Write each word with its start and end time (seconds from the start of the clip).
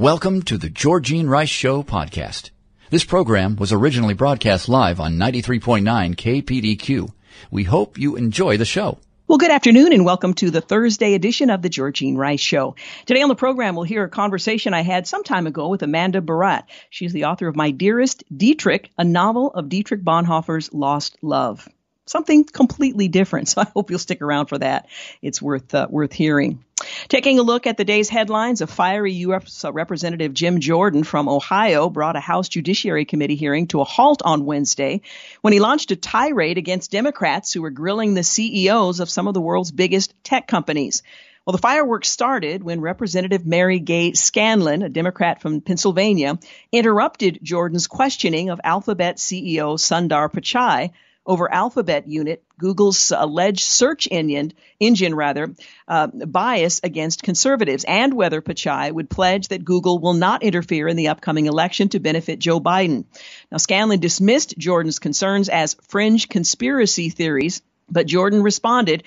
Welcome 0.00 0.40
to 0.44 0.56
the 0.56 0.70
Georgene 0.70 1.28
Rice 1.28 1.50
Show 1.50 1.82
podcast. 1.82 2.52
This 2.88 3.04
program 3.04 3.56
was 3.56 3.70
originally 3.70 4.14
broadcast 4.14 4.66
live 4.66 4.98
on 4.98 5.18
93.9 5.18 6.16
KPDQ. 6.16 7.10
We 7.50 7.64
hope 7.64 7.98
you 7.98 8.16
enjoy 8.16 8.56
the 8.56 8.64
show. 8.64 8.96
Well, 9.28 9.36
good 9.36 9.50
afternoon 9.50 9.92
and 9.92 10.06
welcome 10.06 10.32
to 10.36 10.50
the 10.50 10.62
Thursday 10.62 11.12
edition 11.12 11.50
of 11.50 11.60
the 11.60 11.68
Georgene 11.68 12.16
Rice 12.16 12.40
Show. 12.40 12.76
Today 13.04 13.20
on 13.20 13.28
the 13.28 13.34
program, 13.34 13.74
we'll 13.74 13.84
hear 13.84 14.02
a 14.02 14.08
conversation 14.08 14.72
I 14.72 14.80
had 14.80 15.06
some 15.06 15.22
time 15.22 15.46
ago 15.46 15.68
with 15.68 15.82
Amanda 15.82 16.22
Barratt. 16.22 16.64
She's 16.88 17.12
the 17.12 17.26
author 17.26 17.46
of 17.46 17.54
My 17.54 17.70
Dearest 17.70 18.24
Dietrich, 18.34 18.90
a 18.96 19.04
novel 19.04 19.50
of 19.50 19.68
Dietrich 19.68 20.02
Bonhoeffer's 20.02 20.72
Lost 20.72 21.18
Love. 21.20 21.68
Something 22.10 22.42
completely 22.42 23.06
different. 23.06 23.46
So 23.50 23.60
I 23.60 23.66
hope 23.72 23.88
you'll 23.88 24.00
stick 24.00 24.20
around 24.20 24.46
for 24.46 24.58
that. 24.58 24.88
It's 25.22 25.40
worth 25.40 25.72
uh, 25.72 25.86
worth 25.88 26.12
hearing. 26.12 26.64
Taking 27.06 27.38
a 27.38 27.42
look 27.42 27.68
at 27.68 27.76
the 27.76 27.84
day's 27.84 28.08
headlines, 28.08 28.62
a 28.62 28.66
fiery 28.66 29.12
U.S. 29.12 29.64
Representative 29.64 30.34
Jim 30.34 30.58
Jordan 30.58 31.04
from 31.04 31.28
Ohio 31.28 31.88
brought 31.88 32.16
a 32.16 32.20
House 32.20 32.48
Judiciary 32.48 33.04
Committee 33.04 33.36
hearing 33.36 33.68
to 33.68 33.80
a 33.80 33.84
halt 33.84 34.22
on 34.24 34.44
Wednesday 34.44 35.02
when 35.40 35.52
he 35.52 35.60
launched 35.60 35.92
a 35.92 35.96
tirade 35.96 36.58
against 36.58 36.90
Democrats 36.90 37.52
who 37.52 37.62
were 37.62 37.70
grilling 37.70 38.14
the 38.14 38.24
CEOs 38.24 38.98
of 38.98 39.08
some 39.08 39.28
of 39.28 39.34
the 39.34 39.40
world's 39.40 39.70
biggest 39.70 40.12
tech 40.24 40.48
companies. 40.48 41.04
Well, 41.46 41.52
the 41.52 41.58
fireworks 41.58 42.08
started 42.08 42.64
when 42.64 42.80
Representative 42.80 43.46
Mary 43.46 43.78
Gay 43.78 44.14
Scanlon, 44.14 44.82
a 44.82 44.88
Democrat 44.88 45.40
from 45.40 45.60
Pennsylvania, 45.60 46.40
interrupted 46.72 47.38
Jordan's 47.40 47.86
questioning 47.86 48.50
of 48.50 48.60
Alphabet 48.64 49.18
CEO 49.18 49.78
Sundar 49.78 50.28
Pichai 50.28 50.90
over 51.30 51.50
Alphabet 51.50 52.08
Unit, 52.08 52.42
Google's 52.58 53.12
alleged 53.16 53.62
search 53.62 54.08
engine, 54.10 54.52
engine 54.80 55.14
rather, 55.14 55.54
uh, 55.86 56.08
bias 56.08 56.80
against 56.82 57.22
conservatives, 57.22 57.84
and 57.84 58.12
whether 58.14 58.42
Pichai 58.42 58.90
would 58.90 59.08
pledge 59.08 59.46
that 59.48 59.64
Google 59.64 60.00
will 60.00 60.14
not 60.14 60.42
interfere 60.42 60.88
in 60.88 60.96
the 60.96 61.06
upcoming 61.06 61.46
election 61.46 61.88
to 61.90 62.00
benefit 62.00 62.40
Joe 62.40 62.58
Biden. 62.60 63.04
Now, 63.48 63.58
Scanlon 63.58 64.00
dismissed 64.00 64.58
Jordan's 64.58 64.98
concerns 64.98 65.48
as 65.48 65.76
fringe 65.86 66.28
conspiracy 66.28 67.10
theories, 67.10 67.62
but 67.88 68.08
Jordan 68.08 68.42
responded, 68.42 69.04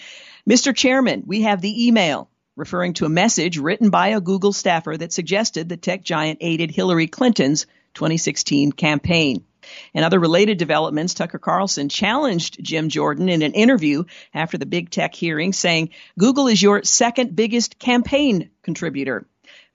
Mr. 0.50 0.74
Chairman, 0.74 1.24
we 1.28 1.42
have 1.42 1.60
the 1.60 1.88
email 1.88 2.30
referring 2.56 2.94
to 2.94 3.06
a 3.06 3.10
message 3.10 3.58
written 3.58 3.90
by 3.90 4.10
a 4.10 4.22
Google 4.22 4.54
staffer 4.54 4.96
that 4.96 5.12
suggested 5.12 5.68
the 5.68 5.76
tech 5.76 6.04
giant 6.04 6.38
aided 6.40 6.72
Hillary 6.72 7.08
Clinton's 7.08 7.66
2016 7.96 8.72
campaign. 8.72 9.44
In 9.94 10.04
other 10.04 10.20
related 10.20 10.58
developments, 10.58 11.14
Tucker 11.14 11.40
Carlson 11.40 11.90
challenged 11.90 12.64
Jim 12.64 12.90
Jordan 12.90 13.30
in 13.30 13.42
an 13.42 13.54
interview 13.54 14.04
after 14.34 14.58
the 14.58 14.66
big 14.66 14.90
tech 14.90 15.16
hearing, 15.16 15.54
saying, 15.54 15.90
Google 16.18 16.48
is 16.48 16.62
your 16.62 16.84
second 16.84 17.36
biggest 17.36 17.80
campaign 17.80 18.50
contributor. 18.62 19.28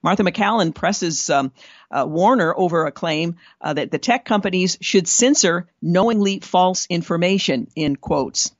Martha 0.03 0.23
MacCallum 0.23 0.75
presses 0.75 1.29
um, 1.29 1.53
uh, 1.91 2.05
Warner 2.07 2.55
over 2.57 2.87
a 2.87 2.93
claim 2.93 3.37
uh, 3.61 3.75
that 3.75 3.91
the 3.91 3.99
tech 3.99 4.25
companies 4.25 4.79
should 4.81 5.09
censor 5.09 5.69
knowingly 5.83 6.39
false 6.41 6.87
information, 6.89 7.69
in 7.75 7.97
quotes. 7.97 8.53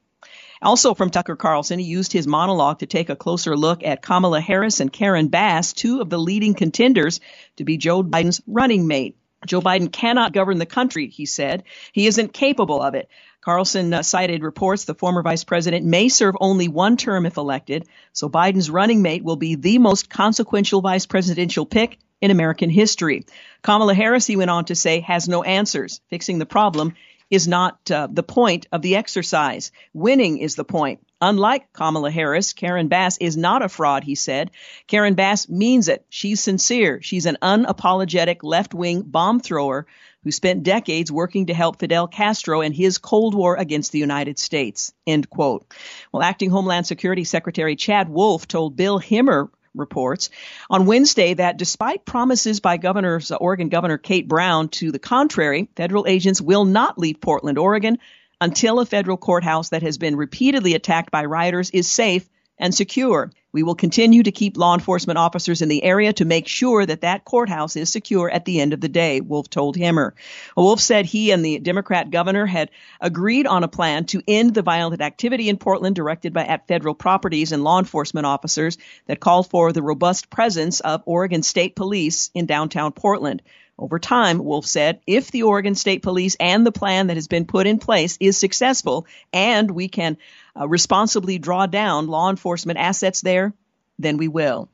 Also 0.61 0.95
from 0.95 1.11
Tucker 1.11 1.37
Carlson, 1.37 1.79
he 1.79 1.85
used 1.85 2.13
his 2.13 2.27
monologue 2.27 2.81
to 2.81 2.87
take 2.87 3.11
a 3.11 3.17
closer 3.17 3.57
look 3.57 3.85
at 3.85 4.03
Kamala 4.03 4.41
Harris 4.41 4.81
and 4.81 4.93
Karen 4.93 5.29
Bass, 5.29 5.73
two 5.73 6.01
of 6.01 6.11
the 6.11 6.19
leading 6.19 6.55
contenders 6.55 7.21
to 7.57 7.65
be 7.65 7.77
Joe 7.77 8.03
Biden's 8.03 8.41
running 8.47 8.89
mate. 8.89 9.17
Joe 9.47 9.61
Biden 9.61 9.93
cannot 9.93 10.33
govern 10.33 10.59
the 10.59 10.67
country, 10.67 11.09
he 11.09 11.27
said. 11.27 11.65
He 11.93 12.07
isn't 12.07 12.33
capable 12.33 12.83
of 12.83 12.95
it. 12.95 13.09
Carlson 13.41 13.95
uh, 13.95 14.03
cited 14.03 14.43
reports 14.43 14.85
the 14.85 14.95
former 14.95 15.23
vice 15.23 15.45
president 15.45 15.87
may 15.87 16.09
serve 16.09 16.35
only 16.41 16.69
one 16.69 16.97
term 16.97 17.25
if 17.25 17.37
elected, 17.37 17.87
so 18.13 18.29
Biden's 18.29 18.69
running 18.69 19.01
mate 19.01 19.25
will 19.25 19.37
be 19.37 19.55
the 19.55 19.79
most 19.79 20.11
consequential 20.11 20.81
vice 20.81 21.07
presidential 21.07 21.65
pick 21.65 21.99
in 22.21 22.31
American 22.31 22.69
history. 22.69 23.25
Kamala 23.63 23.95
Harris, 23.95 24.27
he 24.27 24.37
went 24.37 24.51
on 24.51 24.65
to 24.67 24.75
say, 24.75 25.01
has 25.01 25.29
no 25.29 25.43
answers. 25.45 26.01
Fixing 26.11 26.39
the 26.39 26.47
problem 26.47 26.95
is 27.31 27.47
not 27.47 27.91
uh, 27.91 28.09
the 28.11 28.23
point 28.23 28.67
of 28.73 28.83
the 28.83 28.97
exercise. 28.97 29.71
Winning 29.93 30.39
is 30.39 30.57
the 30.57 30.65
point. 30.65 31.01
Unlike 31.21 31.73
Kamala 31.73 32.11
Harris, 32.13 32.53
Karen 32.53 32.87
Bass 32.89 33.19
is 33.19 33.37
not 33.37 33.63
a 33.63 33.69
fraud, 33.69 34.05
he 34.05 34.15
said. 34.15 34.53
Karen 34.87 35.15
Bass 35.15 35.49
means 35.49 35.89
it. 35.89 36.07
She's 36.09 36.41
sincere. 36.41 37.01
She's 37.03 37.27
an 37.27 37.39
unapologetic 37.43 38.39
left 38.43 38.73
wing 38.73 39.03
bomb 39.03 39.41
thrower 39.41 39.87
who 40.23 40.31
spent 40.31 40.63
decades 40.63 41.11
working 41.11 41.47
to 41.47 41.55
help 41.55 41.79
Fidel 41.79 42.07
Castro 42.07 42.61
and 42.61 42.75
his 42.75 42.99
Cold 42.99 43.35
War 43.35 43.57
against 43.57 43.91
the 43.91 43.99
United 43.99 44.39
States. 44.39 44.93
End 45.07 45.29
quote. 45.29 45.73
Well, 46.13 46.23
acting 46.23 46.51
Homeland 46.51 46.87
Security 46.87 47.25
Secretary 47.25 47.75
Chad 47.75 48.09
Wolf 48.09 48.47
told 48.47 48.77
Bill 48.77 49.01
Hemmer 49.01 49.49
reports 49.75 50.31
on 50.71 50.87
Wednesday 50.87 51.35
that 51.35 51.57
despite 51.57 52.05
promises 52.05 52.61
by 52.61 52.77
Governor's 52.77 53.31
Oregon 53.33 53.69
Governor 53.69 53.99
Kate 53.99 54.29
Brown 54.29 54.69
to 54.71 54.93
the 54.93 54.99
contrary, 54.99 55.69
federal 55.77 56.07
agents 56.07 56.41
will 56.41 56.65
not 56.65 56.99
leave 56.99 57.21
Portland, 57.21 57.59
Oregon 57.59 57.99
until 58.41 58.81
a 58.81 58.87
federal 58.87 59.17
courthouse 59.17 59.71
that 59.71 59.83
has 59.83 59.99
been 59.99 60.17
repeatedly 60.17 60.75
attacked 60.75 61.11
by 61.11 61.25
rioters 61.25 61.71
is 61.71 61.91
safe 61.91 62.29
and 62.59 62.75
secure. 62.75 63.31
We 63.51 63.63
will 63.63 63.75
continue 63.75 64.23
to 64.25 64.33
keep 64.33 64.57
law 64.57 64.75
enforcement 64.75 65.19
officers 65.19 65.63
in 65.63 65.69
the 65.69 65.83
area 65.83 66.13
to 66.15 66.25
make 66.25 66.47
sure 66.47 66.85
that 66.85 67.01
that 67.01 67.25
courthouse 67.25 67.77
is 67.77 67.91
secure 67.91 68.31
at 68.31 68.45
the 68.45 68.61
end 68.61 68.73
of 68.73 68.81
the 68.81 68.89
day, 68.89 69.21
Wolf 69.21 69.49
told 69.49 69.77
Hemmer. 69.77 70.13
Wolf 70.57 70.81
said 70.81 71.07
he 71.07 71.31
and 71.31 71.45
the 71.45 71.59
Democrat 71.59 72.11
governor 72.11 72.47
had 72.47 72.71
agreed 73.01 73.47
on 73.47 73.65
a 73.65 73.69
plan 73.69 74.05
to 74.07 74.23
end 74.29 74.55
the 74.55 74.63
violent 74.63 75.01
activity 75.01 75.49
in 75.49 75.57
Portland 75.57 75.97
directed 75.97 76.33
by 76.33 76.45
at 76.45 76.69
federal 76.69 76.95
properties 76.95 77.53
and 77.53 77.65
law 77.65 77.79
enforcement 77.79 78.27
officers 78.27 78.77
that 79.07 79.21
called 79.21 79.49
for 79.49 79.73
the 79.73 79.83
robust 79.83 80.29
presence 80.29 80.81
of 80.81 81.03
Oregon 81.07 81.43
State 81.43 81.75
Police 81.75 82.31
in 82.35 82.45
downtown 82.45 82.93
Portland. 82.93 83.43
Over 83.79 84.01
time, 84.01 84.45
Wolf 84.45 84.67
said, 84.67 85.01
if 85.07 85.31
the 85.31 85.45
Oregon 85.45 85.77
State 85.77 86.03
Police 86.03 86.37
and 86.41 86.67
the 86.67 86.73
plan 86.73 87.07
that 87.07 87.17
has 87.17 87.29
been 87.29 87.47
put 87.47 87.69
in 87.69 87.79
place 87.79 88.17
is 88.19 88.37
successful 88.37 89.07
and 89.33 89.71
we 89.71 89.89
can 89.89 90.17
uh, 90.59 90.69
responsibly 90.69 91.39
draw 91.39 91.67
down 91.67 92.09
law 92.09 92.29
enforcement 92.29 92.81
assets 92.81 93.21
there, 93.21 93.55
then 93.99 94.17
we 94.17 94.27
will. 94.27 94.69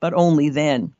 But 0.00 0.12
only 0.14 0.48
then. 0.48 0.92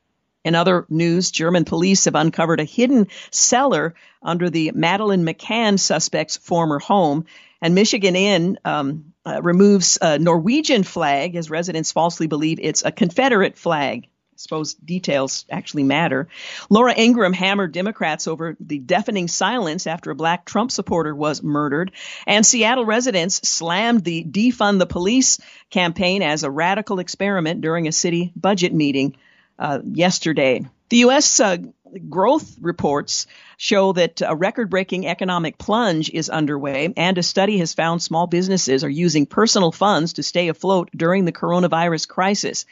In 0.44 0.54
other 0.54 0.86
news, 0.88 1.32
German 1.32 1.64
police 1.64 2.04
have 2.04 2.14
uncovered 2.14 2.60
a 2.60 2.64
hidden 2.64 3.08
cellar 3.32 3.94
under 4.22 4.48
the 4.48 4.70
Madeleine 4.72 5.26
McCann 5.26 5.80
suspect's 5.80 6.36
former 6.36 6.78
home. 6.78 7.24
And 7.60 7.74
Michigan 7.74 8.14
Inn 8.14 8.58
um, 8.64 9.12
uh, 9.26 9.42
removes 9.42 9.98
a 10.00 10.18
Norwegian 10.18 10.84
flag 10.84 11.34
as 11.34 11.50
residents 11.50 11.90
falsely 11.90 12.28
believe 12.28 12.60
it's 12.62 12.84
a 12.84 12.92
Confederate 12.92 13.58
flag 13.58 14.06
suppose 14.38 14.74
details 14.74 15.44
actually 15.50 15.82
matter. 15.82 16.28
Laura 16.70 16.94
Ingraham 16.96 17.32
hammered 17.32 17.72
Democrats 17.72 18.28
over 18.28 18.56
the 18.60 18.78
deafening 18.78 19.26
silence 19.26 19.86
after 19.86 20.12
a 20.12 20.14
black 20.14 20.44
Trump 20.44 20.70
supporter 20.70 21.14
was 21.14 21.42
murdered. 21.42 21.90
And 22.24 22.46
Seattle 22.46 22.86
residents 22.86 23.48
slammed 23.48 24.04
the 24.04 24.24
defund 24.24 24.78
the 24.78 24.86
police 24.86 25.40
campaign 25.70 26.22
as 26.22 26.44
a 26.44 26.50
radical 26.50 27.00
experiment 27.00 27.60
during 27.62 27.88
a 27.88 27.92
city 27.92 28.32
budget 28.36 28.72
meeting 28.72 29.16
uh, 29.58 29.80
yesterday. 29.84 30.64
The 30.88 30.98
U.S. 30.98 31.40
Uh, 31.40 31.58
growth 32.08 32.56
reports 32.60 33.26
show 33.56 33.92
that 33.92 34.22
a 34.24 34.36
record 34.36 34.70
breaking 34.70 35.06
economic 35.06 35.58
plunge 35.58 36.10
is 36.10 36.30
underway, 36.30 36.92
and 36.96 37.18
a 37.18 37.22
study 37.22 37.58
has 37.58 37.74
found 37.74 38.02
small 38.02 38.26
businesses 38.26 38.84
are 38.84 38.88
using 38.88 39.26
personal 39.26 39.72
funds 39.72 40.14
to 40.14 40.22
stay 40.22 40.48
afloat 40.48 40.90
during 40.96 41.24
the 41.24 41.32
coronavirus 41.32 42.08
crisis. 42.08 42.66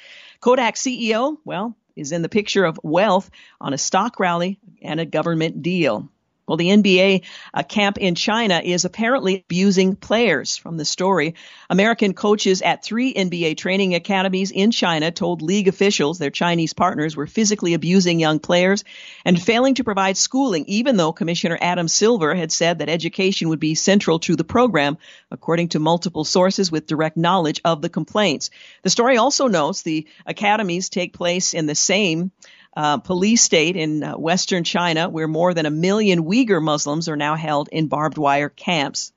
Kodak 0.47 0.77
CEO, 0.77 1.39
well, 1.45 1.77
is 1.97 2.13
in 2.13 2.23
the 2.23 2.29
picture 2.29 2.65
of 2.65 2.79
wealth 2.85 3.33
on 3.61 3.73
a 3.73 3.79
stock 3.79 4.21
rally 4.21 4.61
and 4.81 5.01
a 5.01 5.05
government 5.05 5.61
deal. 5.61 6.09
Well, 6.47 6.57
the 6.57 6.69
NBA 6.69 7.23
uh, 7.53 7.63
camp 7.65 7.99
in 7.99 8.15
China 8.15 8.61
is 8.63 8.85
apparently 8.85 9.45
abusing 9.47 9.97
players. 9.97 10.57
From 10.57 10.77
the 10.77 10.85
story, 10.85 11.35
American 11.69 12.15
coaches 12.15 12.63
at 12.63 12.85
three 12.85 13.13
NBA 13.13 13.57
training 13.57 13.97
academies 13.97 14.53
in 14.53 14.71
China 14.71 15.11
told 15.11 15.43
league 15.43 15.67
officials 15.67 16.19
their 16.19 16.31
Chinese 16.31 16.73
partners 16.73 17.17
were 17.17 17.27
physically 17.27 17.75
abusing 17.75 18.21
young 18.21 18.39
players 18.39 18.85
and 19.25 19.43
failing 19.43 19.75
to 19.75 19.85
provide 19.85 20.17
schooling, 20.17 20.65
even 20.69 20.97
though 20.97 21.13
Commissioner 21.13 21.59
Adam 21.61 21.89
Silver 21.89 22.35
had 22.35 22.53
said 22.53 22.79
that 22.79 22.89
education 22.89 23.49
would 23.49 23.61
be 23.61 23.75
central 23.75 24.21
to 24.21 24.37
the 24.37 24.45
program, 24.45 24.99
according 25.33 25.71
to 25.71 25.81
multiple 25.81 26.25
sources 26.25 26.71
with 26.71 26.87
direct 26.87 27.17
knowledge 27.17 27.61
of 27.65 27.83
the 27.83 27.89
complaints. 27.89 28.51
The 28.83 28.91
story 28.91 29.17
also 29.17 29.49
notes 29.49 29.83
the 29.83 30.07
academies 30.25 30.91
take 30.91 31.13
place 31.13 31.55
in 31.55 31.67
the 31.67 31.75
same 31.75 32.31
uh, 32.77 32.99
police 32.99 33.43
state 33.43 33.75
in 33.75 34.03
uh, 34.03 34.13
western 34.17 34.63
China 34.63 35.09
where 35.09 35.27
more 35.27 35.55
than 35.55 35.67
a 35.67 35.71
million 35.71 36.25
Uyghur 36.25 36.63
Muslims 36.63 37.09
are 37.09 37.17
now 37.17 37.35
held 37.35 37.69
in 37.73 37.89
barbed 37.89 38.19
wire 38.19 38.51
camps. 38.51 39.13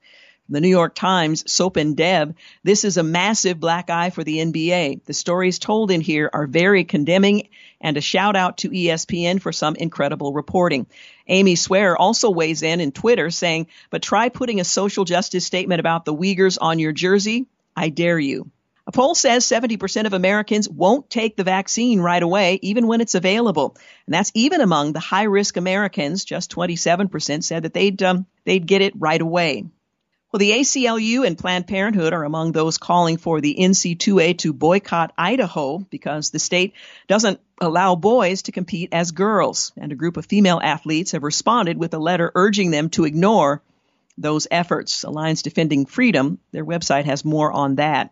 The 0.51 0.61
New 0.61 0.69
York 0.69 0.95
Times, 0.95 1.43
Sopan 1.43 1.95
Deb, 1.95 2.35
this 2.63 2.83
is 2.83 2.97
a 2.97 3.03
massive 3.03 3.59
black 3.59 3.91
eye 3.91 4.09
for 4.09 4.23
the 4.23 4.37
NBA. 4.37 5.03
The 5.05 5.13
stories 5.13 5.59
told 5.59 5.91
in 5.91 6.01
here 6.01 6.27
are 6.33 6.47
very 6.47 6.85
condemning 6.85 7.49
and 7.79 7.95
a 7.97 8.01
shout 8.01 8.35
out 8.35 8.57
to 8.59 8.69
ESPN 8.69 9.39
for 9.39 9.51
some 9.51 9.75
incredible 9.75 10.33
reporting. 10.33 10.87
Amy 11.27 11.55
Swearer 11.55 11.95
also 11.95 12.31
weighs 12.31 12.63
in 12.63 12.79
in 12.79 12.91
Twitter 12.91 13.29
saying, 13.29 13.67
but 13.91 14.01
try 14.01 14.29
putting 14.29 14.59
a 14.59 14.63
social 14.63 15.05
justice 15.05 15.45
statement 15.45 15.79
about 15.79 16.05
the 16.05 16.15
Uyghurs 16.15 16.57
on 16.59 16.79
your 16.79 16.93
jersey. 16.93 17.45
I 17.75 17.89
dare 17.89 18.19
you. 18.19 18.49
A 18.89 18.91
poll 18.91 19.13
says 19.13 19.45
70% 19.45 20.07
of 20.07 20.13
Americans 20.13 20.67
won't 20.67 21.11
take 21.11 21.37
the 21.37 21.43
vaccine 21.43 21.99
right 21.99 22.23
away, 22.23 22.57
even 22.63 22.87
when 22.87 23.01
it's 23.01 23.13
available. 23.13 23.77
And 24.07 24.15
that's 24.15 24.31
even 24.33 24.61
among 24.61 24.93
the 24.93 24.99
high 24.99 25.25
risk 25.25 25.57
Americans. 25.57 26.25
Just 26.25 26.49
27% 26.49 27.43
said 27.43 27.61
that 27.61 27.73
they'd, 27.75 28.01
um, 28.01 28.25
they'd 28.45 28.65
get 28.65 28.81
it 28.81 28.99
right 28.99 29.21
away. 29.21 29.65
Well, 30.31 30.39
the 30.39 30.53
ACLU 30.53 31.23
and 31.23 31.37
Planned 31.37 31.67
Parenthood 31.67 32.13
are 32.13 32.23
among 32.23 32.51
those 32.51 32.79
calling 32.79 33.17
for 33.17 33.41
the 33.41 33.57
NCAA 33.59 34.39
to 34.39 34.53
boycott 34.53 35.13
Idaho 35.15 35.77
because 35.77 36.31
the 36.31 36.39
state 36.39 36.73
doesn't 37.07 37.39
allow 37.61 37.93
boys 37.93 38.41
to 38.43 38.51
compete 38.51 38.89
as 38.91 39.11
girls. 39.11 39.71
And 39.77 39.91
a 39.91 39.95
group 39.95 40.17
of 40.17 40.25
female 40.25 40.59
athletes 40.63 41.11
have 41.11 41.21
responded 41.21 41.77
with 41.77 41.93
a 41.93 41.99
letter 41.99 42.31
urging 42.33 42.71
them 42.71 42.89
to 42.89 43.05
ignore 43.05 43.61
those 44.17 44.47
efforts. 44.49 45.03
Alliance 45.03 45.43
Defending 45.43 45.85
Freedom, 45.85 46.39
their 46.51 46.65
website 46.65 47.05
has 47.05 47.23
more 47.23 47.51
on 47.51 47.75
that. 47.75 48.09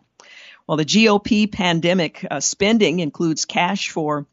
Well, 0.68 0.76
the 0.76 0.84
GOP 0.84 1.50
pandemic 1.50 2.24
uh, 2.30 2.40
spending 2.40 3.00
includes 3.00 3.46
cash 3.46 3.90
for 3.90 4.26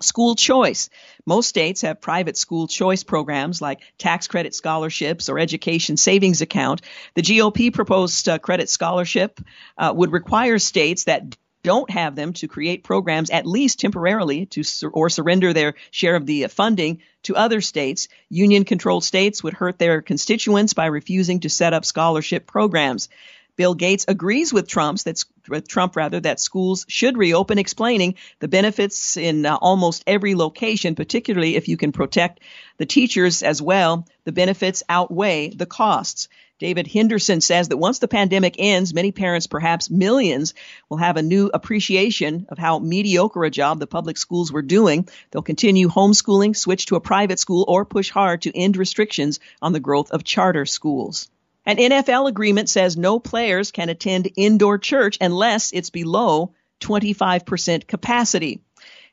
School 0.00 0.34
choice. 0.34 0.88
Most 1.26 1.48
states 1.48 1.82
have 1.82 2.00
private 2.00 2.36
school 2.38 2.66
choice 2.66 3.04
programs 3.04 3.60
like 3.60 3.80
tax 3.98 4.26
credit 4.26 4.54
scholarships 4.54 5.28
or 5.28 5.38
education 5.38 5.98
savings 5.98 6.40
account. 6.40 6.80
The 7.14 7.22
GOP 7.22 7.72
proposed 7.72 8.26
uh, 8.28 8.38
credit 8.38 8.70
scholarship 8.70 9.38
uh, 9.76 9.92
would 9.94 10.10
require 10.10 10.58
states 10.58 11.04
that 11.04 11.36
don't 11.62 11.90
have 11.90 12.16
them 12.16 12.32
to 12.32 12.48
create 12.48 12.84
programs 12.84 13.30
at 13.30 13.46
least 13.46 13.80
temporarily 13.80 14.46
to 14.46 14.62
sur- 14.62 14.88
or 14.88 15.10
surrender 15.10 15.52
their 15.52 15.74
share 15.90 16.16
of 16.16 16.24
the 16.24 16.46
uh, 16.46 16.48
funding 16.48 17.02
to 17.24 17.36
other 17.36 17.60
states. 17.60 18.08
Union 18.30 18.64
controlled 18.64 19.04
states 19.04 19.44
would 19.44 19.54
hurt 19.54 19.78
their 19.78 20.00
constituents 20.00 20.72
by 20.72 20.86
refusing 20.86 21.40
to 21.40 21.50
set 21.50 21.74
up 21.74 21.84
scholarship 21.84 22.46
programs. 22.46 23.10
Bill 23.56 23.74
Gates 23.74 24.06
agrees 24.08 24.52
with 24.52 24.66
Trump's 24.66 25.04
with 25.04 25.24
Trump 25.68 25.96
rather 25.96 26.20
that 26.20 26.40
schools 26.40 26.86
should 26.88 27.16
reopen, 27.16 27.58
explaining 27.58 28.14
the 28.38 28.48
benefits 28.48 29.16
in 29.16 29.44
uh, 29.44 29.56
almost 29.56 30.04
every 30.06 30.34
location, 30.34 30.94
particularly 30.94 31.56
if 31.56 31.68
you 31.68 31.76
can 31.76 31.92
protect 31.92 32.40
the 32.78 32.86
teachers 32.86 33.42
as 33.42 33.60
well. 33.60 34.06
The 34.24 34.32
benefits 34.32 34.82
outweigh 34.88 35.50
the 35.50 35.66
costs. 35.66 36.28
David 36.62 36.86
Henderson 36.86 37.40
says 37.40 37.68
that 37.68 37.76
once 37.76 37.98
the 37.98 38.06
pandemic 38.06 38.54
ends, 38.56 38.94
many 38.94 39.10
parents, 39.10 39.48
perhaps 39.48 39.90
millions, 39.90 40.54
will 40.88 40.98
have 40.98 41.16
a 41.16 41.22
new 41.22 41.50
appreciation 41.52 42.46
of 42.50 42.56
how 42.56 42.78
mediocre 42.78 43.42
a 43.42 43.50
job 43.50 43.80
the 43.80 43.88
public 43.88 44.16
schools 44.16 44.52
were 44.52 44.62
doing. 44.62 45.08
They'll 45.32 45.42
continue 45.42 45.88
homeschooling, 45.88 46.56
switch 46.56 46.86
to 46.86 46.94
a 46.94 47.00
private 47.00 47.40
school, 47.40 47.64
or 47.66 47.84
push 47.84 48.10
hard 48.10 48.42
to 48.42 48.56
end 48.56 48.76
restrictions 48.76 49.40
on 49.60 49.72
the 49.72 49.80
growth 49.80 50.12
of 50.12 50.22
charter 50.22 50.64
schools. 50.64 51.28
An 51.64 51.76
NFL 51.76 52.28
agreement 52.28 52.68
says 52.68 52.96
no 52.96 53.20
players 53.20 53.70
can 53.70 53.88
attend 53.88 54.32
indoor 54.36 54.78
church 54.78 55.18
unless 55.20 55.72
it's 55.72 55.90
below 55.90 56.54
25% 56.80 57.86
capacity. 57.86 58.62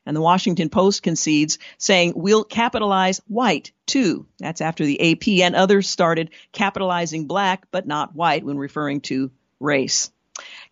And 0.04 0.16
the 0.16 0.20
Washington 0.20 0.70
Post 0.70 1.02
concedes, 1.02 1.58
saying 1.78 2.14
we'll 2.16 2.42
capitalize 2.42 3.20
white 3.28 3.70
too. 3.86 4.26
That's 4.38 4.60
after 4.60 4.84
the 4.84 5.12
AP 5.12 5.44
and 5.44 5.54
others 5.54 5.88
started 5.88 6.30
capitalizing 6.52 7.26
black 7.26 7.66
but 7.70 7.86
not 7.86 8.14
white 8.16 8.44
when 8.44 8.56
referring 8.56 9.02
to 9.02 9.30
race. 9.60 10.10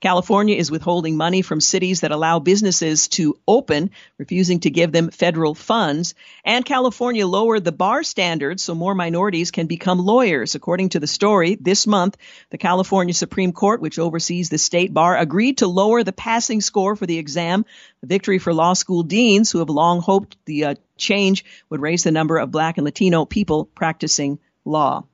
California 0.00 0.56
is 0.56 0.70
withholding 0.70 1.16
money 1.16 1.42
from 1.42 1.60
cities 1.60 2.02
that 2.02 2.12
allow 2.12 2.38
businesses 2.38 3.08
to 3.08 3.38
open, 3.48 3.90
refusing 4.16 4.60
to 4.60 4.70
give 4.70 4.92
them 4.92 5.10
federal 5.10 5.54
funds. 5.54 6.14
And 6.44 6.64
California 6.64 7.26
lowered 7.26 7.64
the 7.64 7.72
bar 7.72 8.02
standards 8.02 8.62
so 8.62 8.74
more 8.74 8.94
minorities 8.94 9.50
can 9.50 9.66
become 9.66 9.98
lawyers. 9.98 10.54
According 10.54 10.90
to 10.90 11.00
the 11.00 11.06
story, 11.06 11.56
this 11.60 11.86
month, 11.86 12.16
the 12.50 12.58
California 12.58 13.14
Supreme 13.14 13.52
Court, 13.52 13.80
which 13.80 13.98
oversees 13.98 14.48
the 14.48 14.58
state 14.58 14.94
bar, 14.94 15.16
agreed 15.16 15.58
to 15.58 15.66
lower 15.66 16.04
the 16.04 16.12
passing 16.12 16.60
score 16.60 16.94
for 16.94 17.06
the 17.06 17.18
exam, 17.18 17.64
a 18.02 18.06
victory 18.06 18.38
for 18.38 18.54
law 18.54 18.74
school 18.74 19.02
deans 19.02 19.50
who 19.50 19.58
have 19.58 19.68
long 19.68 20.00
hoped 20.00 20.36
the 20.44 20.64
uh, 20.64 20.74
change 20.96 21.44
would 21.70 21.80
raise 21.80 22.04
the 22.04 22.12
number 22.12 22.38
of 22.38 22.50
black 22.50 22.78
and 22.78 22.84
Latino 22.84 23.24
people 23.24 23.64
practicing 23.64 24.38
law. 24.64 25.04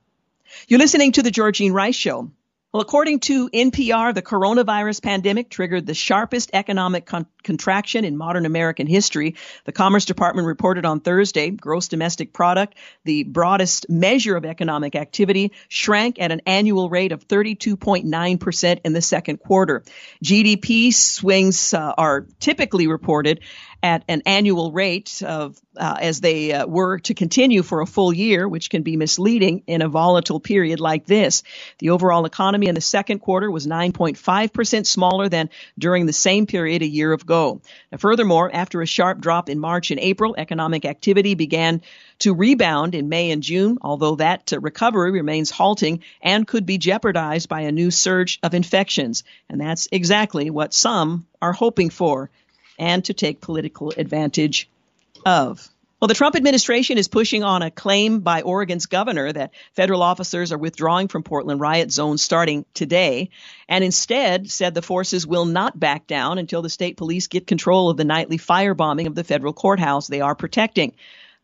You're 0.68 0.78
listening 0.78 1.12
to 1.12 1.22
the 1.22 1.30
Georgene 1.30 1.72
Rice 1.72 1.96
Show. 1.96 2.30
Well, 2.74 2.80
according 2.80 3.20
to 3.20 3.48
NPR, 3.50 4.12
the 4.12 4.20
coronavirus 4.20 5.00
pandemic 5.00 5.48
triggered 5.48 5.86
the 5.86 5.94
sharpest 5.94 6.50
economic 6.52 7.06
con- 7.06 7.26
contraction 7.44 8.04
in 8.04 8.16
modern 8.16 8.46
American 8.46 8.88
history. 8.88 9.36
The 9.64 9.70
Commerce 9.70 10.06
Department 10.06 10.48
reported 10.48 10.84
on 10.84 10.98
Thursday 10.98 11.50
gross 11.50 11.86
domestic 11.86 12.32
product, 12.32 12.76
the 13.04 13.22
broadest 13.22 13.88
measure 13.88 14.36
of 14.36 14.44
economic 14.44 14.96
activity, 14.96 15.52
shrank 15.68 16.20
at 16.20 16.32
an 16.32 16.40
annual 16.46 16.90
rate 16.90 17.12
of 17.12 17.28
32.9% 17.28 18.80
in 18.84 18.92
the 18.92 19.00
second 19.00 19.36
quarter. 19.38 19.84
GDP 20.24 20.92
swings 20.92 21.74
uh, 21.74 21.94
are 21.96 22.26
typically 22.40 22.88
reported 22.88 23.38
at 23.84 24.02
an 24.08 24.22
annual 24.24 24.72
rate 24.72 25.22
of 25.22 25.60
uh, 25.76 25.98
as 26.00 26.22
they 26.22 26.54
uh, 26.54 26.66
were 26.66 27.00
to 27.00 27.12
continue 27.12 27.62
for 27.62 27.82
a 27.82 27.86
full 27.86 28.14
year, 28.14 28.48
which 28.48 28.70
can 28.70 28.82
be 28.82 28.96
misleading 28.96 29.62
in 29.66 29.82
a 29.82 29.88
volatile 29.88 30.40
period 30.40 30.80
like 30.80 31.04
this. 31.04 31.42
The 31.80 31.90
overall 31.90 32.24
economy 32.24 32.68
in 32.68 32.74
the 32.74 32.80
second 32.80 33.18
quarter 33.18 33.50
was 33.50 33.66
9.5% 33.66 34.86
smaller 34.86 35.28
than 35.28 35.50
during 35.78 36.06
the 36.06 36.14
same 36.14 36.46
period 36.46 36.80
a 36.80 36.86
year 36.86 37.12
ago. 37.12 37.60
Now, 37.92 37.98
furthermore, 37.98 38.50
after 38.54 38.80
a 38.80 38.86
sharp 38.86 39.20
drop 39.20 39.50
in 39.50 39.58
March 39.58 39.90
and 39.90 40.00
April, 40.00 40.34
economic 40.38 40.86
activity 40.86 41.34
began 41.34 41.82
to 42.20 42.32
rebound 42.32 42.94
in 42.94 43.10
May 43.10 43.32
and 43.32 43.42
June, 43.42 43.76
although 43.82 44.14
that 44.14 44.50
uh, 44.50 44.60
recovery 44.60 45.10
remains 45.10 45.50
halting 45.50 46.02
and 46.22 46.46
could 46.46 46.64
be 46.64 46.78
jeopardized 46.78 47.50
by 47.50 47.62
a 47.62 47.72
new 47.72 47.90
surge 47.90 48.38
of 48.42 48.54
infections. 48.54 49.24
And 49.50 49.60
that's 49.60 49.88
exactly 49.92 50.48
what 50.48 50.72
some 50.72 51.26
are 51.42 51.52
hoping 51.52 51.90
for 51.90 52.30
and 52.78 53.04
to 53.04 53.14
take 53.14 53.40
political 53.40 53.92
advantage 53.96 54.68
of. 55.24 55.68
Well, 56.00 56.08
the 56.08 56.14
Trump 56.14 56.36
administration 56.36 56.98
is 56.98 57.08
pushing 57.08 57.44
on 57.44 57.62
a 57.62 57.70
claim 57.70 58.20
by 58.20 58.42
Oregon's 58.42 58.84
governor 58.84 59.32
that 59.32 59.52
federal 59.72 60.02
officers 60.02 60.52
are 60.52 60.58
withdrawing 60.58 61.08
from 61.08 61.22
Portland 61.22 61.60
riot 61.60 61.90
zones 61.90 62.20
starting 62.20 62.66
today, 62.74 63.30
and 63.70 63.82
instead 63.82 64.50
said 64.50 64.74
the 64.74 64.82
forces 64.82 65.26
will 65.26 65.46
not 65.46 65.80
back 65.80 66.06
down 66.06 66.36
until 66.36 66.60
the 66.60 66.68
state 66.68 66.98
police 66.98 67.28
get 67.28 67.46
control 67.46 67.88
of 67.88 67.96
the 67.96 68.04
nightly 68.04 68.36
firebombing 68.36 69.06
of 69.06 69.14
the 69.14 69.24
federal 69.24 69.54
courthouse 69.54 70.06
they 70.06 70.20
are 70.20 70.34
protecting. 70.34 70.92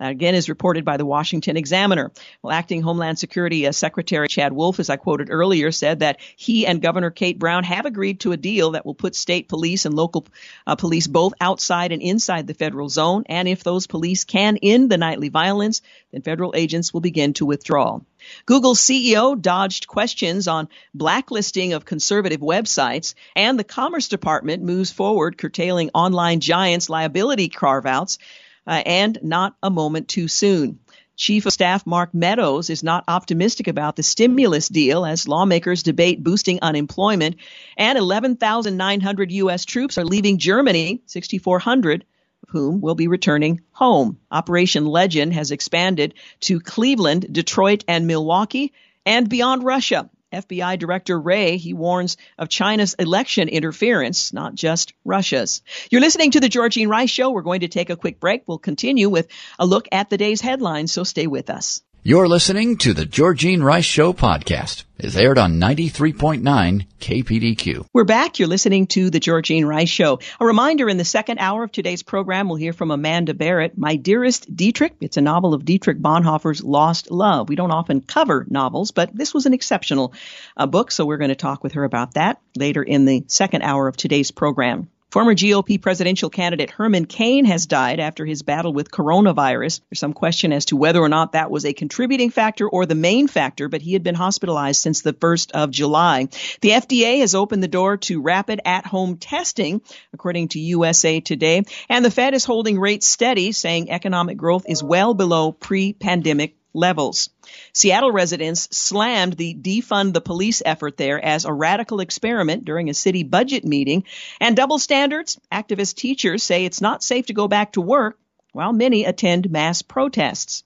That 0.00 0.12
again 0.12 0.34
is 0.34 0.48
reported 0.48 0.86
by 0.86 0.96
the 0.96 1.04
Washington 1.04 1.58
Examiner. 1.58 2.10
Well, 2.42 2.56
acting 2.56 2.80
Homeland 2.80 3.18
Security 3.18 3.66
uh, 3.66 3.72
Secretary 3.72 4.28
Chad 4.28 4.50
Wolf, 4.50 4.80
as 4.80 4.88
I 4.88 4.96
quoted 4.96 5.28
earlier, 5.30 5.70
said 5.70 5.98
that 5.98 6.20
he 6.36 6.66
and 6.66 6.80
Governor 6.80 7.10
Kate 7.10 7.38
Brown 7.38 7.64
have 7.64 7.84
agreed 7.84 8.20
to 8.20 8.32
a 8.32 8.38
deal 8.38 8.70
that 8.70 8.86
will 8.86 8.94
put 8.94 9.14
state 9.14 9.46
police 9.46 9.84
and 9.84 9.94
local 9.94 10.26
uh, 10.66 10.74
police 10.74 11.06
both 11.06 11.34
outside 11.38 11.92
and 11.92 12.00
inside 12.00 12.46
the 12.46 12.54
federal 12.54 12.88
zone. 12.88 13.24
And 13.26 13.46
if 13.46 13.62
those 13.62 13.86
police 13.86 14.24
can 14.24 14.56
end 14.62 14.90
the 14.90 14.96
nightly 14.96 15.28
violence, 15.28 15.82
then 16.12 16.22
federal 16.22 16.54
agents 16.56 16.94
will 16.94 17.02
begin 17.02 17.34
to 17.34 17.44
withdraw. 17.44 18.00
Google 18.46 18.74
CEO 18.74 19.38
dodged 19.38 19.86
questions 19.86 20.48
on 20.48 20.68
blacklisting 20.94 21.74
of 21.74 21.84
conservative 21.84 22.40
websites, 22.40 23.12
and 23.36 23.58
the 23.58 23.64
Commerce 23.64 24.08
Department 24.08 24.62
moves 24.62 24.90
forward 24.90 25.36
curtailing 25.36 25.90
online 25.92 26.40
giants' 26.40 26.88
liability 26.88 27.50
carve 27.50 27.84
outs 27.84 28.18
uh, 28.66 28.82
and 28.84 29.18
not 29.22 29.56
a 29.62 29.70
moment 29.70 30.08
too 30.08 30.28
soon. 30.28 30.78
Chief 31.16 31.44
of 31.44 31.52
Staff 31.52 31.86
Mark 31.86 32.14
Meadows 32.14 32.70
is 32.70 32.82
not 32.82 33.04
optimistic 33.06 33.68
about 33.68 33.94
the 33.94 34.02
stimulus 34.02 34.68
deal 34.68 35.04
as 35.04 35.28
lawmakers 35.28 35.82
debate 35.82 36.24
boosting 36.24 36.60
unemployment, 36.62 37.36
and 37.76 37.98
11,900 37.98 39.30
U.S. 39.32 39.66
troops 39.66 39.98
are 39.98 40.04
leaving 40.04 40.38
Germany, 40.38 41.02
6,400 41.04 42.06
of 42.42 42.48
whom 42.48 42.80
will 42.80 42.94
be 42.94 43.06
returning 43.06 43.60
home. 43.72 44.18
Operation 44.30 44.86
Legend 44.86 45.34
has 45.34 45.50
expanded 45.50 46.14
to 46.40 46.58
Cleveland, 46.58 47.26
Detroit, 47.30 47.84
and 47.86 48.06
Milwaukee, 48.06 48.72
and 49.04 49.28
beyond 49.28 49.62
Russia. 49.62 50.08
FBI 50.32 50.78
Director 50.78 51.20
Wray, 51.20 51.56
he 51.56 51.74
warns 51.74 52.16
of 52.38 52.48
China's 52.48 52.94
election 52.94 53.48
interference, 53.48 54.32
not 54.32 54.54
just 54.54 54.92
Russia's. 55.04 55.62
You're 55.90 56.00
listening 56.00 56.32
to 56.32 56.40
the 56.40 56.48
Georgene 56.48 56.88
Rice 56.88 57.10
Show. 57.10 57.30
We're 57.30 57.42
going 57.42 57.60
to 57.60 57.68
take 57.68 57.90
a 57.90 57.96
quick 57.96 58.20
break. 58.20 58.44
We'll 58.46 58.58
continue 58.58 59.08
with 59.08 59.28
a 59.58 59.66
look 59.66 59.88
at 59.92 60.10
the 60.10 60.18
day's 60.18 60.40
headlines, 60.40 60.92
so 60.92 61.04
stay 61.04 61.26
with 61.26 61.50
us. 61.50 61.82
You're 62.02 62.28
listening 62.28 62.78
to 62.78 62.94
the 62.94 63.04
Georgene 63.04 63.62
Rice 63.62 63.84
Show 63.84 64.14
podcast. 64.14 64.84
It's 64.96 65.16
aired 65.16 65.36
on 65.36 65.60
93.9 65.60 66.86
KPDQ. 66.98 67.88
We're 67.92 68.04
back. 68.04 68.38
You're 68.38 68.48
listening 68.48 68.86
to 68.86 69.10
the 69.10 69.20
Georgene 69.20 69.66
Rice 69.66 69.90
Show. 69.90 70.18
A 70.40 70.46
reminder 70.46 70.88
in 70.88 70.96
the 70.96 71.04
second 71.04 71.40
hour 71.40 71.62
of 71.62 71.72
today's 71.72 72.02
program, 72.02 72.48
we'll 72.48 72.56
hear 72.56 72.72
from 72.72 72.90
Amanda 72.90 73.34
Barratt, 73.34 73.76
My 73.76 73.96
Dearest 73.96 74.56
Dietrich. 74.56 74.94
It's 75.02 75.18
a 75.18 75.20
novel 75.20 75.52
of 75.52 75.66
Dietrich 75.66 75.98
Bonhoeffer's 75.98 76.64
Lost 76.64 77.10
Love. 77.10 77.50
We 77.50 77.56
don't 77.56 77.70
often 77.70 78.00
cover 78.00 78.46
novels, 78.48 78.92
but 78.92 79.14
this 79.14 79.34
was 79.34 79.44
an 79.44 79.52
exceptional 79.52 80.14
uh, 80.56 80.64
book, 80.66 80.92
so 80.92 81.04
we're 81.04 81.18
going 81.18 81.28
to 81.28 81.34
talk 81.34 81.62
with 81.62 81.72
her 81.72 81.84
about 81.84 82.14
that 82.14 82.40
later 82.56 82.82
in 82.82 83.04
the 83.04 83.24
second 83.26 83.60
hour 83.60 83.88
of 83.88 83.98
today's 83.98 84.30
program. 84.30 84.88
Former 85.10 85.34
GOP 85.34 85.82
presidential 85.82 86.30
candidate 86.30 86.70
Herman 86.70 87.04
Cain 87.04 87.44
has 87.46 87.66
died 87.66 87.98
after 87.98 88.24
his 88.24 88.42
battle 88.42 88.72
with 88.72 88.92
coronavirus. 88.92 89.80
There's 89.90 89.98
some 89.98 90.12
question 90.12 90.52
as 90.52 90.66
to 90.66 90.76
whether 90.76 91.00
or 91.00 91.08
not 91.08 91.32
that 91.32 91.50
was 91.50 91.64
a 91.64 91.72
contributing 91.72 92.30
factor 92.30 92.68
or 92.68 92.86
the 92.86 92.94
main 92.94 93.26
factor, 93.26 93.68
but 93.68 93.82
he 93.82 93.92
had 93.92 94.04
been 94.04 94.14
hospitalized 94.14 94.80
since 94.80 95.02
the 95.02 95.12
1st 95.12 95.50
of 95.50 95.72
July. 95.72 96.28
The 96.60 96.70
FDA 96.70 97.18
has 97.18 97.34
opened 97.34 97.60
the 97.60 97.66
door 97.66 97.96
to 97.96 98.22
rapid 98.22 98.60
at-home 98.64 99.16
testing, 99.16 99.80
according 100.12 100.48
to 100.50 100.60
USA 100.60 101.18
Today, 101.18 101.64
and 101.88 102.04
the 102.04 102.10
Fed 102.12 102.34
is 102.34 102.44
holding 102.44 102.78
rates 102.78 103.08
steady, 103.08 103.50
saying 103.50 103.90
economic 103.90 104.36
growth 104.36 104.66
is 104.68 104.80
well 104.80 105.14
below 105.14 105.50
pre-pandemic 105.50 106.54
levels. 106.72 107.30
Seattle 107.72 108.12
residents 108.12 108.68
slammed 108.76 109.34
the 109.34 109.54
defund 109.54 110.12
the 110.12 110.20
police 110.20 110.62
effort 110.64 110.96
there 110.96 111.24
as 111.24 111.44
a 111.44 111.52
radical 111.52 112.00
experiment 112.00 112.64
during 112.64 112.88
a 112.88 112.94
city 112.94 113.22
budget 113.22 113.64
meeting. 113.64 114.04
And 114.40 114.56
double 114.56 114.78
standards, 114.78 115.38
activist 115.52 115.96
teachers 115.96 116.42
say 116.42 116.64
it's 116.64 116.80
not 116.80 117.02
safe 117.02 117.26
to 117.26 117.32
go 117.32 117.48
back 117.48 117.72
to 117.72 117.80
work 117.80 118.18
while 118.52 118.72
many 118.72 119.04
attend 119.04 119.50
mass 119.50 119.82
protests. 119.82 120.64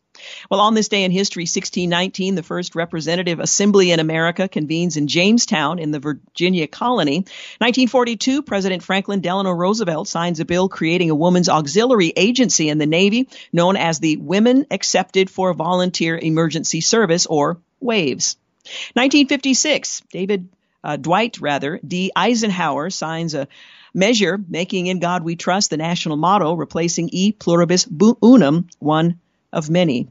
Well, 0.51 0.61
on 0.61 0.75
this 0.75 0.89
day 0.89 1.05
in 1.05 1.11
history, 1.11 1.43
1619, 1.43 2.35
the 2.35 2.43
first 2.43 2.75
representative 2.75 3.41
assembly 3.41 3.91
in 3.91 4.01
America 4.01 4.49
convenes 4.49 4.97
in 4.97 5.07
Jamestown 5.07 5.79
in 5.79 5.91
the 5.91 6.01
Virginia 6.01 6.67
colony. 6.67 7.19
1942, 7.59 8.43
President 8.43 8.83
Franklin 8.83 9.21
Delano 9.21 9.51
Roosevelt 9.51 10.09
signs 10.09 10.41
a 10.41 10.45
bill 10.45 10.69
creating 10.69 11.11
a 11.11 11.15
woman's 11.15 11.49
auxiliary 11.49 12.13
agency 12.17 12.69
in 12.69 12.79
the 12.79 12.87
Navy 12.87 13.29
known 13.53 13.77
as 13.77 13.99
the 13.99 14.17
Women 14.17 14.67
Accepted 14.71 15.31
for 15.31 15.53
Volunteer 15.55 16.19
Emergency 16.19 16.81
Service, 16.81 17.27
or 17.27 17.59
WAVES. 17.81 18.37
1956, 18.95 20.03
David 20.11 20.49
uh, 20.83 20.97
Dwight, 20.97 21.41
rather, 21.41 21.79
D. 21.87 22.11
Eisenhower 22.15 22.91
signs 22.91 23.35
a 23.35 23.49
measure 23.95 24.39
making 24.49 24.87
in 24.87 24.99
God 24.99 25.23
we 25.23 25.37
trust 25.37 25.71
the 25.71 25.77
national 25.77 26.17
motto, 26.17 26.55
replacing 26.55 27.09
E 27.13 27.33
pluribus 27.33 27.87
unum, 28.23 28.69
one 28.79 29.21
of 29.53 29.71
many. 29.71 30.09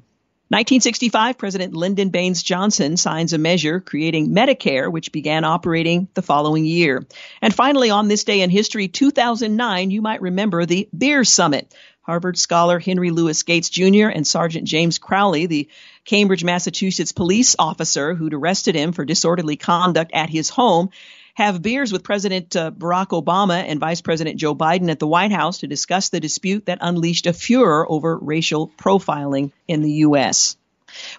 1965, 0.54 1.40
President 1.40 1.74
Lyndon 1.74 2.10
Baines 2.10 2.44
Johnson 2.44 2.96
signs 2.96 3.34
a 3.34 3.40
measure 3.40 3.80
creating 3.80 4.30
Medicare, 4.36 4.92
which 4.92 5.12
began 5.12 5.46
operating 5.46 6.08
the 6.14 6.22
following 6.22 6.64
year. 6.64 7.04
And 7.42 7.52
finally, 7.52 7.90
on 7.90 8.08
this 8.08 8.24
day 8.24 8.42
in 8.42 8.52
history, 8.52 8.88
2009, 8.88 9.90
you 9.90 10.04
might 10.04 10.22
remember 10.22 10.68
the 10.68 10.88
Beer 10.96 11.24
Summit. 11.24 11.74
Harvard 12.04 12.38
scholar 12.38 12.78
Henry 12.78 13.10
Louis 13.10 13.42
Gates 13.42 13.70
Jr. 13.70 14.10
and 14.10 14.28
Sergeant 14.28 14.68
James 14.68 15.00
Crowley, 15.00 15.48
the 15.48 15.70
Cambridge, 16.06 16.44
Massachusetts 16.44 17.14
police 17.14 17.56
officer 17.58 18.14
who'd 18.14 18.36
arrested 18.36 18.76
him 18.76 18.92
for 18.92 19.06
disorderly 19.06 19.56
conduct 19.56 20.12
at 20.14 20.30
his 20.30 20.50
home, 20.50 20.92
have 21.34 21.62
beers 21.62 21.92
with 21.92 22.04
President 22.04 22.56
uh, 22.56 22.72
Barack 22.72 23.08
Obama 23.10 23.64
and 23.68 23.80
Vice 23.80 24.02
President 24.02 24.38
Joe 24.38 24.56
Biden 24.56 24.90
at 24.90 25.00
the 25.00 25.08
White 25.08 25.32
House 25.32 25.60
to 25.60 25.68
discuss 25.68 26.10
the 26.10 26.20
dispute 26.20 26.68
that 26.68 26.78
unleashed 26.82 27.28
a 27.28 27.34
furor 27.34 27.90
over 27.90 28.18
racial 28.18 28.70
profiling 28.78 29.52
in 29.68 29.82
the 29.82 29.92
U.S. 29.92 30.58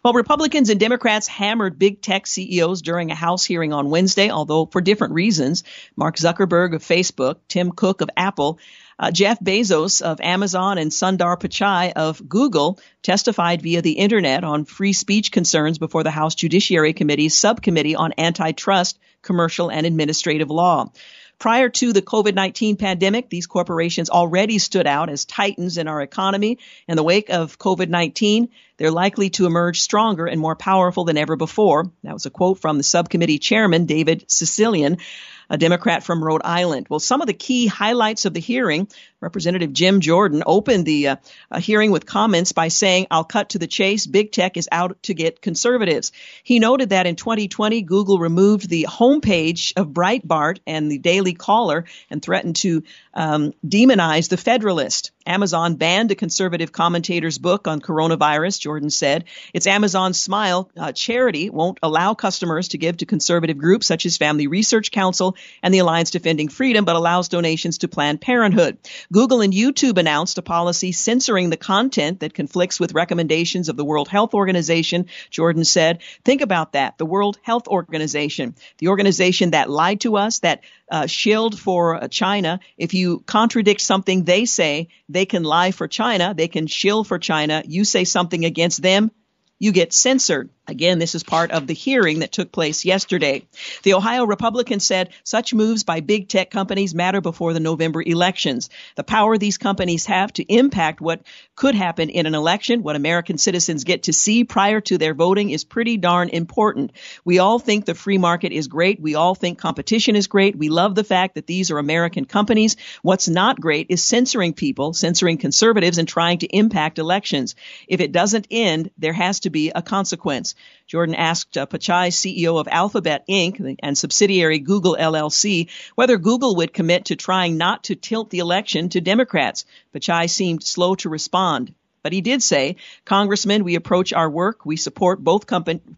Well, 0.04 0.12
Republicans 0.12 0.70
and 0.70 0.78
Democrats 0.78 1.26
hammered 1.26 1.78
big 1.78 2.00
tech 2.00 2.28
CEOs 2.28 2.82
during 2.82 3.10
a 3.10 3.16
House 3.16 3.44
hearing 3.44 3.72
on 3.72 3.90
Wednesday, 3.90 4.30
although 4.30 4.66
for 4.66 4.80
different 4.80 5.14
reasons. 5.14 5.64
Mark 5.96 6.16
Zuckerberg 6.16 6.74
of 6.74 6.82
Facebook, 6.82 7.36
Tim 7.48 7.72
Cook 7.72 8.00
of 8.00 8.10
Apple, 8.16 8.60
uh, 8.98 9.10
Jeff 9.10 9.40
Bezos 9.40 10.00
of 10.00 10.20
Amazon 10.20 10.78
and 10.78 10.92
Sundar 10.92 11.36
Pichai 11.36 11.92
of 11.94 12.28
Google 12.28 12.78
testified 13.02 13.62
via 13.62 13.82
the 13.82 13.92
internet 13.92 14.44
on 14.44 14.64
free 14.64 14.92
speech 14.92 15.32
concerns 15.32 15.78
before 15.78 16.04
the 16.04 16.12
House 16.12 16.36
Judiciary 16.36 16.92
Committee's 16.92 17.34
subcommittee 17.34 17.96
on 17.96 18.12
antitrust, 18.16 18.98
commercial, 19.24 19.70
and 19.70 19.86
administrative 19.86 20.50
law. 20.50 20.92
Prior 21.38 21.68
to 21.68 21.92
the 21.92 22.00
COVID-19 22.00 22.78
pandemic, 22.78 23.28
these 23.28 23.46
corporations 23.46 24.08
already 24.08 24.58
stood 24.58 24.86
out 24.86 25.10
as 25.10 25.24
titans 25.24 25.78
in 25.78 25.88
our 25.88 26.00
economy. 26.00 26.58
In 26.86 26.96
the 26.96 27.02
wake 27.02 27.28
of 27.28 27.58
COVID-19, 27.58 28.48
they're 28.76 28.92
likely 28.92 29.30
to 29.30 29.46
emerge 29.46 29.80
stronger 29.80 30.26
and 30.26 30.40
more 30.40 30.56
powerful 30.56 31.04
than 31.04 31.18
ever 31.18 31.36
before. 31.36 31.90
That 32.04 32.14
was 32.14 32.26
a 32.26 32.30
quote 32.30 32.60
from 32.60 32.76
the 32.76 32.84
subcommittee 32.84 33.40
chairman, 33.40 33.86
David 33.86 34.28
Cicilline 34.28 35.00
a 35.48 35.58
Democrat 35.58 36.04
from 36.04 36.22
Rhode 36.22 36.42
Island. 36.44 36.86
Well, 36.88 37.00
some 37.00 37.20
of 37.20 37.26
the 37.26 37.34
key 37.34 37.66
highlights 37.66 38.24
of 38.24 38.34
the 38.34 38.40
hearing, 38.40 38.88
Representative 39.20 39.72
Jim 39.72 40.00
Jordan 40.00 40.42
opened 40.44 40.84
the 40.84 41.08
uh, 41.08 41.16
hearing 41.58 41.90
with 41.90 42.06
comments 42.06 42.52
by 42.52 42.68
saying, 42.68 43.06
I'll 43.10 43.24
cut 43.24 43.50
to 43.50 43.58
the 43.58 43.66
chase. 43.66 44.06
Big 44.06 44.32
tech 44.32 44.56
is 44.56 44.68
out 44.70 45.02
to 45.04 45.14
get 45.14 45.40
conservatives. 45.40 46.12
He 46.42 46.58
noted 46.58 46.90
that 46.90 47.06
in 47.06 47.16
2020, 47.16 47.82
Google 47.82 48.18
removed 48.18 48.68
the 48.68 48.86
homepage 48.88 49.72
of 49.76 49.88
Breitbart 49.88 50.58
and 50.66 50.90
the 50.90 50.98
Daily 50.98 51.32
Caller 51.32 51.84
and 52.10 52.22
threatened 52.22 52.56
to 52.56 52.82
um, 53.14 53.54
demonize 53.66 54.28
the 54.28 54.36
Federalist. 54.36 55.12
Amazon 55.26 55.76
banned 55.76 56.10
a 56.10 56.14
conservative 56.14 56.70
commentator's 56.70 57.38
book 57.38 57.66
on 57.66 57.80
coronavirus, 57.80 58.60
Jordan 58.60 58.90
said. 58.90 59.24
It's 59.54 59.66
Amazon's 59.66 60.20
Smile 60.20 60.70
uh, 60.76 60.92
charity 60.92 61.48
won't 61.48 61.78
allow 61.82 62.14
customers 62.14 62.68
to 62.68 62.78
give 62.78 62.98
to 62.98 63.06
conservative 63.06 63.56
groups 63.56 63.86
such 63.86 64.04
as 64.04 64.18
Family 64.18 64.46
Research 64.48 64.90
Council 64.90 65.36
and 65.62 65.72
the 65.72 65.78
Alliance 65.78 66.10
Defending 66.10 66.48
Freedom, 66.48 66.84
but 66.84 66.96
allows 66.96 67.28
donations 67.28 67.78
to 67.78 67.88
Planned 67.88 68.20
Parenthood. 68.20 68.78
Google 69.12 69.40
and 69.40 69.52
YouTube 69.52 69.96
announced 69.96 70.36
a 70.36 70.42
policy 70.42 70.92
censoring 70.92 71.48
the 71.48 71.56
content 71.56 72.20
that 72.20 72.34
conflicts 72.34 72.78
with 72.78 72.92
recommendations 72.92 73.68
of 73.68 73.76
the 73.76 73.84
World 73.84 74.08
Health 74.08 74.34
Organization. 74.34 75.06
Jordan 75.30 75.64
said, 75.64 76.02
think 76.24 76.42
about 76.42 76.72
that. 76.72 76.98
The 76.98 77.06
World 77.06 77.38
Health 77.42 77.68
Organization, 77.68 78.54
the 78.78 78.88
organization 78.88 79.52
that 79.52 79.70
lied 79.70 80.00
to 80.00 80.16
us, 80.16 80.40
that 80.40 80.60
uh, 80.90 81.06
shield 81.06 81.58
for 81.58 81.96
uh, 81.96 82.08
China. 82.08 82.60
If 82.76 82.94
you 82.94 83.20
contradict 83.20 83.80
something 83.80 84.24
they 84.24 84.44
say, 84.44 84.88
they 85.08 85.26
can 85.26 85.42
lie 85.42 85.70
for 85.70 85.88
China. 85.88 86.34
They 86.34 86.48
can 86.48 86.66
shill 86.66 87.04
for 87.04 87.18
China. 87.18 87.62
You 87.66 87.84
say 87.84 88.04
something 88.04 88.44
against 88.44 88.82
them, 88.82 89.10
you 89.58 89.72
get 89.72 89.92
censored. 89.92 90.50
Again, 90.66 90.98
this 90.98 91.14
is 91.14 91.22
part 91.22 91.50
of 91.50 91.66
the 91.66 91.74
hearing 91.74 92.20
that 92.20 92.32
took 92.32 92.50
place 92.50 92.86
yesterday. 92.86 93.46
The 93.82 93.92
Ohio 93.92 94.24
Republican 94.24 94.80
said 94.80 95.10
such 95.22 95.52
moves 95.52 95.84
by 95.84 96.00
big 96.00 96.26
tech 96.28 96.50
companies 96.50 96.94
matter 96.94 97.20
before 97.20 97.52
the 97.52 97.60
November 97.60 98.02
elections. 98.02 98.70
The 98.96 99.04
power 99.04 99.36
these 99.36 99.58
companies 99.58 100.06
have 100.06 100.32
to 100.34 100.42
impact 100.42 101.02
what 101.02 101.20
could 101.54 101.74
happen 101.74 102.08
in 102.08 102.24
an 102.24 102.34
election, 102.34 102.82
what 102.82 102.96
American 102.96 103.36
citizens 103.36 103.84
get 103.84 104.04
to 104.04 104.14
see 104.14 104.44
prior 104.44 104.80
to 104.80 104.96
their 104.96 105.12
voting 105.12 105.50
is 105.50 105.64
pretty 105.64 105.98
darn 105.98 106.30
important. 106.30 106.92
We 107.26 107.40
all 107.40 107.58
think 107.58 107.84
the 107.84 107.94
free 107.94 108.16
market 108.16 108.52
is 108.52 108.66
great. 108.66 108.98
We 108.98 109.16
all 109.16 109.34
think 109.34 109.58
competition 109.58 110.16
is 110.16 110.28
great. 110.28 110.56
We 110.56 110.70
love 110.70 110.94
the 110.94 111.04
fact 111.04 111.34
that 111.34 111.46
these 111.46 111.70
are 111.70 111.78
American 111.78 112.24
companies. 112.24 112.76
What's 113.02 113.28
not 113.28 113.60
great 113.60 113.88
is 113.90 114.02
censoring 114.02 114.54
people, 114.54 114.94
censoring 114.94 115.36
conservatives 115.36 115.98
and 115.98 116.08
trying 116.08 116.38
to 116.38 116.46
impact 116.46 116.98
elections. 116.98 117.54
If 117.86 118.00
it 118.00 118.12
doesn't 118.12 118.46
end, 118.50 118.90
there 118.96 119.12
has 119.12 119.40
to 119.40 119.50
be 119.50 119.70
a 119.70 119.82
consequence. 119.82 120.53
Jordan 120.86 121.14
asked 121.14 121.56
uh, 121.56 121.66
CEO 121.66 122.60
of 122.60 122.68
Alphabet 122.70 123.24
Inc. 123.28 123.76
and 123.80 123.96
subsidiary 123.96 124.58
Google 124.58 124.96
LLC, 124.98 125.68
whether 125.94 126.18
Google 126.18 126.56
would 126.56 126.72
commit 126.72 127.06
to 127.06 127.16
trying 127.16 127.56
not 127.56 127.84
to 127.84 127.94
tilt 127.94 128.30
the 128.30 128.40
election 128.40 128.88
to 128.90 129.00
Democrats. 129.00 129.64
Pichai 129.94 130.28
seemed 130.28 130.62
slow 130.62 130.94
to 130.96 131.08
respond. 131.08 131.74
But 132.04 132.12
he 132.12 132.20
did 132.20 132.42
say, 132.42 132.76
Congressman, 133.06 133.64
we 133.64 133.76
approach 133.76 134.12
our 134.12 134.28
work. 134.28 134.66
We 134.66 134.76
support 134.76 135.24
both, 135.24 135.46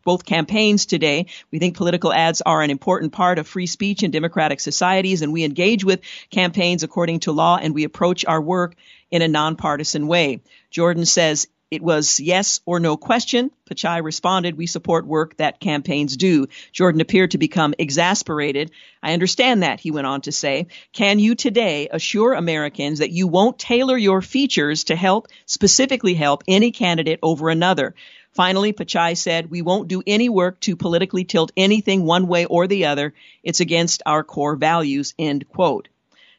both 0.05 0.25
campaigns 0.25 0.87
today. 0.87 1.27
We 1.51 1.59
think 1.59 1.77
political 1.77 2.13
ads 2.13 2.43
are 2.43 2.63
an 2.63 2.71
important 2.71 3.13
part 3.13 3.41
of 3.41 3.49
free 3.49 3.67
speech 3.67 4.05
in 4.05 4.13
democratic 4.13 4.61
societies, 4.61 5.23
and 5.23 5.33
we 5.33 5.43
engage 5.43 5.85
with 5.85 6.03
campaigns 6.31 6.85
according 6.85 7.21
to 7.21 7.33
law, 7.33 7.59
and 7.61 7.75
we 7.75 7.83
approach 7.83 8.25
our 8.25 8.41
work 8.41 8.77
in 9.11 9.21
a 9.21 9.27
nonpartisan 9.27 10.07
way. 10.07 10.43
Jordan 10.71 11.07
says 11.07 11.49
it 11.70 11.82
was 11.82 12.20
yes 12.20 12.61
or 12.64 12.78
no 12.78 12.96
question. 12.96 13.50
Pichai 13.68 14.02
responded, 14.02 14.56
we 14.56 14.68
support 14.68 15.04
work 15.04 15.37
that 15.38 15.58
campaigns 15.58 16.16
do. 16.16 16.46
Jordan 16.73 17.00
appeared 17.00 17.32
to 17.32 17.38
become 17.38 17.75
exasperated. 17.76 18.70
I 19.02 19.14
understand 19.14 19.64
that, 19.64 19.80
he 19.80 19.90
went 19.90 20.06
on 20.06 20.20
to 20.23 20.32
say. 20.32 20.68
Can 20.92 21.18
you 21.18 21.35
today 21.35 21.88
assure 21.90 22.35
Americans 22.35 23.00
that 23.00 23.11
you 23.11 23.26
won't 23.26 23.58
tailor 23.58 23.96
your 23.96 24.23
features 24.23 24.85
to 24.85 24.96
help, 24.96 25.26
specifically 25.46 26.14
help 26.14 26.44
any 26.46 26.70
candidate 26.70 27.18
over 27.20 27.50
another? 27.50 27.96
Finally, 28.32 28.73
Pichai 28.73 29.16
said, 29.16 29.50
we 29.50 29.62
won't 29.62 29.88
do 29.88 30.02
any 30.06 30.28
work 30.28 30.61
to 30.61 30.76
politically 30.76 31.25
tilt 31.25 31.50
anything 31.56 32.04
one 32.04 32.28
way 32.28 32.44
or 32.44 32.66
the 32.66 32.85
other. 32.85 33.12
It's 33.42 33.61
against 33.61 34.02
our 34.06 34.23
core 34.23 34.56
values, 34.56 35.14
end 35.18 35.49
quote. 35.49 35.88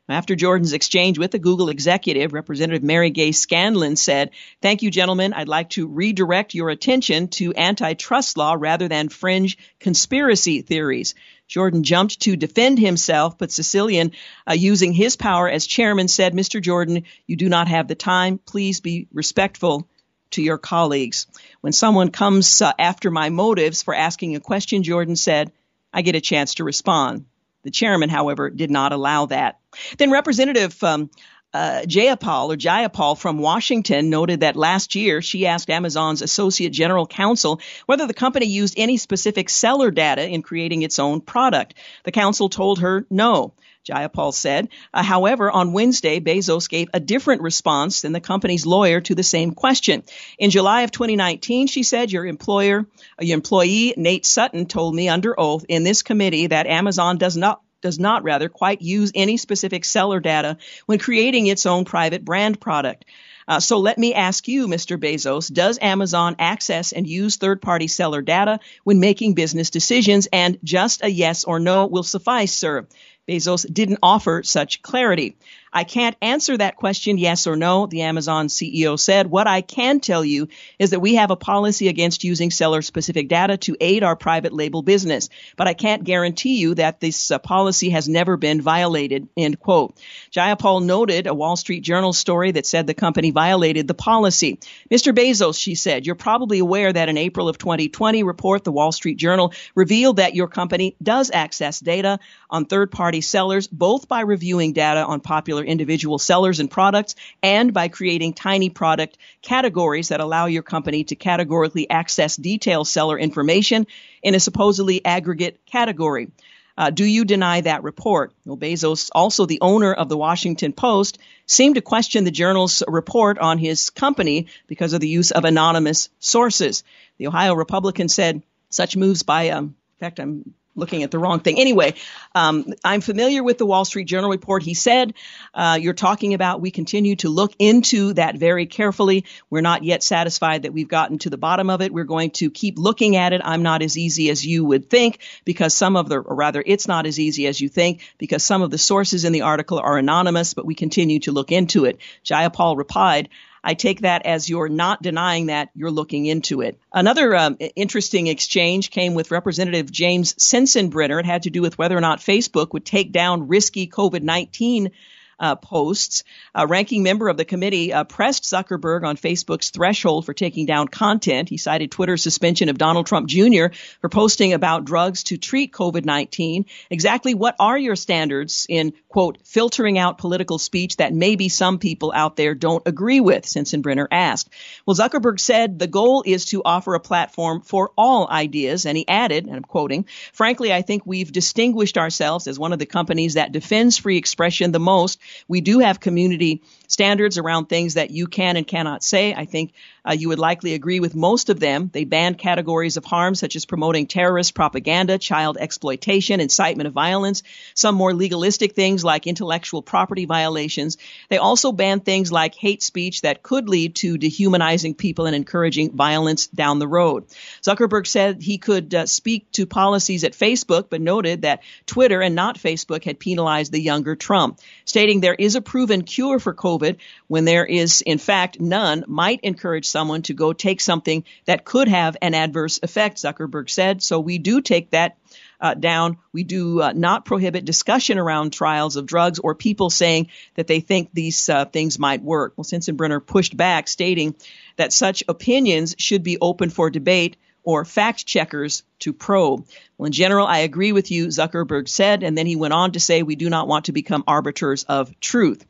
After 0.09 0.37
Jordan's 0.37 0.71
exchange 0.71 1.19
with 1.19 1.31
the 1.31 1.39
Google 1.39 1.67
executive, 1.67 2.31
Representative 2.31 2.81
Mary 2.81 3.09
Gay 3.09 3.33
Scanlon 3.33 3.97
said, 3.97 4.31
Thank 4.61 4.81
you, 4.81 4.89
gentlemen. 4.89 5.33
I'd 5.33 5.49
like 5.49 5.71
to 5.71 5.85
redirect 5.85 6.53
your 6.53 6.69
attention 6.69 7.27
to 7.29 7.53
antitrust 7.53 8.37
law 8.37 8.55
rather 8.57 8.87
than 8.87 9.09
fringe 9.09 9.57
conspiracy 9.81 10.61
theories. 10.61 11.13
Jordan 11.49 11.83
jumped 11.83 12.21
to 12.21 12.37
defend 12.37 12.79
himself, 12.79 13.37
but 13.37 13.49
Cicilline, 13.49 14.13
uh, 14.49 14.53
using 14.53 14.93
his 14.93 15.17
power 15.17 15.49
as 15.49 15.67
chairman, 15.67 16.07
said, 16.07 16.33
Mr. 16.33 16.61
Jordan, 16.61 17.03
you 17.25 17.35
do 17.35 17.49
not 17.49 17.67
have 17.67 17.89
the 17.89 17.95
time. 17.95 18.37
Please 18.37 18.79
be 18.79 19.07
respectful 19.11 19.89
to 20.31 20.41
your 20.41 20.57
colleagues. 20.57 21.27
When 21.59 21.73
someone 21.73 22.11
comes 22.11 22.61
uh, 22.61 22.71
after 22.79 23.11
my 23.11 23.29
motives 23.29 23.83
for 23.83 23.93
asking 23.93 24.37
a 24.37 24.39
question, 24.39 24.83
Jordan 24.83 25.17
said, 25.17 25.51
I 25.91 26.01
get 26.01 26.15
a 26.15 26.21
chance 26.21 26.55
to 26.55 26.63
respond. 26.63 27.25
The 27.63 27.71
chairman, 27.71 28.09
however, 28.09 28.49
did 28.49 28.71
not 28.71 28.93
allow 28.93 29.25
that. 29.27 29.59
Then 29.97 30.11
Representative 30.11 30.81
um, 30.83 31.09
uh, 31.53 31.81
Jayapal 31.85 32.53
or 32.53 32.57
Jayapal 32.57 33.17
from 33.17 33.39
Washington 33.39 34.09
noted 34.09 34.41
that 34.41 34.55
last 34.55 34.95
year 34.95 35.21
she 35.21 35.47
asked 35.47 35.69
Amazon's 35.69 36.21
Associate 36.21 36.69
General 36.69 37.07
Counsel 37.07 37.61
whether 37.85 38.05
the 38.05 38.13
company 38.13 38.45
used 38.45 38.75
any 38.77 38.97
specific 38.97 39.49
seller 39.49 39.89
data 39.89 40.27
in 40.27 40.41
creating 40.41 40.81
its 40.81 40.99
own 40.99 41.21
product. 41.21 41.73
The 42.03 42.11
counsel 42.11 42.49
told 42.49 42.79
her 42.79 43.05
no. 43.09 43.53
Jayapal 43.87 44.33
said. 44.33 44.69
Uh, 44.93 45.03
however, 45.03 45.51
on 45.51 45.73
Wednesday, 45.73 46.19
Bezos 46.19 46.69
gave 46.69 46.89
a 46.93 46.99
different 46.99 47.41
response 47.41 48.01
than 48.01 48.11
the 48.11 48.19
company's 48.19 48.65
lawyer 48.65 49.01
to 49.01 49.15
the 49.15 49.23
same 49.23 49.51
question. 49.51 50.03
In 50.37 50.49
July 50.49 50.81
of 50.81 50.91
2019, 50.91 51.67
she 51.67 51.83
said, 51.83 52.11
your 52.11 52.25
employer, 52.25 52.85
uh, 53.19 53.23
your 53.23 53.35
employee, 53.35 53.93
Nate 53.97 54.25
Sutton, 54.25 54.65
told 54.65 54.93
me 54.95 55.09
under 55.09 55.39
oath 55.39 55.65
in 55.67 55.83
this 55.83 56.01
committee 56.01 56.47
that 56.47 56.67
Amazon 56.67 57.17
does 57.17 57.37
not 57.37 57.61
does 57.81 57.99
not 57.99 58.23
rather 58.23 58.49
quite 58.49 58.81
use 58.81 59.11
any 59.13 59.37
specific 59.37 59.85
seller 59.85 60.19
data 60.19 60.57
when 60.87 60.97
creating 60.97 61.45
its 61.45 61.65
own 61.67 61.85
private 61.85 62.25
brand 62.25 62.59
product. 62.59 63.05
Uh, 63.47 63.61
so 63.61 63.79
let 63.79 63.97
me 63.97 64.13
ask 64.13 64.47
you, 64.49 64.67
Mr. 64.67 64.97
Bezos, 64.99 65.51
does 65.51 65.79
Amazon 65.81 66.35
access 66.37 66.91
and 66.91 67.07
use 67.07 67.37
third 67.37 67.61
party 67.61 67.87
seller 67.87 68.21
data 68.21 68.59
when 68.83 68.99
making 68.99 69.35
business 69.35 69.69
decisions? 69.69 70.27
And 70.33 70.57
just 70.63 71.01
a 71.03 71.09
yes 71.09 71.45
or 71.45 71.59
no 71.59 71.87
will 71.87 72.03
suffice, 72.03 72.53
sir. 72.53 72.87
Bezos 73.27 73.71
didn't 73.71 73.99
offer 74.01 74.43
such 74.43 74.81
clarity. 74.81 75.35
I 75.71 75.83
can't 75.83 76.15
answer 76.21 76.57
that 76.57 76.75
question 76.75 77.17
yes 77.17 77.47
or 77.47 77.55
no, 77.55 77.85
the 77.85 78.03
Amazon 78.03 78.47
CEO 78.47 78.99
said. 78.99 79.27
What 79.27 79.47
I 79.47 79.61
can 79.61 79.99
tell 79.99 80.23
you 80.23 80.47
is 80.79 80.91
that 80.91 80.99
we 80.99 81.15
have 81.15 81.31
a 81.31 81.35
policy 81.35 81.87
against 81.87 82.23
using 82.23 82.51
seller 82.51 82.81
specific 82.81 83.27
data 83.27 83.57
to 83.57 83.75
aid 83.79 84.03
our 84.03 84.15
private 84.15 84.53
label 84.53 84.81
business, 84.81 85.29
but 85.55 85.67
I 85.67 85.73
can't 85.73 86.03
guarantee 86.03 86.57
you 86.57 86.75
that 86.75 86.99
this 86.99 87.31
uh, 87.31 87.39
policy 87.39 87.89
has 87.89 88.07
never 88.07 88.37
been 88.37 88.61
violated, 88.61 89.27
end 89.35 89.59
quote. 89.59 89.97
Jayapal 90.31 90.83
noted 90.83 91.27
a 91.27 91.33
Wall 91.33 91.55
Street 91.55 91.81
Journal 91.81 92.13
story 92.13 92.51
that 92.51 92.65
said 92.65 92.87
the 92.87 92.93
company 92.93 93.31
violated 93.31 93.87
the 93.87 93.93
policy. 93.93 94.59
Mr. 94.91 95.13
Bezos, 95.13 95.59
she 95.59 95.75
said, 95.75 96.05
you're 96.05 96.15
probably 96.15 96.59
aware 96.59 96.91
that 96.91 97.09
in 97.09 97.17
April 97.17 97.49
of 97.49 97.57
2020 97.57 98.23
report, 98.23 98.63
the 98.63 98.71
Wall 98.71 98.91
Street 98.91 99.17
Journal 99.17 99.53
revealed 99.75 100.17
that 100.17 100.35
your 100.35 100.47
company 100.47 100.95
does 101.01 101.31
access 101.31 101.79
data 101.79 102.19
on 102.49 102.65
third 102.65 102.91
party 102.91 103.21
sellers, 103.21 103.67
both 103.67 104.07
by 104.07 104.21
reviewing 104.21 104.73
data 104.73 105.03
on 105.03 105.19
popular 105.19 105.56
individual 105.63 106.19
sellers 106.19 106.59
and 106.59 106.69
products 106.69 107.15
and 107.41 107.73
by 107.73 107.87
creating 107.87 108.33
tiny 108.33 108.69
product 108.69 109.17
categories 109.41 110.09
that 110.09 110.19
allow 110.19 110.45
your 110.45 110.63
company 110.63 111.03
to 111.05 111.15
categorically 111.15 111.89
access 111.89 112.35
detailed 112.35 112.87
seller 112.87 113.17
information 113.17 113.87
in 114.23 114.35
a 114.35 114.39
supposedly 114.39 115.03
aggregate 115.05 115.59
category. 115.65 116.29
Uh, 116.77 116.91
do 116.91 117.03
you 117.03 117.25
deny 117.25 117.61
that 117.61 117.83
report? 117.83 118.31
Well, 118.45 118.55
Bezos, 118.57 119.09
also 119.13 119.47
the 119.47 119.61
owner 119.61 119.91
of 119.91 120.09
the 120.09 120.17
Washington 120.17 120.73
Post, 120.73 121.17
seemed 121.47 121.75
to 121.75 121.81
question 121.81 122.23
the 122.23 122.31
journal's 122.31 122.83
report 122.87 123.39
on 123.39 123.57
his 123.57 123.89
company 123.89 124.47
because 124.67 124.93
of 124.93 125.01
the 125.01 125.07
use 125.07 125.31
of 125.31 125.43
anonymous 125.43 126.09
sources. 126.19 126.83
The 127.17 127.27
Ohio 127.27 127.55
Republican 127.55 128.09
said 128.09 128.43
such 128.69 128.95
moves 128.95 129.23
by, 129.23 129.49
um, 129.49 129.65
in 129.65 129.99
fact, 129.99 130.19
I'm 130.19 130.53
looking 130.77 131.03
at 131.03 131.11
the 131.11 131.19
wrong 131.19 131.41
thing. 131.41 131.59
Anyway, 131.59 131.95
um, 132.35 132.73
I'm 132.85 133.01
familiar 133.01 133.43
with 133.43 133.57
the 133.57 133.65
Wall 133.65 133.83
Street 133.83 134.05
Journal 134.05 134.29
report. 134.29 134.63
He 134.63 134.73
said, 134.73 135.13
uh, 135.53 135.77
you're 135.81 135.93
talking 135.93 136.33
about 136.33 136.61
we 136.61 136.71
continue 136.71 137.15
to 137.17 137.29
look 137.29 137.53
into 137.59 138.13
that 138.13 138.37
very 138.37 138.65
carefully. 138.65 139.25
We're 139.49 139.61
not 139.61 139.83
yet 139.83 140.03
satisfied 140.03 140.63
that 140.63 140.73
we've 140.73 140.87
gotten 140.87 141.17
to 141.19 141.29
the 141.29 141.37
bottom 141.37 141.69
of 141.69 141.81
it. 141.81 141.91
We're 141.91 142.03
going 142.03 142.31
to 142.31 142.49
keep 142.49 142.77
looking 142.77 143.15
at 143.15 143.33
it. 143.33 143.41
I'm 143.43 143.63
not 143.63 143.81
as 143.81 143.97
easy 143.97 144.29
as 144.29 144.45
you 144.45 144.63
would 144.65 144.89
think 144.89 145.19
because 145.43 145.73
some 145.73 145.95
of 145.95 146.07
the, 146.09 146.19
or 146.19 146.35
rather, 146.35 146.63
it's 146.65 146.87
not 146.87 147.05
as 147.05 147.19
easy 147.19 147.47
as 147.47 147.59
you 147.59 147.69
think 147.69 148.01
because 148.17 148.43
some 148.43 148.61
of 148.61 148.71
the 148.71 148.77
sources 148.77 149.25
in 149.25 149.33
the 149.33 149.41
article 149.41 149.79
are 149.79 149.97
anonymous, 149.97 150.53
but 150.53 150.65
we 150.65 150.75
continue 150.75 151.19
to 151.21 151.31
look 151.31 151.51
into 151.51 151.85
it. 151.85 151.99
Jayapal 152.23 152.77
replied, 152.77 153.29
I 153.67 153.73
take 153.73 153.99
that 153.99 154.25
as 154.25 154.47
you're 154.47 154.69
not 154.69 155.01
denying 155.01 155.47
that 155.47 155.71
you're 155.75 155.91
looking 155.91 156.25
into 156.25 156.61
it. 156.61 156.79
Another 156.93 157.35
um, 157.35 157.57
interesting 157.75 158.27
exchange 158.27 158.91
came 158.91 159.13
with 159.13 159.29
Representative 159.29 159.91
James 159.91 160.35
Sensenbrenner. 160.35 161.19
It 161.19 161.25
had 161.25 161.43
to 161.43 161.49
do 161.49 161.61
with 161.61 161.77
whether 161.77 161.97
or 161.97 161.99
not 161.99 162.19
Facebook 162.19 162.71
would 162.71 162.85
take 162.85 163.11
down 163.11 163.49
risky 163.49 163.85
COVID 163.85 164.21
19 164.21 164.91
uh, 165.39 165.55
posts. 165.55 166.23
A 166.55 166.67
ranking 166.67 167.03
member 167.03 167.29
of 167.29 167.37
the 167.37 167.45
committee 167.45 167.93
uh, 167.93 168.03
pressed 168.03 168.43
Zuckerberg 168.43 169.03
on 169.03 169.17
Facebook's 169.17 169.69
threshold 169.69 170.25
for 170.25 170.33
taking 170.33 170.65
down 170.65 170.87
content. 170.87 171.49
He 171.49 171.57
cited 171.57 171.91
Twitter's 171.91 172.23
suspension 172.23 172.69
of 172.69 172.77
Donald 172.77 173.05
Trump 173.07 173.27
Jr. 173.27 173.67
for 174.01 174.09
posting 174.09 174.53
about 174.53 174.85
drugs 174.85 175.23
to 175.25 175.37
treat 175.37 175.71
COVID-19. 175.71 176.65
Exactly 176.89 177.33
what 177.33 177.55
are 177.59 177.77
your 177.77 177.95
standards 177.95 178.65
in, 178.69 178.93
quote, 179.09 179.37
filtering 179.43 179.97
out 179.97 180.17
political 180.17 180.57
speech 180.57 180.97
that 180.97 181.13
maybe 181.13 181.49
some 181.49 181.79
people 181.79 182.11
out 182.15 182.35
there 182.35 182.55
don't 182.55 182.87
agree 182.87 183.19
with, 183.19 183.45
Sensenbrenner 183.45 184.07
asked. 184.11 184.49
Well, 184.85 184.95
Zuckerberg 184.95 185.39
said 185.39 185.79
the 185.79 185.87
goal 185.87 186.23
is 186.25 186.45
to 186.45 186.63
offer 186.63 186.95
a 186.95 186.99
platform 186.99 187.61
for 187.61 187.91
all 187.97 188.27
ideas, 188.27 188.85
and 188.85 188.97
he 188.97 189.07
added, 189.07 189.45
and 189.45 189.55
I'm 189.55 189.63
quoting, 189.63 190.05
frankly, 190.33 190.73
I 190.73 190.81
think 190.81 191.03
we've 191.05 191.31
distinguished 191.31 191.97
ourselves 191.97 192.47
as 192.47 192.57
one 192.57 192.73
of 192.73 192.79
the 192.79 192.85
companies 192.85 193.35
that 193.35 193.51
defends 193.51 193.97
free 193.97 194.17
expression 194.17 194.71
the 194.71 194.79
most 194.79 195.19
we 195.47 195.61
do 195.61 195.79
have 195.79 195.99
community 195.99 196.61
standards 196.87 197.37
around 197.37 197.67
things 197.67 197.95
that 197.95 198.11
you 198.11 198.27
can 198.27 198.57
and 198.57 198.67
cannot 198.67 199.03
say. 199.03 199.33
I 199.33 199.45
think 199.45 199.73
uh, 200.07 200.13
you 200.13 200.29
would 200.29 200.39
likely 200.39 200.73
agree 200.73 200.99
with 200.99 201.15
most 201.15 201.49
of 201.49 201.59
them. 201.59 201.89
They 201.91 202.05
banned 202.05 202.37
categories 202.37 202.97
of 202.97 203.05
harm 203.05 203.35
such 203.35 203.55
as 203.55 203.65
promoting 203.65 204.07
terrorist 204.07 204.55
propaganda, 204.55 205.17
child 205.17 205.57
exploitation, 205.59 206.39
incitement 206.39 206.87
of 206.87 206.93
violence, 206.93 207.43
some 207.73 207.95
more 207.95 208.13
legalistic 208.13 208.73
things 208.73 209.03
like 209.03 209.27
intellectual 209.27 209.81
property 209.81 210.25
violations. 210.25 210.97
They 211.29 211.37
also 211.37 211.71
banned 211.71 212.05
things 212.05 212.31
like 212.31 212.55
hate 212.55 212.81
speech 212.81 213.21
that 213.21 213.43
could 213.43 213.67
lead 213.67 213.95
to 213.95 214.17
dehumanizing 214.17 214.95
people 214.95 215.25
and 215.25 215.35
encouraging 215.35 215.91
violence 215.91 216.47
down 216.47 216.79
the 216.79 216.87
road. 216.87 217.25
Zuckerberg 217.61 218.07
said 218.07 218.41
he 218.41 218.57
could 218.57 218.93
uh, 218.93 219.05
speak 219.05 219.51
to 219.53 219.65
policies 219.65 220.23
at 220.23 220.33
Facebook, 220.33 220.89
but 220.89 221.01
noted 221.01 221.41
that 221.41 221.63
Twitter 221.85 222.21
and 222.21 222.35
not 222.35 222.57
Facebook 222.57 223.03
had 223.03 223.19
penalized 223.19 223.71
the 223.71 223.81
younger 223.81 224.15
Trump, 224.15 224.59
stating 224.85 225.19
there 225.19 225.33
is 225.33 225.55
a 225.55 225.61
proven 225.61 226.03
cure 226.03 226.39
for 226.39 226.53
COVID 226.53 226.97
when 227.27 227.45
there 227.45 227.65
is, 227.65 228.01
in 228.01 228.17
fact, 228.17 228.59
none, 228.59 229.03
might 229.07 229.41
encourage 229.43 229.87
someone 229.97 230.21
to 230.21 230.35
go 230.35 230.53
take 230.53 230.79
something 230.79 231.23
that 231.45 231.65
could 231.65 231.87
have 231.87 232.17
an 232.21 232.35
adverse 232.35 232.79
effect, 232.83 233.17
Zuckerberg 233.17 233.67
said. 233.67 234.03
So 234.03 234.19
we 234.19 234.37
do 234.37 234.61
take 234.61 234.91
that 234.91 235.17
uh, 235.59 235.73
down. 235.73 236.17
We 236.31 236.43
do 236.43 236.83
uh, 236.83 236.93
not 236.93 237.25
prohibit 237.25 237.65
discussion 237.65 238.19
around 238.19 238.53
trials 238.53 238.95
of 238.95 239.07
drugs 239.07 239.39
or 239.39 239.55
people 239.55 239.89
saying 239.89 240.27
that 240.53 240.67
they 240.67 240.81
think 240.81 241.09
these 241.11 241.49
uh, 241.49 241.65
things 241.65 241.97
might 241.97 242.21
work. 242.21 242.53
Well, 242.55 242.63
Sensenbrenner 242.63 243.25
pushed 243.25 243.57
back, 243.57 243.87
stating 243.87 244.35
that 244.75 244.93
such 244.93 245.23
opinions 245.27 245.95
should 245.97 246.21
be 246.21 246.37
open 246.39 246.69
for 246.69 246.91
debate 246.91 247.37
or 247.67 247.83
fact 247.83 248.25
checkers 248.25 248.83
to 248.97 249.11
probe. 249.11 249.67
Well, 249.97 250.05
in 250.05 250.13
general, 250.13 250.47
I 250.47 250.59
agree 250.59 250.93
with 250.93 251.11
you, 251.11 251.27
Zuckerberg 251.27 251.89
said, 251.89 252.23
and 252.23 252.37
then 252.37 252.45
he 252.45 252.55
went 252.55 252.73
on 252.73 252.93
to 252.93 253.01
say 253.01 253.23
we 253.23 253.35
do 253.35 253.49
not 253.49 253.67
want 253.67 253.85
to 253.85 253.91
become 253.91 254.23
arbiters 254.25 254.85
of 254.85 255.19
truth. 255.19 255.65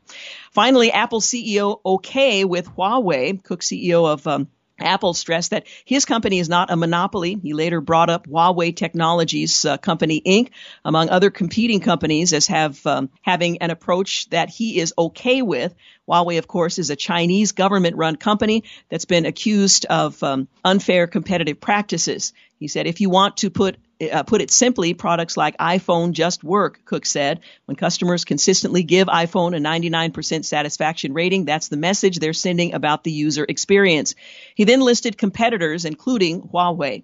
Finally, 0.52 0.92
Apple 0.92 1.20
CEO 1.20 1.80
okay 1.84 2.44
with 2.44 2.68
Huawei, 2.68 3.42
Cook 3.42 3.62
CEO 3.62 4.06
of 4.06 4.24
um, 4.28 4.46
Apple 4.80 5.14
stressed 5.14 5.50
that 5.50 5.66
his 5.84 6.04
company 6.04 6.38
is 6.38 6.48
not 6.48 6.70
a 6.70 6.76
monopoly. 6.76 7.38
He 7.42 7.52
later 7.52 7.80
brought 7.80 8.10
up 8.10 8.26
Huawei 8.26 8.74
Technologies 8.74 9.64
uh, 9.64 9.76
Company 9.78 10.20
Inc., 10.24 10.50
among 10.84 11.08
other 11.08 11.30
competing 11.30 11.80
companies, 11.80 12.32
as 12.32 12.46
have 12.46 12.84
um, 12.86 13.10
having 13.22 13.58
an 13.58 13.70
approach 13.70 14.28
that 14.30 14.48
he 14.48 14.80
is 14.80 14.94
okay 14.96 15.42
with. 15.42 15.74
Huawei, 16.08 16.38
of 16.38 16.48
course, 16.48 16.78
is 16.78 16.90
a 16.90 16.96
Chinese 16.96 17.52
government-run 17.52 18.16
company 18.16 18.64
that's 18.88 19.04
been 19.04 19.26
accused 19.26 19.84
of 19.86 20.22
um, 20.22 20.48
unfair 20.64 21.06
competitive 21.06 21.60
practices. 21.60 22.32
He 22.58 22.68
said, 22.68 22.86
if 22.86 23.00
you 23.00 23.10
want 23.10 23.38
to 23.38 23.50
put 23.50 23.76
uh, 24.00 24.22
put 24.22 24.40
it 24.40 24.50
simply, 24.50 24.94
products 24.94 25.36
like 25.36 25.56
iPhone 25.58 26.12
just 26.12 26.44
work, 26.44 26.80
Cook 26.84 27.04
said. 27.04 27.40
When 27.64 27.76
customers 27.76 28.24
consistently 28.24 28.84
give 28.84 29.08
iPhone 29.08 29.56
a 29.56 29.60
99% 29.60 30.44
satisfaction 30.44 31.14
rating, 31.14 31.44
that's 31.44 31.68
the 31.68 31.76
message 31.76 32.18
they're 32.18 32.32
sending 32.32 32.74
about 32.74 33.02
the 33.02 33.10
user 33.10 33.44
experience. 33.48 34.14
He 34.54 34.64
then 34.64 34.80
listed 34.80 35.18
competitors, 35.18 35.84
including 35.84 36.42
Huawei. 36.42 37.02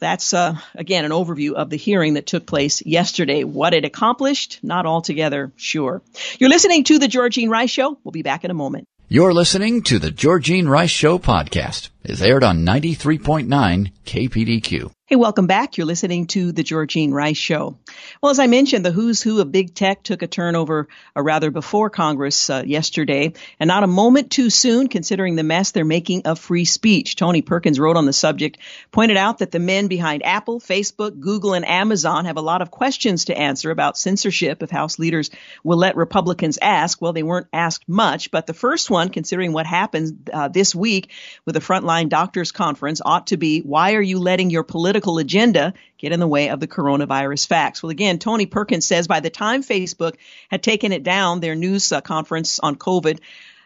That's, 0.00 0.32
uh, 0.32 0.56
again, 0.74 1.04
an 1.04 1.10
overview 1.10 1.54
of 1.54 1.70
the 1.70 1.76
hearing 1.76 2.14
that 2.14 2.26
took 2.26 2.46
place 2.46 2.84
yesterday. 2.84 3.42
What 3.42 3.74
it 3.74 3.84
accomplished, 3.84 4.60
not 4.62 4.86
altogether 4.86 5.52
sure. 5.56 6.02
You're 6.38 6.50
listening 6.50 6.84
to 6.84 6.98
The 6.98 7.08
Georgene 7.08 7.48
Rice 7.48 7.70
Show. 7.70 7.98
We'll 8.04 8.12
be 8.12 8.22
back 8.22 8.44
in 8.44 8.50
a 8.50 8.54
moment. 8.54 8.86
You're 9.08 9.32
listening 9.32 9.82
to 9.84 9.98
The 9.98 10.10
Georgene 10.10 10.68
Rice 10.68 10.90
Show 10.90 11.18
podcast. 11.18 11.88
It's 12.08 12.22
aired 12.22 12.42
on 12.42 12.64
93.9 12.64 13.92
KPDQ. 14.06 14.90
Hey, 15.08 15.16
welcome 15.16 15.46
back. 15.46 15.78
You're 15.78 15.86
listening 15.86 16.26
to 16.26 16.52
the 16.52 16.62
Georgene 16.62 17.12
Rice 17.12 17.38
Show. 17.38 17.78
Well, 18.22 18.30
as 18.30 18.38
I 18.38 18.46
mentioned, 18.46 18.84
the 18.84 18.92
who's 18.92 19.22
who 19.22 19.40
of 19.40 19.50
big 19.50 19.74
tech 19.74 20.02
took 20.02 20.20
a 20.20 20.26
turn 20.26 20.54
over, 20.54 20.86
or 21.16 21.22
rather 21.22 21.50
before 21.50 21.88
Congress 21.88 22.50
uh, 22.50 22.62
yesterday, 22.66 23.32
and 23.58 23.68
not 23.68 23.84
a 23.84 23.86
moment 23.86 24.30
too 24.30 24.50
soon 24.50 24.88
considering 24.88 25.34
the 25.34 25.42
mess 25.42 25.70
they're 25.70 25.86
making 25.86 26.26
of 26.26 26.38
free 26.38 26.66
speech. 26.66 27.16
Tony 27.16 27.40
Perkins 27.40 27.80
wrote 27.80 27.96
on 27.96 28.04
the 28.04 28.12
subject, 28.12 28.58
pointed 28.92 29.16
out 29.16 29.38
that 29.38 29.50
the 29.50 29.58
men 29.58 29.86
behind 29.86 30.26
Apple, 30.26 30.60
Facebook, 30.60 31.18
Google, 31.18 31.54
and 31.54 31.66
Amazon 31.66 32.26
have 32.26 32.36
a 32.36 32.42
lot 32.42 32.60
of 32.60 32.70
questions 32.70 33.26
to 33.26 33.38
answer 33.38 33.70
about 33.70 33.96
censorship 33.96 34.62
if 34.62 34.68
House 34.68 34.98
leaders 34.98 35.30
will 35.64 35.78
let 35.78 35.96
Republicans 35.96 36.58
ask. 36.60 37.00
Well, 37.00 37.14
they 37.14 37.22
weren't 37.22 37.48
asked 37.50 37.88
much, 37.88 38.30
but 38.30 38.46
the 38.46 38.52
first 38.52 38.90
one, 38.90 39.08
considering 39.08 39.54
what 39.54 39.64
happened 39.64 40.28
uh, 40.30 40.48
this 40.48 40.74
week 40.74 41.12
with 41.46 41.54
the 41.54 41.62
Frontline 41.62 41.97
Doctors 42.06 42.52
Conference, 42.52 43.02
ought 43.04 43.26
to 43.28 43.36
be 43.36 43.60
why 43.60 43.94
are 43.94 44.00
you 44.00 44.20
letting 44.20 44.50
your 44.50 44.62
political 44.62 45.18
agenda 45.18 45.74
get 45.98 46.12
in 46.12 46.20
the 46.20 46.28
way 46.28 46.48
of 46.48 46.60
the 46.60 46.68
coronavirus 46.68 47.46
facts. 47.46 47.82
Well, 47.82 47.90
again, 47.90 48.18
Tony 48.18 48.46
Perkins 48.46 48.86
says 48.86 49.08
by 49.08 49.20
the 49.20 49.30
time 49.30 49.62
Facebook 49.62 50.14
had 50.48 50.62
taken 50.62 50.92
it 50.92 51.02
down, 51.02 51.40
their 51.40 51.56
news 51.56 51.90
uh, 51.90 52.00
conference 52.00 52.60
on 52.60 52.76
COVID, 52.76 53.18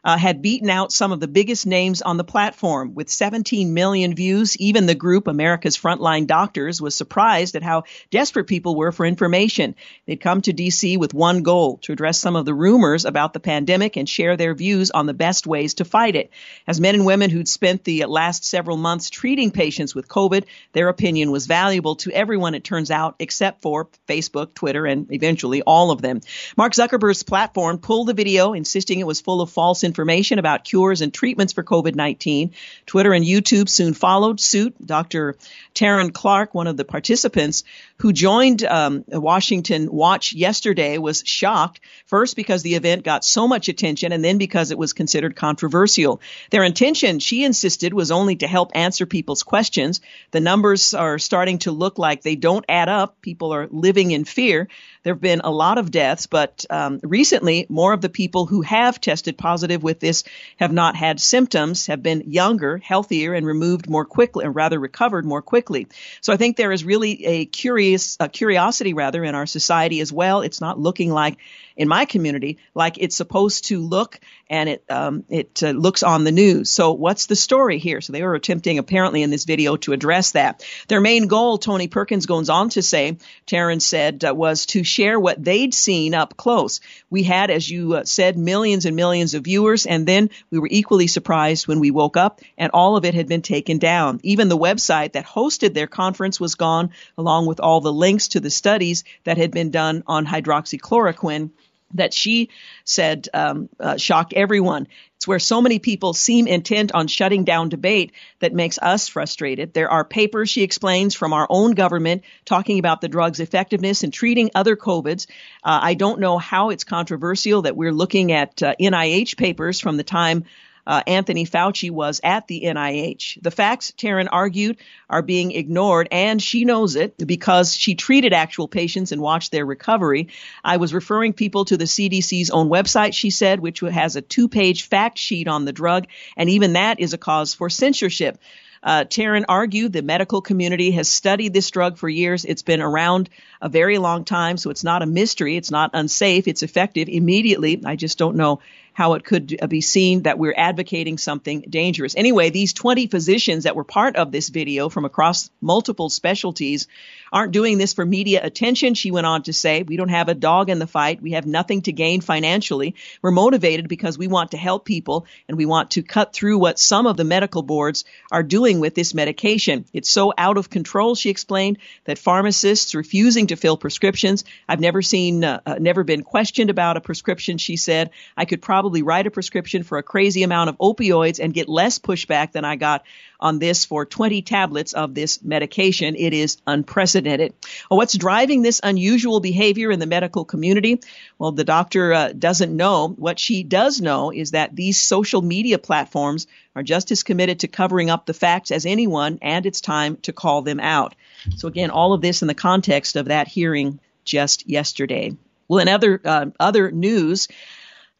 uh, 0.04 0.16
had 0.16 0.42
beaten 0.42 0.68
out 0.68 0.92
some 0.92 1.12
of 1.12 1.20
the 1.20 1.28
biggest 1.28 1.66
names 1.66 2.02
on 2.02 2.16
the 2.16 2.24
platform. 2.24 2.94
With 2.94 3.08
17 3.08 3.72
million 3.72 4.14
views, 4.14 4.56
even 4.56 4.86
the 4.86 4.94
group 4.94 5.28
America's 5.28 5.76
Frontline 5.76 6.26
Doctors 6.26 6.80
was 6.80 6.94
surprised 6.94 7.54
at 7.54 7.62
how 7.62 7.84
desperate 8.10 8.46
people 8.46 8.74
were 8.74 8.92
for 8.92 9.06
information. 9.06 9.76
They'd 10.06 10.20
come 10.20 10.42
to 10.42 10.52
D.C. 10.52 10.96
with 10.96 11.14
one 11.14 11.42
goal 11.42 11.78
to 11.82 11.92
address 11.92 12.18
some 12.18 12.36
of 12.36 12.44
the 12.44 12.54
rumors 12.54 13.04
about 13.04 13.32
the 13.32 13.40
pandemic 13.40 13.96
and 13.96 14.08
share 14.08 14.36
their 14.36 14.54
views 14.54 14.90
on 14.90 15.06
the 15.06 15.14
best 15.14 15.46
ways 15.46 15.74
to 15.74 15.84
fight 15.84 16.16
it. 16.16 16.30
As 16.66 16.80
men 16.80 16.94
and 16.94 17.06
women 17.06 17.30
who'd 17.30 17.48
spent 17.48 17.84
the 17.84 18.04
last 18.06 18.44
several 18.44 18.76
months 18.76 19.10
treating 19.10 19.50
patients 19.50 19.94
with 19.94 20.08
COVID, 20.08 20.44
their 20.72 20.88
opinion 20.88 21.30
was 21.30 21.46
valuable 21.46 21.96
to 21.96 22.10
everyone, 22.10 22.54
it 22.54 22.64
turns 22.64 22.90
out, 22.90 23.16
except 23.20 23.62
for 23.62 23.88
Facebook, 24.08 24.54
Twitter, 24.54 24.84
and 24.84 25.12
eventually 25.12 25.62
all 25.62 25.90
of 25.90 26.02
them. 26.02 26.20
Mark 26.56 26.72
Zuckerberg's 26.72 27.22
platform 27.22 27.78
pulled 27.78 28.08
the 28.08 28.14
video, 28.14 28.52
insisting 28.52 28.98
it 28.98 29.06
was 29.06 29.20
full 29.20 29.40
of 29.40 29.50
false 29.50 29.84
information 29.84 29.91
information 29.92 30.38
about 30.38 30.64
cures 30.64 31.02
and 31.02 31.12
treatments 31.12 31.52
for 31.52 31.62
COVID 31.62 31.94
19. 31.94 32.52
Twitter 32.86 33.12
and 33.12 33.26
YouTube 33.26 33.68
soon 33.68 33.92
followed 33.92 34.40
suit. 34.40 34.74
Dr. 34.84 35.36
Taryn 35.74 36.14
Clark, 36.14 36.54
one 36.54 36.66
of 36.66 36.78
the 36.78 36.84
participants 36.86 37.64
who 37.98 38.14
joined 38.14 38.64
um, 38.64 39.04
Washington 39.06 39.92
Watch 39.92 40.32
yesterday, 40.32 40.96
was 40.96 41.22
shocked, 41.26 41.80
first 42.06 42.36
because 42.36 42.62
the 42.62 42.74
event 42.74 43.04
got 43.04 43.22
so 43.22 43.46
much 43.46 43.68
attention 43.68 44.12
and 44.12 44.24
then 44.24 44.38
because 44.38 44.70
it 44.70 44.78
was 44.78 44.94
considered 44.94 45.36
controversial. 45.36 46.22
Their 46.48 46.64
intention, 46.64 47.18
she 47.18 47.44
insisted, 47.44 47.92
was 47.92 48.10
only 48.10 48.36
to 48.36 48.46
help 48.46 48.70
answer 48.74 49.04
people's 49.04 49.42
questions. 49.42 50.00
The 50.30 50.40
numbers 50.40 50.94
are 50.94 51.18
starting 51.18 51.58
to 51.58 51.70
look 51.70 51.98
like 51.98 52.22
they 52.22 52.36
don't 52.36 52.64
add 52.66 52.88
up. 52.88 53.20
People 53.20 53.52
are 53.52 53.68
living 53.70 54.12
in 54.12 54.24
fear. 54.24 54.68
There 55.02 55.14
have 55.14 55.20
been 55.20 55.40
a 55.42 55.50
lot 55.50 55.78
of 55.78 55.90
deaths, 55.90 56.26
but 56.26 56.64
um, 56.70 57.00
recently, 57.02 57.66
more 57.68 57.92
of 57.92 58.00
the 58.00 58.08
people 58.08 58.46
who 58.46 58.62
have 58.62 59.00
tested 59.00 59.36
positive 59.36 59.82
with 59.82 59.98
this 59.98 60.22
have 60.58 60.72
not 60.72 60.94
had 60.94 61.20
symptoms, 61.20 61.86
have 61.86 62.02
been 62.02 62.24
younger, 62.28 62.78
healthier, 62.78 63.34
and 63.34 63.44
removed 63.44 63.90
more 63.90 64.04
quickly, 64.04 64.44
or 64.44 64.50
rather 64.50 64.78
recovered 64.78 65.24
more 65.24 65.42
quickly. 65.42 65.88
So 66.20 66.32
I 66.32 66.36
think 66.36 66.56
there 66.56 66.72
is 66.72 66.84
really 66.84 67.24
a 67.24 67.46
curious, 67.46 68.16
a 68.20 68.28
curiosity 68.28 68.94
rather 68.94 69.24
in 69.24 69.34
our 69.34 69.46
society 69.46 70.00
as 70.00 70.12
well. 70.12 70.42
It's 70.42 70.60
not 70.60 70.78
looking 70.78 71.10
like 71.10 71.36
in 71.76 71.88
my 71.88 72.04
community 72.04 72.58
like 72.74 72.98
it's 72.98 73.16
supposed 73.16 73.66
to 73.66 73.80
look 73.80 74.20
and 74.48 74.68
it 74.68 74.84
um, 74.90 75.24
it 75.28 75.62
uh, 75.62 75.70
looks 75.70 76.02
on 76.02 76.24
the 76.24 76.32
news. 76.32 76.70
So 76.70 76.92
what's 76.92 77.26
the 77.26 77.36
story 77.36 77.78
here? 77.78 78.00
So 78.00 78.12
they 78.12 78.22
were 78.22 78.34
attempting 78.34 78.78
apparently 78.78 79.22
in 79.22 79.30
this 79.30 79.44
video 79.44 79.76
to 79.76 79.92
address 79.92 80.32
that. 80.32 80.62
Their 80.88 81.00
main 81.00 81.26
goal, 81.26 81.58
Tony 81.58 81.88
Perkins 81.88 82.26
goes 82.26 82.50
on 82.50 82.68
to 82.70 82.82
say, 82.82 83.16
Taryn 83.46 83.80
said, 83.80 84.24
uh, 84.24 84.34
was 84.34 84.66
to 84.66 84.84
share 84.84 85.18
what 85.18 85.42
they'd 85.42 85.72
seen 85.72 86.14
up 86.14 86.36
close. 86.36 86.80
We 87.08 87.22
had, 87.22 87.50
as 87.50 87.68
you 87.68 87.94
uh, 87.94 88.04
said, 88.04 88.36
millions 88.36 88.84
and 88.84 88.94
millions 88.94 89.34
of 89.34 89.44
viewers, 89.44 89.86
and 89.86 90.06
then 90.06 90.30
we 90.50 90.58
were 90.58 90.68
equally 90.70 91.06
surprised 91.06 91.66
when 91.66 91.80
we 91.80 91.90
woke 91.90 92.16
up 92.16 92.40
and 92.58 92.70
all 92.74 92.96
of 92.96 93.04
it 93.04 93.14
had 93.14 93.28
been 93.28 93.42
taken 93.42 93.78
down. 93.78 94.20
Even 94.22 94.48
the 94.48 94.58
website 94.58 95.12
that 95.12 95.26
hosted 95.26 95.72
their 95.72 95.86
conference 95.86 96.38
was 96.38 96.56
gone, 96.56 96.90
along 97.16 97.46
with 97.46 97.60
all 97.60 97.80
the 97.80 97.92
links 97.92 98.28
to 98.28 98.40
the 98.40 98.50
studies 98.50 99.04
that 99.24 99.38
had 99.38 99.50
been 99.50 99.70
done 99.70 100.02
on 100.06 100.26
hydroxychloroquine 100.26 101.50
that 101.94 102.14
she 102.14 102.50
said 102.84 103.28
um, 103.34 103.68
uh, 103.78 103.96
shocked 103.96 104.32
everyone. 104.32 104.88
It's 105.16 105.28
where 105.28 105.38
so 105.38 105.62
many 105.62 105.78
people 105.78 106.14
seem 106.14 106.48
intent 106.48 106.92
on 106.92 107.06
shutting 107.06 107.44
down 107.44 107.68
debate 107.68 108.10
that 108.40 108.52
makes 108.52 108.78
us 108.78 109.08
frustrated. 109.08 109.72
There 109.72 109.88
are 109.88 110.04
papers, 110.04 110.50
she 110.50 110.64
explains, 110.64 111.14
from 111.14 111.32
our 111.32 111.46
own 111.48 111.72
government 111.72 112.22
talking 112.44 112.80
about 112.80 113.00
the 113.00 113.08
drug's 113.08 113.38
effectiveness 113.38 114.02
in 114.02 114.10
treating 114.10 114.50
other 114.54 114.74
COVIDs. 114.74 115.28
Uh, 115.62 115.78
I 115.80 115.94
don't 115.94 116.18
know 116.18 116.38
how 116.38 116.70
it's 116.70 116.82
controversial 116.82 117.62
that 117.62 117.76
we're 117.76 117.92
looking 117.92 118.32
at 118.32 118.62
uh, 118.64 118.74
NIH 118.80 119.36
papers 119.36 119.78
from 119.78 119.96
the 119.96 120.02
time 120.02 120.44
uh, 120.86 121.02
Anthony 121.06 121.46
Fauci 121.46 121.90
was 121.90 122.20
at 122.24 122.46
the 122.46 122.62
NIH. 122.64 123.40
The 123.42 123.50
facts, 123.50 123.92
Taryn 123.96 124.28
argued, 124.30 124.78
are 125.08 125.22
being 125.22 125.52
ignored, 125.52 126.08
and 126.10 126.42
she 126.42 126.64
knows 126.64 126.96
it 126.96 127.16
because 127.24 127.74
she 127.74 127.94
treated 127.94 128.32
actual 128.32 128.68
patients 128.68 129.12
and 129.12 129.20
watched 129.20 129.52
their 129.52 129.66
recovery. 129.66 130.28
I 130.64 130.78
was 130.78 130.94
referring 130.94 131.32
people 131.32 131.64
to 131.66 131.76
the 131.76 131.84
CDC's 131.84 132.50
own 132.50 132.68
website, 132.68 133.14
she 133.14 133.30
said, 133.30 133.60
which 133.60 133.80
has 133.80 134.16
a 134.16 134.22
two 134.22 134.48
page 134.48 134.88
fact 134.88 135.18
sheet 135.18 135.48
on 135.48 135.64
the 135.64 135.72
drug, 135.72 136.06
and 136.36 136.50
even 136.50 136.74
that 136.74 137.00
is 137.00 137.12
a 137.12 137.18
cause 137.18 137.54
for 137.54 137.70
censorship. 137.70 138.38
Uh, 138.82 139.04
Taryn 139.04 139.44
argued 139.48 139.92
the 139.92 140.02
medical 140.02 140.42
community 140.42 140.90
has 140.90 141.08
studied 141.08 141.52
this 141.52 141.70
drug 141.70 141.98
for 141.98 142.08
years. 142.08 142.44
It's 142.44 142.62
been 142.62 142.80
around 142.80 143.30
a 143.60 143.68
very 143.68 143.98
long 143.98 144.24
time, 144.24 144.56
so 144.56 144.70
it's 144.70 144.82
not 144.82 145.02
a 145.02 145.06
mystery. 145.06 145.56
It's 145.56 145.70
not 145.70 145.90
unsafe. 145.94 146.48
It's 146.48 146.64
effective 146.64 147.08
immediately. 147.08 147.80
I 147.84 147.94
just 147.94 148.18
don't 148.18 148.36
know 148.36 148.60
how 148.92 149.14
it 149.14 149.24
could 149.24 149.58
be 149.68 149.80
seen 149.80 150.22
that 150.22 150.38
we're 150.38 150.54
advocating 150.56 151.18
something 151.18 151.62
dangerous. 151.68 152.14
Anyway, 152.16 152.50
these 152.50 152.72
20 152.72 153.06
physicians 153.06 153.64
that 153.64 153.76
were 153.76 153.84
part 153.84 154.16
of 154.16 154.32
this 154.32 154.48
video 154.48 154.88
from 154.88 155.04
across 155.04 155.50
multiple 155.60 156.10
specialties 156.10 156.86
aren't 157.32 157.52
doing 157.52 157.78
this 157.78 157.94
for 157.94 158.04
media 158.04 158.44
attention. 158.44 158.94
She 158.94 159.10
went 159.10 159.26
on 159.26 159.42
to 159.44 159.52
say, 159.52 159.82
we 159.82 159.96
don't 159.96 160.10
have 160.10 160.28
a 160.28 160.34
dog 160.34 160.68
in 160.68 160.78
the 160.78 160.86
fight. 160.86 161.22
We 161.22 161.32
have 161.32 161.46
nothing 161.46 161.82
to 161.82 161.92
gain 161.92 162.20
financially. 162.20 162.94
We're 163.22 163.30
motivated 163.30 163.88
because 163.88 164.18
we 164.18 164.26
want 164.26 164.50
to 164.50 164.58
help 164.58 164.84
people 164.84 165.26
and 165.48 165.56
we 165.56 165.64
want 165.64 165.92
to 165.92 166.02
cut 166.02 166.34
through 166.34 166.58
what 166.58 166.78
some 166.78 167.06
of 167.06 167.16
the 167.16 167.24
medical 167.24 167.62
boards 167.62 168.04
are 168.30 168.42
doing 168.42 168.80
with 168.80 168.94
this 168.94 169.14
medication. 169.14 169.86
It's 169.94 170.10
so 170.10 170.34
out 170.36 170.58
of 170.58 170.68
control, 170.68 171.14
she 171.14 171.30
explained, 171.30 171.78
that 172.04 172.18
pharmacists 172.18 172.94
refusing 172.94 173.46
to 173.46 173.56
fill 173.56 173.78
prescriptions. 173.78 174.44
I've 174.68 174.80
never 174.80 175.00
seen, 175.00 175.42
uh, 175.42 175.60
uh 175.64 175.76
never 175.80 176.04
been 176.04 176.22
questioned 176.22 176.68
about 176.68 176.98
a 176.98 177.00
prescription, 177.00 177.56
she 177.56 177.76
said. 177.76 178.10
I 178.36 178.44
could 178.44 178.60
probably 178.60 178.81
probably 178.82 179.02
write 179.02 179.28
a 179.28 179.30
prescription 179.30 179.84
for 179.84 179.98
a 179.98 180.02
crazy 180.02 180.42
amount 180.42 180.68
of 180.68 180.76
opioids 180.78 181.38
and 181.38 181.54
get 181.54 181.68
less 181.68 182.00
pushback 182.00 182.50
than 182.50 182.64
I 182.64 182.74
got 182.74 183.04
on 183.38 183.60
this 183.60 183.84
for 183.84 184.04
20 184.04 184.42
tablets 184.42 184.92
of 184.92 185.14
this 185.14 185.40
medication. 185.40 186.16
It 186.16 186.34
is 186.34 186.56
unprecedented. 186.66 187.54
Well, 187.88 187.98
what's 187.98 188.18
driving 188.18 188.62
this 188.62 188.80
unusual 188.82 189.38
behavior 189.38 189.92
in 189.92 190.00
the 190.00 190.06
medical 190.06 190.44
community? 190.44 191.00
Well, 191.38 191.52
the 191.52 191.62
doctor 191.62 192.12
uh, 192.12 192.32
doesn't 192.32 192.76
know. 192.76 193.06
What 193.06 193.38
she 193.38 193.62
does 193.62 194.00
know 194.00 194.32
is 194.32 194.50
that 194.50 194.74
these 194.74 195.00
social 195.00 195.42
media 195.42 195.78
platforms 195.78 196.48
are 196.74 196.82
just 196.82 197.12
as 197.12 197.22
committed 197.22 197.60
to 197.60 197.68
covering 197.68 198.10
up 198.10 198.26
the 198.26 198.34
facts 198.34 198.72
as 198.72 198.84
anyone, 198.84 199.38
and 199.42 199.64
it's 199.64 199.80
time 199.80 200.16
to 200.22 200.32
call 200.32 200.62
them 200.62 200.80
out. 200.80 201.14
So 201.56 201.68
again, 201.68 201.90
all 201.90 202.14
of 202.14 202.20
this 202.20 202.42
in 202.42 202.48
the 202.48 202.54
context 202.54 203.14
of 203.14 203.26
that 203.26 203.46
hearing 203.46 204.00
just 204.24 204.68
yesterday. 204.68 205.36
Well, 205.68 205.78
in 205.78 205.88
other 205.88 206.20
uh, 206.24 206.46
other 206.58 206.90
news, 206.90 207.48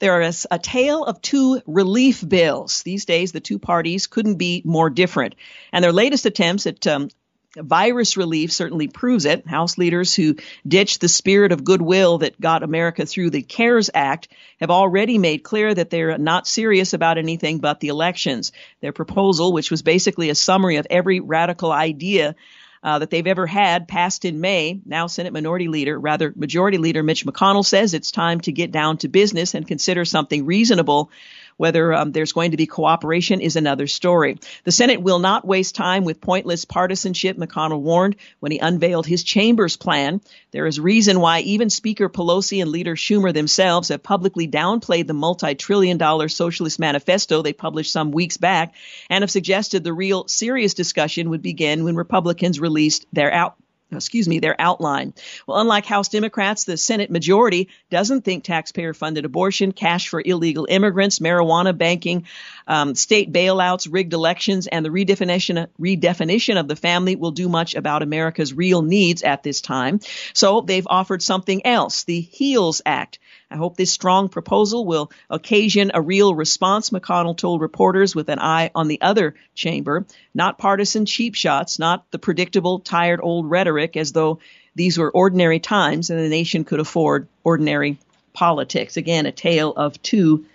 there 0.02 0.20
is 0.20 0.48
a 0.50 0.58
tale 0.58 1.04
of 1.04 1.22
two 1.22 1.62
relief 1.64 2.28
bills. 2.28 2.82
These 2.82 3.04
days, 3.04 3.30
the 3.30 3.38
two 3.38 3.60
parties 3.60 4.08
couldn't 4.08 4.34
be 4.34 4.60
more 4.64 4.90
different. 4.90 5.36
And 5.72 5.84
their 5.84 5.92
latest 5.92 6.26
attempts 6.26 6.66
at 6.66 6.84
um, 6.88 7.08
virus 7.54 8.16
relief 8.16 8.50
certainly 8.50 8.88
proves 8.88 9.26
it. 9.26 9.46
House 9.46 9.78
leaders 9.78 10.12
who 10.12 10.34
ditched 10.66 11.00
the 11.00 11.08
spirit 11.08 11.52
of 11.52 11.62
goodwill 11.62 12.18
that 12.18 12.40
got 12.40 12.64
America 12.64 13.06
through 13.06 13.30
the 13.30 13.42
CARES 13.42 13.90
Act 13.94 14.26
have 14.58 14.72
already 14.72 15.18
made 15.18 15.44
clear 15.44 15.72
that 15.72 15.90
they're 15.90 16.18
not 16.18 16.48
serious 16.48 16.94
about 16.94 17.16
anything 17.16 17.60
but 17.60 17.78
the 17.78 17.86
elections. 17.86 18.50
Their 18.80 18.92
proposal, 18.92 19.52
which 19.52 19.70
was 19.70 19.82
basically 19.82 20.30
a 20.30 20.34
summary 20.34 20.78
of 20.78 20.86
every 20.90 21.20
radical 21.20 21.70
idea 21.70 22.34
uh, 22.82 22.98
that 22.98 23.10
they've 23.10 23.26
ever 23.26 23.46
had 23.46 23.86
passed 23.86 24.24
in 24.24 24.40
May. 24.40 24.80
Now, 24.84 25.06
Senate 25.06 25.32
Minority 25.32 25.68
Leader, 25.68 25.98
rather 25.98 26.32
Majority 26.34 26.78
Leader 26.78 27.02
Mitch 27.02 27.24
McConnell 27.24 27.64
says 27.64 27.94
it's 27.94 28.10
time 28.10 28.40
to 28.42 28.52
get 28.52 28.72
down 28.72 28.98
to 28.98 29.08
business 29.08 29.54
and 29.54 29.66
consider 29.66 30.04
something 30.04 30.46
reasonable 30.46 31.10
Whether 31.56 31.92
um, 31.92 32.12
there's 32.12 32.32
going 32.32 32.52
to 32.52 32.56
be 32.56 32.66
cooperation 32.66 33.40
is 33.40 33.56
another 33.56 33.86
story. 33.86 34.38
The 34.64 34.72
Senate 34.72 35.02
will 35.02 35.18
not 35.18 35.46
waste 35.46 35.74
time 35.74 36.04
with 36.04 36.20
pointless 36.20 36.64
partisanship, 36.64 37.36
McConnell 37.36 37.80
warned 37.80 38.16
when 38.40 38.52
he 38.52 38.58
unveiled 38.58 39.06
his 39.06 39.22
chamber's 39.24 39.76
plan. 39.76 40.20
There 40.50 40.66
is 40.66 40.80
reason 40.80 41.20
why 41.20 41.40
even 41.40 41.70
Speaker 41.70 42.08
Pelosi 42.08 42.60
and 42.60 42.70
Leader 42.70 42.96
Schumer 42.96 43.32
themselves 43.32 43.88
have 43.88 44.02
publicly 44.02 44.48
downplayed 44.48 45.06
the 45.06 45.14
multi-trillion 45.14 45.98
dollar 45.98 46.28
socialist 46.28 46.78
manifesto 46.78 47.42
they 47.42 47.52
published 47.52 47.92
some 47.92 48.10
weeks 48.10 48.36
back 48.36 48.74
and 49.08 49.22
have 49.22 49.30
suggested 49.30 49.84
the 49.84 49.92
real 49.92 50.26
serious 50.28 50.74
discussion 50.74 51.30
would 51.30 51.42
begin 51.42 51.84
when 51.84 51.96
Republicans 51.96 52.60
released 52.60 53.06
their 53.12 53.32
out 53.32 53.56
excuse 53.92 54.28
me, 54.28 54.38
their 54.38 54.56
outline. 54.58 55.14
Well, 55.46 55.60
unlike 55.60 55.86
House 55.86 56.08
Democrats, 56.08 56.64
the 56.64 56.76
Senate 56.76 57.10
majority 57.10 57.68
doesn't 57.90 58.22
think 58.22 58.44
taxpayer 58.44 58.94
funded 58.94 59.24
abortion, 59.24 59.72
cash 59.72 60.08
for 60.08 60.22
illegal 60.24 60.66
immigrants, 60.68 61.18
marijuana 61.18 61.76
banking, 61.76 62.26
um, 62.66 62.94
state 62.94 63.32
bailouts, 63.32 63.88
rigged 63.90 64.12
elections, 64.12 64.66
and 64.66 64.84
the 64.84 64.90
redefinition, 64.90 65.66
redefinition 65.80 66.58
of 66.58 66.68
the 66.68 66.76
family 66.76 67.16
will 67.16 67.30
do 67.30 67.48
much 67.48 67.74
about 67.74 68.02
America's 68.02 68.54
real 68.54 68.82
needs 68.82 69.22
at 69.22 69.42
this 69.42 69.60
time. 69.60 70.00
So 70.32 70.60
they've 70.60 70.86
offered 70.88 71.22
something 71.22 71.66
else, 71.66 72.04
the 72.04 72.20
HEALS 72.20 72.82
Act. 72.86 73.18
I 73.52 73.56
hope 73.56 73.76
this 73.76 73.90
strong 73.90 74.30
proposal 74.30 74.86
will 74.86 75.10
occasion 75.28 75.90
a 75.92 76.00
real 76.00 76.34
response, 76.34 76.88
McConnell 76.88 77.36
told 77.36 77.60
reporters 77.60 78.14
with 78.14 78.30
an 78.30 78.38
eye 78.38 78.70
on 78.74 78.88
the 78.88 79.02
other 79.02 79.34
chamber. 79.54 80.06
Not 80.34 80.56
partisan 80.56 81.04
cheap 81.04 81.34
shots, 81.34 81.78
not 81.78 82.10
the 82.10 82.18
predictable, 82.18 82.80
tired 82.80 83.20
old 83.22 83.50
rhetoric 83.50 83.96
as 83.98 84.12
though 84.12 84.38
these 84.74 84.96
were 84.96 85.10
ordinary 85.10 85.60
times 85.60 86.08
and 86.08 86.18
the 86.18 86.30
nation 86.30 86.64
could 86.64 86.80
afford 86.80 87.28
ordinary 87.44 87.98
politics. 88.32 88.96
Again, 88.96 89.26
a 89.26 89.32
tale 89.32 89.72
of 89.76 90.00
two 90.00 90.46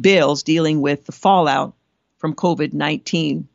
bills 0.00 0.42
dealing 0.42 0.80
with 0.80 1.04
the 1.04 1.12
fallout 1.12 1.74
from 2.16 2.34
COVID 2.34 2.72
19. 2.72 3.48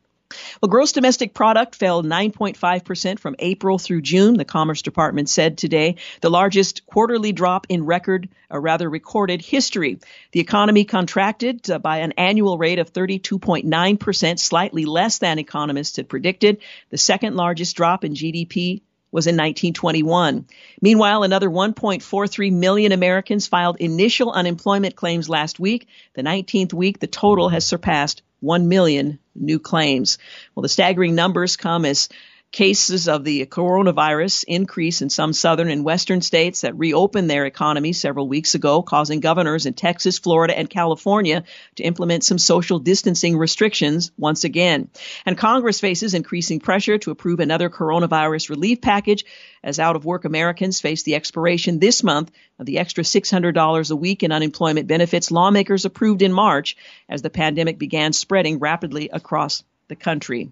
Well, 0.60 0.68
gross 0.68 0.92
domestic 0.92 1.34
product 1.34 1.74
fell 1.74 2.02
9.5% 2.02 3.18
from 3.18 3.36
April 3.38 3.78
through 3.78 4.02
June, 4.02 4.34
the 4.34 4.44
Commerce 4.44 4.82
Department 4.82 5.28
said 5.28 5.58
today, 5.58 5.96
the 6.20 6.30
largest 6.30 6.86
quarterly 6.86 7.32
drop 7.32 7.66
in 7.68 7.86
record, 7.86 8.28
or 8.50 8.60
rather 8.60 8.88
recorded 8.88 9.42
history. 9.42 9.98
The 10.32 10.40
economy 10.40 10.84
contracted 10.84 11.70
uh, 11.70 11.78
by 11.78 11.98
an 11.98 12.12
annual 12.12 12.58
rate 12.58 12.78
of 12.78 12.92
32.9%, 12.92 14.38
slightly 14.38 14.84
less 14.84 15.18
than 15.18 15.38
economists 15.38 15.96
had 15.96 16.08
predicted. 16.08 16.58
The 16.90 16.98
second 16.98 17.36
largest 17.36 17.76
drop 17.76 18.04
in 18.04 18.14
GDP 18.14 18.82
was 19.12 19.26
in 19.26 19.34
1921. 19.34 20.46
Meanwhile, 20.80 21.22
another 21.24 21.48
1.43 21.48 22.52
million 22.52 22.92
Americans 22.92 23.46
filed 23.46 23.78
initial 23.78 24.30
unemployment 24.30 24.94
claims 24.94 25.28
last 25.28 25.58
week. 25.58 25.88
The 26.14 26.22
19th 26.22 26.72
week, 26.72 27.00
the 27.00 27.06
total 27.06 27.48
has 27.48 27.66
surpassed 27.66 28.22
1 28.40 28.68
million 28.68 29.18
new 29.34 29.58
claims. 29.58 30.18
Well, 30.54 30.62
the 30.62 30.68
staggering 30.68 31.14
numbers 31.14 31.56
come 31.56 31.84
as 31.84 32.08
cases 32.52 33.06
of 33.06 33.22
the 33.22 33.46
coronavirus 33.46 34.44
increase 34.48 35.02
in 35.02 35.10
some 35.10 35.32
southern 35.32 35.70
and 35.70 35.84
western 35.84 36.20
states 36.20 36.62
that 36.62 36.76
reopened 36.76 37.30
their 37.30 37.46
economies 37.46 38.00
several 38.00 38.26
weeks 38.26 38.56
ago, 38.56 38.82
causing 38.82 39.20
governors 39.20 39.66
in 39.66 39.74
Texas, 39.74 40.18
Florida, 40.18 40.58
and 40.58 40.68
California 40.68 41.44
to 41.76 41.84
implement 41.84 42.24
some 42.24 42.38
social 42.38 42.80
distancing 42.80 43.38
restrictions 43.38 44.10
once 44.18 44.42
again. 44.42 44.88
And 45.24 45.38
Congress 45.38 45.78
faces 45.78 46.14
increasing 46.14 46.58
pressure 46.58 46.98
to 46.98 47.12
approve 47.12 47.38
another 47.38 47.70
coronavirus 47.70 48.50
relief 48.50 48.80
package 48.80 49.24
as 49.62 49.78
out 49.78 49.94
of 49.94 50.04
work 50.04 50.24
Americans 50.24 50.80
face 50.80 51.04
the 51.04 51.14
expiration 51.14 51.78
this 51.78 52.02
month 52.02 52.32
of 52.58 52.66
the 52.66 52.78
extra 52.78 53.04
$600 53.04 53.90
a 53.90 53.96
week 53.96 54.22
in 54.24 54.32
unemployment 54.32 54.88
benefits 54.88 55.30
lawmakers 55.30 55.84
approved 55.84 56.22
in 56.22 56.32
March 56.32 56.76
as 57.08 57.22
the 57.22 57.30
pandemic 57.30 57.78
began 57.78 58.12
spreading 58.12 58.58
rapidly 58.58 59.08
across 59.12 59.62
the 59.86 59.96
country. 59.96 60.50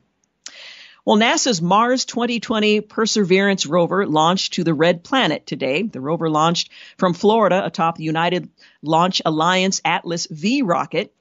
Well, 1.08 1.16
NASA's 1.16 1.62
Mars 1.62 2.04
2020 2.04 2.82
Perseverance 2.82 3.64
rover 3.64 4.04
launched 4.04 4.52
to 4.52 4.62
the 4.62 4.74
Red 4.74 5.02
Planet 5.02 5.46
today. 5.46 5.80
The 5.80 6.02
rover 6.02 6.28
launched 6.28 6.70
from 6.98 7.14
Florida 7.14 7.64
atop 7.64 7.96
the 7.96 8.04
United 8.04 8.50
Launch 8.82 9.22
Alliance 9.24 9.80
Atlas 9.86 10.26
V 10.30 10.60
rocket. 10.60 11.14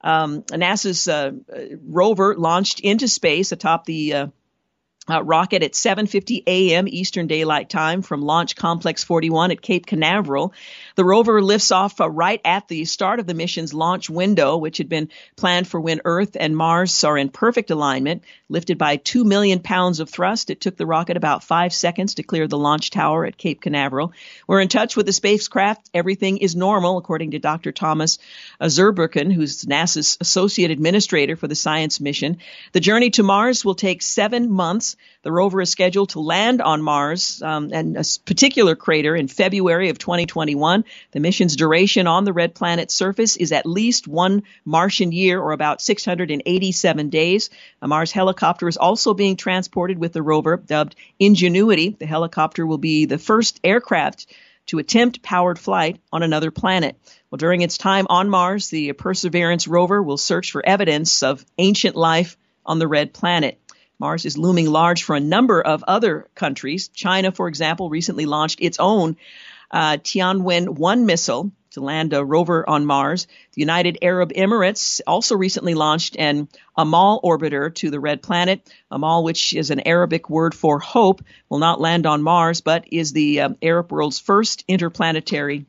Um, 0.00 0.42
NASA's 0.42 1.08
uh, 1.08 1.32
rover 1.84 2.36
launched 2.36 2.78
into 2.78 3.08
space 3.08 3.50
atop 3.50 3.84
the 3.84 4.14
uh, 4.14 4.26
uh, 5.10 5.22
rocket 5.22 5.64
at 5.64 5.72
7:50 5.72 6.44
a.m. 6.46 6.86
Eastern 6.86 7.26
Daylight 7.26 7.68
Time 7.68 8.02
from 8.02 8.22
Launch 8.22 8.54
Complex 8.54 9.02
41 9.02 9.50
at 9.50 9.60
Cape 9.60 9.84
Canaveral. 9.84 10.52
The 10.94 11.04
rover 11.04 11.42
lifts 11.42 11.72
off 11.72 12.00
uh, 12.00 12.08
right 12.08 12.40
at 12.44 12.68
the 12.68 12.84
start 12.84 13.18
of 13.18 13.26
the 13.26 13.34
mission's 13.34 13.74
launch 13.74 14.08
window, 14.08 14.56
which 14.58 14.78
had 14.78 14.88
been 14.88 15.08
planned 15.34 15.66
for 15.66 15.80
when 15.80 16.02
Earth 16.04 16.36
and 16.38 16.56
Mars 16.56 17.02
are 17.02 17.18
in 17.18 17.30
perfect 17.30 17.70
alignment. 17.70 18.22
Lifted 18.48 18.78
by 18.78 18.96
2 18.96 19.24
million 19.24 19.60
pounds 19.60 19.98
of 19.98 20.10
thrust, 20.10 20.50
it 20.50 20.60
took 20.60 20.76
the 20.76 20.86
rocket 20.86 21.16
about 21.16 21.42
5 21.42 21.72
seconds 21.72 22.14
to 22.14 22.22
clear 22.22 22.46
the 22.46 22.58
launch 22.58 22.90
tower 22.90 23.24
at 23.24 23.38
Cape 23.38 23.60
Canaveral. 23.60 24.12
We're 24.46 24.60
in 24.60 24.68
touch 24.68 24.94
with 24.94 25.06
the 25.06 25.12
spacecraft. 25.12 25.88
Everything 25.94 26.36
is 26.36 26.54
normal, 26.54 26.98
according 26.98 27.32
to 27.32 27.38
Dr. 27.38 27.72
Thomas 27.72 28.18
Zurbuchen, 28.60 29.32
who's 29.32 29.64
NASA's 29.64 30.18
associate 30.20 30.70
administrator 30.70 31.34
for 31.34 31.48
the 31.48 31.54
science 31.54 31.98
mission. 31.98 32.38
The 32.72 32.80
journey 32.80 33.10
to 33.10 33.22
Mars 33.22 33.64
will 33.64 33.74
take 33.74 34.02
7 34.02 34.50
months. 34.50 34.91
The 35.22 35.32
rover 35.32 35.60
is 35.60 35.70
scheduled 35.70 36.10
to 36.10 36.20
land 36.20 36.60
on 36.60 36.82
Mars 36.82 37.42
um, 37.42 37.70
and 37.72 37.96
a 37.96 38.04
particular 38.24 38.74
crater 38.74 39.14
in 39.14 39.28
February 39.28 39.88
of 39.88 39.98
2021. 39.98 40.84
The 41.12 41.20
mission's 41.20 41.56
duration 41.56 42.06
on 42.06 42.24
the 42.24 42.32
red 42.32 42.54
planet's 42.54 42.94
surface 42.94 43.36
is 43.36 43.52
at 43.52 43.66
least 43.66 44.08
one 44.08 44.42
Martian 44.64 45.12
year 45.12 45.40
or 45.40 45.52
about 45.52 45.80
687 45.80 47.08
days. 47.08 47.50
A 47.80 47.88
Mars 47.88 48.12
helicopter 48.12 48.68
is 48.68 48.76
also 48.76 49.14
being 49.14 49.36
transported 49.36 49.98
with 49.98 50.12
the 50.12 50.22
rover 50.22 50.56
dubbed 50.56 50.96
Ingenuity. 51.18 51.90
The 51.90 52.06
helicopter 52.06 52.66
will 52.66 52.78
be 52.78 53.06
the 53.06 53.18
first 53.18 53.60
aircraft 53.62 54.26
to 54.66 54.78
attempt 54.78 55.22
powered 55.22 55.58
flight 55.58 56.00
on 56.12 56.22
another 56.22 56.50
planet. 56.50 56.96
Well, 57.30 57.38
during 57.38 57.62
its 57.62 57.78
time 57.78 58.06
on 58.10 58.28
Mars, 58.28 58.68
the 58.68 58.92
Perseverance 58.92 59.66
rover 59.66 60.02
will 60.02 60.18
search 60.18 60.52
for 60.52 60.64
evidence 60.64 61.22
of 61.22 61.44
ancient 61.58 61.96
life 61.96 62.36
on 62.64 62.78
the 62.78 62.88
red 62.88 63.12
planet. 63.12 63.58
Mars 64.02 64.24
is 64.24 64.36
looming 64.36 64.66
large 64.66 65.04
for 65.04 65.14
a 65.14 65.20
number 65.20 65.62
of 65.62 65.84
other 65.86 66.26
countries. 66.34 66.88
China, 66.88 67.30
for 67.30 67.46
example, 67.46 67.88
recently 67.88 68.26
launched 68.26 68.58
its 68.60 68.80
own 68.80 69.16
uh, 69.70 69.96
Tianwen 69.98 70.70
1 70.70 71.06
missile 71.06 71.52
to 71.70 71.80
land 71.80 72.12
a 72.12 72.24
rover 72.24 72.68
on 72.68 72.84
Mars. 72.84 73.28
The 73.54 73.60
United 73.60 73.98
Arab 74.02 74.32
Emirates 74.32 75.00
also 75.06 75.36
recently 75.36 75.74
launched 75.74 76.16
an 76.18 76.48
Amal 76.76 77.20
orbiter 77.22 77.72
to 77.76 77.90
the 77.90 78.00
red 78.00 78.22
planet. 78.22 78.68
Amal, 78.90 79.22
which 79.22 79.54
is 79.54 79.70
an 79.70 79.86
Arabic 79.86 80.28
word 80.28 80.52
for 80.52 80.80
hope, 80.80 81.22
will 81.48 81.60
not 81.60 81.80
land 81.80 82.04
on 82.04 82.24
Mars, 82.24 82.60
but 82.60 82.86
is 82.90 83.12
the 83.12 83.42
uh, 83.42 83.50
Arab 83.62 83.92
world's 83.92 84.18
first 84.18 84.64
interplanetary 84.66 85.64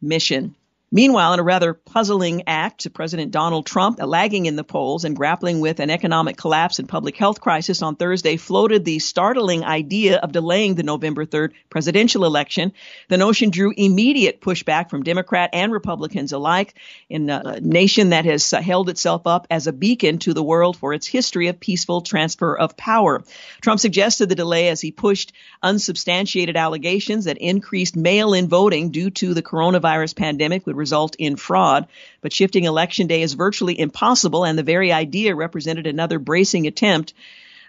mission. 0.00 0.56
Meanwhile, 0.90 1.34
in 1.34 1.40
a 1.40 1.42
rather 1.42 1.74
puzzling 1.74 2.44
act, 2.46 2.90
President 2.94 3.30
Donald 3.30 3.66
Trump, 3.66 4.00
uh, 4.00 4.06
lagging 4.06 4.46
in 4.46 4.56
the 4.56 4.64
polls 4.64 5.04
and 5.04 5.14
grappling 5.14 5.60
with 5.60 5.80
an 5.80 5.90
economic 5.90 6.38
collapse 6.38 6.78
and 6.78 6.88
public 6.88 7.14
health 7.14 7.42
crisis 7.42 7.82
on 7.82 7.94
Thursday, 7.94 8.38
floated 8.38 8.86
the 8.86 8.98
startling 8.98 9.64
idea 9.64 10.16
of 10.16 10.32
delaying 10.32 10.76
the 10.76 10.82
November 10.82 11.26
3rd 11.26 11.52
presidential 11.68 12.24
election. 12.24 12.72
The 13.08 13.18
notion 13.18 13.50
drew 13.50 13.74
immediate 13.76 14.40
pushback 14.40 14.88
from 14.88 15.02
Democrat 15.02 15.50
and 15.52 15.70
Republicans 15.72 16.32
alike 16.32 16.74
in 17.10 17.28
a 17.28 17.60
nation 17.60 18.10
that 18.10 18.24
has 18.24 18.54
uh, 18.54 18.62
held 18.62 18.88
itself 18.88 19.26
up 19.26 19.46
as 19.50 19.66
a 19.66 19.74
beacon 19.74 20.18
to 20.20 20.32
the 20.32 20.42
world 20.42 20.78
for 20.78 20.94
its 20.94 21.06
history 21.06 21.48
of 21.48 21.60
peaceful 21.60 22.00
transfer 22.00 22.56
of 22.56 22.78
power. 22.78 23.22
Trump 23.60 23.78
suggested 23.78 24.30
the 24.30 24.34
delay 24.34 24.68
as 24.68 24.80
he 24.80 24.90
pushed 24.90 25.34
unsubstantiated 25.62 26.56
allegations 26.56 27.26
that 27.26 27.36
increased 27.36 27.94
mail-in 27.94 28.48
voting 28.48 28.90
due 28.90 29.10
to 29.10 29.34
the 29.34 29.42
coronavirus 29.42 30.16
pandemic 30.16 30.66
would 30.66 30.77
result 30.78 31.16
in 31.18 31.36
fraud. 31.36 31.86
But 32.22 32.32
shifting 32.32 32.64
election 32.64 33.06
day 33.06 33.22
is 33.22 33.34
virtually 33.34 33.78
impossible, 33.78 34.44
and 34.44 34.58
the 34.58 34.62
very 34.62 34.92
idea 34.92 35.34
represented 35.34 35.86
another 35.86 36.18
bracing 36.18 36.66
attempt. 36.66 37.12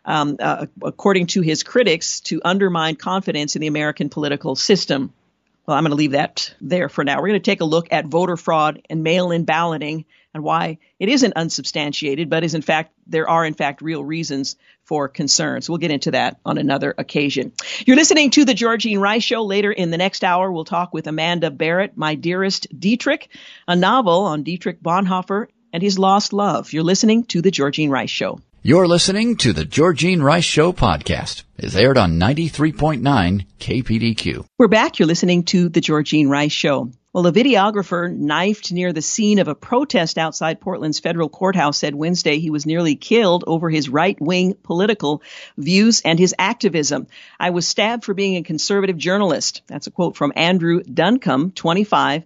Um, 0.06 0.38
uh, 0.40 0.68
according 0.82 1.28
to 1.28 1.42
his 1.42 1.62
critics, 1.62 2.22
to 2.22 2.42
undermine 2.44 2.96
confidence 2.96 3.58
in 3.58 3.60
the 3.60 3.68
American 3.68 4.08
political 4.08 4.56
system. 4.56 5.14
Well, 5.66 5.76
I'm 5.78 5.84
going 5.84 5.92
to 5.92 5.98
leave 5.98 6.14
that 6.14 6.54
there 6.62 6.88
for 6.88 7.04
now. 7.04 7.18
We're 7.18 7.28
going 7.28 7.42
to 7.42 7.52
take 7.52 7.60
a 7.62 7.66
look 7.66 7.90
at 7.92 8.06
voter 8.06 8.38
fraud 8.38 8.82
and 8.90 9.04
mail 9.04 9.30
in 9.30 9.44
balloting 9.44 10.06
and 10.34 10.44
why 10.44 10.78
it 11.00 11.10
isn't 11.10 11.34
unsubstantiated, 11.36 12.30
but 12.30 12.44
is 12.44 12.56
in 12.56 12.62
fact, 12.62 12.94
there 13.08 13.28
are 13.28 13.46
in 13.46 13.54
fact 13.54 13.82
real 13.82 14.04
reasons 14.04 14.56
for 14.84 15.08
concerns. 15.08 15.70
We'll 15.70 15.78
get 15.78 15.92
into 15.92 16.12
that 16.12 16.40
on 16.46 16.58
another 16.58 16.94
occasion. 16.98 17.52
You're 17.86 17.96
listening 17.96 18.32
to 18.32 18.46
the 18.46 18.54
Georgene 18.54 19.00
Rice 19.00 19.24
Show. 19.24 19.44
Later 19.44 19.72
in 19.72 19.92
the 19.92 19.98
next 19.98 20.24
hour, 20.24 20.52
we'll 20.52 20.66
talk 20.66 20.94
with 20.94 21.08
Amanda 21.08 21.50
Barratt, 21.50 21.96
My 21.96 22.16
Dearest 22.16 22.68
Dietrich, 22.78 23.30
a 23.68 23.76
novel 23.76 24.26
on 24.26 24.44
Dietrich 24.44 24.82
Bonhoeffer 24.82 25.48
and 25.74 25.84
his 25.84 26.00
lost 26.00 26.34
love. 26.34 26.74
You're 26.74 26.84
listening 26.84 27.24
to 27.26 27.42
the 27.42 27.52
Georgene 27.52 27.90
Rice 27.90 28.10
Show. 28.10 28.40
You're 28.62 28.88
listening 28.88 29.38
to 29.38 29.54
the 29.54 29.64
Georgene 29.64 30.22
Rice 30.22 30.44
Show 30.44 30.74
podcast. 30.74 31.44
It's 31.58 31.76
aired 31.76 31.98
on 31.98 32.20
93.9 32.20 33.46
KPDQ. 33.58 34.46
We're 34.58 34.68
back. 34.68 35.00
You're 35.00 35.08
listening 35.08 35.44
to 35.46 35.70
the 35.70 35.80
Georgene 35.80 36.30
Rice 36.30 36.52
Show. 36.52 36.92
Well, 37.12 37.26
a 37.26 37.32
videographer 37.32 38.16
knifed 38.16 38.72
near 38.72 38.94
the 38.94 39.02
scene 39.02 39.40
of 39.40 39.48
a 39.48 39.56
protest 39.56 40.20
outside 40.20 40.62
Portland's 40.62 41.00
federal 41.00 41.28
courthouse 41.28 41.80
said 41.80 41.96
Wednesday 41.96 42.38
he 42.38 42.52
was 42.52 42.68
nearly 42.68 42.96
killed 42.96 43.44
over 43.48 43.68
his 43.68 43.90
right 43.90 44.16
wing 44.22 44.56
political 44.62 45.24
views 45.58 46.02
and 46.06 46.20
his 46.20 46.36
activism. 46.38 47.08
I 47.40 47.50
was 47.50 47.68
stabbed 47.68 48.06
for 48.06 48.14
being 48.14 48.36
a 48.36 48.44
conservative 48.44 48.96
journalist. 48.96 49.64
That's 49.66 49.88
a 49.88 49.92
quote 49.92 50.18
from 50.18 50.34
Andrew 50.36 50.84
Duncombe, 50.84 51.50
25, 51.50 52.26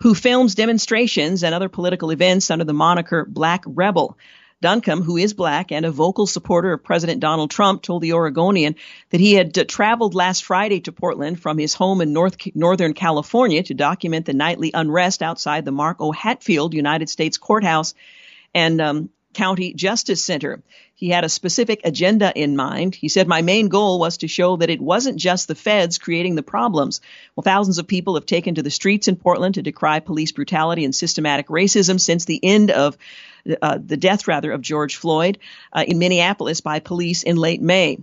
who 0.00 0.14
films 0.14 0.54
demonstrations 0.54 1.44
and 1.44 1.54
other 1.54 1.68
political 1.68 2.10
events 2.10 2.50
under 2.50 2.64
the 2.64 2.72
moniker 2.72 3.26
Black 3.26 3.64
Rebel. 3.66 4.16
Duncombe, 4.62 5.02
who 5.02 5.18
is 5.18 5.34
black 5.34 5.72
and 5.72 5.84
a 5.84 5.90
vocal 5.90 6.26
supporter 6.26 6.72
of 6.72 6.82
President 6.82 7.20
Donald 7.20 7.50
Trump, 7.50 7.82
told 7.82 8.00
the 8.00 8.14
Oregonian 8.14 8.76
that 9.10 9.20
he 9.20 9.34
had 9.34 9.58
uh, 9.58 9.64
traveled 9.64 10.14
last 10.14 10.44
Friday 10.44 10.80
to 10.80 10.92
Portland 10.92 11.38
from 11.38 11.58
his 11.58 11.74
home 11.74 12.00
in 12.00 12.14
North, 12.14 12.36
Northern 12.54 12.94
California 12.94 13.62
to 13.64 13.74
document 13.74 14.24
the 14.24 14.32
nightly 14.32 14.70
unrest 14.72 15.22
outside 15.22 15.66
the 15.66 15.72
Mark 15.72 15.98
O. 16.00 16.12
Hatfield 16.12 16.72
United 16.72 17.10
States 17.10 17.36
Courthouse 17.36 17.92
and 18.54 18.80
um, 18.80 19.10
County 19.34 19.74
Justice 19.74 20.24
Center. 20.24 20.62
He 20.94 21.08
had 21.08 21.24
a 21.24 21.28
specific 21.28 21.80
agenda 21.84 22.32
in 22.34 22.54
mind. 22.54 22.94
He 22.94 23.08
said, 23.08 23.26
My 23.26 23.42
main 23.42 23.68
goal 23.68 23.98
was 23.98 24.18
to 24.18 24.28
show 24.28 24.56
that 24.56 24.70
it 24.70 24.80
wasn't 24.80 25.18
just 25.18 25.48
the 25.48 25.54
feds 25.54 25.98
creating 25.98 26.36
the 26.36 26.42
problems. 26.42 27.00
Well, 27.34 27.42
thousands 27.42 27.78
of 27.78 27.88
people 27.88 28.14
have 28.14 28.26
taken 28.26 28.54
to 28.54 28.62
the 28.62 28.70
streets 28.70 29.08
in 29.08 29.16
Portland 29.16 29.56
to 29.56 29.62
decry 29.62 29.98
police 30.00 30.30
brutality 30.30 30.84
and 30.84 30.94
systematic 30.94 31.48
racism 31.48 31.98
since 31.98 32.24
the 32.24 32.38
end 32.42 32.70
of 32.70 32.96
uh, 33.60 33.78
the 33.84 33.96
death 33.96 34.28
rather 34.28 34.52
of 34.52 34.60
George 34.60 34.96
Floyd 34.96 35.38
uh, 35.72 35.84
in 35.86 35.98
Minneapolis 35.98 36.60
by 36.60 36.80
police 36.80 37.22
in 37.22 37.36
late 37.36 37.62
May. 37.62 37.98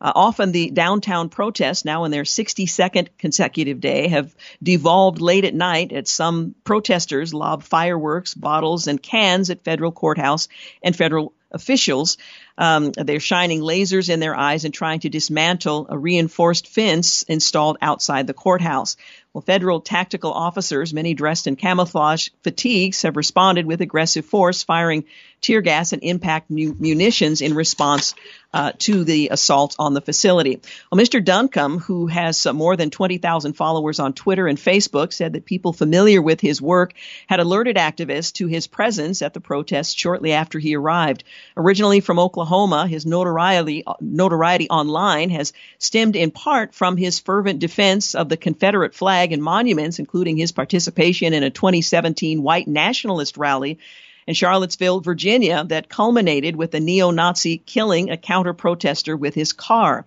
Uh, 0.00 0.12
often 0.14 0.50
the 0.50 0.70
downtown 0.70 1.28
protests, 1.28 1.84
now 1.84 2.04
in 2.04 2.10
their 2.10 2.22
62nd 2.22 3.08
consecutive 3.18 3.80
day, 3.80 4.08
have 4.08 4.34
devolved 4.62 5.20
late 5.20 5.44
at 5.44 5.54
night 5.54 5.92
as 5.92 6.08
some 6.08 6.54
protesters 6.64 7.34
lob 7.34 7.62
fireworks, 7.62 8.32
bottles, 8.32 8.86
and 8.86 9.02
cans 9.02 9.50
at 9.50 9.62
federal 9.62 9.92
courthouse 9.92 10.48
and 10.82 10.96
federal 10.96 11.34
officials. 11.50 12.16
Um, 12.60 12.92
they're 12.92 13.20
shining 13.20 13.62
lasers 13.62 14.10
in 14.10 14.20
their 14.20 14.36
eyes 14.36 14.66
and 14.66 14.74
trying 14.74 15.00
to 15.00 15.08
dismantle 15.08 15.86
a 15.88 15.98
reinforced 15.98 16.68
fence 16.68 17.22
installed 17.22 17.78
outside 17.80 18.26
the 18.26 18.34
courthouse. 18.34 18.96
Well, 19.32 19.42
federal 19.42 19.80
tactical 19.80 20.32
officers, 20.32 20.92
many 20.92 21.14
dressed 21.14 21.46
in 21.46 21.54
camouflage 21.54 22.30
fatigues, 22.42 23.02
have 23.02 23.16
responded 23.16 23.64
with 23.64 23.80
aggressive 23.80 24.26
force, 24.26 24.64
firing 24.64 25.04
tear 25.40 25.60
gas 25.60 25.92
and 25.92 26.02
impact 26.02 26.50
mu- 26.50 26.74
munitions 26.78 27.40
in 27.40 27.54
response 27.54 28.14
uh, 28.52 28.72
to 28.78 29.04
the 29.04 29.28
assault 29.30 29.76
on 29.78 29.94
the 29.94 30.00
facility. 30.00 30.60
Well, 30.90 31.00
Mr. 31.00 31.24
Duncombe, 31.24 31.78
who 31.78 32.08
has 32.08 32.44
uh, 32.44 32.52
more 32.52 32.76
than 32.76 32.90
20,000 32.90 33.52
followers 33.52 34.00
on 34.00 34.14
Twitter 34.14 34.48
and 34.48 34.58
Facebook, 34.58 35.12
said 35.12 35.34
that 35.34 35.44
people 35.44 35.72
familiar 35.72 36.20
with 36.20 36.40
his 36.40 36.60
work 36.60 36.92
had 37.28 37.38
alerted 37.38 37.76
activists 37.76 38.32
to 38.34 38.48
his 38.48 38.66
presence 38.66 39.22
at 39.22 39.32
the 39.32 39.40
protest 39.40 39.96
shortly 39.96 40.32
after 40.32 40.58
he 40.58 40.74
arrived. 40.74 41.22
Originally 41.56 42.00
from 42.00 42.18
Oklahoma, 42.18 42.49
his 42.88 43.06
notoriety, 43.06 43.84
notoriety 44.00 44.68
online 44.68 45.30
has 45.30 45.52
stemmed 45.78 46.16
in 46.16 46.30
part 46.30 46.74
from 46.74 46.96
his 46.96 47.18
fervent 47.18 47.60
defense 47.60 48.14
of 48.14 48.28
the 48.28 48.36
Confederate 48.36 48.94
flag 48.94 49.32
and 49.32 49.42
monuments, 49.42 49.98
including 49.98 50.36
his 50.36 50.52
participation 50.52 51.32
in 51.32 51.42
a 51.42 51.50
2017 51.50 52.42
white 52.42 52.68
nationalist 52.68 53.36
rally 53.36 53.78
in 54.26 54.34
Charlottesville, 54.34 55.00
Virginia, 55.00 55.64
that 55.64 55.88
culminated 55.88 56.56
with 56.56 56.74
a 56.74 56.80
neo 56.80 57.10
Nazi 57.10 57.58
killing 57.58 58.10
a 58.10 58.16
counter 58.16 58.52
protester 58.52 59.16
with 59.16 59.34
his 59.34 59.52
car. 59.52 60.04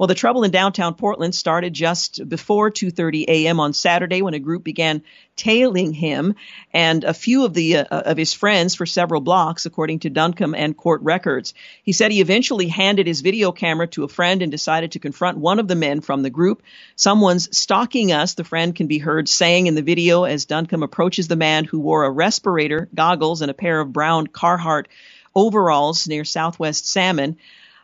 Well, 0.00 0.06
the 0.06 0.14
trouble 0.14 0.44
in 0.44 0.50
downtown 0.50 0.94
Portland 0.94 1.34
started 1.34 1.74
just 1.74 2.26
before 2.26 2.70
2:30 2.70 3.26
a.m. 3.28 3.60
on 3.60 3.74
Saturday 3.74 4.22
when 4.22 4.32
a 4.32 4.38
group 4.38 4.64
began 4.64 5.02
tailing 5.36 5.92
him 5.92 6.36
and 6.72 7.04
a 7.04 7.12
few 7.12 7.44
of 7.44 7.52
the 7.52 7.76
uh, 7.76 7.84
of 7.90 8.16
his 8.16 8.32
friends 8.32 8.74
for 8.74 8.86
several 8.86 9.20
blocks, 9.20 9.66
according 9.66 9.98
to 9.98 10.08
Duncombe 10.08 10.54
and 10.54 10.74
court 10.74 11.02
records. 11.02 11.52
He 11.82 11.92
said 11.92 12.12
he 12.12 12.22
eventually 12.22 12.66
handed 12.68 13.06
his 13.06 13.20
video 13.20 13.52
camera 13.52 13.88
to 13.88 14.04
a 14.04 14.08
friend 14.08 14.40
and 14.40 14.50
decided 14.50 14.92
to 14.92 15.00
confront 15.00 15.36
one 15.36 15.58
of 15.58 15.68
the 15.68 15.76
men 15.76 16.00
from 16.00 16.22
the 16.22 16.30
group. 16.30 16.62
Someone's 16.96 17.54
stalking 17.54 18.10
us, 18.10 18.32
the 18.32 18.42
friend 18.42 18.74
can 18.74 18.86
be 18.86 18.96
heard 18.96 19.28
saying 19.28 19.66
in 19.66 19.74
the 19.74 19.82
video 19.82 20.24
as 20.24 20.46
Duncombe 20.46 20.82
approaches 20.82 21.28
the 21.28 21.36
man 21.36 21.66
who 21.66 21.78
wore 21.78 22.06
a 22.06 22.10
respirator, 22.10 22.88
goggles, 22.94 23.42
and 23.42 23.50
a 23.50 23.60
pair 23.62 23.80
of 23.80 23.92
brown 23.92 24.28
Carhartt 24.28 24.86
overalls 25.34 26.08
near 26.08 26.24
Southwest 26.24 26.86
Salmon. 26.88 27.36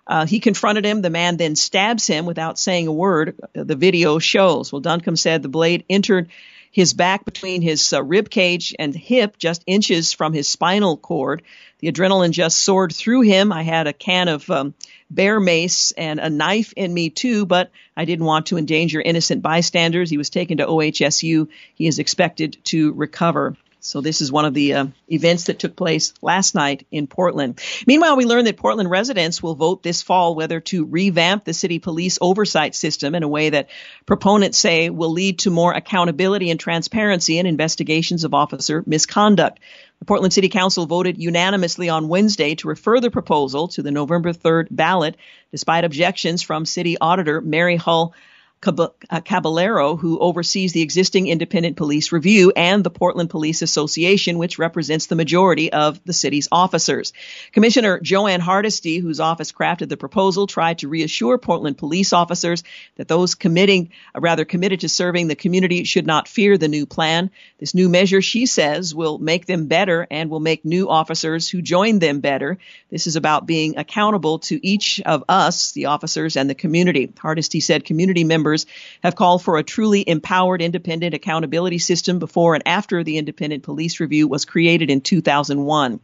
Uh, 0.06 0.26
he 0.26 0.40
confronted 0.40 0.84
him. 0.84 1.02
The 1.02 1.10
man 1.10 1.36
then 1.36 1.56
stabs 1.56 2.06
him 2.06 2.26
without 2.26 2.58
saying 2.58 2.86
a 2.86 2.92
word. 2.92 3.36
The 3.52 3.76
video 3.76 4.18
shows. 4.18 4.72
Well, 4.72 4.80
Duncombe 4.80 5.16
said 5.16 5.42
the 5.42 5.48
blade 5.48 5.84
entered 5.90 6.28
his 6.70 6.92
back 6.92 7.24
between 7.24 7.62
his 7.62 7.92
uh, 7.92 8.02
rib 8.02 8.28
cage 8.28 8.74
and 8.78 8.94
hip, 8.94 9.38
just 9.38 9.64
inches 9.66 10.12
from 10.12 10.34
his 10.34 10.46
spinal 10.46 10.98
cord. 10.98 11.42
The 11.78 11.90
adrenaline 11.90 12.32
just 12.32 12.60
soared 12.60 12.94
through 12.94 13.22
him. 13.22 13.50
I 13.50 13.62
had 13.62 13.86
a 13.86 13.92
can 13.94 14.28
of 14.28 14.48
um, 14.50 14.74
bear 15.10 15.40
mace 15.40 15.92
and 15.92 16.20
a 16.20 16.30
knife 16.30 16.72
in 16.76 16.92
me 16.92 17.10
too, 17.10 17.46
but 17.46 17.70
I 17.96 18.04
didn't 18.04 18.26
want 18.26 18.46
to 18.46 18.58
endanger 18.58 19.00
innocent 19.00 19.42
bystanders. 19.42 20.10
He 20.10 20.18
was 20.18 20.30
taken 20.30 20.58
to 20.58 20.66
OHSU. 20.66 21.48
He 21.74 21.86
is 21.86 21.98
expected 21.98 22.58
to 22.64 22.92
recover. 22.92 23.56
So 23.80 24.00
this 24.00 24.20
is 24.20 24.32
one 24.32 24.44
of 24.44 24.54
the 24.54 24.74
uh, 24.74 24.86
events 25.08 25.44
that 25.44 25.58
took 25.58 25.76
place 25.76 26.12
last 26.20 26.54
night 26.54 26.86
in 26.90 27.06
Portland. 27.06 27.60
Meanwhile, 27.86 28.16
we 28.16 28.24
learned 28.24 28.46
that 28.46 28.56
Portland 28.56 28.90
residents 28.90 29.42
will 29.42 29.54
vote 29.54 29.82
this 29.82 30.02
fall 30.02 30.34
whether 30.34 30.60
to 30.60 30.84
revamp 30.84 31.44
the 31.44 31.54
city 31.54 31.78
police 31.78 32.18
oversight 32.20 32.74
system 32.74 33.14
in 33.14 33.22
a 33.22 33.28
way 33.28 33.50
that 33.50 33.68
proponents 34.04 34.58
say 34.58 34.90
will 34.90 35.10
lead 35.10 35.40
to 35.40 35.50
more 35.50 35.72
accountability 35.72 36.50
and 36.50 36.58
transparency 36.58 37.38
in 37.38 37.46
investigations 37.46 38.24
of 38.24 38.34
officer 38.34 38.82
misconduct. 38.86 39.60
The 40.00 40.04
Portland 40.04 40.32
City 40.32 40.48
Council 40.48 40.86
voted 40.86 41.18
unanimously 41.18 41.88
on 41.88 42.08
Wednesday 42.08 42.54
to 42.56 42.68
refer 42.68 43.00
the 43.00 43.10
proposal 43.10 43.68
to 43.68 43.82
the 43.82 43.90
November 43.90 44.32
3rd 44.32 44.68
ballot, 44.70 45.16
despite 45.52 45.84
objections 45.84 46.42
from 46.42 46.66
City 46.66 46.98
Auditor 47.00 47.40
Mary 47.40 47.76
Hull 47.76 48.14
Caballero, 48.60 49.96
who 49.96 50.18
oversees 50.18 50.72
the 50.72 50.80
existing 50.80 51.28
independent 51.28 51.76
police 51.76 52.10
review, 52.10 52.52
and 52.56 52.82
the 52.82 52.90
Portland 52.90 53.30
Police 53.30 53.62
Association, 53.62 54.38
which 54.38 54.58
represents 54.58 55.06
the 55.06 55.14
majority 55.14 55.72
of 55.72 56.02
the 56.04 56.14
city's 56.14 56.48
officers. 56.50 57.12
Commissioner 57.52 58.00
Jo 58.00 58.26
Ann 58.26 58.40
Hardesty, 58.40 58.98
whose 58.98 59.20
office 59.20 59.52
crafted 59.52 59.88
the 59.88 59.96
proposal, 59.96 60.46
tried 60.46 60.78
to 60.78 60.88
reassure 60.88 61.38
Portland 61.38 61.76
police 61.76 62.12
officers 62.14 62.64
that 62.96 63.08
those 63.08 63.34
committing, 63.34 63.90
uh, 64.14 64.20
rather 64.20 64.44
committed 64.44 64.80
to 64.80 64.88
serving 64.88 65.28
the 65.28 65.36
community 65.36 65.84
should 65.84 66.06
not 66.06 66.26
fear 66.26 66.56
the 66.56 66.66
new 66.66 66.86
plan. 66.86 67.30
This 67.58 67.74
new 67.74 67.88
measure, 67.90 68.22
she 68.22 68.46
says, 68.46 68.94
will 68.94 69.18
make 69.18 69.46
them 69.46 69.66
better 69.66 70.06
and 70.10 70.30
will 70.30 70.40
make 70.40 70.64
new 70.64 70.88
officers 70.88 71.48
who 71.48 71.60
join 71.60 71.98
them 71.98 72.20
better. 72.20 72.58
This 72.90 73.06
is 73.06 73.16
about 73.16 73.46
being 73.46 73.76
accountable 73.76 74.38
to 74.40 74.66
each 74.66 75.00
of 75.02 75.24
us, 75.28 75.72
the 75.72 75.86
officers 75.86 76.36
and 76.36 76.48
the 76.48 76.54
community. 76.54 77.12
Hardesty 77.18 77.60
said 77.60 77.84
community 77.84 78.24
members 78.24 78.45
members 78.46 78.66
have 79.02 79.16
called 79.16 79.42
for 79.42 79.58
a 79.58 79.64
truly 79.64 80.08
empowered 80.08 80.62
independent 80.62 81.14
accountability 81.14 81.78
system 81.78 82.20
before 82.20 82.54
and 82.54 82.62
after 82.66 83.02
the 83.02 83.18
independent 83.18 83.64
police 83.64 83.98
review 83.98 84.28
was 84.28 84.44
created 84.44 84.88
in 84.88 85.00
2001. 85.00 86.00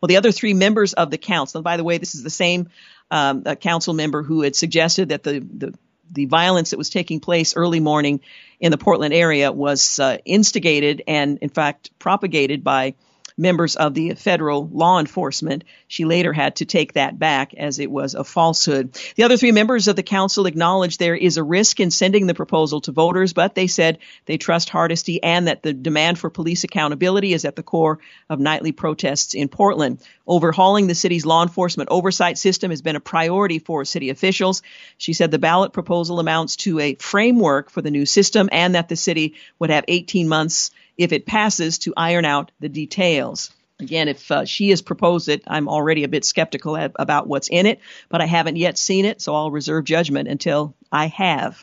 Well, 0.00 0.06
the 0.06 0.18
other 0.18 0.30
three 0.30 0.52
members 0.52 0.92
of 0.92 1.10
the 1.10 1.16
council, 1.16 1.58
and 1.58 1.64
by 1.64 1.78
the 1.78 1.84
way, 1.84 1.96
this 1.96 2.14
is 2.14 2.22
the 2.22 2.30
same 2.30 2.68
um, 3.10 3.44
council 3.44 3.94
member 3.94 4.22
who 4.22 4.42
had 4.42 4.54
suggested 4.54 5.08
that 5.08 5.22
the, 5.22 5.40
the 5.40 5.74
the 6.08 6.26
violence 6.26 6.70
that 6.70 6.78
was 6.78 6.88
taking 6.88 7.18
place 7.18 7.56
early 7.56 7.80
morning 7.80 8.20
in 8.60 8.70
the 8.70 8.78
Portland 8.78 9.12
area 9.12 9.50
was 9.50 9.98
uh, 9.98 10.18
instigated 10.24 11.02
and, 11.08 11.38
in 11.38 11.48
fact, 11.48 11.90
propagated 11.98 12.62
by 12.62 12.94
members 13.38 13.76
of 13.76 13.94
the 13.94 14.14
federal 14.14 14.68
law 14.68 14.98
enforcement. 14.98 15.64
She 15.88 16.04
later 16.04 16.32
had 16.32 16.56
to 16.56 16.64
take 16.64 16.94
that 16.94 17.18
back 17.18 17.54
as 17.54 17.78
it 17.78 17.90
was 17.90 18.14
a 18.14 18.24
falsehood. 18.24 18.98
The 19.16 19.24
other 19.24 19.36
three 19.36 19.52
members 19.52 19.88
of 19.88 19.96
the 19.96 20.02
council 20.02 20.46
acknowledged 20.46 20.98
there 20.98 21.14
is 21.14 21.36
a 21.36 21.42
risk 21.42 21.80
in 21.80 21.90
sending 21.90 22.26
the 22.26 22.34
proposal 22.34 22.80
to 22.82 22.92
voters, 22.92 23.32
but 23.32 23.54
they 23.54 23.66
said 23.66 23.98
they 24.24 24.38
trust 24.38 24.70
Hardesty 24.70 25.22
and 25.22 25.48
that 25.48 25.62
the 25.62 25.72
demand 25.72 26.18
for 26.18 26.30
police 26.30 26.64
accountability 26.64 27.32
is 27.32 27.44
at 27.44 27.56
the 27.56 27.62
core 27.62 27.98
of 28.30 28.40
nightly 28.40 28.72
protests 28.72 29.34
in 29.34 29.48
Portland. 29.48 30.00
Overhauling 30.26 30.86
the 30.86 30.94
city's 30.94 31.26
law 31.26 31.42
enforcement 31.42 31.88
oversight 31.90 32.38
system 32.38 32.70
has 32.70 32.82
been 32.82 32.96
a 32.96 33.00
priority 33.00 33.58
for 33.58 33.84
city 33.84 34.10
officials. 34.10 34.62
She 34.96 35.12
said 35.12 35.30
the 35.30 35.38
ballot 35.38 35.72
proposal 35.72 36.20
amounts 36.20 36.56
to 36.56 36.80
a 36.80 36.94
framework 36.94 37.70
for 37.70 37.82
the 37.82 37.90
new 37.90 38.06
system 38.06 38.48
and 38.50 38.74
that 38.74 38.88
the 38.88 38.96
city 38.96 39.34
would 39.58 39.70
have 39.70 39.84
18 39.88 40.26
months 40.26 40.70
if 40.96 41.12
it 41.12 41.26
passes 41.26 41.78
to 41.78 41.94
iron 41.96 42.24
out 42.24 42.52
the 42.60 42.68
details. 42.68 43.50
Again, 43.78 44.08
if 44.08 44.30
uh, 44.30 44.44
she 44.46 44.70
has 44.70 44.80
proposed 44.80 45.28
it, 45.28 45.42
I'm 45.46 45.68
already 45.68 46.04
a 46.04 46.08
bit 46.08 46.24
skeptical 46.24 46.76
about 46.76 47.26
what's 47.26 47.48
in 47.48 47.66
it, 47.66 47.80
but 48.08 48.22
I 48.22 48.26
haven't 48.26 48.56
yet 48.56 48.78
seen 48.78 49.04
it, 49.04 49.20
so 49.20 49.34
I'll 49.34 49.50
reserve 49.50 49.84
judgment 49.84 50.28
until 50.28 50.74
I 50.90 51.08
have. 51.08 51.62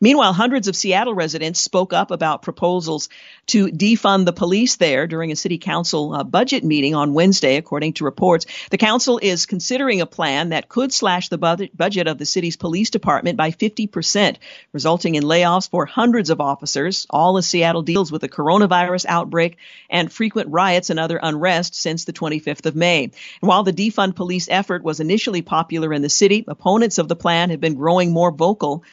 Meanwhile, 0.00 0.32
hundreds 0.32 0.68
of 0.68 0.76
Seattle 0.76 1.14
residents 1.14 1.60
spoke 1.60 1.92
up 1.92 2.10
about 2.10 2.42
proposals 2.42 3.08
to 3.46 3.68
defund 3.68 4.24
the 4.24 4.32
police 4.32 4.76
there 4.76 5.06
during 5.06 5.32
a 5.32 5.36
city 5.36 5.58
council 5.58 6.14
uh, 6.14 6.24
budget 6.24 6.64
meeting 6.64 6.94
on 6.94 7.14
Wednesday, 7.14 7.56
according 7.56 7.94
to 7.94 8.04
reports. 8.04 8.46
The 8.70 8.78
council 8.78 9.18
is 9.22 9.46
considering 9.46 10.00
a 10.00 10.06
plan 10.06 10.50
that 10.50 10.68
could 10.68 10.92
slash 10.92 11.28
the 11.28 11.38
budget 11.38 12.06
of 12.06 12.18
the 12.18 12.26
city's 12.26 12.56
police 12.56 12.90
department 12.90 13.36
by 13.36 13.50
50%, 13.50 14.36
resulting 14.72 15.14
in 15.14 15.24
layoffs 15.24 15.68
for 15.68 15.86
hundreds 15.86 16.30
of 16.30 16.40
officers, 16.40 17.06
all 17.10 17.36
as 17.36 17.46
Seattle 17.46 17.82
deals 17.82 18.10
with 18.10 18.20
the 18.20 18.28
coronavirus 18.28 19.06
outbreak 19.06 19.56
and 19.90 20.12
frequent 20.12 20.50
riots 20.50 20.90
and 20.90 20.98
other 20.98 21.18
unrest 21.22 21.74
since 21.74 22.04
the 22.04 22.12
25th 22.12 22.66
of 22.66 22.76
May. 22.76 23.04
And 23.04 23.12
while 23.40 23.62
the 23.62 23.72
defund 23.72 24.16
police 24.16 24.48
effort 24.50 24.82
was 24.82 25.00
initially 25.00 25.42
popular 25.42 25.92
in 25.92 26.02
the 26.02 26.08
city, 26.08 26.44
opponents 26.46 26.98
of 26.98 27.08
the 27.08 27.16
plan 27.16 27.50
have 27.50 27.60
been 27.60 27.74
growing 27.74 28.12
more 28.12 28.30
vocal 28.30 28.84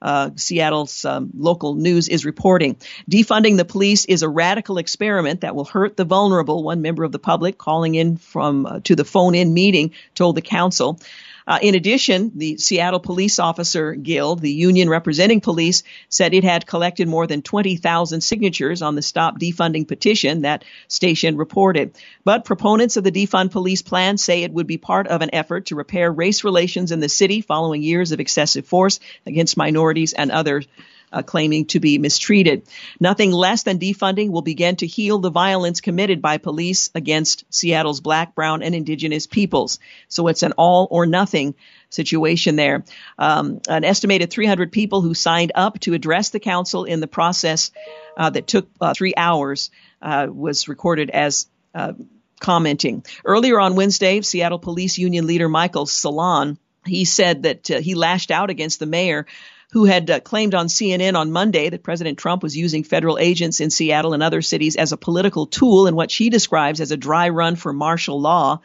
uh, 0.00 0.30
Seattle's 0.36 1.04
um, 1.04 1.30
local 1.36 1.74
news 1.74 2.08
is 2.08 2.24
reporting. 2.24 2.76
Defunding 3.10 3.56
the 3.56 3.64
police 3.64 4.04
is 4.04 4.22
a 4.22 4.28
radical 4.28 4.78
experiment 4.78 5.40
that 5.40 5.54
will 5.54 5.64
hurt 5.64 5.96
the 5.96 6.04
vulnerable. 6.04 6.62
One 6.62 6.82
member 6.82 7.04
of 7.04 7.12
the 7.12 7.18
public 7.18 7.58
calling 7.58 7.94
in 7.94 8.16
from 8.16 8.66
uh, 8.66 8.80
to 8.84 8.94
the 8.94 9.04
phone-in 9.04 9.52
meeting 9.54 9.92
told 10.14 10.36
the 10.36 10.42
council. 10.42 11.00
Uh, 11.48 11.58
in 11.62 11.74
addition, 11.74 12.30
the 12.34 12.58
Seattle 12.58 13.00
Police 13.00 13.38
Officer 13.38 13.94
Guild, 13.94 14.40
the 14.40 14.52
union 14.52 14.90
representing 14.90 15.40
police, 15.40 15.82
said 16.10 16.34
it 16.34 16.44
had 16.44 16.66
collected 16.66 17.08
more 17.08 17.26
than 17.26 17.40
20,000 17.40 18.20
signatures 18.20 18.82
on 18.82 18.94
the 18.94 19.00
Stop 19.00 19.38
Defunding 19.38 19.88
petition 19.88 20.42
that 20.42 20.62
station 20.88 21.38
reported. 21.38 21.96
But 22.22 22.44
proponents 22.44 22.98
of 22.98 23.04
the 23.04 23.10
defund 23.10 23.50
police 23.50 23.80
plan 23.80 24.18
say 24.18 24.42
it 24.42 24.52
would 24.52 24.66
be 24.66 24.76
part 24.76 25.06
of 25.06 25.22
an 25.22 25.30
effort 25.32 25.66
to 25.66 25.74
repair 25.74 26.12
race 26.12 26.44
relations 26.44 26.92
in 26.92 27.00
the 27.00 27.08
city 27.08 27.40
following 27.40 27.82
years 27.82 28.12
of 28.12 28.20
excessive 28.20 28.66
force 28.66 29.00
against 29.24 29.56
minorities 29.56 30.12
and 30.12 30.30
others 30.30 30.66
uh, 31.12 31.22
claiming 31.22 31.66
to 31.66 31.80
be 31.80 31.98
mistreated. 31.98 32.62
Nothing 33.00 33.32
less 33.32 33.62
than 33.62 33.78
defunding 33.78 34.30
will 34.30 34.42
begin 34.42 34.76
to 34.76 34.86
heal 34.86 35.18
the 35.18 35.30
violence 35.30 35.80
committed 35.80 36.22
by 36.22 36.38
police 36.38 36.90
against 36.94 37.44
Seattle's 37.50 38.00
black, 38.00 38.34
brown, 38.34 38.62
and 38.62 38.74
indigenous 38.74 39.26
peoples. 39.26 39.78
So 40.08 40.28
it's 40.28 40.42
an 40.42 40.52
all 40.52 40.88
or 40.90 41.06
nothing 41.06 41.54
situation 41.90 42.56
there. 42.56 42.84
Um, 43.18 43.60
an 43.68 43.84
estimated 43.84 44.30
300 44.30 44.72
people 44.72 45.00
who 45.00 45.14
signed 45.14 45.52
up 45.54 45.80
to 45.80 45.94
address 45.94 46.30
the 46.30 46.40
council 46.40 46.84
in 46.84 47.00
the 47.00 47.06
process 47.06 47.70
uh, 48.16 48.30
that 48.30 48.46
took 48.46 48.68
uh, 48.80 48.94
three 48.94 49.14
hours 49.16 49.70
uh, 50.02 50.26
was 50.30 50.68
recorded 50.68 51.10
as 51.10 51.46
uh, 51.74 51.92
commenting. 52.40 53.04
Earlier 53.24 53.58
on 53.58 53.74
Wednesday, 53.74 54.20
Seattle 54.20 54.58
Police 54.58 54.98
Union 54.98 55.26
leader 55.26 55.48
Michael 55.48 55.86
Solan 55.86 56.58
he 56.88 57.04
said 57.04 57.42
that 57.44 57.70
uh, 57.70 57.80
he 57.80 57.94
lashed 57.94 58.30
out 58.30 58.50
against 58.50 58.80
the 58.80 58.86
mayor 58.86 59.26
who 59.72 59.84
had 59.84 60.10
uh, 60.10 60.20
claimed 60.20 60.54
on 60.54 60.66
CNN 60.66 61.14
on 61.14 61.30
Monday 61.30 61.68
that 61.68 61.82
President 61.82 62.18
Trump 62.18 62.42
was 62.42 62.56
using 62.56 62.84
federal 62.84 63.18
agents 63.18 63.60
in 63.60 63.70
Seattle 63.70 64.14
and 64.14 64.22
other 64.22 64.40
cities 64.40 64.76
as 64.76 64.92
a 64.92 64.96
political 64.96 65.46
tool 65.46 65.86
in 65.86 65.94
what 65.94 66.10
she 66.10 66.30
describes 66.30 66.80
as 66.80 66.90
a 66.90 66.96
dry 66.96 67.28
run 67.28 67.54
for 67.56 67.72
martial 67.72 68.20
law. 68.20 68.60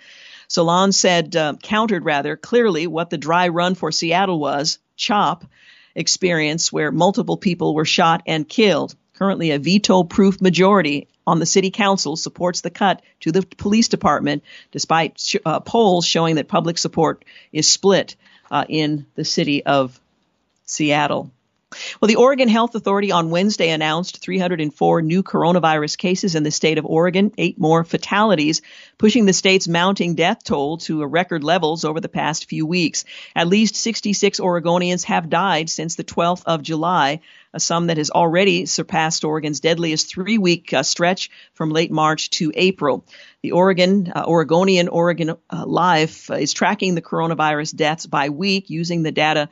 Solan 0.48 0.92
said, 0.92 1.36
uh, 1.36 1.56
countered 1.62 2.06
rather 2.06 2.38
clearly 2.38 2.88
what 2.88 3.10
the 3.10 3.18
dry 3.18 3.50
run 3.50 3.76
for 3.76 3.92
Seattle 3.92 4.40
was, 4.40 4.80
CHOP 4.96 5.46
experience, 5.96 6.72
where 6.72 6.92
multiple 6.92 7.38
people 7.38 7.76
were 7.76 7.86
shot 7.86 8.24
and 8.26 8.48
killed. 8.48 8.96
Currently, 9.16 9.52
a 9.52 9.60
veto 9.60 10.04
proof 10.04 10.42
majority 10.42 11.08
on 11.26 11.40
the 11.40 11.46
city 11.46 11.72
council 11.72 12.16
supports 12.16 12.62
the 12.62 12.70
cut 12.70 13.02
to 13.22 13.32
the 13.32 13.44
police 13.44 13.88
department, 13.88 14.44
despite 14.72 15.20
sh- 15.20 15.36
uh, 15.46 15.60
polls 15.60 16.06
showing 16.06 16.36
that 16.36 16.48
public 16.48 16.78
support 16.78 17.24
is 17.52 17.68
split 17.68 18.16
uh, 18.52 18.66
in 18.68 19.06
the 19.16 19.26
city 19.26 19.66
of 19.66 20.00
Seattle. 20.66 21.32
Well, 22.00 22.08
the 22.08 22.18
Oregon 22.18 22.50
Health 22.50 22.76
Authority 22.76 23.12
on 23.12 23.30
Wednesday 23.30 23.70
announced 23.70 24.20
304 24.22 25.02
new 25.02 25.24
coronavirus 25.24 25.98
cases 25.98 26.36
in 26.36 26.44
the 26.44 26.52
state 26.52 26.78
of 26.78 26.86
Oregon, 26.86 27.32
eight 27.38 27.60
more 27.60 27.84
fatalities, 27.84 28.62
pushing 28.98 29.26
the 29.26 29.34
state's 29.34 29.68
mounting 29.68 30.16
death 30.16 30.44
toll 30.44 30.78
to 30.80 31.06
record 31.06 31.44
levels 31.44 31.86
over 31.86 32.00
the 32.00 32.10
past 32.10 32.50
few 32.50 32.66
weeks. 32.66 33.06
At 33.36 33.48
least 33.48 33.76
66 33.76 34.40
Oregonians 34.40 35.06
have 35.06 35.30
died 35.30 35.70
since 35.70 35.96
the 35.96 36.04
12th 36.04 36.44
of 36.46 36.62
July, 36.62 37.22
a 37.54 37.60
sum 37.60 37.88
that 37.88 37.98
has 37.98 38.10
already 38.10 38.66
surpassed 38.66 39.24
Oregon's 39.24 39.60
deadliest 39.60 40.10
three 40.10 40.38
week 40.38 40.74
uh, 40.74 40.84
stretch 40.84 41.30
from 41.54 41.70
late 41.70 41.92
March 41.92 42.30
to 42.32 42.52
April. 42.56 43.06
The 43.42 43.52
Oregon, 43.52 44.12
uh, 44.16 44.24
Oregonian 44.26 44.88
Oregon 44.88 45.32
uh, 45.32 45.66
Life 45.66 46.32
is 46.32 46.54
tracking 46.54 46.96
the 46.96 47.02
coronavirus 47.02 47.76
deaths 47.76 48.06
by 48.06 48.30
week 48.30 48.70
using 48.70 49.04
the 49.04 49.12
data 49.12 49.50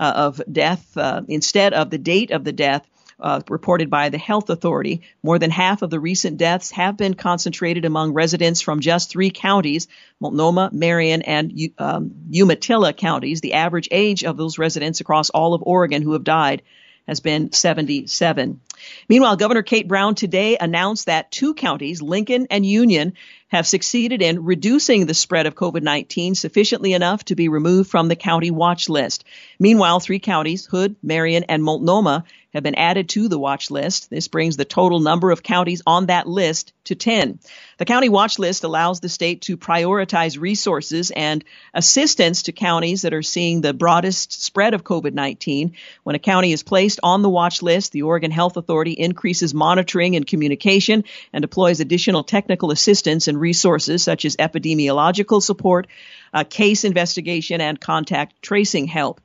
uh, 0.00 0.12
of 0.16 0.40
death 0.50 0.96
uh, 0.96 1.22
instead 1.28 1.74
of 1.74 1.90
the 1.90 1.98
date 1.98 2.32
of 2.32 2.42
the 2.42 2.52
death. 2.52 2.86
Uh, 3.22 3.42
reported 3.50 3.90
by 3.90 4.08
the 4.08 4.16
health 4.16 4.48
authority. 4.48 5.02
More 5.22 5.38
than 5.38 5.50
half 5.50 5.82
of 5.82 5.90
the 5.90 6.00
recent 6.00 6.38
deaths 6.38 6.70
have 6.70 6.96
been 6.96 7.12
concentrated 7.12 7.84
among 7.84 8.14
residents 8.14 8.62
from 8.62 8.80
just 8.80 9.10
three 9.10 9.28
counties, 9.28 9.88
Multnomah, 10.20 10.70
Marion, 10.72 11.20
and 11.20 11.52
um, 11.76 12.14
Umatilla 12.30 12.94
counties. 12.94 13.42
The 13.42 13.52
average 13.52 13.88
age 13.90 14.24
of 14.24 14.38
those 14.38 14.56
residents 14.56 15.02
across 15.02 15.28
all 15.28 15.52
of 15.52 15.62
Oregon 15.66 16.00
who 16.00 16.14
have 16.14 16.24
died 16.24 16.62
has 17.06 17.20
been 17.20 17.52
77. 17.52 18.60
Meanwhile, 19.08 19.36
Governor 19.36 19.62
Kate 19.62 19.86
Brown 19.86 20.14
today 20.14 20.56
announced 20.58 21.06
that 21.06 21.30
two 21.30 21.54
counties, 21.54 22.00
Lincoln 22.00 22.46
and 22.50 22.64
Union, 22.64 23.12
have 23.50 23.66
succeeded 23.66 24.22
in 24.22 24.44
reducing 24.44 25.06
the 25.06 25.14
spread 25.14 25.46
of 25.46 25.54
COVID-19 25.54 26.36
sufficiently 26.36 26.92
enough 26.92 27.24
to 27.26 27.34
be 27.34 27.48
removed 27.48 27.90
from 27.90 28.08
the 28.08 28.16
county 28.16 28.50
watch 28.50 28.88
list. 28.88 29.24
Meanwhile, 29.58 30.00
three 30.00 30.20
counties, 30.20 30.66
Hood, 30.66 30.96
Marion, 31.02 31.44
and 31.44 31.62
Multnomah, 31.62 32.24
have 32.52 32.62
been 32.62 32.74
added 32.74 33.08
to 33.10 33.28
the 33.28 33.38
watch 33.38 33.70
list. 33.70 34.10
This 34.10 34.28
brings 34.28 34.56
the 34.56 34.64
total 34.64 35.00
number 35.00 35.30
of 35.30 35.42
counties 35.42 35.82
on 35.86 36.06
that 36.06 36.26
list 36.26 36.72
to 36.84 36.94
10. 36.94 37.38
The 37.78 37.84
county 37.84 38.08
watch 38.08 38.38
list 38.38 38.64
allows 38.64 39.00
the 39.00 39.08
state 39.08 39.42
to 39.42 39.56
prioritize 39.56 40.38
resources 40.38 41.10
and 41.10 41.44
assistance 41.72 42.42
to 42.42 42.52
counties 42.52 43.02
that 43.02 43.14
are 43.14 43.22
seeing 43.22 43.60
the 43.60 43.72
broadest 43.72 44.42
spread 44.42 44.74
of 44.74 44.84
COVID-19. 44.84 45.72
When 46.02 46.16
a 46.16 46.18
county 46.18 46.52
is 46.52 46.62
placed 46.62 47.00
on 47.02 47.22
the 47.22 47.30
watch 47.30 47.62
list, 47.62 47.92
the 47.92 48.02
Oregon 48.02 48.30
Health 48.30 48.56
Authority 48.56 48.92
increases 48.92 49.54
monitoring 49.54 50.16
and 50.16 50.26
communication 50.26 51.04
and 51.32 51.42
deploys 51.42 51.80
additional 51.80 52.24
technical 52.24 52.70
assistance 52.70 53.28
and 53.28 53.40
resources 53.40 54.02
such 54.02 54.24
as 54.24 54.36
epidemiological 54.36 55.40
support, 55.40 55.86
uh, 56.34 56.44
case 56.44 56.84
investigation, 56.84 57.60
and 57.60 57.80
contact 57.80 58.42
tracing 58.42 58.86
help. 58.86 59.20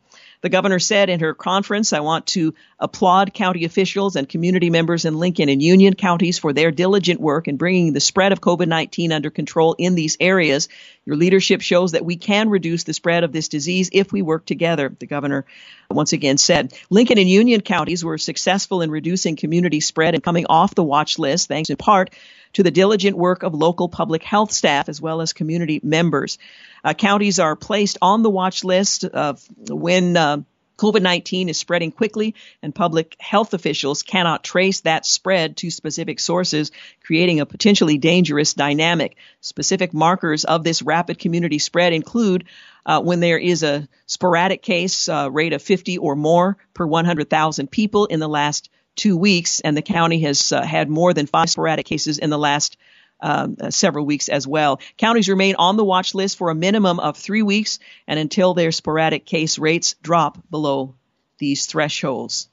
The 0.46 0.50
governor 0.50 0.78
said 0.78 1.10
in 1.10 1.22
her 1.22 1.34
conference, 1.34 1.92
I 1.92 2.02
want 2.02 2.28
to 2.28 2.54
applaud 2.78 3.34
county 3.34 3.66
officials 3.66 4.16
and 4.16 4.30
community 4.30 4.70
members 4.70 5.04
in 5.04 5.18
Lincoln 5.18 5.50
and 5.50 5.60
Union 5.60 5.96
counties 5.96 6.38
for 6.38 6.54
their 6.54 6.70
diligent 6.70 7.20
work 7.20 7.48
in 7.48 7.58
bringing 7.58 7.94
the 7.94 8.00
spread 8.00 8.32
of 8.32 8.42
COVID-19 8.42 9.12
under 9.12 9.32
control 9.32 9.74
in 9.80 9.96
these 9.96 10.18
areas. 10.20 10.70
Your 11.04 11.16
leadership 11.16 11.62
shows 11.62 11.94
that 11.94 12.06
we 12.06 12.16
can 12.16 12.50
reduce 12.50 12.84
the 12.84 12.94
spread 12.94 13.24
of 13.24 13.32
this 13.32 13.48
disease 13.48 13.90
if 13.92 14.14
we 14.14 14.22
work 14.22 14.46
together, 14.46 14.96
the 15.00 15.08
governor 15.08 15.46
once 15.90 16.14
again 16.14 16.38
said. 16.38 16.78
Lincoln 16.92 17.18
and 17.18 17.28
Union 17.28 17.62
counties 17.62 18.06
were 18.06 18.20
successful 18.20 18.84
in 18.84 18.92
reducing 18.92 19.36
community 19.36 19.80
spread 19.80 20.14
and 20.14 20.24
coming 20.24 20.46
off 20.48 20.76
the 20.76 20.84
watch 20.84 21.18
list 21.18 21.48
thanks 21.48 21.72
in 21.72 21.78
part 21.78 22.12
to 22.56 22.64
the 22.64 22.72
diligent 22.72 23.18
work 23.18 23.44
of 23.44 23.54
local 23.54 23.90
public 23.90 24.24
health 24.24 24.52
staff 24.52 24.90
as 24.90 25.02
well 25.02 25.22
as 25.22 25.34
community 25.34 25.80
members. 25.84 26.38
Uh, 26.84 26.94
counties 26.94 27.38
are 27.38 27.56
placed 27.56 27.98
on 28.02 28.24
the 28.24 28.30
watch 28.30 28.64
list 28.64 29.04
of 29.04 29.46
when 29.70 30.16
uh, 30.16 30.38
COVID-19 30.78 31.50
is 31.50 31.58
spreading 31.58 31.92
quickly 31.92 32.34
and 32.62 32.74
public 32.74 33.16
health 33.20 33.54
officials 33.54 34.04
cannot 34.04 34.44
trace 34.44 34.82
that 34.82 35.06
spread 35.06 35.58
to 35.58 35.70
specific 35.70 36.20
sources, 36.20 36.72
creating 37.04 37.42
a 37.42 37.46
potentially 37.46 37.98
dangerous 37.98 38.54
dynamic. 38.54 39.18
Specific 39.42 39.94
markers 39.94 40.46
of 40.46 40.64
this 40.64 40.82
rapid 40.82 41.20
community 41.20 41.60
spread 41.60 41.92
include 41.92 42.46
uh, 42.86 43.02
when 43.02 43.20
there 43.20 43.40
is 43.40 43.64
a 43.64 43.88
sporadic 44.06 44.62
case 44.62 45.10
uh, 45.10 45.30
rate 45.30 45.54
of 45.54 45.62
50 45.62 45.98
or 45.98 46.16
more 46.16 46.58
per 46.74 46.86
100,000 46.86 47.70
people 47.70 48.06
in 48.06 48.20
the 48.20 48.30
last 48.30 48.70
two 48.96 49.18
weeks, 49.18 49.60
and 49.60 49.76
the 49.76 49.82
county 49.82 50.20
has 50.22 50.52
uh, 50.52 50.62
had 50.62 50.90
more 50.90 51.14
than 51.14 51.26
five 51.26 51.50
sporadic 51.50 51.86
cases 51.86 52.18
in 52.18 52.30
the 52.30 52.38
last 52.38 52.78
um, 53.22 53.58
uh, 53.60 53.72
several 53.72 54.06
weeks 54.06 54.30
as 54.30 54.48
well. 54.48 54.80
Counties 54.98 55.30
remain 55.30 55.56
on 55.58 55.78
the 55.78 55.86
watch 55.86 56.14
list 56.14 56.38
for 56.38 56.50
a 56.50 56.56
minimum 56.56 57.00
of 57.00 57.18
three 57.18 57.42
weeks 57.42 57.80
and 58.08 58.20
until 58.20 58.54
their 58.54 58.72
sporadic 58.72 59.26
case 59.26 59.58
rates 59.58 59.96
drop 60.02 60.38
below 60.50 60.96
these 61.38 61.66
thresholds. 61.66 62.50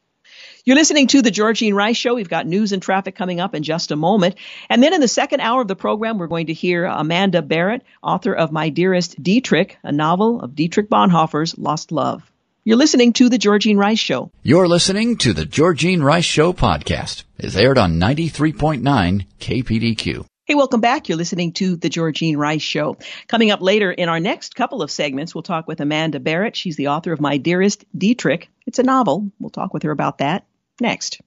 You're 0.65 0.77
listening 0.77 1.09
to 1.09 1.23
the 1.23 1.31
Georgene 1.31 1.75
Rice 1.75 1.97
Show. 1.97 2.15
We've 2.15 2.29
got 2.29 2.47
news 2.47 2.73
and 2.73 2.81
traffic 2.81 3.17
coming 3.17 3.41
up 3.41 3.55
in 3.55 3.65
just 3.65 3.91
a 3.91 3.97
moment. 3.97 4.37
And 4.69 4.83
then 4.83 4.95
in 4.95 5.01
the 5.01 5.09
second 5.09 5.41
hour 5.41 5.61
of 5.61 5.69
the 5.69 5.77
program, 5.77 6.19
we're 6.19 6.29
going 6.29 6.47
to 6.47 6.53
hear 6.53 6.85
Amanda 6.85 7.43
Barratt, 7.43 7.83
author 8.03 8.33
of 8.33 8.53
My 8.53 8.69
Dearest 8.69 9.21
Dietrich, 9.21 9.77
a 9.83 9.91
novel 9.91 10.41
of 10.41 10.55
Dietrich 10.55 10.89
Bonhoeffer's 10.89 11.59
Lost 11.59 11.91
Love. 11.91 12.32
You're 12.65 12.77
listening 12.77 13.13
to 13.15 13.29
The 13.29 13.39
Georgene 13.39 13.77
Rice 13.77 13.99
Show. 13.99 14.31
You're 14.45 14.69
listening 14.69 15.17
to 15.17 15.33
The 15.33 15.45
Georgene 15.45 16.01
Rice 16.01 16.25
Show 16.25 16.53
podcast. 16.53 17.25
It's 17.37 17.57
aired 17.57 17.77
on 17.77 17.99
93.9 17.99 19.27
KPDQ. 19.41 20.25
Hey, 20.45 20.55
welcome 20.55 20.81
back. 20.81 21.09
You're 21.09 21.19
listening 21.19 21.55
to 21.55 21.75
The 21.75 21.91
Georgene 21.91 22.37
Rice 22.37 22.63
Show. 22.63 22.99
Coming 23.27 23.51
up 23.51 23.63
later 23.63 23.91
in 23.91 24.09
our 24.09 24.21
next 24.21 24.55
couple 24.55 24.81
of 24.81 24.93
segments, 24.93 25.35
we'll 25.35 25.43
talk 25.43 25.67
with 25.67 25.81
Amanda 25.81 26.21
Barratt. 26.21 26.55
She's 26.55 26.77
the 26.77 26.87
author 26.87 27.13
of 27.13 27.21
My 27.21 27.37
Dearest 27.37 27.85
Dietrich. 27.99 28.49
It's 28.65 28.79
a 28.79 28.85
novel. 28.85 29.33
We'll 29.41 29.51
talk 29.51 29.75
with 29.75 29.83
her 29.83 29.91
about 29.91 30.19
that 30.19 30.47
next. 30.81 31.21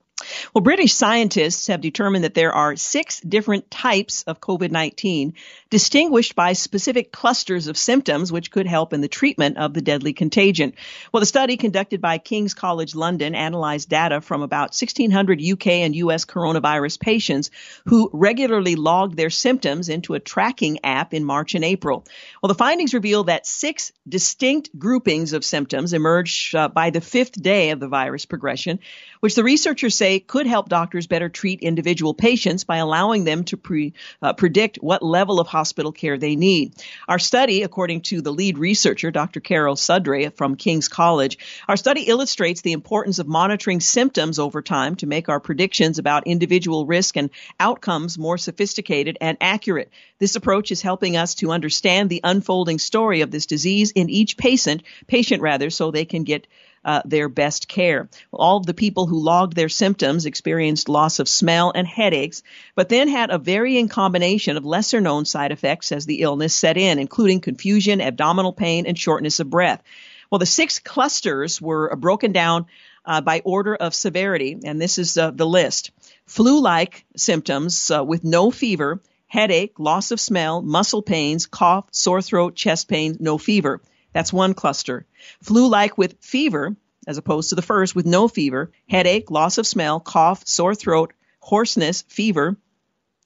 Well, 0.53 0.61
British 0.61 0.93
scientists 0.93 1.67
have 1.67 1.81
determined 1.81 2.23
that 2.23 2.33
there 2.33 2.53
are 2.53 2.77
six 2.77 3.19
different 3.19 3.69
types 3.69 4.23
of 4.23 4.39
COVID 4.39 4.71
19, 4.71 5.33
distinguished 5.69 6.35
by 6.35 6.53
specific 6.53 7.11
clusters 7.11 7.67
of 7.67 7.77
symptoms, 7.77 8.31
which 8.31 8.49
could 8.49 8.65
help 8.65 8.93
in 8.93 9.01
the 9.01 9.09
treatment 9.09 9.57
of 9.57 9.73
the 9.73 9.81
deadly 9.81 10.13
contagion. 10.13 10.73
Well, 11.11 11.19
the 11.19 11.25
study 11.25 11.57
conducted 11.57 11.99
by 11.99 12.17
King's 12.17 12.53
College 12.53 12.95
London 12.95 13.35
analyzed 13.35 13.89
data 13.89 14.21
from 14.21 14.41
about 14.41 14.69
1,600 14.69 15.41
UK 15.41 15.67
and 15.67 15.93
US 15.97 16.23
coronavirus 16.23 16.97
patients 17.01 17.51
who 17.85 18.09
regularly 18.13 18.75
logged 18.75 19.17
their 19.17 19.29
symptoms 19.29 19.89
into 19.89 20.13
a 20.13 20.21
tracking 20.21 20.79
app 20.85 21.13
in 21.13 21.25
March 21.25 21.55
and 21.55 21.65
April. 21.65 22.05
Well, 22.41 22.47
the 22.47 22.55
findings 22.55 22.93
reveal 22.93 23.25
that 23.25 23.45
six 23.45 23.91
distinct 24.07 24.69
groupings 24.79 25.33
of 25.33 25.43
symptoms 25.43 25.91
emerged 25.91 26.55
uh, 26.55 26.69
by 26.69 26.91
the 26.91 27.01
fifth 27.01 27.33
day 27.33 27.71
of 27.71 27.81
the 27.81 27.89
virus 27.89 28.25
progression, 28.25 28.79
which 29.25 29.33
the 29.33 29.43
researchers 29.43 29.95
say 29.95 30.19
could 30.19 30.45
help 30.45 30.69
doctors 30.69 31.07
better 31.07 31.29
treat 31.29 31.61
individual 31.61 32.13
patients 32.13 32.63
by 32.63 32.77
allowing 32.77 33.23
them 33.23 33.43
to 33.43 33.57
pre, 33.57 33.91
uh, 34.21 34.33
predict 34.33 34.77
what 34.83 35.01
level 35.01 35.39
of 35.39 35.47
hospital 35.47 35.91
care 35.91 36.15
they 36.15 36.35
need. 36.35 36.73
Our 37.07 37.17
study, 37.17 37.63
according 37.63 38.01
to 38.01 38.21
the 38.21 38.31
lead 38.31 38.59
researcher, 38.59 39.09
Dr. 39.09 39.39
Carole 39.39 39.77
Sudre 39.77 40.29
from 40.29 40.55
King's 40.55 40.87
College, 40.87 41.39
our 41.67 41.75
study 41.75 42.01
illustrates 42.01 42.61
the 42.61 42.73
importance 42.73 43.17
of 43.17 43.25
monitoring 43.25 43.79
symptoms 43.79 44.37
over 44.37 44.61
time 44.61 44.95
to 44.97 45.07
make 45.07 45.27
our 45.27 45.39
predictions 45.39 45.97
about 45.97 46.27
individual 46.27 46.85
risk 46.85 47.17
and 47.17 47.31
outcomes 47.59 48.19
more 48.19 48.37
sophisticated 48.37 49.17
and 49.19 49.39
accurate. 49.41 49.89
This 50.19 50.35
approach 50.35 50.71
is 50.71 50.83
helping 50.83 51.17
us 51.17 51.33
to 51.35 51.51
understand 51.51 52.11
the 52.11 52.21
unfolding 52.23 52.77
story 52.77 53.21
of 53.21 53.31
this 53.31 53.47
disease 53.47 53.89
in 53.89 54.11
each 54.11 54.37
patient, 54.37 54.83
patient 55.07 55.41
rather, 55.41 55.71
so 55.71 55.89
they 55.89 56.05
can 56.05 56.25
get 56.25 56.45
uh, 56.85 57.01
their 57.03 57.27
best 57.27 57.67
care. 57.67 58.07
All 58.31 58.57
of 58.57 58.65
the 58.65 58.73
people 58.73 59.07
who 59.07 59.19
logged 59.19 59.55
their 59.55 59.69
symptoms 59.69 60.25
experienced 60.25 60.87
loss 60.87 61.19
of 61.19 61.27
smell 61.27 61.71
and 61.73 61.87
headaches, 61.87 62.43
but 62.75 62.89
then 62.89 63.07
had 63.07 63.31
a 63.31 63.39
varying 63.39 63.89
combination 63.89 64.55
of 64.55 64.65
lesser 64.65 65.01
known 65.01 65.25
side 65.25 65.51
effects 65.51 65.91
as 65.91 66.05
the 66.05 66.21
illness 66.21 66.53
set 66.53 66.77
in, 66.77 66.99
including 66.99 67.41
confusion, 67.41 67.99
abdominal 67.99 68.53
pain, 68.53 68.85
and 68.85 68.97
shortness 68.97 69.39
of 69.39 69.49
breath. 69.49 69.81
Well, 70.29 70.39
the 70.39 70.45
six 70.45 70.79
clusters 70.79 71.59
were 71.59 71.95
broken 71.95 72.31
down 72.31 72.67
uh, 73.03 73.21
by 73.21 73.41
order 73.43 73.75
of 73.75 73.95
severity, 73.95 74.57
and 74.63 74.79
this 74.79 74.97
is 74.97 75.17
uh, 75.17 75.31
the 75.31 75.45
list. 75.45 75.91
Flu 76.25 76.61
like 76.61 77.05
symptoms 77.15 77.91
uh, 77.91 78.03
with 78.03 78.23
no 78.23 78.51
fever, 78.51 79.01
headache, 79.27 79.79
loss 79.79 80.11
of 80.11 80.19
smell, 80.19 80.61
muscle 80.61 81.01
pains, 81.01 81.45
cough, 81.45 81.85
sore 81.91 82.21
throat, 82.21 82.55
chest 82.55 82.87
pain, 82.87 83.17
no 83.19 83.37
fever. 83.37 83.81
That's 84.15 84.31
one 84.31 84.53
cluster. 84.53 85.05
Flu 85.43 85.67
like 85.67 85.97
with 85.97 86.15
fever, 86.21 86.77
as 87.05 87.17
opposed 87.17 87.49
to 87.49 87.55
the 87.55 87.61
first 87.61 87.97
with 87.97 88.05
no 88.05 88.29
fever, 88.29 88.71
headache, 88.87 89.29
loss 89.29 89.57
of 89.57 89.67
smell, 89.67 89.99
cough, 89.99 90.47
sore 90.47 90.73
throat, 90.73 91.11
hoarseness, 91.41 92.03
fever, 92.03 92.55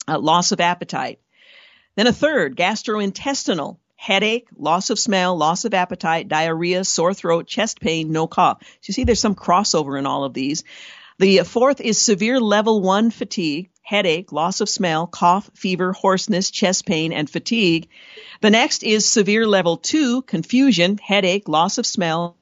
uh, 0.07 0.17
loss 0.17 0.51
of 0.51 0.59
appetite. 0.59 1.19
Then 1.95 2.07
a 2.07 2.11
third, 2.11 2.57
gastrointestinal, 2.57 3.77
headache, 3.97 4.47
loss 4.57 4.89
of 4.89 4.97
smell, 4.97 5.37
loss 5.37 5.63
of 5.63 5.75
appetite, 5.75 6.27
diarrhea, 6.27 6.83
sore 6.83 7.13
throat, 7.13 7.45
chest 7.45 7.79
pain, 7.79 8.11
no 8.11 8.25
cough. 8.25 8.57
So 8.59 8.85
you 8.85 8.93
see 8.95 9.03
there's 9.03 9.19
some 9.19 9.35
crossover 9.35 9.99
in 9.99 10.07
all 10.07 10.23
of 10.23 10.33
these. 10.33 10.63
The 11.19 11.43
fourth 11.43 11.81
is 11.81 11.99
severe 11.99 12.39
level 12.39 12.79
one 12.81 13.11
fatigue, 13.11 13.71
headache, 13.81 14.31
loss 14.31 14.61
of 14.61 14.69
smell, 14.69 15.05
cough, 15.05 15.51
fever, 15.53 15.91
hoarseness, 15.91 16.49
chest 16.49 16.85
pain, 16.85 17.11
and 17.11 17.29
fatigue. 17.29 17.89
The 18.39 18.49
next 18.49 18.83
is 18.83 19.05
severe 19.05 19.45
level 19.45 19.75
two, 19.75 20.21
confusion, 20.21 20.97
headache, 20.97 21.49
loss 21.49 21.77
of 21.77 21.85
smell, 21.85 22.37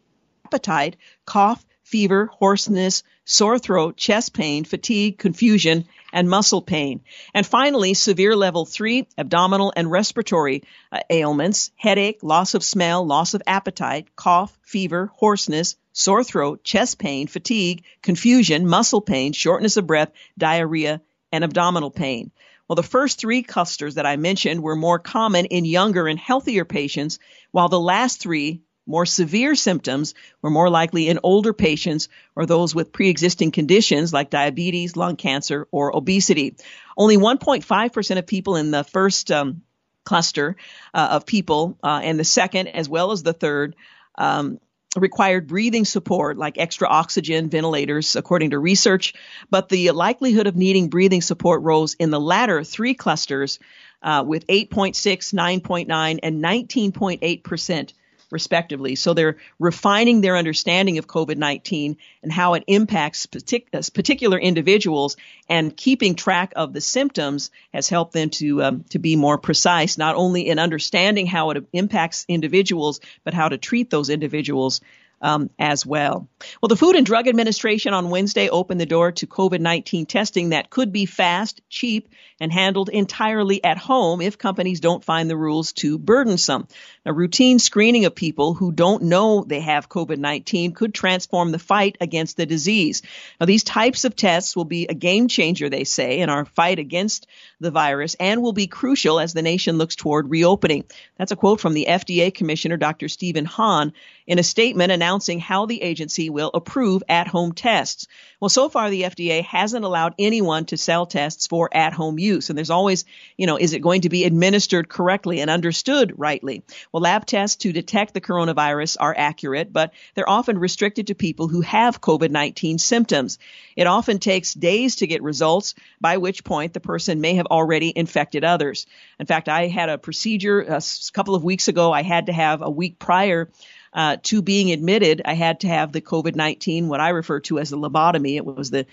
appetite, 0.45 0.95
cough, 1.25 1.65
fever, 1.82 2.28
hoarseness, 2.32 3.01
sore 3.25 3.57
throat, 3.57 3.97
chest 3.97 4.34
pain, 4.34 4.63
fatigue, 4.63 5.17
confusion, 5.17 5.88
and 6.14 6.30
muscle 6.30 6.62
pain. 6.62 7.01
And 7.34 7.45
finally, 7.45 7.93
severe 7.93 8.36
level 8.36 8.66
three, 8.66 9.08
abdominal 9.18 9.74
and 9.76 9.91
respiratory 9.91 10.64
uh, 10.91 10.99
ailments, 11.10 11.72
headache, 11.76 12.20
loss 12.22 12.53
of 12.53 12.64
smell, 12.64 13.05
loss 13.05 13.34
of 13.34 13.41
appetite, 13.47 14.16
cough, 14.16 14.58
fever, 14.62 15.12
hoarseness, 15.16 15.76
sore 15.93 16.24
throat, 16.24 16.64
chest 16.64 16.99
pain, 16.99 17.28
fatigue, 17.28 17.84
confusion, 18.01 18.68
muscle 18.68 19.01
pain, 19.01 19.34
shortness 19.34 19.78
of 19.78 19.88
breath, 19.88 20.12
diarrhea, 20.38 21.01
and 21.32 21.43
abdominal 21.43 21.91
pain. 21.91 22.32
Well, 22.68 22.76
the 22.76 22.84
first 22.84 23.20
three 23.20 23.43
clusters 23.43 23.95
that 23.95 24.05
I 24.05 24.18
mentioned 24.18 24.62
were 24.62 24.76
more 24.76 24.99
common 24.99 25.45
in 25.45 25.64
younger 25.64 26.08
and 26.08 26.20
healthier 26.20 26.66
patients, 26.66 27.18
while 27.51 27.70
the 27.70 27.80
last 27.80 28.20
three 28.20 28.62
more 28.88 29.06
severe 29.06 29.54
symptoms 29.56 30.16
were 30.42 30.50
more 30.50 30.70
likely 30.70 31.10
in 31.10 31.20
older 31.22 31.54
patients 31.54 32.10
or 32.36 32.46
those 32.46 32.74
with 32.74 32.92
pre-existing 32.92 33.52
conditions 33.52 34.14
like 34.14 34.30
diabetes, 34.30 34.96
lung 34.96 35.18
cancer, 35.18 35.68
or 35.72 35.96
obesity. 35.96 36.56
Only 36.98 37.18
1.5% 37.18 38.18
of 38.18 38.26
people 38.26 38.56
in 38.56 38.72
the 38.72 38.84
first 38.84 39.32
um, 39.32 39.62
cluster 40.08 40.56
uh, 40.94 41.10
of 41.12 41.26
people 41.26 41.78
uh, 41.84 42.00
and 42.02 42.18
the 42.18 42.24
second 42.24 42.68
as 42.68 42.88
well 42.88 43.12
as 43.12 43.24
the 43.24 43.34
third 43.34 43.76
um, 44.18 44.58
required 44.96 45.48
breathing 45.48 45.84
support 45.84 46.38
like 46.38 46.58
extra 46.58 46.88
oxygen 46.88 47.50
ventilators 47.50 48.16
according 48.16 48.52
to 48.52 48.58
research 48.58 49.14
but 49.50 49.68
the 49.68 49.92
likelihood 49.92 50.48
of 50.48 50.56
needing 50.56 50.88
breathing 50.88 51.22
support 51.22 51.62
rose 51.62 51.94
in 51.96 52.10
the 52.10 52.20
latter 52.20 52.64
three 52.64 52.94
clusters 52.94 53.60
uh, 54.02 54.24
with 54.26 54.48
8.6 54.48 54.96
9.9 54.96 56.20
and 56.24 56.44
19.8 56.44 57.44
percent 57.44 57.94
respectively. 58.32 58.95
So 58.95 59.13
they're 59.13 59.38
refining 59.59 60.21
their 60.21 60.38
understanding 60.38 60.97
of 60.97 61.07
COVID-19 61.07 61.97
and 62.23 62.32
how 62.32 62.55
it 62.55 62.63
impacts 62.67 63.25
partic- 63.25 63.67
uh, 63.73 63.82
particular 63.93 64.38
individuals 64.38 65.17
and 65.49 65.75
keeping 65.75 66.15
track 66.15 66.53
of 66.55 66.73
the 66.73 66.82
symptoms 66.82 67.51
has 67.73 67.89
helped 67.89 68.13
them 68.13 68.30
to 68.32 68.63
um, 68.63 68.84
to 68.89 68.99
be 68.99 69.15
more 69.15 69.38
precise, 69.38 69.97
not 69.97 70.15
only 70.15 70.47
in 70.47 70.59
understanding 70.59 71.25
how 71.25 71.51
it 71.51 71.65
impacts 71.73 72.25
individuals, 72.28 72.99
but 73.23 73.34
how 73.34 73.49
to 73.49 73.57
treat 73.57 73.89
those 73.89 74.09
individuals 74.09 74.82
um, 75.22 75.49
as 75.57 75.86
well. 75.86 76.28
Well, 76.61 76.68
the 76.68 76.76
Food 76.76 76.95
and 76.95 77.05
Drug 77.05 77.28
Administration 77.28 77.93
on 77.93 78.09
Wednesday 78.09 78.49
opened 78.49 78.80
the 78.80 78.86
door 78.86 79.11
to 79.13 79.28
COVID 79.28 79.59
19 79.59 80.05
testing 80.05 80.49
that 80.49 80.70
could 80.70 80.91
be 80.91 81.05
fast, 81.05 81.61
cheap, 81.70 82.09
and 82.39 82.51
handled 82.51 82.89
entirely 82.89 83.63
at 83.63 83.78
home 83.78 84.22
if 84.22 84.38
companies 84.38 84.80
don't 84.80 85.03
find 85.03 85.30
the 85.30 85.38
rules 85.38 85.74
too 85.74 85.97
burdensome. 85.97 86.68
A 87.05 87.13
routine 87.13 87.57
screening 87.57 88.05
of 88.05 88.13
people 88.13 88.53
who 88.53 88.72
don't 88.72 89.03
know 89.03 89.43
they 89.43 89.61
have 89.61 89.89
COVID 89.89 90.18
19 90.18 90.74
could 90.74 90.93
transform 90.93 91.51
the 91.51 91.59
fight 91.59 91.97
against 91.99 92.38
the 92.38 92.45
disease. 92.45 93.01
Now, 93.39 93.45
these 93.45 93.63
types 93.63 94.05
of 94.05 94.15
tests 94.15 94.55
will 94.55 94.65
be 94.65 94.88
a 94.88 94.93
game 94.93 95.28
changer, 95.28 95.70
they 95.70 95.84
say, 95.84 96.20
in 96.20 96.30
our 96.30 96.45
fight 96.45 96.80
against 96.80 97.28
the 97.60 97.72
virus 97.72 98.16
and 98.20 98.41
will 98.41 98.53
be 98.53 98.68
crucial 98.68 99.20
as 99.20 99.34
the 99.34 99.41
nation 99.41 99.78
looks 99.78 99.95
toward 99.95 100.30
reopening. 100.30 100.84
That's 101.18 101.32
a 101.32 101.36
quote 101.36 101.60
from 101.60 101.74
the 101.74 101.88
FDA 101.89 102.34
Commissioner, 102.34 102.78
Dr. 102.78 103.08
Stephen 103.08 103.45
Hahn, 103.45 103.93
in 104.26 104.39
a 104.39 104.43
statement 104.43 104.91
announcing 104.91 105.39
how 105.39 105.66
the 105.66 105.82
agency 105.82 106.30
will 106.30 106.51
approve 106.53 107.03
at 107.10 107.28
home 107.28 107.53
tests. 107.53 108.08
Well, 108.40 108.50
so 108.50 108.70
far 108.70 108.92
the 108.92 109.02
FDA 109.02 109.44
hasn't 109.44 109.84
allowed 109.84 110.14
anyone 110.20 110.66
to 110.66 110.78
sell 110.78 111.08
tests 111.08 111.48
for 111.48 111.76
at 111.76 111.94
home 111.94 112.20
use. 112.20 112.50
And 112.50 112.58
there's 112.58 112.70
always, 112.70 113.04
you 113.36 113.48
know, 113.48 113.58
is 113.58 113.74
it 113.74 113.80
going 113.80 114.02
to 114.02 114.10
be 114.10 114.26
administered 114.26 114.88
correctly 114.90 115.42
and 115.42 115.50
understood 115.50 116.14
rightly? 116.18 116.64
Well, 116.92 117.02
lab 117.02 117.26
tests 117.26 117.58
to 117.64 117.74
detect 117.74 118.14
the 118.14 118.22
coronavirus 118.22 118.98
are 119.00 119.16
accurate, 119.18 119.74
but 119.74 119.92
they're 120.14 120.30
often 120.30 120.60
restricted 120.60 121.08
to 121.08 121.16
people 121.16 121.48
who 121.48 121.62
have 121.62 122.00
COVID-19 122.00 122.80
symptoms. 122.80 123.40
It 123.76 123.88
often 123.88 124.20
takes 124.20 124.54
days 124.54 124.98
to 124.98 125.08
get 125.08 125.24
results, 125.24 125.74
by 126.00 126.18
which 126.18 126.44
point 126.44 126.74
the 126.74 126.80
person 126.80 127.22
may 127.22 127.36
have 127.36 127.48
already 127.48 127.92
infected 127.96 128.44
others. 128.44 128.86
In 129.20 129.26
fact, 129.26 129.50
I 129.50 129.66
had 129.66 129.90
a 129.90 129.98
procedure 129.98 130.62
a 130.62 130.82
couple 131.12 131.34
of 131.34 131.44
weeks 131.44 131.70
ago. 131.70 131.92
I 131.92 132.04
had 132.04 132.28
to 132.28 132.34
have 132.34 132.62
a 132.62 132.70
week 132.70 133.00
prior 133.00 133.50
uh, 133.94 134.18
to 134.24 134.42
being 134.42 134.72
admitted, 134.72 135.22
I 135.26 135.34
had 135.34 135.62
to 135.62 135.68
have 135.68 135.92
the 135.92 136.02
COVID 136.02 136.36
19, 136.36 136.88
what 136.88 137.00
I 137.00 137.10
refer 137.10 137.40
to 137.42 137.60
as 137.60 137.70
the 137.70 137.78
lobotomy. 137.78 138.36
It 138.36 138.46
was 138.46 138.70
the 138.70 138.86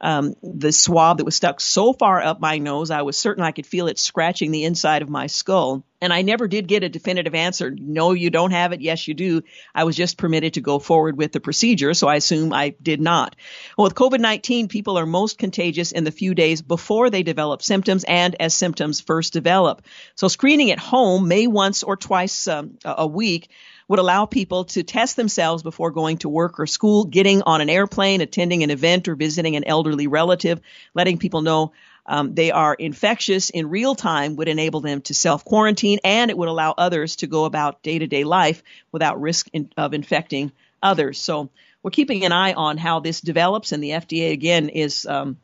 um, 0.00 0.34
the 0.42 0.72
swab 0.72 1.18
that 1.18 1.24
was 1.24 1.36
stuck 1.36 1.60
so 1.60 1.92
far 1.92 2.22
up 2.22 2.40
my 2.40 2.58
nose, 2.58 2.90
I 2.90 3.02
was 3.02 3.18
certain 3.18 3.44
I 3.44 3.52
could 3.52 3.66
feel 3.66 3.86
it 3.86 3.98
scratching 3.98 4.50
the 4.50 4.64
inside 4.64 5.02
of 5.02 5.10
my 5.10 5.26
skull. 5.26 5.84
And 6.00 6.14
I 6.14 6.22
never 6.22 6.48
did 6.48 6.66
get 6.66 6.82
a 6.82 6.88
definitive 6.88 7.34
answer. 7.34 7.70
No, 7.70 8.12
you 8.12 8.30
don't 8.30 8.52
have 8.52 8.72
it. 8.72 8.80
Yes, 8.80 9.06
you 9.06 9.12
do. 9.12 9.42
I 9.74 9.84
was 9.84 9.94
just 9.94 10.16
permitted 10.16 10.54
to 10.54 10.62
go 10.62 10.78
forward 10.78 11.18
with 11.18 11.32
the 11.32 11.40
procedure, 11.40 11.92
so 11.92 12.08
I 12.08 12.16
assume 12.16 12.54
I 12.54 12.70
did 12.80 13.02
not. 13.02 13.36
Well, 13.76 13.84
with 13.84 13.94
COVID-19, 13.94 14.70
people 14.70 14.98
are 14.98 15.04
most 15.04 15.36
contagious 15.36 15.92
in 15.92 16.04
the 16.04 16.10
few 16.10 16.34
days 16.34 16.62
before 16.62 17.10
they 17.10 17.22
develop 17.22 17.60
symptoms 17.60 18.04
and 18.04 18.34
as 18.40 18.54
symptoms 18.54 19.02
first 19.02 19.34
develop. 19.34 19.82
So 20.14 20.28
screening 20.28 20.70
at 20.70 20.78
home 20.78 21.28
may 21.28 21.46
once 21.46 21.82
or 21.82 21.98
twice 21.98 22.48
um, 22.48 22.78
a 22.82 23.06
week 23.06 23.50
would 23.90 23.98
allow 23.98 24.24
people 24.24 24.66
to 24.66 24.84
test 24.84 25.16
themselves 25.16 25.64
before 25.64 25.90
going 25.90 26.18
to 26.18 26.28
work 26.28 26.60
or 26.60 26.66
school, 26.68 27.02
getting 27.02 27.42
on 27.42 27.60
an 27.60 27.68
airplane, 27.68 28.20
attending 28.20 28.62
an 28.62 28.70
event, 28.70 29.08
or 29.08 29.16
visiting 29.16 29.56
an 29.56 29.64
elderly 29.64 30.06
relative, 30.06 30.60
letting 30.94 31.18
people 31.18 31.42
know 31.42 31.72
Um, 32.06 32.34
they 32.34 32.52
are 32.52 32.72
infectious 32.72 33.50
in 33.50 33.68
real 33.68 33.96
time, 33.96 34.36
would 34.36 34.48
enable 34.48 34.80
them 34.80 35.02
to 35.02 35.14
self 35.14 35.44
quarantine, 35.44 35.98
and 36.04 36.30
it 36.30 36.38
would 36.38 36.48
allow 36.48 36.72
others 36.78 37.16
to 37.16 37.26
go 37.26 37.46
about 37.46 37.82
day 37.82 37.98
to 37.98 38.06
day 38.06 38.22
life 38.22 38.62
without 38.92 39.20
risk 39.20 39.48
in, 39.52 39.70
of 39.76 39.92
infecting 39.92 40.52
others. 40.80 41.20
So 41.20 41.50
we're 41.82 41.90
keeping 41.90 42.24
an 42.24 42.32
eye 42.32 42.52
on 42.52 42.78
how 42.78 43.00
this 43.00 43.20
develops, 43.20 43.72
and 43.72 43.82
the 43.82 43.90
FDA 43.90 44.30
again 44.30 44.68
is. 44.68 45.04
Um, 45.04 45.36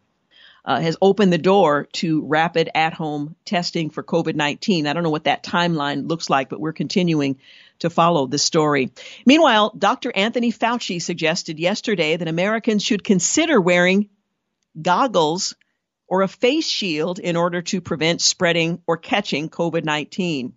uh, 0.66 0.80
has 0.80 0.96
opened 1.00 1.32
the 1.32 1.38
door 1.38 1.86
to 1.92 2.22
rapid 2.26 2.68
at 2.74 2.92
home 2.92 3.36
testing 3.44 3.88
for 3.88 4.02
COVID 4.02 4.34
19. 4.34 4.88
I 4.88 4.92
don't 4.92 5.04
know 5.04 5.10
what 5.10 5.24
that 5.24 5.44
timeline 5.44 6.08
looks 6.08 6.28
like, 6.28 6.48
but 6.48 6.58
we're 6.58 6.72
continuing 6.72 7.38
to 7.80 7.90
follow 7.90 8.26
the 8.26 8.38
story. 8.38 8.90
Meanwhile, 9.24 9.72
Dr. 9.76 10.12
Anthony 10.14 10.52
Fauci 10.52 11.00
suggested 11.00 11.58
yesterday 11.58 12.16
that 12.16 12.28
Americans 12.28 12.82
should 12.84 13.04
consider 13.04 13.60
wearing 13.60 14.08
goggles 14.80 15.54
or 16.08 16.22
a 16.22 16.28
face 16.28 16.68
shield 16.68 17.18
in 17.18 17.36
order 17.36 17.62
to 17.62 17.80
prevent 17.80 18.20
spreading 18.20 18.82
or 18.86 18.96
catching 18.96 19.48
COVID 19.48 19.84
19. 19.84 20.54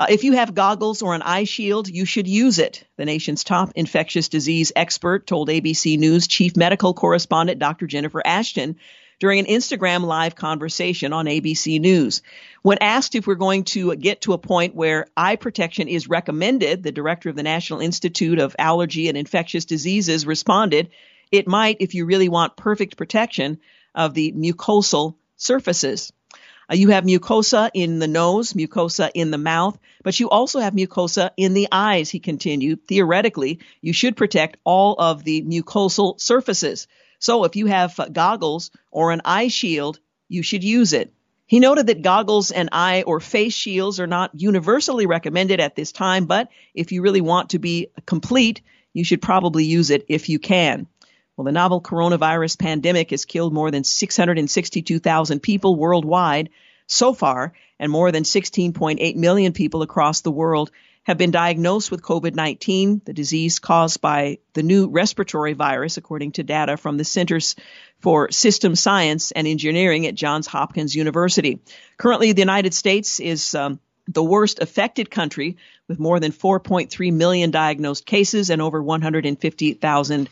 Uh, 0.00 0.06
if 0.10 0.22
you 0.22 0.32
have 0.34 0.54
goggles 0.54 1.02
or 1.02 1.14
an 1.14 1.22
eye 1.22 1.44
shield, 1.44 1.88
you 1.88 2.04
should 2.04 2.28
use 2.28 2.60
it. 2.60 2.84
The 2.96 3.04
nation's 3.04 3.42
top 3.42 3.72
infectious 3.74 4.28
disease 4.28 4.70
expert 4.76 5.26
told 5.26 5.48
ABC 5.48 5.98
News 5.98 6.28
chief 6.28 6.56
medical 6.56 6.94
correspondent 6.94 7.58
Dr. 7.58 7.88
Jennifer 7.88 8.24
Ashton 8.24 8.76
during 9.18 9.40
an 9.40 9.46
Instagram 9.46 10.04
live 10.04 10.36
conversation 10.36 11.12
on 11.12 11.26
ABC 11.26 11.80
News. 11.80 12.22
When 12.62 12.78
asked 12.80 13.14
if 13.14 13.26
we're 13.26 13.34
going 13.34 13.64
to 13.64 13.96
get 13.96 14.22
to 14.22 14.32
a 14.32 14.38
point 14.38 14.74
where 14.74 15.06
eye 15.16 15.36
protection 15.36 15.88
is 15.88 16.08
recommended, 16.08 16.82
the 16.82 16.92
director 16.92 17.28
of 17.28 17.36
the 17.36 17.42
National 17.42 17.80
Institute 17.80 18.38
of 18.38 18.54
Allergy 18.58 19.08
and 19.08 19.18
Infectious 19.18 19.64
Diseases 19.64 20.26
responded, 20.26 20.90
it 21.30 21.48
might 21.48 21.78
if 21.80 21.94
you 21.94 22.06
really 22.06 22.28
want 22.28 22.56
perfect 22.56 22.96
protection 22.96 23.58
of 23.94 24.14
the 24.14 24.32
mucosal 24.32 25.16
surfaces. 25.36 26.12
Uh, 26.70 26.74
you 26.74 26.90
have 26.90 27.04
mucosa 27.04 27.70
in 27.72 27.98
the 27.98 28.08
nose, 28.08 28.52
mucosa 28.52 29.10
in 29.14 29.30
the 29.30 29.38
mouth, 29.38 29.78
but 30.02 30.20
you 30.20 30.28
also 30.28 30.60
have 30.60 30.74
mucosa 30.74 31.30
in 31.36 31.54
the 31.54 31.68
eyes, 31.72 32.10
he 32.10 32.20
continued. 32.20 32.86
Theoretically, 32.86 33.60
you 33.80 33.92
should 33.92 34.16
protect 34.16 34.58
all 34.64 34.94
of 34.98 35.24
the 35.24 35.42
mucosal 35.42 36.20
surfaces. 36.20 36.86
So 37.18 37.44
if 37.44 37.56
you 37.56 37.66
have 37.66 37.98
uh, 37.98 38.08
goggles 38.08 38.70
or 38.90 39.12
an 39.12 39.22
eye 39.24 39.48
shield, 39.48 39.98
you 40.28 40.42
should 40.42 40.64
use 40.64 40.92
it. 40.92 41.12
He 41.46 41.60
noted 41.60 41.86
that 41.86 42.02
goggles 42.02 42.50
and 42.50 42.68
eye 42.72 43.02
or 43.06 43.20
face 43.20 43.54
shields 43.54 44.00
are 44.00 44.06
not 44.06 44.32
universally 44.34 45.06
recommended 45.06 45.60
at 45.60 45.74
this 45.74 45.92
time, 45.92 46.26
but 46.26 46.48
if 46.74 46.92
you 46.92 47.00
really 47.00 47.22
want 47.22 47.50
to 47.50 47.58
be 47.58 47.88
complete, 48.04 48.60
you 48.92 49.02
should 49.02 49.22
probably 49.22 49.64
use 49.64 49.90
it 49.90 50.04
if 50.08 50.28
you 50.28 50.38
can. 50.38 50.86
Well, 51.36 51.46
the 51.46 51.52
novel 51.52 51.80
coronavirus 51.80 52.58
pandemic 52.58 53.10
has 53.10 53.24
killed 53.24 53.54
more 53.54 53.70
than 53.70 53.84
662,000 53.84 55.40
people 55.40 55.76
worldwide 55.76 56.50
so 56.86 57.14
far, 57.14 57.52
and 57.78 57.92
more 57.92 58.10
than 58.10 58.24
16.8 58.24 59.16
million 59.16 59.52
people 59.52 59.82
across 59.82 60.20
the 60.20 60.30
world 60.30 60.70
have 61.08 61.16
been 61.16 61.30
diagnosed 61.30 61.90
with 61.90 62.02
COVID 62.02 62.34
19, 62.34 63.00
the 63.02 63.14
disease 63.14 63.60
caused 63.60 64.02
by 64.02 64.38
the 64.52 64.62
new 64.62 64.88
respiratory 64.88 65.54
virus, 65.54 65.96
according 65.96 66.32
to 66.32 66.42
data 66.42 66.76
from 66.76 66.98
the 66.98 67.04
Centers 67.04 67.56
for 67.98 68.30
System 68.30 68.76
Science 68.76 69.30
and 69.30 69.46
Engineering 69.46 70.06
at 70.06 70.14
Johns 70.14 70.46
Hopkins 70.46 70.94
University. 70.94 71.60
Currently, 71.96 72.32
the 72.32 72.42
United 72.42 72.74
States 72.74 73.20
is 73.20 73.54
um, 73.54 73.80
the 74.06 74.22
worst 74.22 74.58
affected 74.60 75.10
country 75.10 75.56
with 75.88 75.98
more 75.98 76.20
than 76.20 76.30
4.3 76.30 77.10
million 77.14 77.50
diagnosed 77.50 78.04
cases 78.04 78.50
and 78.50 78.60
over 78.60 78.82
150,000 78.82 80.28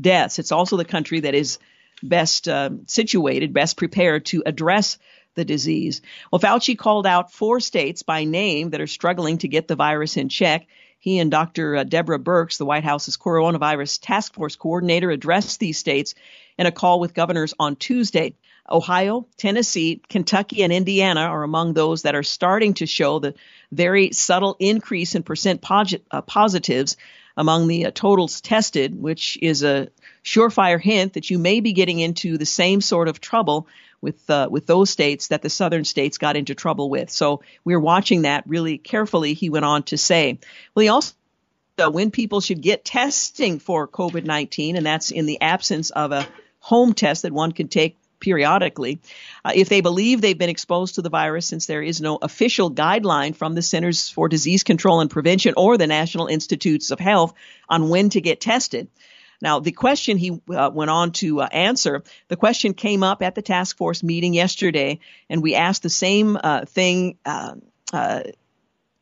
deaths. 0.00 0.38
It's 0.38 0.52
also 0.52 0.76
the 0.76 0.84
country 0.84 1.20
that 1.20 1.34
is 1.34 1.58
best 2.04 2.48
uh, 2.48 2.70
situated, 2.86 3.52
best 3.52 3.76
prepared 3.76 4.26
to 4.26 4.44
address 4.46 4.96
the 5.34 5.44
disease. 5.44 6.02
Well, 6.30 6.40
Fauci 6.40 6.76
called 6.76 7.06
out 7.06 7.32
four 7.32 7.60
states 7.60 8.02
by 8.02 8.24
name 8.24 8.70
that 8.70 8.80
are 8.80 8.86
struggling 8.86 9.38
to 9.38 9.48
get 9.48 9.68
the 9.68 9.76
virus 9.76 10.16
in 10.16 10.28
check. 10.28 10.66
He 10.98 11.18
and 11.18 11.30
Dr. 11.30 11.76
Uh, 11.76 11.84
Deborah 11.84 12.18
Birx, 12.18 12.58
the 12.58 12.66
White 12.66 12.84
House's 12.84 13.16
coronavirus 13.16 14.00
task 14.02 14.34
force 14.34 14.56
coordinator, 14.56 15.10
addressed 15.10 15.58
these 15.58 15.78
states 15.78 16.14
in 16.58 16.66
a 16.66 16.72
call 16.72 17.00
with 17.00 17.14
governors 17.14 17.54
on 17.58 17.76
Tuesday. 17.76 18.34
Ohio, 18.70 19.26
Tennessee, 19.36 20.00
Kentucky, 20.08 20.62
and 20.62 20.72
Indiana 20.72 21.22
are 21.22 21.42
among 21.42 21.72
those 21.72 22.02
that 22.02 22.14
are 22.14 22.22
starting 22.22 22.74
to 22.74 22.86
show 22.86 23.18
the 23.18 23.34
very 23.72 24.12
subtle 24.12 24.56
increase 24.58 25.14
in 25.14 25.22
percent 25.22 25.64
uh, 25.70 26.22
positives 26.22 26.96
among 27.36 27.66
the 27.66 27.86
uh, 27.86 27.90
totals 27.92 28.40
tested, 28.40 28.94
which 28.94 29.38
is 29.40 29.62
a 29.62 29.88
surefire 30.22 30.80
hint 30.80 31.14
that 31.14 31.30
you 31.30 31.38
may 31.38 31.60
be 31.60 31.72
getting 31.72 31.98
into 31.98 32.36
the 32.36 32.46
same 32.46 32.80
sort 32.80 33.08
of 33.08 33.20
trouble 33.20 33.66
with 34.00 34.28
uh, 34.30 34.48
with 34.50 34.66
those 34.66 34.90
states 34.90 35.28
that 35.28 35.42
the 35.42 35.50
southern 35.50 35.84
states 35.84 36.18
got 36.18 36.36
into 36.36 36.54
trouble 36.54 36.90
with. 36.90 37.10
So 37.10 37.42
we're 37.64 37.80
watching 37.80 38.22
that 38.22 38.44
really 38.46 38.78
carefully. 38.78 39.34
He 39.34 39.50
went 39.50 39.64
on 39.64 39.82
to 39.84 39.98
say. 39.98 40.38
Well, 40.74 40.82
he 40.82 40.88
also 40.88 41.14
uh, 41.78 41.90
when 41.90 42.10
people 42.10 42.40
should 42.40 42.60
get 42.60 42.84
testing 42.84 43.58
for 43.58 43.88
COVID 43.88 44.24
19, 44.24 44.76
and 44.76 44.84
that's 44.84 45.10
in 45.10 45.26
the 45.26 45.40
absence 45.40 45.90
of 45.90 46.12
a 46.12 46.26
home 46.58 46.92
test 46.92 47.22
that 47.22 47.32
one 47.32 47.52
can 47.52 47.68
take 47.68 47.96
periodically. 48.20 49.00
Uh, 49.44 49.52
if 49.54 49.68
they 49.68 49.80
believe 49.80 50.20
they've 50.20 50.38
been 50.38 50.50
exposed 50.50 50.96
to 50.96 51.02
the 51.02 51.08
virus, 51.08 51.46
since 51.46 51.66
there 51.66 51.82
is 51.82 52.00
no 52.00 52.18
official 52.20 52.70
guideline 52.70 53.34
from 53.34 53.54
the 53.54 53.62
Centers 53.62 54.10
for 54.10 54.28
Disease 54.28 54.62
Control 54.62 55.00
and 55.00 55.10
Prevention 55.10 55.54
or 55.56 55.78
the 55.78 55.86
National 55.86 56.26
Institutes 56.26 56.90
of 56.90 57.00
Health 57.00 57.32
on 57.68 57.88
when 57.88 58.10
to 58.10 58.20
get 58.20 58.40
tested. 58.40 58.88
Now, 59.40 59.60
the 59.60 59.72
question 59.72 60.18
he 60.18 60.40
uh, 60.50 60.70
went 60.72 60.90
on 60.90 61.12
to 61.12 61.40
uh, 61.40 61.48
answer, 61.50 62.02
the 62.28 62.36
question 62.36 62.74
came 62.74 63.02
up 63.02 63.22
at 63.22 63.34
the 63.34 63.42
task 63.42 63.76
force 63.76 64.02
meeting 64.02 64.34
yesterday, 64.34 65.00
and 65.28 65.42
we 65.42 65.54
asked 65.54 65.82
the 65.82 65.90
same 65.90 66.36
uh, 66.42 66.66
thing, 66.66 67.16
uh, 67.24 67.54
uh, 67.92 68.22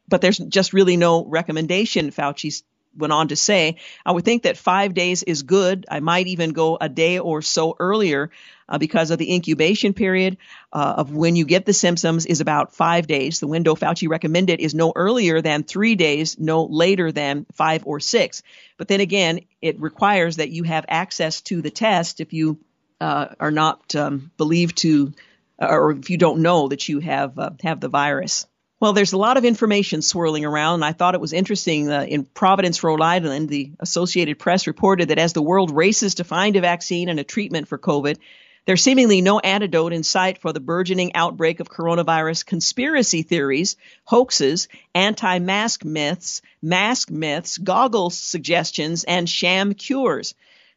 but 0.07 0.21
there's 0.21 0.39
just 0.39 0.73
really 0.73 0.97
no 0.97 1.25
recommendation, 1.25 2.11
Fauci 2.11 2.63
went 2.99 3.13
on 3.13 3.29
to 3.29 3.37
say. 3.37 3.77
I 4.05 4.13
would 4.13 4.25
think 4.25 4.43
that 4.43 4.57
five 4.57 4.93
days 4.93 5.23
is 5.23 5.43
good. 5.43 5.87
I 5.91 6.01
might 6.01 6.27
even 6.27 6.51
go 6.51 6.77
a 6.81 6.89
day 6.89 7.19
or 7.19 7.43
so 7.43 7.77
earlier 7.79 8.31
uh, 8.69 8.79
because 8.79 9.11
of 9.11 9.19
the 9.19 9.33
incubation 9.33 9.95
period 9.95 10.37
uh, 10.73 10.95
of 10.99 11.13
when 11.13 11.37
you 11.37 11.45
get 11.45 11.65
the 11.65 11.73
symptoms 11.73 12.27
is 12.27 12.41
about 12.41 12.75
five 12.75 13.07
days. 13.07 13.41
The 13.41 13.47
window 13.47 13.75
Fauci 13.75 14.09
recommended 14.09 14.61
is 14.61 14.75
no 14.75 14.93
earlier 14.95 15.41
than 15.41 15.63
three 15.63 15.95
days, 15.95 16.39
no 16.39 16.65
later 16.65 17.11
than 17.13 17.47
five 17.55 17.87
or 17.87 18.01
six. 18.01 18.43
But 18.77 18.89
then 18.89 19.01
again, 19.01 19.41
it 19.63 19.81
requires 19.81 20.37
that 20.37 20.51
you 20.51 20.65
have 20.65 20.85
access 20.89 21.41
to 21.43 21.63
the 21.63 21.71
test 21.71 22.21
if 22.21 22.33
you 22.33 22.59
uh, 23.01 23.29
are 23.41 23.51
not 23.51 23.95
um, 23.95 24.31
believed 24.37 24.79
to, 24.79 25.13
or 25.59 25.93
if 25.93 26.11
you 26.11 26.19
don't 26.19 26.43
know 26.43 26.69
that 26.69 26.89
you 26.89 27.01
have 27.01 27.39
uh, 27.39 27.51
have 27.63 27.81
the 27.81 27.89
virus. 27.89 28.47
Well, 28.81 28.93
there's 28.93 29.13
a 29.13 29.19
lot 29.19 29.37
of 29.37 29.45
information 29.45 30.03
swirling 30.03 30.45
around, 30.45 30.85
I 30.85 30.93
thought 30.93 31.17
it 31.17 31.21
was 31.21 31.33
interesting. 31.33 31.91
Uh, 31.91 32.03
in 32.03 32.25
Providence, 32.25 32.85
Rhode 32.85 33.01
Island, 33.01 33.49
the 33.49 33.73
Associated 33.81 34.39
Press 34.39 34.69
reported 34.69 35.09
that 35.09 35.19
as 35.19 35.33
the 35.33 35.43
world 35.43 35.73
races 35.73 36.17
to 36.17 36.25
find 36.25 36.55
a 36.55 36.61
vaccine 36.61 37.09
and 37.09 37.19
a 37.19 37.25
treatment 37.25 37.67
for 37.67 37.77
COVID, 37.77 38.19
there's 38.67 38.83
seemingly 38.83 39.21
no 39.21 39.41
antidote 39.41 39.93
in 39.93 40.05
sight 40.05 40.39
for 40.39 40.53
the 40.53 40.61
burgeoning 40.61 41.17
outbreak 41.17 41.59
of 41.59 41.69
coronavirus 41.69 42.47
conspiracy 42.47 43.23
theories, 43.23 43.77
hoaxes, 44.05 44.69
anti 44.95 45.41
mask 45.41 45.85
myths, 45.85 46.43
mask 46.63 47.11
myths, 47.11 47.59
goggle 47.59 48.11
suggestions, 48.11 49.03
and 49.03 49.29
sham 49.29 49.75
cures. 49.75 50.35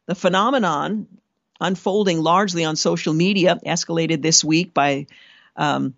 The 0.07 0.15
phenomenon, 0.15 1.05
unfolding 1.59 2.23
largely 2.23 2.65
on 2.65 2.77
social 2.77 3.13
media, 3.13 3.59
escalated 3.63 4.23
this 4.23 4.43
week 4.43 4.73
by 4.73 5.05
um, 5.55 5.93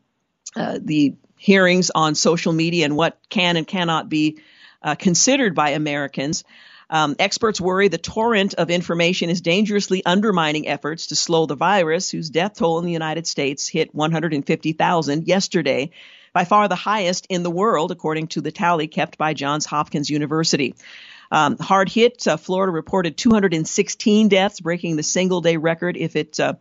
uh, 0.56 0.80
the 0.82 1.14
hearings 1.44 1.92
on 1.94 2.16
social 2.16 2.54
media 2.54 2.86
and 2.86 2.96
what 2.96 3.20
can 3.30 3.58
and 3.58 3.68
cannot 3.68 4.08
be 4.08 4.40
uh, 4.82 4.96
considered 4.96 5.54
by 5.54 5.72
Americans. 5.72 6.46
Um, 6.90 7.18
experts 7.20 7.60
worry 7.60 7.90
the 7.90 7.98
torrent 7.98 8.54
of 8.54 8.70
information 8.70 9.30
is 9.30 9.42
dangerously 9.42 10.06
undermining 10.06 10.70
efforts 10.70 11.08
to 11.08 11.18
slow 11.18 11.46
the 11.46 11.58
virus, 11.58 12.10
whose 12.10 12.30
death 12.30 12.54
toll 12.54 12.80
in 12.80 12.86
the 12.86 12.94
United 12.94 13.28
States 13.28 13.68
hit 13.68 13.94
150,000 13.94 15.28
yesterday, 15.28 15.92
by 16.32 16.46
far 16.46 16.70
the 16.70 16.76
highest 16.76 17.28
in 17.28 17.44
the 17.44 17.52
world, 17.52 17.92
according 17.92 18.28
to 18.28 18.40
the 18.40 18.52
tally 18.52 18.88
kept 18.88 19.18
by 19.18 19.34
Johns 19.34 19.66
Hopkins 19.66 20.10
University. 20.10 20.76
Um, 21.30 21.58
hard 21.58 21.90
hit, 21.90 22.26
uh, 22.26 22.38
Florida 22.38 22.72
reported 22.72 23.18
216 23.18 24.30
deaths, 24.30 24.62
breaking 24.62 24.96
the 24.96 25.04
single 25.04 25.42
day 25.42 25.58
record 25.58 25.98
if 25.98 26.16
it 26.16 26.40
uh, 26.40 26.54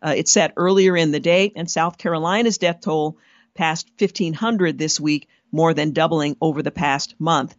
uh, 0.00 0.14
it 0.16 0.28
set 0.28 0.52
earlier 0.56 0.96
in 0.96 1.10
the 1.10 1.18
day, 1.18 1.52
and 1.56 1.68
South 1.68 1.98
Carolina's 1.98 2.58
death 2.58 2.82
toll 2.82 3.18
passed 3.58 3.90
1,500 3.98 4.78
this 4.78 4.98
week, 4.98 5.28
more 5.52 5.74
than 5.74 5.92
doubling 5.92 6.36
over 6.40 6.62
the 6.62 6.70
past 6.70 7.14
month 7.18 7.54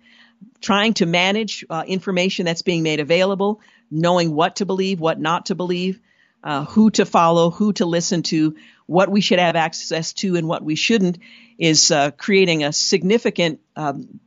trying 0.62 0.94
to 0.96 1.06
manage 1.06 1.66
uh, 1.70 1.84
information 1.88 2.46
that's 2.46 2.62
being 2.62 2.84
made 2.84 3.00
available, 3.00 3.62
knowing 3.90 4.34
what 4.34 4.58
to 4.58 4.66
believe, 4.66 5.00
what 5.00 5.20
not 5.20 5.48
to 5.48 5.56
believe, 5.56 6.00
uh, 6.44 6.66
who 6.66 6.90
to 6.92 7.06
follow, 7.06 7.50
who 7.50 7.74
to 7.74 7.86
listen 7.86 8.24
to, 8.24 8.56
what 8.86 9.10
we 9.10 9.22
should 9.22 9.40
have 9.40 9.56
access 9.56 10.14
to, 10.14 10.36
and 10.36 10.48
what 10.48 10.64
we 10.64 10.76
shouldn't, 10.76 11.20
is 11.58 11.92
uh, 11.92 12.12
creating 12.12 12.64
a 12.64 12.74
significant 12.74 13.60
um, 13.76 14.20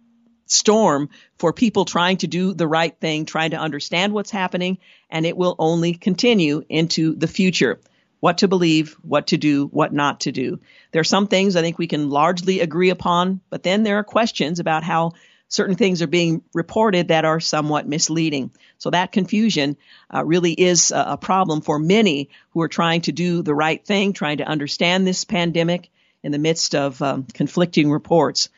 storm 0.47 1.09
for 1.39 1.53
people 1.53 1.85
trying 1.85 2.19
to 2.19 2.27
do 2.27 2.53
the 2.53 2.69
right 2.69 2.99
thing, 3.01 3.25
trying 3.25 3.51
to 3.51 3.57
understand 3.57 4.13
what's 4.13 4.31
happening, 4.31 4.79
and 5.11 5.25
it 5.27 5.37
will 5.37 5.57
only 5.59 5.95
continue 5.95 6.63
into 6.69 7.15
the 7.15 7.29
future. 7.29 7.81
What 8.23 8.39
to 8.39 8.47
believe, 8.47 8.97
what 9.03 9.27
to 9.27 9.37
do, 9.37 9.67
what 9.67 9.93
not 9.93 10.21
to 10.21 10.31
do. 10.31 10.61
There 10.93 11.01
are 11.01 11.05
some 11.05 11.27
things 11.27 11.57
I 11.57 11.61
think 11.61 11.77
we 11.77 11.89
can 11.89 12.09
largely 12.09 12.61
agree 12.61 12.91
upon, 12.91 13.41
but 13.51 13.65
then 13.65 13.83
there 13.83 13.99
are 13.99 14.05
questions 14.05 14.61
about 14.61 14.85
how 14.85 15.15
certain 15.49 15.75
things 15.75 16.03
are 16.03 16.07
being 16.07 16.41
reported 16.55 17.09
that 17.09 17.25
are 17.25 17.41
somewhat 17.41 17.89
misleading. 17.89 18.53
So 18.79 18.91
that 18.91 19.11
confusion 19.11 19.77
uh, 20.15 20.25
really 20.25 20.53
is 20.53 20.93
a, 20.93 21.05
a 21.09 21.17
problem 21.17 21.63
for 21.63 21.81
many 21.81 22.31
who 22.51 22.63
are 22.63 22.69
trying 22.69 23.01
to 23.03 23.13
do 23.13 23.43
the 23.43 23.57
right 23.57 23.85
thing, 23.85 24.13
trying 24.13 24.37
to 24.37 24.47
understand 24.47 25.05
this 25.05 25.25
pandemic 25.25 25.91
in 26.23 26.31
the 26.31 26.39
midst 26.39 26.77
of 26.77 27.03
um, 27.03 27.25
conflicting 27.25 27.91
reports. 27.91 28.51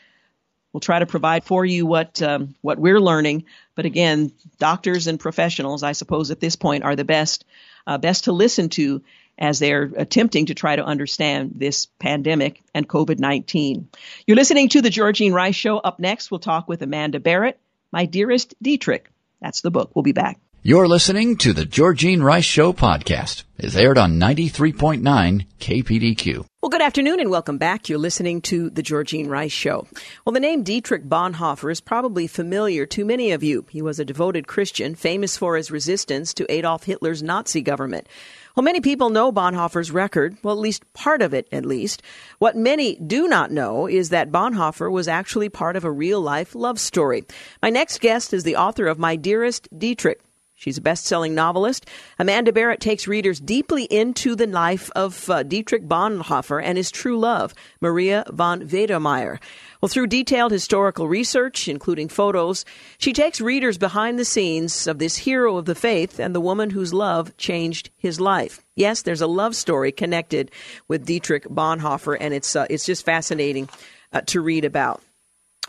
We'll 0.75 0.81
try 0.81 0.99
to 0.99 1.07
provide 1.07 1.45
for 1.45 1.65
you 1.65 1.87
what 1.87 2.21
um, 2.21 2.55
what 2.61 2.79
we're 2.79 3.01
learning, 3.01 3.45
but 3.77 3.87
again, 3.87 4.33
doctors 4.59 5.07
and 5.07 5.19
professionals, 5.19 5.83
I 5.83 5.93
suppose, 5.93 6.31
at 6.31 6.41
this 6.41 6.57
point, 6.57 6.85
are 6.85 6.97
the 6.97 7.05
best 7.05 7.47
uh, 7.87 7.97
best 7.97 8.25
to 8.25 8.33
listen 8.33 8.69
to 8.71 9.03
as 9.39 9.59
they're 9.59 9.91
attempting 9.97 10.47
to 10.47 10.55
try 10.55 10.76
to 10.76 10.85
understand 10.85 11.53
this 11.57 11.87
pandemic 11.99 12.62
and 12.74 12.89
COVID 12.89 13.18
19. 13.18 13.89
You're 14.26 14.37
listening 14.37 14.68
to 14.70 14.82
The 14.82 14.91
Georgene 14.91 15.32
Rice 15.32 15.57
Show. 15.57 15.78
Up 15.78 15.99
next, 15.99 16.30
we'll 16.30 16.41
talk 16.41 16.68
with 16.68 16.82
Amanda 16.82 17.20
Barratt, 17.20 17.55
My 17.93 18.07
Dearest 18.07 18.55
Dietrich. 18.62 19.11
That's 19.41 19.61
the 19.61 19.70
book. 19.70 19.91
We'll 19.95 20.03
be 20.03 20.12
back. 20.12 20.39
You're 20.66 20.89
listening 20.89 21.37
to 21.39 21.53
The 21.53 21.66
Georgene 21.66 22.22
Rice 22.22 22.47
Show 22.47 22.72
podcast. 22.72 23.43
It's 23.59 23.76
aired 23.76 23.99
on 23.99 24.18
93.9 24.18 25.45
KPDQ. 25.61 26.47
Well, 26.62 26.70
good 26.70 26.80
afternoon 26.80 27.20
and 27.20 27.28
welcome 27.28 27.59
back. 27.59 27.91
You're 27.91 27.99
listening 27.99 28.41
to 28.43 28.70
The 28.70 28.82
Georgene 28.82 29.28
Rice 29.28 29.53
Show. 29.53 29.87
Well, 30.24 30.32
the 30.32 30.41
name 30.41 30.62
Dietrich 30.62 31.05
Bonhoeffer 31.05 31.70
is 31.70 31.82
probably 31.82 32.26
familiar 32.26 32.87
to 32.87 33.05
many 33.05 33.32
of 33.32 33.43
you. 33.43 33.66
He 33.68 33.82
was 33.82 34.01
a 34.01 34.07
devoted 34.07 34.47
Christian, 34.47 34.95
famous 34.95 35.37
for 35.37 35.59
his 35.59 35.70
resistance 35.70 36.32
to 36.32 36.51
Adolf 36.51 36.85
Hitler's 36.85 37.22
Nazi 37.22 37.61
government. 37.61 38.09
Well, 38.55 38.62
many 38.62 38.80
people 38.80 39.11
know 39.11 39.32
Bonhoeffer's 39.32 39.90
record, 39.90 40.36
well, 40.44 40.55
at 40.55 40.61
least 40.61 40.84
part 40.92 41.22
of 41.22 41.34
it, 41.34 41.48
at 41.50 41.66
least. 41.66 42.02
What 42.38 42.55
many 42.55 42.94
do 42.94 43.26
not 43.26 43.50
know 43.50 43.88
is 43.88 44.11
that 44.11 44.30
Bonhoeffer 44.30 44.92
was 44.92 45.09
actually 45.09 45.48
part 45.48 45.74
of 45.74 45.84
a 45.84 45.90
real 45.90 46.20
life 46.20 46.55
love 46.55 46.78
story. 46.78 47.24
My 47.61 47.70
next 47.70 48.00
guest 48.00 48.32
is 48.32 48.44
the 48.44 48.55
author 48.55 48.86
of 48.86 48.96
My 48.96 49.16
Dearest 49.16 49.66
Dietrich. 49.76 50.20
She's 50.55 50.78
a 50.78 50.82
best 50.82 51.05
selling 51.05 51.34
novelist. 51.34 51.86
Amanda 52.16 52.52
Barratt 52.52 52.78
takes 52.78 53.09
readers 53.09 53.40
deeply 53.40 53.84
into 53.84 54.36
the 54.36 54.46
life 54.46 54.88
of 54.94 55.28
uh, 55.28 55.42
Dietrich 55.42 55.88
Bonhoeffer 55.88 56.62
and 56.62 56.78
his 56.78 56.92
true 56.92 57.18
love, 57.18 57.55
Maria 57.80 58.24
von 58.30 58.68
Wedemeyer. 58.68 59.40
Well, 59.85 59.91
through 59.91 60.07
detailed 60.07 60.51
historical 60.51 61.09
research, 61.09 61.68
including 61.68 62.09
photos, 62.09 62.64
she 62.97 63.12
takes 63.12 63.39
readers 63.39 63.76
behind 63.76 64.18
the 64.18 64.24
scenes 64.24 64.87
of 64.87 64.99
this 64.99 65.14
hero 65.14 65.59
of 65.59 65.66
the 65.66 65.74
faith 65.74 66.18
and 66.18 66.35
the 66.35 66.41
woman 66.41 66.70
whose 66.70 66.95
love 66.95 67.37
changed 67.37 67.91
his 67.99 68.18
life. 68.18 68.64
Yes, 68.76 69.03
there's 69.03 69.20
a 69.20 69.26
love 69.26 69.55
story 69.55 69.93
connected 69.93 70.51
with 70.89 71.05
Dietrich 71.05 71.45
Bonhoeffer, 71.45 72.16
and 72.18 72.32
it's 72.32 72.57
uh, 72.57 72.66
it's 72.70 72.87
just 72.87 73.05
fascinating 73.05 73.68
uh, 74.11 74.22
to 74.22 74.41
read 74.41 74.64
about. 74.64 75.03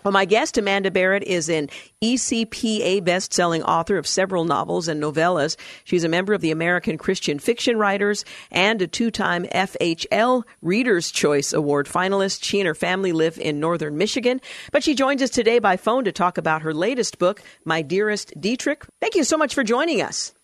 Well, 0.06 0.12
my 0.12 0.26
guest, 0.26 0.56
Amanda 0.60 0.91
Barratt, 0.91 1.24
is 1.24 1.49
an 1.49 1.68
ECPA 2.03 3.03
best-selling 3.03 3.64
author 3.64 3.97
of 3.97 4.06
several 4.06 4.45
novels 4.45 4.88
and 4.88 5.01
novellas. 5.01 5.58
She's 5.84 6.03
a 6.03 6.08
member 6.08 6.36
of 6.36 6.41
the 6.41 6.51
American 6.51 6.99
Christian 6.99 7.39
Fiction 7.39 7.80
Writers 7.80 8.24
and 8.51 8.80
a 8.84 8.88
two-time 8.88 9.45
FHL 9.45 10.43
Reader's 10.62 11.10
Choice 11.10 11.53
Award 11.53 11.88
finalist. 11.88 12.43
She 12.43 12.60
and 12.60 12.68
her 12.68 12.76
family 12.76 13.14
live 13.14 13.39
in 13.39 13.60
northern 13.60 13.97
Michigan, 13.97 14.41
but 14.72 14.84
she 14.84 14.93
joins 14.93 15.24
us 15.24 15.32
today 15.32 15.58
by 15.58 15.76
phone 15.76 16.03
to 16.03 16.12
talk 16.12 16.38
about 16.38 16.62
her 16.62 16.72
latest 16.72 17.18
book, 17.18 17.41
My 17.64 17.82
Dearest 17.82 18.32
Dietrich. 18.39 18.86
Thank 19.01 19.16
you 19.16 19.24
so 19.24 19.38
much 19.38 19.56
for 19.56 19.64
joining 19.64 20.03
us. 20.03 20.36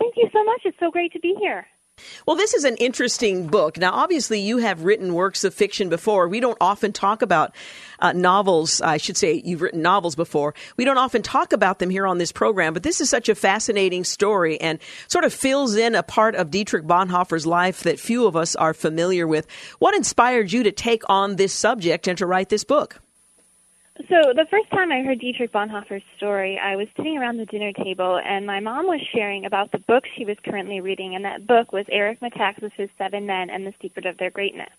Thank 0.00 0.14
you 0.16 0.28
so 0.32 0.42
much. 0.42 0.62
It's 0.64 0.76
so 0.80 0.90
great 0.90 1.12
to 1.12 1.20
be 1.20 1.36
here. 1.38 1.68
Well, 2.26 2.36
this 2.36 2.54
is 2.54 2.64
an 2.64 2.76
interesting 2.76 3.46
book. 3.46 3.78
Now, 3.78 3.92
obviously, 3.92 4.40
you 4.40 4.58
have 4.58 4.82
written 4.82 5.14
works 5.14 5.44
of 5.44 5.54
fiction 5.54 5.88
before. 5.88 6.28
We 6.28 6.40
don't 6.40 6.58
often 6.60 6.92
talk 6.92 7.22
about 7.22 7.54
uh, 8.00 8.12
novels. 8.12 8.80
I 8.80 8.96
should 8.96 9.16
say 9.16 9.42
you've 9.44 9.62
written 9.62 9.82
novels 9.82 10.14
before. 10.14 10.54
We 10.76 10.84
don't 10.84 10.98
often 10.98 11.22
talk 11.22 11.52
about 11.52 11.78
them 11.78 11.90
here 11.90 12.06
on 12.06 12.18
this 12.18 12.32
program, 12.32 12.72
but 12.74 12.82
this 12.82 13.00
is 13.00 13.10
such 13.10 13.28
a 13.28 13.34
fascinating 13.34 14.04
story 14.04 14.60
and 14.60 14.78
sort 15.08 15.24
of 15.24 15.32
fills 15.32 15.74
in 15.76 15.94
a 15.94 16.02
part 16.02 16.34
of 16.34 16.50
Dietrich 16.50 16.84
Bonhoeffer's 16.84 17.46
life 17.46 17.82
that 17.82 17.98
few 17.98 18.26
of 18.26 18.36
us 18.36 18.54
are 18.56 18.74
familiar 18.74 19.26
with. 19.26 19.46
What 19.78 19.94
inspired 19.94 20.52
you 20.52 20.62
to 20.62 20.72
take 20.72 21.02
on 21.08 21.36
this 21.36 21.52
subject 21.52 22.06
and 22.06 22.18
to 22.18 22.26
write 22.26 22.48
this 22.48 22.64
book? 22.64 23.00
So 24.06 24.32
the 24.32 24.46
first 24.48 24.70
time 24.70 24.92
I 24.92 25.02
heard 25.02 25.18
Dietrich 25.18 25.52
Bonhoeffer's 25.52 26.04
story, 26.16 26.56
I 26.56 26.76
was 26.76 26.86
sitting 26.96 27.18
around 27.18 27.38
the 27.38 27.46
dinner 27.46 27.72
table, 27.72 28.20
and 28.24 28.46
my 28.46 28.60
mom 28.60 28.86
was 28.86 29.00
sharing 29.12 29.44
about 29.44 29.72
the 29.72 29.80
book 29.80 30.04
she 30.16 30.24
was 30.24 30.36
currently 30.44 30.80
reading, 30.80 31.16
and 31.16 31.24
that 31.24 31.48
book 31.48 31.72
was 31.72 31.84
Eric 31.90 32.20
Metaxas's 32.20 32.90
Seven 32.96 33.26
Men 33.26 33.50
and 33.50 33.66
the 33.66 33.74
Secret 33.82 34.06
of 34.06 34.16
Their 34.16 34.30
Greatness. 34.30 34.70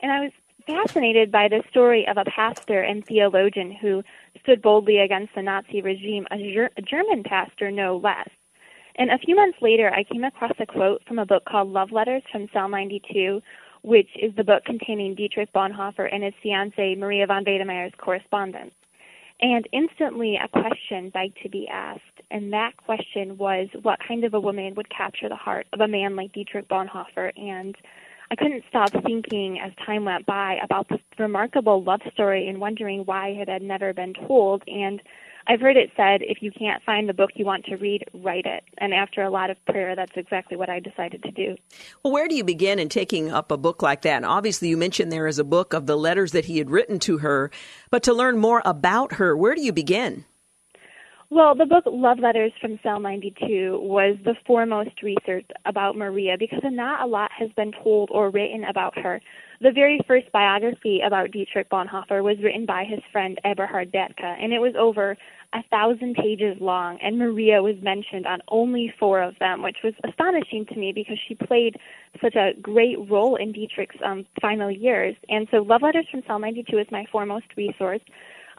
And 0.00 0.10
I 0.10 0.20
was 0.20 0.32
fascinated 0.66 1.30
by 1.30 1.48
the 1.48 1.62
story 1.68 2.08
of 2.08 2.16
a 2.16 2.24
pastor 2.24 2.80
and 2.80 3.04
theologian 3.04 3.72
who 3.72 4.02
stood 4.42 4.62
boldly 4.62 4.98
against 4.98 5.34
the 5.34 5.42
Nazi 5.42 5.82
regime, 5.82 6.26
a, 6.30 6.38
Ger- 6.38 6.70
a 6.78 6.82
German 6.82 7.24
pastor 7.24 7.70
no 7.70 7.98
less. 7.98 8.28
And 8.96 9.10
a 9.10 9.18
few 9.18 9.36
months 9.36 9.58
later, 9.60 9.92
I 9.92 10.02
came 10.02 10.24
across 10.24 10.52
a 10.58 10.66
quote 10.66 11.02
from 11.06 11.18
a 11.18 11.26
book 11.26 11.44
called 11.44 11.68
Love 11.70 11.92
Letters 11.92 12.22
from 12.32 12.48
Cell 12.54 12.70
92, 12.70 13.42
which 13.86 14.08
is 14.20 14.34
the 14.34 14.42
book 14.42 14.64
containing 14.64 15.14
Dietrich 15.14 15.52
Bonhoeffer 15.52 16.12
and 16.12 16.24
his 16.24 16.34
fiancee 16.42 16.96
Maria 16.96 17.24
von 17.24 17.44
Wedemeyer's 17.44 17.94
correspondence. 17.98 18.72
And 19.40 19.68
instantly 19.72 20.36
a 20.42 20.48
question 20.48 21.10
begged 21.10 21.38
to 21.44 21.48
be 21.48 21.68
asked, 21.68 22.00
and 22.32 22.52
that 22.52 22.76
question 22.78 23.38
was 23.38 23.68
what 23.82 24.00
kind 24.06 24.24
of 24.24 24.34
a 24.34 24.40
woman 24.40 24.74
would 24.74 24.90
capture 24.90 25.28
the 25.28 25.36
heart 25.36 25.68
of 25.72 25.80
a 25.80 25.86
man 25.86 26.16
like 26.16 26.32
Dietrich 26.32 26.66
Bonhoeffer? 26.66 27.30
And 27.36 27.76
I 28.28 28.34
couldn't 28.34 28.64
stop 28.68 28.90
thinking 29.04 29.60
as 29.60 29.70
time 29.86 30.04
went 30.04 30.26
by 30.26 30.58
about 30.64 30.88
this 30.88 30.98
remarkable 31.16 31.80
love 31.80 32.00
story 32.12 32.48
and 32.48 32.60
wondering 32.60 33.02
why 33.04 33.28
it 33.28 33.48
had 33.48 33.62
never 33.62 33.94
been 33.94 34.14
told. 34.14 34.64
And 34.66 35.00
I've 35.48 35.60
heard 35.60 35.76
it 35.76 35.90
said 35.96 36.22
if 36.22 36.42
you 36.42 36.50
can't 36.50 36.82
find 36.82 37.08
the 37.08 37.14
book 37.14 37.30
you 37.34 37.44
want 37.44 37.64
to 37.66 37.76
read, 37.76 38.04
write 38.12 38.46
it. 38.46 38.64
And 38.78 38.92
after 38.92 39.22
a 39.22 39.30
lot 39.30 39.50
of 39.50 39.64
prayer, 39.66 39.94
that's 39.94 40.16
exactly 40.16 40.56
what 40.56 40.68
I 40.68 40.80
decided 40.80 41.22
to 41.22 41.30
do. 41.30 41.56
Well, 42.02 42.12
where 42.12 42.26
do 42.26 42.34
you 42.34 42.42
begin 42.42 42.78
in 42.78 42.88
taking 42.88 43.30
up 43.30 43.52
a 43.52 43.56
book 43.56 43.82
like 43.82 44.02
that? 44.02 44.16
And 44.16 44.26
obviously, 44.26 44.68
you 44.68 44.76
mentioned 44.76 45.12
there 45.12 45.28
is 45.28 45.38
a 45.38 45.44
book 45.44 45.72
of 45.72 45.86
the 45.86 45.96
letters 45.96 46.32
that 46.32 46.46
he 46.46 46.58
had 46.58 46.70
written 46.70 46.98
to 47.00 47.18
her, 47.18 47.50
but 47.90 48.02
to 48.04 48.12
learn 48.12 48.38
more 48.38 48.60
about 48.64 49.14
her, 49.14 49.36
where 49.36 49.54
do 49.54 49.62
you 49.62 49.72
begin? 49.72 50.24
Well, 51.28 51.56
the 51.56 51.66
book 51.66 51.84
Love 51.86 52.20
Letters 52.20 52.52
from 52.60 52.78
Cell 52.84 53.00
92 53.00 53.80
was 53.82 54.16
the 54.24 54.36
foremost 54.46 55.02
research 55.02 55.46
about 55.64 55.96
Maria 55.96 56.36
because 56.38 56.60
not 56.62 57.02
a 57.02 57.06
lot 57.06 57.30
has 57.36 57.50
been 57.56 57.72
told 57.82 58.10
or 58.12 58.30
written 58.30 58.62
about 58.62 58.96
her. 58.98 59.20
The 59.60 59.72
very 59.72 60.00
first 60.06 60.30
biography 60.32 61.00
about 61.00 61.30
Dietrich 61.30 61.70
Bonhoeffer 61.70 62.22
was 62.22 62.38
written 62.42 62.66
by 62.66 62.84
his 62.84 63.00
friend 63.10 63.38
Eberhard 63.44 63.90
Bethge, 63.90 64.22
and 64.22 64.52
it 64.52 64.58
was 64.58 64.74
over 64.78 65.16
a 65.52 65.62
thousand 65.70 66.14
pages 66.14 66.56
long, 66.60 66.98
and 67.02 67.18
Maria 67.18 67.62
was 67.62 67.76
mentioned 67.80 68.26
on 68.26 68.40
only 68.48 68.92
four 68.98 69.22
of 69.22 69.38
them, 69.38 69.62
which 69.62 69.78
was 69.82 69.94
astonishing 70.04 70.66
to 70.66 70.76
me 70.76 70.92
because 70.92 71.18
she 71.26 71.34
played 71.34 71.76
such 72.20 72.34
a 72.34 72.52
great 72.60 72.98
role 73.08 73.36
in 73.36 73.52
Dietrich's 73.52 74.00
um, 74.04 74.26
final 74.40 74.70
years. 74.70 75.16
And 75.28 75.48
so, 75.50 75.58
Love 75.58 75.82
Letters 75.82 76.06
from 76.10 76.22
Cell 76.26 76.38
92 76.38 76.78
is 76.78 76.86
my 76.90 77.06
foremost 77.10 77.46
resource. 77.56 78.02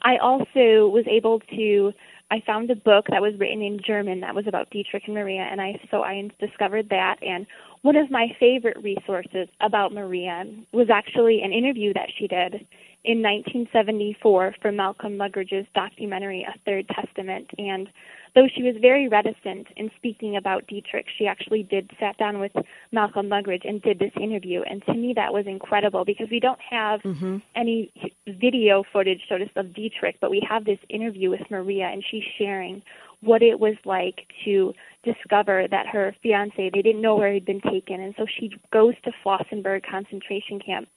I 0.03 0.17
also 0.17 0.87
was 0.87 1.05
able 1.07 1.39
to. 1.55 1.93
I 2.29 2.41
found 2.45 2.69
a 2.69 2.75
book 2.75 3.05
that 3.09 3.21
was 3.21 3.33
written 3.39 3.61
in 3.61 3.79
German 3.85 4.19
that 4.19 4.35
was 4.35 4.47
about 4.47 4.69
Dietrich 4.69 5.03
and 5.05 5.15
Maria, 5.15 5.47
and 5.49 5.61
I 5.61 5.79
so 5.89 6.03
I 6.03 6.29
discovered 6.39 6.89
that. 6.89 7.17
And 7.21 7.45
one 7.87 7.95
of 7.95 8.11
my 8.11 8.27
favorite 8.37 8.75
resources 8.83 9.47
about 9.61 9.93
Maria 9.93 10.43
was 10.73 10.89
actually 10.89 11.41
an 11.41 11.53
interview 11.53 11.93
that 11.93 12.09
she 12.19 12.27
did 12.27 12.67
in 13.05 13.21
1974 13.21 14.55
for 14.61 14.71
Malcolm 14.73 15.17
Muggeridge's 15.17 15.65
documentary 15.73 16.45
A 16.45 16.53
Third 16.65 16.85
Testament. 16.89 17.49
And 17.57 17.87
though 18.35 18.49
she 18.53 18.61
was 18.61 18.75
very 18.81 19.07
reticent 19.07 19.67
in 19.77 19.89
speaking 19.95 20.35
about 20.35 20.67
Dietrich, 20.67 21.05
she 21.17 21.27
actually 21.27 21.63
did 21.63 21.89
sat 21.97 22.17
down 22.17 22.41
with 22.41 22.51
Malcolm 22.91 23.29
Muggeridge 23.29 23.63
and 23.63 23.81
did 23.81 23.99
this 23.99 24.11
interview. 24.19 24.63
And 24.69 24.83
to 24.87 24.93
me, 24.93 25.13
that 25.15 25.31
was 25.31 25.47
incredible 25.47 26.03
because 26.03 26.27
we 26.29 26.41
don't 26.41 26.59
have 26.69 26.99
mm-hmm. 27.03 27.37
any 27.55 27.93
video 28.27 28.83
footage, 28.91 29.21
so 29.29 29.37
to 29.37 29.47
of 29.55 29.73
Dietrich, 29.73 30.17
but 30.19 30.29
we 30.29 30.45
have 30.49 30.65
this 30.65 30.79
interview 30.89 31.29
with 31.29 31.49
Maria, 31.49 31.85
and 31.85 32.03
she's 32.11 32.25
sharing 32.37 32.81
what 33.21 33.41
it 33.41 33.59
was 33.59 33.75
like 33.85 34.27
to 34.45 34.73
discover 35.03 35.67
that 35.69 35.87
her 35.87 36.15
fiance 36.21 36.69
they 36.73 36.81
didn't 36.81 37.01
know 37.01 37.15
where 37.15 37.33
he'd 37.33 37.45
been 37.45 37.61
taken. 37.61 38.01
And 38.01 38.13
so 38.17 38.25
she 38.25 38.51
goes 38.71 38.93
to 39.03 39.11
Flossenburg 39.23 39.83
concentration 39.89 40.59
camp 40.59 40.87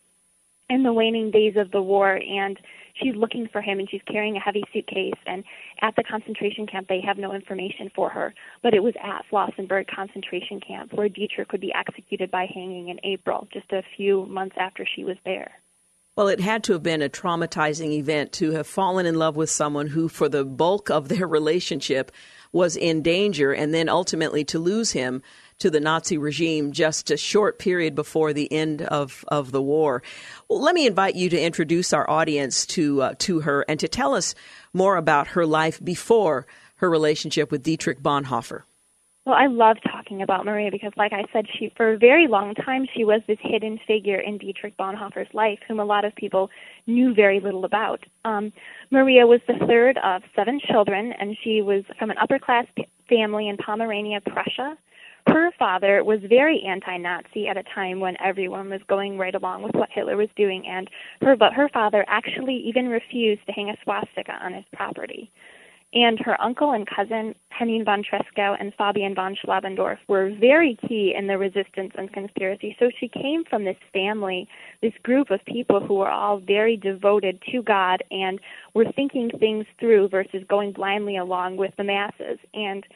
in 0.68 0.82
the 0.84 0.92
waning 0.92 1.30
days 1.30 1.54
of 1.56 1.70
the 1.72 1.82
war 1.82 2.16
and 2.16 2.58
she's 2.94 3.16
looking 3.16 3.48
for 3.50 3.60
him 3.60 3.78
and 3.78 3.90
she's 3.90 4.02
carrying 4.06 4.36
a 4.36 4.40
heavy 4.40 4.62
suitcase. 4.72 5.18
And 5.26 5.42
at 5.82 5.96
the 5.96 6.04
concentration 6.04 6.66
camp 6.66 6.88
they 6.88 7.00
have 7.00 7.18
no 7.18 7.32
information 7.32 7.90
for 7.94 8.10
her 8.10 8.34
but 8.62 8.74
it 8.74 8.82
was 8.82 8.94
at 9.02 9.24
Flossenburg 9.30 9.86
concentration 9.88 10.60
camp 10.60 10.92
where 10.92 11.08
Dietrich 11.08 11.52
would 11.52 11.60
be 11.60 11.74
executed 11.74 12.30
by 12.30 12.46
hanging 12.52 12.88
in 12.88 13.00
April 13.04 13.48
just 13.52 13.70
a 13.72 13.82
few 13.96 14.26
months 14.26 14.56
after 14.58 14.86
she 14.86 15.04
was 15.04 15.16
there 15.24 15.52
well, 16.20 16.28
it 16.28 16.40
had 16.40 16.62
to 16.64 16.74
have 16.74 16.82
been 16.82 17.00
a 17.00 17.08
traumatizing 17.08 17.92
event 17.92 18.30
to 18.30 18.50
have 18.50 18.66
fallen 18.66 19.06
in 19.06 19.14
love 19.14 19.36
with 19.36 19.48
someone 19.48 19.86
who, 19.86 20.06
for 20.06 20.28
the 20.28 20.44
bulk 20.44 20.90
of 20.90 21.08
their 21.08 21.26
relationship, 21.38 22.12
was 22.52 22.76
in 22.76 23.00
danger, 23.00 23.52
and 23.52 23.72
then 23.72 23.88
ultimately 23.88 24.44
to 24.44 24.58
lose 24.58 24.90
him 24.90 25.22
to 25.60 25.70
the 25.70 25.80
Nazi 25.80 26.18
regime 26.18 26.72
just 26.72 27.10
a 27.10 27.16
short 27.16 27.58
period 27.58 27.94
before 27.94 28.34
the 28.34 28.52
end 28.52 28.82
of, 28.82 29.24
of 29.28 29.50
the 29.50 29.62
war. 29.62 30.02
Well, 30.46 30.60
let 30.60 30.74
me 30.74 30.86
invite 30.86 31.16
you 31.16 31.30
to 31.30 31.40
introduce 31.40 31.94
our 31.94 32.08
audience 32.10 32.66
to 32.66 33.00
uh, 33.00 33.14
to 33.20 33.40
her 33.40 33.64
and 33.66 33.80
to 33.80 33.88
tell 33.88 34.14
us 34.14 34.34
more 34.74 34.96
about 34.96 35.28
her 35.28 35.46
life 35.46 35.82
before 35.82 36.46
her 36.76 36.90
relationship 36.90 37.50
with 37.50 37.62
Dietrich 37.62 38.02
Bonhoeffer. 38.02 38.64
Well, 39.26 39.34
I 39.38 39.46
love 39.48 39.76
talking 39.92 40.22
about 40.22 40.46
Maria 40.46 40.70
because, 40.70 40.92
like 40.96 41.12
I 41.12 41.24
said, 41.30 41.44
she 41.58 41.70
for 41.76 41.92
a 41.92 41.98
very 41.98 42.26
long 42.26 42.54
time 42.54 42.86
she 42.96 43.04
was 43.04 43.20
this 43.26 43.38
hidden 43.42 43.78
figure 43.86 44.18
in 44.18 44.38
Dietrich 44.38 44.76
Bonhoeffer's 44.78 45.32
life, 45.34 45.58
whom 45.68 45.78
a 45.78 45.84
lot 45.84 46.06
of 46.06 46.14
people 46.16 46.48
knew 46.86 47.12
very 47.12 47.38
little 47.38 47.66
about. 47.66 48.02
Um, 48.24 48.50
Maria 48.90 49.26
was 49.26 49.40
the 49.46 49.58
third 49.66 49.98
of 50.02 50.22
seven 50.34 50.58
children, 50.58 51.12
and 51.20 51.36
she 51.44 51.60
was 51.60 51.84
from 51.98 52.10
an 52.10 52.16
upper 52.18 52.38
class 52.38 52.64
family 53.10 53.48
in 53.48 53.58
Pomerania, 53.58 54.22
Prussia. 54.22 54.78
Her 55.26 55.50
father 55.58 56.02
was 56.02 56.20
very 56.26 56.62
anti-Nazi 56.66 57.46
at 57.46 57.58
a 57.58 57.62
time 57.74 58.00
when 58.00 58.16
everyone 58.24 58.70
was 58.70 58.80
going 58.88 59.18
right 59.18 59.34
along 59.34 59.62
with 59.62 59.74
what 59.74 59.90
Hitler 59.92 60.16
was 60.16 60.30
doing, 60.34 60.66
and 60.66 60.88
her 61.20 61.36
but 61.36 61.52
her 61.52 61.68
father 61.68 62.06
actually 62.08 62.56
even 62.56 62.88
refused 62.88 63.44
to 63.46 63.52
hang 63.52 63.68
a 63.68 63.76
swastika 63.84 64.32
on 64.42 64.54
his 64.54 64.64
property 64.72 65.30
and 65.93 66.20
her 66.20 66.41
uncle 66.41 66.72
and 66.72 66.86
cousin, 66.86 67.34
Henning 67.49 67.84
von 67.84 68.03
Tresckow 68.03 68.57
and 68.59 68.72
Fabian 68.78 69.14
von 69.14 69.34
Schlabrendorff, 69.34 69.99
were 70.07 70.30
very 70.38 70.78
key 70.86 71.14
in 71.16 71.26
the 71.26 71.36
resistance 71.36 71.93
and 71.99 72.12
conspiracy. 72.12 72.76
So 72.78 72.91
she 73.01 73.09
came 73.09 73.45
from 73.45 73.64
this 73.64 73.76
family, 73.93 74.49
this 74.82 74.93
group 75.03 75.30
of 75.30 75.45
people 75.47 75.80
who 75.84 75.95
were 75.95 76.11
all 76.11 76.38
very 76.38 76.76
devoted 76.76 77.43
to 77.51 77.62
God 77.62 78.05
and 78.11 78.41
were 78.72 78.86
thinking 78.95 79.30
things 79.41 79.66
through 79.80 80.09
versus 80.09 80.45
going 80.49 80.72
blindly 80.72 81.16
along 81.16 81.57
with 81.57 81.72
the 81.76 81.84
masses. 81.84 82.38
And 82.55 82.86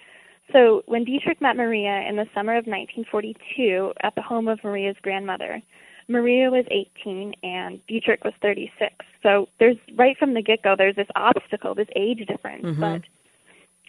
so 0.53 0.83
when 0.87 1.05
Dietrich 1.05 1.41
met 1.41 1.57
Maria 1.57 2.05
in 2.09 2.17
the 2.17 2.27
summer 2.33 2.53
of 2.53 2.67
1942 2.67 3.93
at 4.03 4.15
the 4.15 4.23
home 4.23 4.47
of 4.47 4.63
Maria's 4.63 4.97
grandmother, 5.03 5.61
Maria 6.09 6.51
was 6.51 6.65
18 6.71 7.35
and 7.43 7.81
Dietrich 7.87 8.25
was 8.25 8.35
36. 8.43 8.95
So 9.23 9.49
there's 9.59 9.77
right 9.95 10.17
from 10.19 10.35
the 10.35 10.43
get 10.43 10.63
go, 10.63 10.75
there's 10.77 10.97
this 10.97 11.09
obstacle, 11.17 11.75
this 11.75 11.89
age 11.97 12.27
difference. 12.27 12.65
Mm-hmm. 12.65 12.81
But 12.81 13.03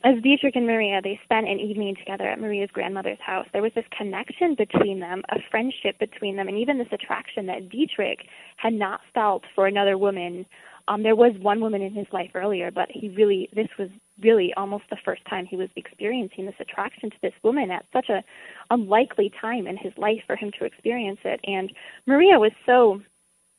as 0.03 0.21
Dietrich 0.21 0.55
and 0.55 0.67
Maria, 0.67 1.01
they 1.01 1.19
spent 1.23 1.47
an 1.47 1.59
evening 1.59 1.95
together 1.95 2.27
at 2.27 2.39
Maria's 2.39 2.69
grandmother's 2.71 3.19
house. 3.19 3.47
There 3.51 3.63
was 3.63 3.71
this 3.73 3.85
connection 3.97 4.55
between 4.55 4.99
them, 4.99 5.23
a 5.29 5.37
friendship 5.49 5.97
between 5.99 6.35
them, 6.35 6.47
and 6.47 6.57
even 6.57 6.77
this 6.77 6.87
attraction 6.91 7.47
that 7.47 7.69
Dietrich 7.69 8.27
had 8.57 8.73
not 8.73 9.01
felt 9.13 9.43
for 9.55 9.65
another 9.65 9.97
woman 9.97 10.45
um, 10.87 11.03
there 11.03 11.15
was 11.15 11.33
one 11.39 11.61
woman 11.61 11.81
in 11.81 11.93
his 11.93 12.07
life 12.11 12.31
earlier, 12.35 12.71
but 12.71 12.89
he 12.91 13.09
really, 13.09 13.49
this 13.55 13.67
was 13.79 13.89
really 14.21 14.53
almost 14.55 14.85
the 14.89 14.97
first 15.03 15.23
time 15.29 15.45
he 15.45 15.57
was 15.57 15.69
experiencing 15.75 16.45
this 16.45 16.55
attraction 16.59 17.09
to 17.09 17.17
this 17.21 17.33
woman 17.43 17.71
at 17.71 17.85
such 17.91 18.09
a 18.09 18.23
unlikely 18.69 19.31
time 19.41 19.67
in 19.67 19.77
his 19.77 19.93
life 19.97 20.21
for 20.27 20.35
him 20.35 20.51
to 20.59 20.65
experience 20.65 21.19
it. 21.25 21.39
And 21.43 21.71
Maria 22.05 22.39
was 22.39 22.51
so 22.65 23.01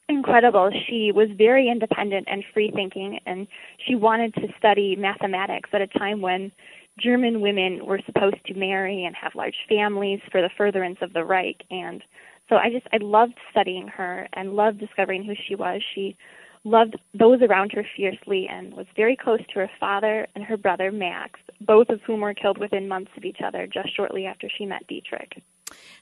incredible. 0.09 0.71
She 0.89 1.11
was 1.13 1.29
very 1.37 1.69
independent 1.69 2.29
and 2.31 2.45
free 2.55 2.71
thinking, 2.75 3.19
and 3.27 3.47
she 3.87 3.97
wanted 3.97 4.35
to 4.35 4.49
study 4.59 4.95
mathematics 4.97 5.71
at 5.73 5.81
a 5.81 5.87
time 5.89 6.21
when 6.21 6.53
German 6.99 7.41
women 7.41 7.85
were 7.85 8.01
supposed 8.07 8.43
to 8.47 8.55
marry 8.55 9.05
and 9.05 9.15
have 9.17 9.35
large 9.35 9.57
families 9.69 10.21
for 10.31 10.41
the 10.41 10.51
furtherance 10.57 10.99
of 11.03 11.13
the 11.13 11.25
Reich. 11.25 11.63
And 11.71 12.03
so 12.49 12.57
I 12.57 12.71
just, 12.71 12.87
I 12.93 12.99
loved 12.99 13.35
studying 13.51 13.89
her 13.89 14.29
and 14.33 14.55
loved 14.55 14.79
discovering 14.79 15.25
who 15.25 15.35
she 15.47 15.55
was. 15.57 15.83
She 15.95 16.17
loved 16.67 16.97
those 17.15 17.41
around 17.43 17.71
her 17.73 17.87
fiercely 17.97 18.49
and 18.51 18.75
was 18.75 18.87
very 18.97 19.17
close 19.17 19.41
to 19.53 19.61
her 19.61 19.71
father 19.79 20.27
and 20.35 20.45
her 20.45 20.57
brother 20.57 20.91
Max, 20.91 21.39
both 21.61 21.89
of 21.89 22.01
whom 22.03 22.21
were 22.21 22.35
killed 22.35 22.59
within 22.59 22.89
months 22.89 23.13
of 23.17 23.25
each 23.25 23.41
other 23.41 23.69
just 23.69 23.95
shortly 23.95 24.27
after 24.27 24.49
she 24.59 24.67
met 24.67 24.87
Dietrich. 24.89 25.41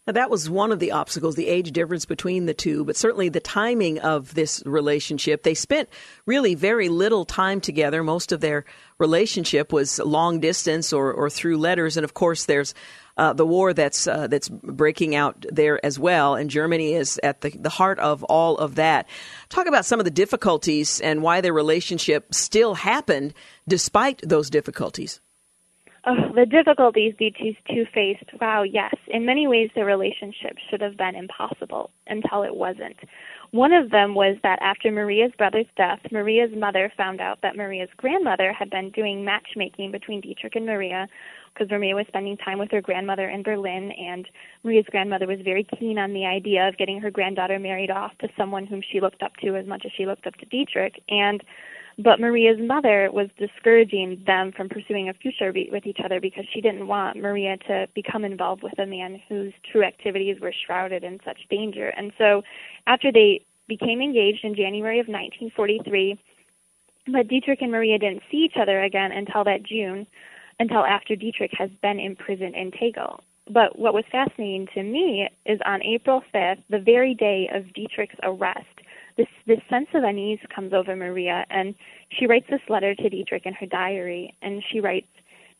Now, 0.06 0.12
that 0.12 0.28
was 0.28 0.50
one 0.50 0.70
of 0.70 0.80
the 0.80 0.92
obstacles, 0.92 1.34
the 1.34 1.48
age 1.48 1.72
difference 1.72 2.04
between 2.04 2.44
the 2.44 2.52
two, 2.52 2.84
but 2.84 2.96
certainly 2.96 3.30
the 3.30 3.40
timing 3.40 4.00
of 4.00 4.34
this 4.34 4.62
relationship. 4.66 5.42
They 5.42 5.54
spent 5.54 5.88
really 6.26 6.54
very 6.54 6.90
little 6.90 7.24
time 7.24 7.62
together. 7.62 8.02
Most 8.02 8.30
of 8.30 8.40
their 8.40 8.66
relationship 8.98 9.72
was 9.72 9.98
long 9.98 10.40
distance 10.40 10.92
or, 10.92 11.10
or 11.10 11.30
through 11.30 11.56
letters. 11.56 11.96
And 11.96 12.04
of 12.04 12.12
course, 12.12 12.44
there's 12.44 12.74
uh, 13.16 13.32
the 13.32 13.46
war 13.46 13.72
that's 13.72 14.06
uh, 14.06 14.26
that's 14.26 14.48
breaking 14.48 15.14
out 15.14 15.46
there 15.50 15.84
as 15.86 15.98
well, 15.98 16.34
and 16.34 16.50
Germany 16.50 16.94
is 16.94 17.20
at 17.22 17.42
the, 17.42 17.50
the 17.50 17.68
heart 17.68 17.98
of 18.00 18.24
all 18.24 18.58
of 18.58 18.74
that. 18.74 19.06
Talk 19.48 19.68
about 19.68 19.84
some 19.84 20.00
of 20.00 20.04
the 20.04 20.10
difficulties 20.10 21.00
and 21.00 21.22
why 21.22 21.40
their 21.40 21.52
relationship 21.52 22.34
still 22.34 22.74
happened 22.74 23.32
despite 23.68 24.20
those 24.28 24.50
difficulties. 24.50 25.20
Oh, 26.06 26.32
the 26.34 26.44
difficulties 26.44 27.14
these 27.18 27.56
two 27.66 27.86
faced, 27.94 28.28
wow, 28.38 28.62
yes. 28.62 28.94
In 29.08 29.24
many 29.24 29.46
ways, 29.46 29.70
the 29.74 29.86
relationship 29.86 30.56
should 30.68 30.82
have 30.82 30.98
been 30.98 31.14
impossible 31.14 31.90
until 32.06 32.42
it 32.42 32.54
wasn't. 32.54 32.96
One 33.52 33.72
of 33.72 33.90
them 33.90 34.14
was 34.14 34.36
that 34.42 34.58
after 34.60 34.90
Maria's 34.90 35.32
brother's 35.38 35.66
death, 35.78 36.00
Maria's 36.10 36.50
mother 36.54 36.92
found 36.94 37.22
out 37.22 37.38
that 37.42 37.56
Maria's 37.56 37.88
grandmother 37.96 38.52
had 38.52 38.68
been 38.68 38.90
doing 38.90 39.24
matchmaking 39.24 39.92
between 39.92 40.20
Dietrich 40.20 40.56
and 40.56 40.66
Maria 40.66 41.06
because 41.54 41.70
Maria 41.70 41.94
was 41.94 42.04
spending 42.08 42.36
time 42.36 42.58
with 42.58 42.70
her 42.72 42.82
grandmother 42.82 43.30
in 43.30 43.42
Berlin, 43.42 43.92
and 43.92 44.28
Maria's 44.62 44.86
grandmother 44.90 45.26
was 45.26 45.38
very 45.42 45.66
keen 45.78 45.98
on 45.98 46.12
the 46.12 46.26
idea 46.26 46.68
of 46.68 46.76
getting 46.76 47.00
her 47.00 47.10
granddaughter 47.10 47.58
married 47.58 47.90
off 47.90 48.12
to 48.18 48.28
someone 48.36 48.66
whom 48.66 48.82
she 48.92 49.00
looked 49.00 49.22
up 49.22 49.36
to 49.36 49.56
as 49.56 49.66
much 49.66 49.84
as 49.86 49.92
she 49.96 50.04
looked 50.04 50.26
up 50.26 50.34
to 50.34 50.46
Dietrich. 50.46 51.00
And 51.08 51.42
but 51.98 52.20
Maria's 52.20 52.58
mother 52.60 53.08
was 53.12 53.28
discouraging 53.38 54.22
them 54.26 54.52
from 54.52 54.68
pursuing 54.68 55.08
a 55.08 55.14
future 55.14 55.52
with 55.70 55.86
each 55.86 56.00
other 56.04 56.20
because 56.20 56.44
she 56.52 56.60
didn't 56.60 56.86
want 56.86 57.16
Maria 57.16 57.56
to 57.68 57.86
become 57.94 58.24
involved 58.24 58.62
with 58.62 58.78
a 58.78 58.86
man 58.86 59.20
whose 59.28 59.52
true 59.70 59.84
activities 59.84 60.40
were 60.40 60.52
shrouded 60.66 61.04
in 61.04 61.20
such 61.24 61.38
danger. 61.48 61.88
And 61.88 62.12
so, 62.18 62.42
after 62.86 63.12
they 63.12 63.42
became 63.68 64.00
engaged 64.00 64.44
in 64.44 64.54
January 64.54 64.98
of 64.98 65.06
1943, 65.06 66.18
but 67.12 67.28
Dietrich 67.28 67.62
and 67.62 67.70
Maria 67.70 67.98
didn't 67.98 68.22
see 68.30 68.38
each 68.38 68.56
other 68.60 68.82
again 68.82 69.12
until 69.12 69.44
that 69.44 69.62
June 69.62 70.06
until 70.60 70.84
after 70.84 71.16
Dietrich 71.16 71.52
has 71.58 71.70
been 71.82 71.98
imprisoned 71.98 72.54
in 72.54 72.70
Tegel. 72.70 73.20
But 73.50 73.78
what 73.78 73.92
was 73.92 74.04
fascinating 74.10 74.68
to 74.74 74.82
me 74.82 75.28
is 75.44 75.58
on 75.66 75.82
April 75.82 76.22
5th, 76.34 76.62
the 76.70 76.78
very 76.78 77.14
day 77.14 77.50
of 77.52 77.72
Dietrich's 77.74 78.18
arrest, 78.22 78.66
this 79.16 79.28
this 79.46 79.60
sense 79.70 79.88
of 79.94 80.02
unease 80.02 80.40
comes 80.54 80.72
over 80.72 80.96
Maria, 80.96 81.44
and 81.50 81.74
she 82.10 82.26
writes 82.26 82.46
this 82.50 82.60
letter 82.68 82.94
to 82.94 83.08
Dietrich 83.08 83.46
in 83.46 83.54
her 83.54 83.66
diary, 83.66 84.34
and 84.42 84.62
she 84.70 84.80
writes, 84.80 85.08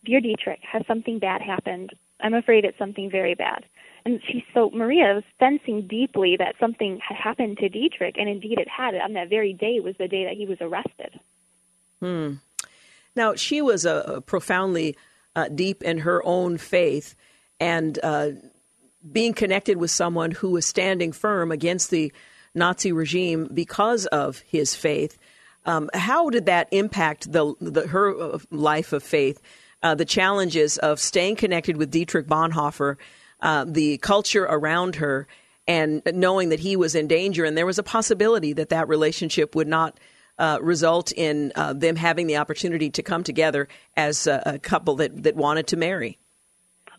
"Dear 0.05 0.21
Dietrich, 0.21 0.61
has 0.63 0.87
something 0.87 1.19
bad 1.19 1.41
happened? 1.43 1.91
I'm 2.21 2.35
afraid 2.35 2.65
it's 2.65 2.79
something 2.79 3.11
very 3.11 3.35
bad." 3.35 3.65
And 4.05 4.21
she 4.27 4.45
so 4.53 4.71
Maria 4.71 5.15
was 5.15 5.25
sensing 5.39 5.87
deeply 5.87 6.37
that 6.37 6.57
something 6.59 7.01
had 7.07 7.17
happened 7.17 7.59
to 7.59 7.69
Dietrich, 7.69 8.17
and 8.19 8.29
indeed 8.29 8.59
it 8.59 8.69
had. 8.69 8.95
On 8.95 9.13
that 9.15 9.31
very 9.31 9.53
day 9.53 9.81
was 9.81 9.97
the 9.99 10.09
day 10.09 10.25
that 10.25 10.35
he 10.35 10.47
was 10.47 10.59
arrested. 10.61 11.19
Hmm. 12.01 12.35
Now, 13.17 13.35
she 13.35 13.63
was 13.63 13.85
a, 13.85 14.23
profoundly 14.27 14.97
uh, 15.37 15.49
deep 15.49 15.83
in 15.83 15.99
her 15.99 16.25
own 16.25 16.59
faith 16.59 17.15
and 17.61 17.99
uh, 18.03 18.31
being 19.11 19.35
connected 19.35 19.79
with 19.79 19.91
someone 19.91 20.33
who 20.33 20.51
was 20.51 20.67
standing 20.67 21.13
firm 21.13 21.53
against 21.53 21.91
the 21.91 22.13
Nazi 22.55 22.93
regime 22.93 23.49
because 23.53 24.07
of 24.07 24.39
his 24.47 24.75
faith. 24.75 25.19
Um, 25.67 25.91
how 25.95 26.31
did 26.31 26.47
that 26.47 26.69
impact 26.71 27.33
the, 27.33 27.55
the 27.61 27.87
her 27.89 28.35
uh, 28.35 28.39
life 28.51 28.93
of 28.93 29.03
faith? 29.03 29.41
Uh, 29.83 29.95
the 29.95 30.05
challenges 30.05 30.79
of 30.79 30.99
staying 30.99 31.37
connected 31.37 31.77
with 31.77 31.91
Dietrich 31.91 32.27
Bonhoeffer, 32.27 32.97
uh, 33.41 33.65
the 33.67 33.99
culture 33.99 34.45
around 34.45 34.97
her, 34.97 35.27
and 35.67 36.03
knowing 36.13 36.51
that 36.51 36.61
he 36.61 36.77
was 36.77 36.95
in 36.95 37.07
danger, 37.07 37.45
and 37.45 37.57
there 37.57 37.67
was 37.67 37.79
a 37.79 37.83
possibility 37.83 38.53
that 38.55 38.71
that 38.71 38.89
relationship 38.89 39.55
would 39.55 39.69
not 39.69 39.99
uh, 40.39 40.59
result 40.61 41.13
in 41.13 41.53
uh, 41.55 41.73
them 41.73 41.97
having 41.97 42.27
the 42.27 42.37
opportunity 42.37 42.91
to 42.91 43.03
come 43.03 43.23
together 43.23 43.69
as 43.97 44.27
a, 44.27 44.43
a 44.47 44.59
couple 44.59 44.97
that, 44.97 45.23
that 45.23 45.37
wanted 45.37 45.67
to 45.69 45.77
marry? 45.77 46.19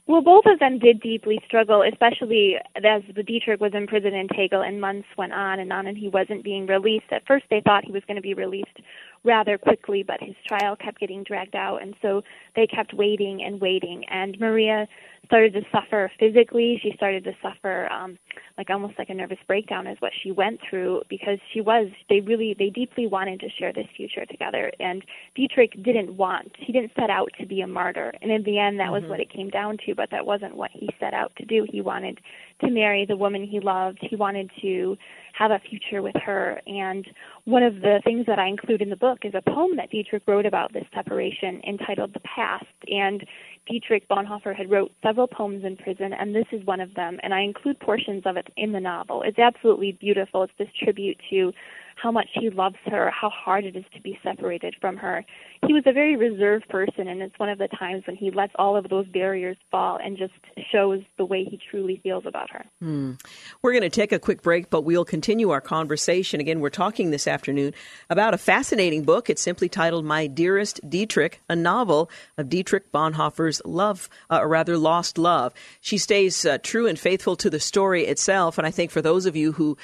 Well, 0.08 0.22
both 0.22 0.45
of 0.45 0.60
them 0.60 0.78
did 0.78 1.01
deeply 1.01 1.39
struggle, 1.47 1.82
especially 1.82 2.58
as 2.76 3.01
Dietrich 3.26 3.60
was 3.60 3.74
in 3.74 3.88
prison 3.88 4.14
in 4.14 4.28
Tegel 4.28 4.62
and 4.62 4.80
months 4.80 5.08
went 5.18 5.34
on 5.34 5.60
and 5.60 5.74
on 5.74 5.88
and 5.88 5.97
he 5.97 6.10
wasn't 6.10 6.43
being 6.43 6.68
released. 6.68 7.08
At 7.12 7.26
first 7.26 7.45
they 7.49 7.62
thought 7.62 7.86
he 7.86 7.91
was 7.91 8.03
going 8.06 8.18
to 8.18 8.22
be 8.22 8.36
released 8.36 8.78
rather 9.24 9.58
quickly, 9.58 10.03
but 10.03 10.22
his 10.22 10.36
trial 10.47 10.76
kept 10.76 10.99
getting 10.99 11.24
dragged 11.24 11.56
out 11.56 11.82
and 11.82 11.95
so 12.03 12.22
they 12.56 12.68
kept 12.68 12.93
waiting 12.93 13.43
and 13.43 13.60
waiting. 13.60 14.03
And 14.10 14.39
Maria 14.39 14.88
started 15.26 15.53
to 15.53 15.62
suffer 15.72 16.12
physically. 16.20 16.80
She 16.82 16.93
started 16.95 17.24
to 17.24 17.32
suffer 17.41 17.91
um 17.91 18.18
like 18.58 18.70
almost 18.70 18.93
like 18.97 19.10
a 19.10 19.14
nervous 19.14 19.38
breakdown 19.47 19.88
is 19.88 19.97
what 19.99 20.12
she 20.24 20.32
went 20.32 20.60
through 20.70 21.01
because 21.10 21.39
she 21.53 21.62
was 21.62 21.88
they 22.10 22.22
really 22.22 22.56
they 22.58 22.70
deeply 22.70 23.08
wanted 23.08 23.39
to 23.39 23.47
share 23.60 23.74
this 23.74 23.88
future 23.95 24.26
together 24.26 24.72
and 24.80 25.03
Dietrich 25.36 25.72
didn't 25.84 26.16
want 26.16 26.51
he 26.58 26.72
didn't 26.72 26.91
set 26.95 27.10
out 27.10 27.30
to 27.39 27.45
be 27.45 27.62
a 27.62 27.68
martyr 27.68 28.14
and 28.22 28.32
in 28.32 28.43
the 28.43 28.60
end 28.60 28.80
that 28.80 28.86
mm-hmm. 28.86 29.03
was 29.03 29.10
what 29.10 29.20
it 29.20 29.30
came 29.30 29.49
down 29.49 29.78
to 29.86 29.95
but 29.95 30.10
that 30.12 30.26
wasn't 30.26 30.56
what 30.56 30.72
he 30.72 30.89
set 30.99 31.14
out 31.14 31.32
to 31.38 31.45
do 31.45 31.66
he 31.70 31.82
wanted 31.82 32.20
to 32.62 32.70
marry 32.70 33.06
the 33.06 33.18
woman 33.18 33.43
he 33.45 33.60
loved 33.60 33.97
he 34.01 34.16
wanted 34.16 34.49
to 34.62 34.97
have 35.38 35.51
a 35.51 35.60
future 35.70 36.01
with 36.01 36.16
her. 36.24 36.62
And 36.66 37.06
one 37.43 37.64
of 37.64 37.76
the 37.76 37.99
things 38.03 38.26
that 38.28 38.39
I 38.39 38.47
include 38.47 38.82
in 38.82 38.89
the 38.89 38.95
book 38.95 39.20
is 39.24 39.34
a 39.36 39.41
poem 39.41 39.76
that 39.78 39.89
Dietrich 39.91 40.24
wrote 40.28 40.45
about 40.45 40.74
this 40.74 40.86
separation 40.93 41.62
entitled 41.68 42.14
The 42.14 42.22
Past. 42.22 42.45
And 42.91 43.26
Dietrich 43.68 44.08
Bonhoeffer 44.08 44.56
had 44.56 44.70
wrote 44.70 44.91
several 45.02 45.28
poems 45.28 45.64
in 45.64 45.76
prison, 45.76 46.14
and 46.14 46.36
this 46.36 46.46
is 46.52 46.66
one 46.66 46.80
of 46.80 46.93
them. 46.93 47.20
And 47.24 47.34
I 47.34 47.41
include 47.41 47.80
portions 47.80 48.24
of 48.26 48.38
it 48.38 48.48
in 48.58 48.72
the 48.72 48.80
novel. 48.80 49.24
It's 49.24 49.39
absolutely 49.39 49.93
beautiful. 49.93 50.43
It's 50.43 50.54
this 50.58 50.70
tribute 50.80 51.20
to 51.32 51.52
how 51.96 52.12
much 52.12 52.28
he 52.34 52.50
loves 52.50 52.76
her, 52.86 53.10
how 53.10 53.30
hard 53.30 53.66
it 53.66 53.76
is 53.76 53.86
to 53.93 54.02
be 54.02 54.20
separated 54.24 54.76
from 54.80 54.98
her. 54.98 55.26
He 55.66 55.74
was 55.74 55.84
a 55.86 55.93
very 55.93 56.16
reserved 56.16 56.68
person, 56.70 57.08
and 57.08 57.22
it's 57.22 57.38
one 57.39 57.50
of 57.50 57.58
the 57.58 57.68
times 57.68 58.04
when 58.06 58.16
he 58.16 58.32
lets 58.32 58.54
all 58.58 58.76
of 58.76 58.89
those 58.89 59.08
barriers 59.08 59.58
fall 59.72 59.98
and 60.04 60.18
just 60.18 60.34
shows 60.72 61.02
the 61.18 61.26
way 61.26 61.43
he 61.43 61.60
truly 61.72 62.00
feels 62.04 62.26
about 62.26 62.50
her. 62.52 62.66
Hmm. 62.80 63.14
We're 63.62 63.72
going 63.72 63.82
to 63.82 63.89
take 63.89 64.12
a 64.12 64.20
quick 64.20 64.41
break, 64.41 64.70
but 64.70 64.82
we'll 64.82 65.06
continue 65.06 65.50
our 65.50 65.62
conversation. 65.62 66.39
Again, 66.39 66.60
we're 66.60 66.70
talking 66.70 67.12
this 67.12 67.28
afternoon 67.28 67.74
about 68.10 68.34
a 68.34 68.38
fascinating 68.38 69.04
book. 69.04 69.30
It's 69.30 69.41
simply 69.41 69.70
titled 69.70 70.06
My 70.06 70.28
Dearest 70.28 70.80
Dietrich, 70.88 71.41
a 71.50 71.56
novel 71.56 72.10
of 72.38 72.50
Dietrich 72.50 72.91
Bonhoeffer's 72.91 73.62
love, 73.66 74.10
uh, 74.30 74.39
or 74.41 74.48
rather, 74.48 74.78
lost 74.78 75.18
love. 75.18 75.54
She 75.82 75.98
stays 75.98 76.46
uh, 76.46 76.58
true 76.62 76.88
and 76.88 77.00
faithful 77.00 77.36
to 77.38 77.50
the 77.50 77.60
story 77.60 78.06
itself, 78.06 78.58
and 78.58 78.68
I 78.68 78.72
think 78.72 78.91
for 78.91 79.02
those 79.02 79.26
of 79.26 79.36
you 79.36 79.54
who 79.54 79.78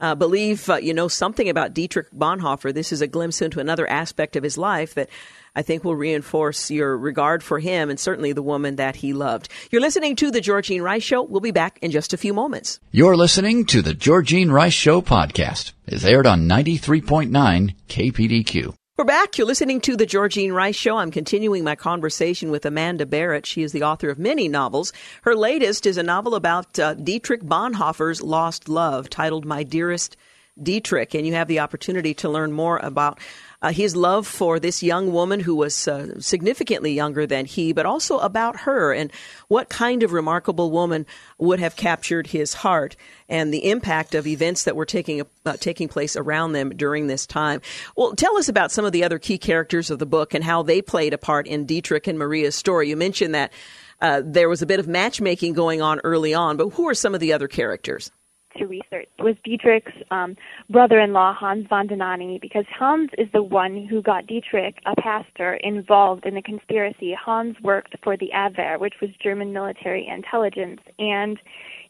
uh, 0.00 0.14
believe 0.14 0.68
uh, 0.68 0.76
you 0.76 0.94
know 0.94 1.08
something 1.08 1.48
about 1.48 1.74
Dietrich 1.74 2.10
Bonhoeffer, 2.12 2.72
this 2.72 2.92
is 2.92 3.00
a 3.00 3.06
glimpse 3.06 3.42
into 3.42 3.60
another 3.60 3.88
aspect 3.88 4.36
of 4.36 4.42
his 4.42 4.56
life 4.56 4.94
that 4.94 5.08
I 5.56 5.62
think 5.62 5.82
will 5.82 5.96
reinforce 5.96 6.70
your 6.70 6.96
regard 6.96 7.42
for 7.42 7.58
him 7.58 7.90
and 7.90 7.98
certainly 7.98 8.32
the 8.32 8.42
woman 8.42 8.76
that 8.76 8.96
he 8.96 9.12
loved. 9.12 9.48
You're 9.70 9.80
listening 9.80 10.14
to 10.16 10.30
The 10.30 10.40
Georgene 10.40 10.82
Rice 10.82 11.02
Show. 11.02 11.22
We'll 11.22 11.40
be 11.40 11.50
back 11.50 11.78
in 11.82 11.90
just 11.90 12.12
a 12.12 12.16
few 12.16 12.32
moments. 12.32 12.78
You're 12.92 13.16
listening 13.16 13.66
to 13.66 13.82
The 13.82 13.94
Georgene 13.94 14.52
Rice 14.52 14.72
Show 14.72 15.02
podcast. 15.02 15.72
It's 15.86 16.04
aired 16.04 16.26
on 16.26 16.48
93.9 16.48 17.74
KPDQ. 17.88 18.77
We're 18.98 19.04
back. 19.04 19.38
You're 19.38 19.46
listening 19.46 19.80
to 19.82 19.94
The 19.94 20.06
Georgene 20.06 20.52
Rice 20.52 20.74
Show. 20.74 20.96
I'm 20.96 21.12
continuing 21.12 21.62
my 21.62 21.76
conversation 21.76 22.50
with 22.50 22.66
Amanda 22.66 23.06
Barratt. 23.06 23.46
She 23.46 23.62
is 23.62 23.70
the 23.70 23.84
author 23.84 24.10
of 24.10 24.18
many 24.18 24.48
novels. 24.48 24.92
Her 25.22 25.36
latest 25.36 25.86
is 25.86 25.98
a 25.98 26.02
novel 26.02 26.34
about 26.34 26.76
uh, 26.80 26.94
Dietrich 26.94 27.44
Bonhoeffer's 27.44 28.22
lost 28.22 28.68
love 28.68 29.08
titled 29.08 29.44
My 29.44 29.62
Dearest 29.62 30.16
Dietrich. 30.60 31.14
And 31.14 31.24
you 31.24 31.34
have 31.34 31.46
the 31.46 31.60
opportunity 31.60 32.12
to 32.14 32.28
learn 32.28 32.50
more 32.50 32.78
about 32.78 33.20
uh, 33.60 33.72
his 33.72 33.96
love 33.96 34.26
for 34.26 34.60
this 34.60 34.82
young 34.82 35.12
woman 35.12 35.40
who 35.40 35.54
was 35.54 35.88
uh, 35.88 36.20
significantly 36.20 36.92
younger 36.92 37.26
than 37.26 37.44
he, 37.44 37.72
but 37.72 37.86
also 37.86 38.18
about 38.18 38.60
her 38.60 38.92
and 38.92 39.12
what 39.48 39.68
kind 39.68 40.02
of 40.02 40.12
remarkable 40.12 40.70
woman 40.70 41.06
would 41.38 41.58
have 41.58 41.76
captured 41.76 42.28
his 42.28 42.54
heart 42.54 42.96
and 43.28 43.52
the 43.52 43.70
impact 43.70 44.14
of 44.14 44.26
events 44.26 44.64
that 44.64 44.76
were 44.76 44.86
taking 44.86 45.22
uh, 45.44 45.56
taking 45.58 45.88
place 45.88 46.16
around 46.16 46.52
them 46.52 46.70
during 46.70 47.06
this 47.06 47.26
time. 47.26 47.60
Well, 47.96 48.14
tell 48.14 48.36
us 48.36 48.48
about 48.48 48.70
some 48.70 48.84
of 48.84 48.92
the 48.92 49.04
other 49.04 49.18
key 49.18 49.38
characters 49.38 49.90
of 49.90 49.98
the 49.98 50.06
book 50.06 50.34
and 50.34 50.44
how 50.44 50.62
they 50.62 50.80
played 50.80 51.12
a 51.12 51.18
part 51.18 51.46
in 51.46 51.66
Dietrich 51.66 52.06
and 52.06 52.18
Maria's 52.18 52.54
story. 52.54 52.88
You 52.88 52.96
mentioned 52.96 53.34
that 53.34 53.52
uh, 54.00 54.22
there 54.24 54.48
was 54.48 54.62
a 54.62 54.66
bit 54.66 54.78
of 54.78 54.86
matchmaking 54.86 55.54
going 55.54 55.82
on 55.82 56.00
early 56.04 56.32
on, 56.32 56.56
but 56.56 56.70
who 56.70 56.88
are 56.88 56.94
some 56.94 57.14
of 57.14 57.20
the 57.20 57.32
other 57.32 57.48
characters? 57.48 58.10
To 58.58 58.66
research 58.66 59.08
was 59.18 59.34
Dietrich's 59.44 59.92
um, 60.10 60.36
brother-in-law 60.70 61.34
Hans 61.34 61.66
von 61.68 61.88
Dohnanyi, 61.88 62.40
because 62.40 62.64
Hans 62.76 63.10
is 63.16 63.28
the 63.32 63.42
one 63.42 63.86
who 63.86 64.02
got 64.02 64.26
Dietrich, 64.26 64.76
a 64.86 64.94
pastor, 65.00 65.54
involved 65.54 66.26
in 66.26 66.34
the 66.34 66.42
conspiracy. 66.42 67.14
Hans 67.14 67.56
worked 67.62 67.96
for 68.02 68.16
the 68.16 68.30
Abwehr, 68.34 68.78
which 68.78 68.94
was 69.00 69.10
German 69.22 69.52
military 69.52 70.06
intelligence, 70.06 70.80
and 70.98 71.38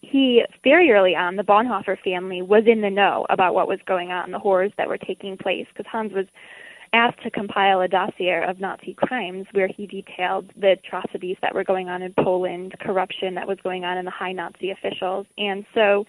he 0.00 0.44
very 0.62 0.90
early 0.90 1.16
on, 1.16 1.36
the 1.36 1.42
Bonhoeffer 1.42 1.98
family 2.04 2.40
was 2.40 2.64
in 2.66 2.80
the 2.80 2.90
know 2.90 3.26
about 3.30 3.54
what 3.54 3.66
was 3.66 3.80
going 3.86 4.12
on, 4.12 4.30
the 4.30 4.38
horrors 4.38 4.72
that 4.78 4.88
were 4.88 4.98
taking 4.98 5.36
place, 5.36 5.66
because 5.72 5.90
Hans 5.90 6.12
was 6.12 6.26
asked 6.94 7.22
to 7.22 7.30
compile 7.30 7.82
a 7.82 7.88
dossier 7.88 8.42
of 8.48 8.60
Nazi 8.60 8.94
crimes 8.94 9.46
where 9.52 9.68
he 9.68 9.86
detailed 9.86 10.50
the 10.58 10.72
atrocities 10.72 11.36
that 11.42 11.54
were 11.54 11.64
going 11.64 11.88
on 11.88 12.00
in 12.00 12.14
Poland, 12.18 12.74
corruption 12.80 13.34
that 13.34 13.46
was 13.46 13.58
going 13.62 13.84
on 13.84 13.98
in 13.98 14.04
the 14.04 14.10
high 14.10 14.32
Nazi 14.32 14.70
officials. 14.70 15.26
And 15.36 15.66
so 15.74 16.06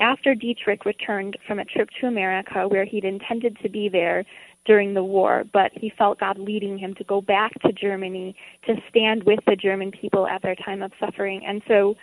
after 0.00 0.34
Dietrich 0.34 0.84
returned 0.84 1.36
from 1.46 1.58
a 1.58 1.64
trip 1.64 1.88
to 2.00 2.06
America 2.06 2.68
where 2.68 2.84
he'd 2.84 3.04
intended 3.04 3.56
to 3.62 3.68
be 3.68 3.88
there 3.88 4.24
during 4.64 4.94
the 4.94 5.02
war, 5.02 5.44
but 5.52 5.72
he 5.74 5.90
felt 5.96 6.20
God 6.20 6.38
leading 6.38 6.78
him 6.78 6.94
to 6.96 7.04
go 7.04 7.20
back 7.20 7.52
to 7.62 7.72
Germany 7.72 8.36
to 8.66 8.76
stand 8.88 9.24
with 9.24 9.40
the 9.46 9.56
German 9.56 9.90
people 9.90 10.26
at 10.26 10.42
their 10.42 10.54
time 10.54 10.82
of 10.82 10.92
suffering. 11.00 11.44
And 11.46 11.62
so 11.66 11.96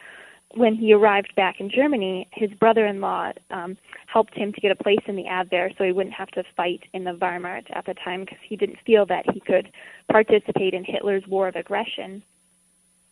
when 0.55 0.75
he 0.75 0.93
arrived 0.93 1.33
back 1.35 1.59
in 1.59 1.69
Germany, 1.69 2.27
his 2.33 2.49
brother-in-law 2.51 3.33
um, 3.51 3.77
helped 4.07 4.35
him 4.35 4.51
to 4.53 4.61
get 4.61 4.71
a 4.71 4.83
place 4.83 5.01
in 5.05 5.15
the 5.15 5.25
Abwehr 5.25 5.77
so 5.77 5.83
he 5.83 5.91
wouldn't 5.91 6.15
have 6.15 6.29
to 6.31 6.43
fight 6.55 6.81
in 6.93 7.03
the 7.03 7.11
Wehrmacht 7.11 7.65
at 7.71 7.85
the 7.85 7.93
time 7.93 8.21
because 8.21 8.39
he 8.47 8.55
didn't 8.55 8.79
feel 8.85 9.05
that 9.07 9.25
he 9.31 9.39
could 9.39 9.69
participate 10.09 10.73
in 10.73 10.83
Hitler's 10.83 11.23
war 11.27 11.47
of 11.47 11.55
aggression. 11.55 12.23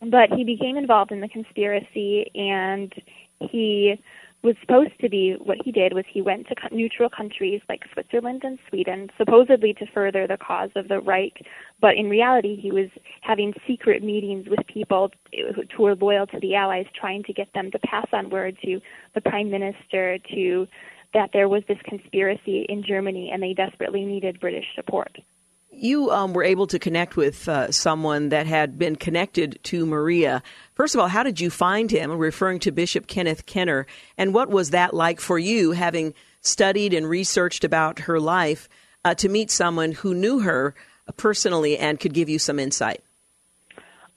But 0.00 0.32
he 0.32 0.44
became 0.44 0.76
involved 0.76 1.12
in 1.12 1.20
the 1.20 1.28
conspiracy 1.28 2.30
and 2.34 2.92
he 3.40 4.00
was 4.44 4.54
supposed 4.60 4.92
to 5.00 5.08
be 5.08 5.36
what 5.42 5.56
he 5.64 5.72
did 5.72 5.94
was 5.94 6.04
he 6.06 6.20
went 6.20 6.46
to 6.46 6.54
neutral 6.70 7.08
countries 7.08 7.62
like 7.68 7.80
Switzerland 7.94 8.42
and 8.44 8.58
Sweden, 8.68 9.08
supposedly 9.16 9.72
to 9.74 9.86
further 9.94 10.26
the 10.26 10.36
cause 10.36 10.68
of 10.76 10.88
the 10.88 11.00
Reich, 11.00 11.42
but 11.80 11.96
in 11.96 12.10
reality 12.10 12.54
he 12.60 12.70
was 12.70 12.90
having 13.22 13.54
secret 13.66 14.04
meetings 14.04 14.46
with 14.48 14.60
people 14.66 15.10
eh, 15.32 15.50
who 15.74 15.82
were 15.82 15.96
loyal 15.96 16.26
to 16.26 16.38
the 16.40 16.54
Allies, 16.54 16.86
trying 16.94 17.22
to 17.24 17.32
get 17.32 17.48
them 17.54 17.70
to 17.70 17.78
pass 17.78 18.06
on 18.12 18.28
word 18.28 18.56
to 18.62 18.80
the 19.14 19.20
Prime 19.22 19.50
Minister 19.50 20.18
to 20.34 20.68
that 21.14 21.30
there 21.32 21.48
was 21.48 21.62
this 21.66 21.78
conspiracy 21.84 22.66
in 22.68 22.84
Germany 22.86 23.30
and 23.32 23.42
they 23.42 23.54
desperately 23.54 24.04
needed 24.04 24.40
British 24.40 24.66
support 24.74 25.16
you 25.76 26.10
um, 26.10 26.32
were 26.32 26.44
able 26.44 26.66
to 26.68 26.78
connect 26.78 27.16
with 27.16 27.48
uh, 27.48 27.70
someone 27.70 28.28
that 28.30 28.46
had 28.46 28.78
been 28.78 28.96
connected 28.96 29.58
to 29.64 29.86
Maria. 29.86 30.42
First 30.74 30.94
of 30.94 31.00
all, 31.00 31.08
how 31.08 31.22
did 31.22 31.40
you 31.40 31.50
find 31.50 31.90
him? 31.90 32.10
Referring 32.12 32.58
to 32.60 32.72
Bishop 32.72 33.06
Kenneth 33.06 33.46
Kenner, 33.46 33.86
and 34.16 34.34
what 34.34 34.50
was 34.50 34.70
that 34.70 34.94
like 34.94 35.20
for 35.20 35.38
you, 35.38 35.72
having 35.72 36.14
studied 36.40 36.92
and 36.94 37.08
researched 37.08 37.64
about 37.64 38.00
her 38.00 38.20
life, 38.20 38.68
uh, 39.04 39.14
to 39.14 39.28
meet 39.28 39.50
someone 39.50 39.92
who 39.92 40.14
knew 40.14 40.40
her 40.40 40.74
personally 41.16 41.76
and 41.78 42.00
could 42.00 42.14
give 42.14 42.28
you 42.28 42.38
some 42.38 42.58
insight? 42.58 43.02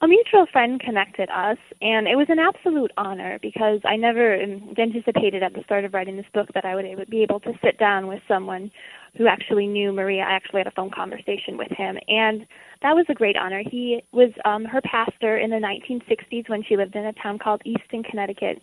A 0.00 0.06
mutual 0.06 0.46
friend 0.46 0.78
connected 0.78 1.28
us, 1.28 1.58
and 1.82 2.06
it 2.06 2.14
was 2.14 2.28
an 2.28 2.38
absolute 2.38 2.92
honor 2.96 3.40
because 3.42 3.80
I 3.84 3.96
never 3.96 4.32
anticipated 4.78 5.42
at 5.42 5.54
the 5.54 5.64
start 5.64 5.84
of 5.84 5.92
writing 5.92 6.16
this 6.16 6.26
book 6.32 6.48
that 6.54 6.64
I 6.64 6.76
would 6.76 7.10
be 7.10 7.22
able 7.24 7.40
to 7.40 7.52
sit 7.64 7.78
down 7.78 8.06
with 8.06 8.22
someone 8.28 8.70
who 9.16 9.26
actually 9.26 9.66
knew 9.66 9.92
Maria. 9.92 10.22
I 10.22 10.32
actually 10.32 10.60
had 10.60 10.66
a 10.66 10.72
phone 10.72 10.90
conversation 10.90 11.56
with 11.56 11.70
him, 11.70 11.98
and 12.08 12.46
that 12.82 12.94
was 12.94 13.06
a 13.08 13.14
great 13.14 13.36
honor. 13.36 13.62
He 13.68 14.02
was 14.12 14.30
um, 14.44 14.64
her 14.64 14.80
pastor 14.82 15.38
in 15.38 15.50
the 15.50 15.56
1960s 15.56 16.48
when 16.48 16.62
she 16.62 16.76
lived 16.76 16.94
in 16.94 17.04
a 17.04 17.12
town 17.14 17.38
called 17.38 17.62
Easton, 17.64 18.02
Connecticut, 18.02 18.62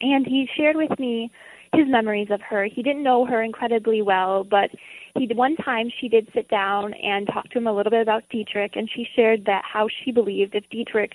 and 0.00 0.26
he 0.26 0.48
shared 0.56 0.76
with 0.76 0.98
me 0.98 1.30
his 1.72 1.86
memories 1.88 2.28
of 2.30 2.40
her. 2.40 2.64
He 2.64 2.82
didn't 2.82 3.02
know 3.02 3.24
her 3.26 3.42
incredibly 3.42 4.02
well, 4.02 4.44
but 4.44 4.70
he 5.16 5.28
one 5.34 5.56
time 5.56 5.90
she 6.00 6.08
did 6.08 6.28
sit 6.34 6.48
down 6.48 6.94
and 6.94 7.26
talk 7.26 7.48
to 7.50 7.58
him 7.58 7.66
a 7.66 7.72
little 7.72 7.90
bit 7.90 8.02
about 8.02 8.24
Dietrich, 8.30 8.72
and 8.74 8.88
she 8.90 9.06
shared 9.14 9.44
that 9.46 9.62
how 9.64 9.88
she 9.88 10.10
believed 10.10 10.54
if 10.54 10.68
Dietrich 10.70 11.12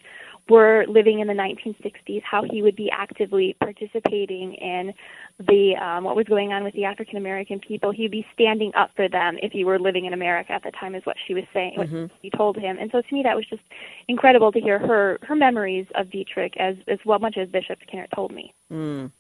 were 0.50 0.86
living 0.88 1.20
in 1.20 1.28
the 1.28 1.34
1960s, 1.34 2.22
how 2.24 2.44
he 2.44 2.62
would 2.62 2.76
be 2.76 2.90
actively 2.92 3.56
participating 3.60 4.54
in 4.54 4.94
the 5.40 5.76
um, 5.76 6.06
what 6.06 6.16
was 6.16 6.26
going 6.28 6.54
on 6.54 6.64
with 6.64 6.74
the 6.74 6.86
African 6.86 7.18
American 7.18 7.60
people. 7.60 7.92
He'd 7.92 8.12
be 8.12 8.26
standing 8.34 8.72
up 8.76 8.92
for 8.96 9.10
them 9.10 9.38
if 9.42 9.52
he 9.52 9.66
were 9.66 9.80
living 9.80 10.06
in 10.06 10.14
America 10.14 10.54
at 10.54 10.64
the 10.64 10.72
time, 10.72 10.96
is 10.96 11.06
what 11.06 11.18
she 11.28 11.34
was 11.34 11.44
saying. 11.54 11.76
Mm-hmm. 11.78 12.02
What 12.04 12.12
he 12.22 12.30
told 12.30 12.58
him, 12.58 12.78
and 12.80 12.90
so 12.92 13.02
to 13.02 13.14
me 13.14 13.24
that 13.24 13.36
was 13.36 13.46
just 13.50 13.64
incredible 14.08 14.52
to 14.52 14.62
hear 14.62 14.80
her 14.80 15.20
her 15.24 15.36
memories 15.36 15.88
of 15.96 16.10
Dietrich 16.10 16.56
as 16.58 16.76
as 16.88 17.00
well 17.06 17.20
much 17.20 17.38
as 17.38 17.50
Bishop 17.50 17.80
Kenner 17.92 18.08
told 18.16 18.32
me. 18.32 18.54
Mm. 18.72 19.12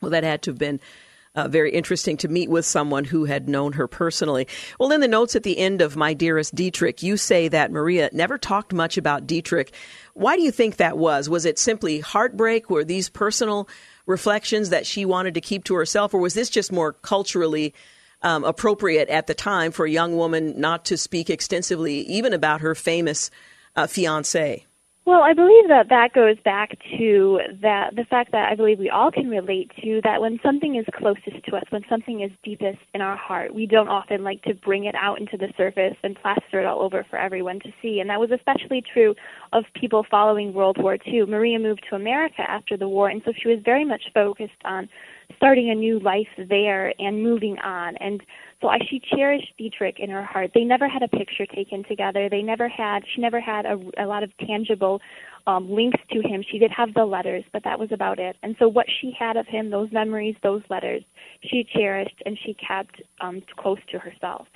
Well, 0.00 0.12
that 0.12 0.22
had 0.22 0.42
to 0.42 0.50
have 0.50 0.58
been 0.58 0.80
uh, 1.34 1.48
very 1.48 1.72
interesting 1.72 2.16
to 2.18 2.28
meet 2.28 2.50
with 2.50 2.64
someone 2.64 3.04
who 3.04 3.24
had 3.24 3.48
known 3.48 3.72
her 3.72 3.86
personally. 3.86 4.46
Well, 4.78 4.92
in 4.92 5.00
the 5.00 5.08
notes 5.08 5.36
at 5.36 5.42
the 5.42 5.58
end 5.58 5.80
of 5.80 5.96
My 5.96 6.14
Dearest 6.14 6.54
Dietrich, 6.54 7.02
you 7.02 7.16
say 7.16 7.48
that 7.48 7.70
Maria 7.70 8.10
never 8.12 8.38
talked 8.38 8.72
much 8.72 8.96
about 8.96 9.26
Dietrich. 9.26 9.72
Why 10.14 10.36
do 10.36 10.42
you 10.42 10.50
think 10.50 10.76
that 10.76 10.98
was? 10.98 11.28
Was 11.28 11.44
it 11.44 11.58
simply 11.58 12.00
heartbreak? 12.00 12.70
Were 12.70 12.84
these 12.84 13.08
personal 13.08 13.68
reflections 14.08 14.70
that 14.70 14.86
she 14.86 15.04
wanted 15.04 15.34
to 15.34 15.40
keep 15.40 15.62
to 15.64 15.74
herself, 15.74 16.12
or 16.12 16.18
was 16.18 16.34
this 16.34 16.50
just 16.50 16.72
more 16.72 16.94
culturally 16.94 17.74
um, 18.22 18.42
appropriate 18.42 19.08
at 19.08 19.28
the 19.28 19.34
time 19.34 19.70
for 19.70 19.86
a 19.86 19.90
young 19.90 20.16
woman 20.16 20.58
not 20.58 20.86
to 20.86 20.96
speak 20.96 21.30
extensively, 21.30 22.00
even 22.00 22.32
about 22.32 22.62
her 22.62 22.74
famous 22.74 23.30
uh, 23.76 23.86
fiance? 23.86 24.64
Well, 25.08 25.22
I 25.22 25.32
believe 25.32 25.68
that 25.68 25.88
that 25.88 26.12
goes 26.12 26.36
back 26.44 26.76
to 26.98 27.40
that 27.62 27.96
the 27.96 28.04
fact 28.10 28.30
that 28.32 28.52
I 28.52 28.54
believe 28.54 28.78
we 28.78 28.90
all 28.90 29.10
can 29.10 29.30
relate 29.30 29.70
to 29.82 30.02
that 30.04 30.20
when 30.20 30.38
something 30.42 30.76
is 30.76 30.84
closest 30.94 31.46
to 31.46 31.56
us, 31.56 31.62
when 31.70 31.80
something 31.88 32.20
is 32.20 32.30
deepest 32.44 32.76
in 32.92 33.00
our 33.00 33.16
heart, 33.16 33.54
we 33.54 33.64
don't 33.64 33.88
often 33.88 34.22
like 34.22 34.42
to 34.42 34.52
bring 34.52 34.84
it 34.84 34.94
out 34.94 35.18
into 35.18 35.38
the 35.38 35.48
surface 35.56 35.96
and 36.02 36.14
plaster 36.20 36.60
it 36.60 36.66
all 36.66 36.82
over 36.82 37.06
for 37.08 37.18
everyone 37.18 37.58
to 37.60 37.72
see. 37.80 38.00
And 38.00 38.10
that 38.10 38.20
was 38.20 38.30
especially 38.30 38.82
true 38.92 39.14
of 39.54 39.64
people 39.72 40.04
following 40.10 40.52
World 40.52 40.76
War 40.78 40.98
II. 41.06 41.24
Maria 41.24 41.58
moved 41.58 41.86
to 41.88 41.96
America 41.96 42.42
after 42.46 42.76
the 42.76 42.86
war, 42.86 43.08
and 43.08 43.22
so 43.24 43.32
she 43.32 43.48
was 43.48 43.60
very 43.64 43.86
much 43.86 44.02
focused 44.12 44.60
on 44.66 44.90
starting 45.36 45.70
a 45.70 45.74
new 45.74 46.00
life 46.00 46.28
there 46.50 46.92
and 46.98 47.22
moving 47.22 47.58
on. 47.60 47.96
And 47.96 48.22
so 48.60 48.68
I, 48.68 48.78
she 48.90 49.00
cherished 49.00 49.52
Dietrich 49.56 50.00
in 50.00 50.10
her 50.10 50.24
heart. 50.24 50.50
They 50.54 50.64
never 50.64 50.88
had 50.88 51.02
a 51.02 51.08
picture 51.08 51.46
taken 51.46 51.84
together. 51.84 52.28
They 52.28 52.42
never 52.42 52.68
had. 52.68 53.04
She 53.14 53.20
never 53.20 53.40
had 53.40 53.66
a, 53.66 53.78
a 53.96 54.06
lot 54.06 54.24
of 54.24 54.36
tangible 54.38 55.00
um, 55.46 55.70
links 55.70 56.00
to 56.10 56.20
him. 56.20 56.44
She 56.50 56.58
did 56.58 56.70
have 56.72 56.92
the 56.94 57.04
letters, 57.04 57.44
but 57.52 57.62
that 57.64 57.78
was 57.78 57.92
about 57.92 58.18
it. 58.18 58.36
And 58.42 58.56
so 58.58 58.68
what 58.68 58.86
she 59.00 59.14
had 59.16 59.36
of 59.36 59.46
him, 59.46 59.70
those 59.70 59.92
memories, 59.92 60.34
those 60.42 60.62
letters, 60.68 61.02
she 61.42 61.64
cherished 61.72 62.20
and 62.26 62.36
she 62.44 62.54
kept 62.54 63.00
um, 63.20 63.42
close 63.56 63.78
to 63.92 63.98
herself. 63.98 64.48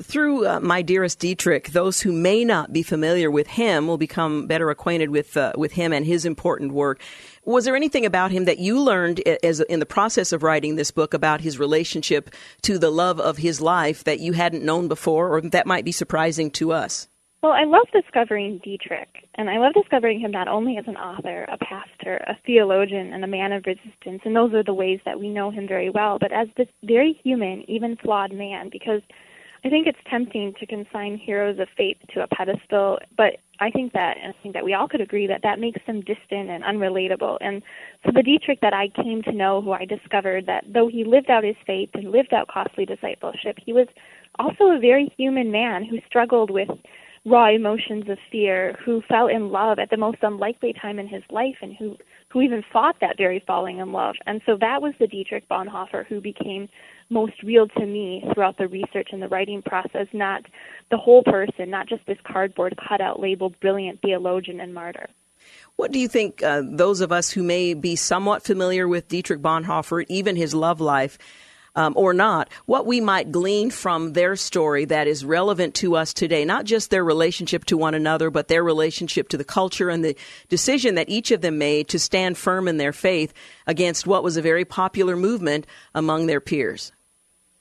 Through 0.00 0.46
uh, 0.46 0.60
My 0.60 0.80
Dearest 0.80 1.18
Dietrich, 1.18 1.68
those 1.70 2.00
who 2.00 2.12
may 2.12 2.44
not 2.44 2.72
be 2.72 2.82
familiar 2.82 3.30
with 3.30 3.46
him 3.46 3.86
will 3.86 3.98
become 3.98 4.46
better 4.46 4.70
acquainted 4.70 5.10
with 5.10 5.36
uh, 5.36 5.52
with 5.54 5.72
him 5.72 5.92
and 5.92 6.06
his 6.06 6.24
important 6.24 6.72
work. 6.72 6.98
Was 7.44 7.64
there 7.64 7.74
anything 7.74 8.06
about 8.06 8.30
him 8.30 8.44
that 8.44 8.60
you 8.60 8.80
learned 8.80 9.20
as 9.42 9.58
in 9.60 9.80
the 9.80 9.86
process 9.86 10.32
of 10.32 10.44
writing 10.44 10.76
this 10.76 10.92
book 10.92 11.12
about 11.12 11.40
his 11.40 11.58
relationship 11.58 12.30
to 12.62 12.78
the 12.78 12.90
love 12.90 13.18
of 13.18 13.38
his 13.38 13.60
life 13.60 14.04
that 14.04 14.20
you 14.20 14.32
hadn't 14.32 14.64
known 14.64 14.86
before, 14.86 15.28
or 15.28 15.40
that 15.40 15.66
might 15.66 15.84
be 15.84 15.90
surprising 15.90 16.52
to 16.52 16.70
us? 16.70 17.08
Well, 17.42 17.50
I 17.50 17.64
love 17.64 17.88
discovering 17.92 18.60
Dietrich, 18.62 19.28
and 19.34 19.50
I 19.50 19.58
love 19.58 19.72
discovering 19.74 20.20
him 20.20 20.30
not 20.30 20.46
only 20.46 20.76
as 20.76 20.84
an 20.86 20.96
author, 20.96 21.42
a 21.50 21.58
pastor, 21.58 22.18
a 22.28 22.38
theologian, 22.46 23.12
and 23.12 23.24
a 23.24 23.26
man 23.26 23.50
of 23.50 23.66
resistance, 23.66 24.22
and 24.24 24.36
those 24.36 24.54
are 24.54 24.62
the 24.62 24.72
ways 24.72 25.00
that 25.04 25.18
we 25.18 25.28
know 25.28 25.50
him 25.50 25.66
very 25.66 25.90
well, 25.90 26.20
but 26.20 26.30
as 26.30 26.46
this 26.56 26.68
very 26.84 27.18
human, 27.24 27.68
even 27.68 27.96
flawed 27.96 28.32
man, 28.32 28.68
because 28.70 29.02
I 29.64 29.68
think 29.68 29.86
it's 29.86 29.98
tempting 30.10 30.54
to 30.58 30.66
consign 30.66 31.16
heroes 31.16 31.60
of 31.60 31.68
faith 31.76 31.96
to 32.14 32.22
a 32.22 32.26
pedestal, 32.26 32.98
but 33.16 33.34
I 33.60 33.70
think 33.70 33.92
that 33.92 34.16
I 34.16 34.32
think 34.42 34.54
that 34.54 34.64
we 34.64 34.74
all 34.74 34.88
could 34.88 35.00
agree 35.00 35.28
that 35.28 35.42
that 35.44 35.60
makes 35.60 35.80
them 35.86 36.00
distant 36.00 36.50
and 36.50 36.64
unrelatable. 36.64 37.38
And 37.40 37.62
so 38.04 38.10
the 38.12 38.24
Dietrich 38.24 38.60
that 38.60 38.74
I 38.74 38.88
came 38.88 39.22
to 39.22 39.32
know, 39.32 39.62
who 39.62 39.70
I 39.70 39.84
discovered 39.84 40.46
that 40.46 40.64
though 40.72 40.88
he 40.88 41.04
lived 41.04 41.30
out 41.30 41.44
his 41.44 41.54
faith 41.64 41.90
and 41.94 42.10
lived 42.10 42.32
out 42.34 42.48
costly 42.48 42.84
discipleship, 42.84 43.58
he 43.64 43.72
was 43.72 43.86
also 44.38 44.64
a 44.64 44.80
very 44.80 45.12
human 45.16 45.52
man 45.52 45.84
who 45.84 45.98
struggled 46.08 46.50
with 46.50 46.68
raw 47.24 47.48
emotions 47.48 48.08
of 48.08 48.18
fear, 48.32 48.76
who 48.84 49.00
fell 49.08 49.28
in 49.28 49.50
love 49.50 49.78
at 49.78 49.90
the 49.90 49.96
most 49.96 50.18
unlikely 50.22 50.72
time 50.72 50.98
in 50.98 51.06
his 51.06 51.22
life, 51.30 51.56
and 51.62 51.76
who 51.76 51.96
who 52.30 52.40
even 52.40 52.64
fought 52.72 52.96
that 53.00 53.18
very 53.18 53.44
falling 53.46 53.78
in 53.78 53.92
love. 53.92 54.14
And 54.26 54.40
so 54.46 54.56
that 54.58 54.80
was 54.80 54.94
the 54.98 55.06
Dietrich 55.06 55.46
Bonhoeffer 55.50 56.06
who 56.06 56.20
became 56.20 56.66
most 57.12 57.42
real 57.42 57.68
to 57.68 57.86
me 57.86 58.24
throughout 58.32 58.56
the 58.56 58.68
research 58.68 59.08
and 59.12 59.22
the 59.22 59.28
writing 59.28 59.62
process, 59.62 60.06
not 60.12 60.44
the 60.90 60.96
whole 60.96 61.22
person, 61.22 61.70
not 61.70 61.88
just 61.88 62.04
this 62.06 62.18
cardboard 62.24 62.74
cutout 62.88 63.20
labeled 63.20 63.58
brilliant 63.60 64.00
theologian 64.00 64.60
and 64.60 64.74
martyr. 64.74 65.08
What 65.76 65.92
do 65.92 65.98
you 65.98 66.08
think 66.08 66.42
uh, 66.42 66.62
those 66.64 67.00
of 67.00 67.12
us 67.12 67.30
who 67.30 67.42
may 67.42 67.74
be 67.74 67.96
somewhat 67.96 68.44
familiar 68.44 68.86
with 68.86 69.08
Dietrich 69.08 69.40
Bonhoeffer, 69.40 70.04
even 70.08 70.36
his 70.36 70.54
love 70.54 70.80
life, 70.80 71.18
um, 71.74 71.94
or 71.96 72.12
not, 72.12 72.50
what 72.66 72.86
we 72.86 73.00
might 73.00 73.32
glean 73.32 73.70
from 73.70 74.12
their 74.12 74.36
story 74.36 74.84
that 74.84 75.06
is 75.06 75.24
relevant 75.24 75.74
to 75.76 75.96
us 75.96 76.12
today, 76.12 76.44
not 76.44 76.64
just 76.64 76.90
their 76.90 77.04
relationship 77.04 77.64
to 77.66 77.78
one 77.78 77.94
another, 77.94 78.30
but 78.30 78.48
their 78.48 78.62
relationship 78.62 79.28
to 79.30 79.38
the 79.38 79.44
culture 79.44 79.88
and 79.88 80.04
the 80.04 80.16
decision 80.48 80.96
that 80.96 81.08
each 81.08 81.30
of 81.30 81.40
them 81.40 81.58
made 81.58 81.88
to 81.88 81.98
stand 81.98 82.36
firm 82.36 82.68
in 82.68 82.76
their 82.76 82.92
faith 82.92 83.32
against 83.66 84.06
what 84.06 84.22
was 84.22 84.36
a 84.36 84.42
very 84.42 84.64
popular 84.64 85.16
movement 85.16 85.66
among 85.94 86.26
their 86.26 86.40
peers? 86.40 86.92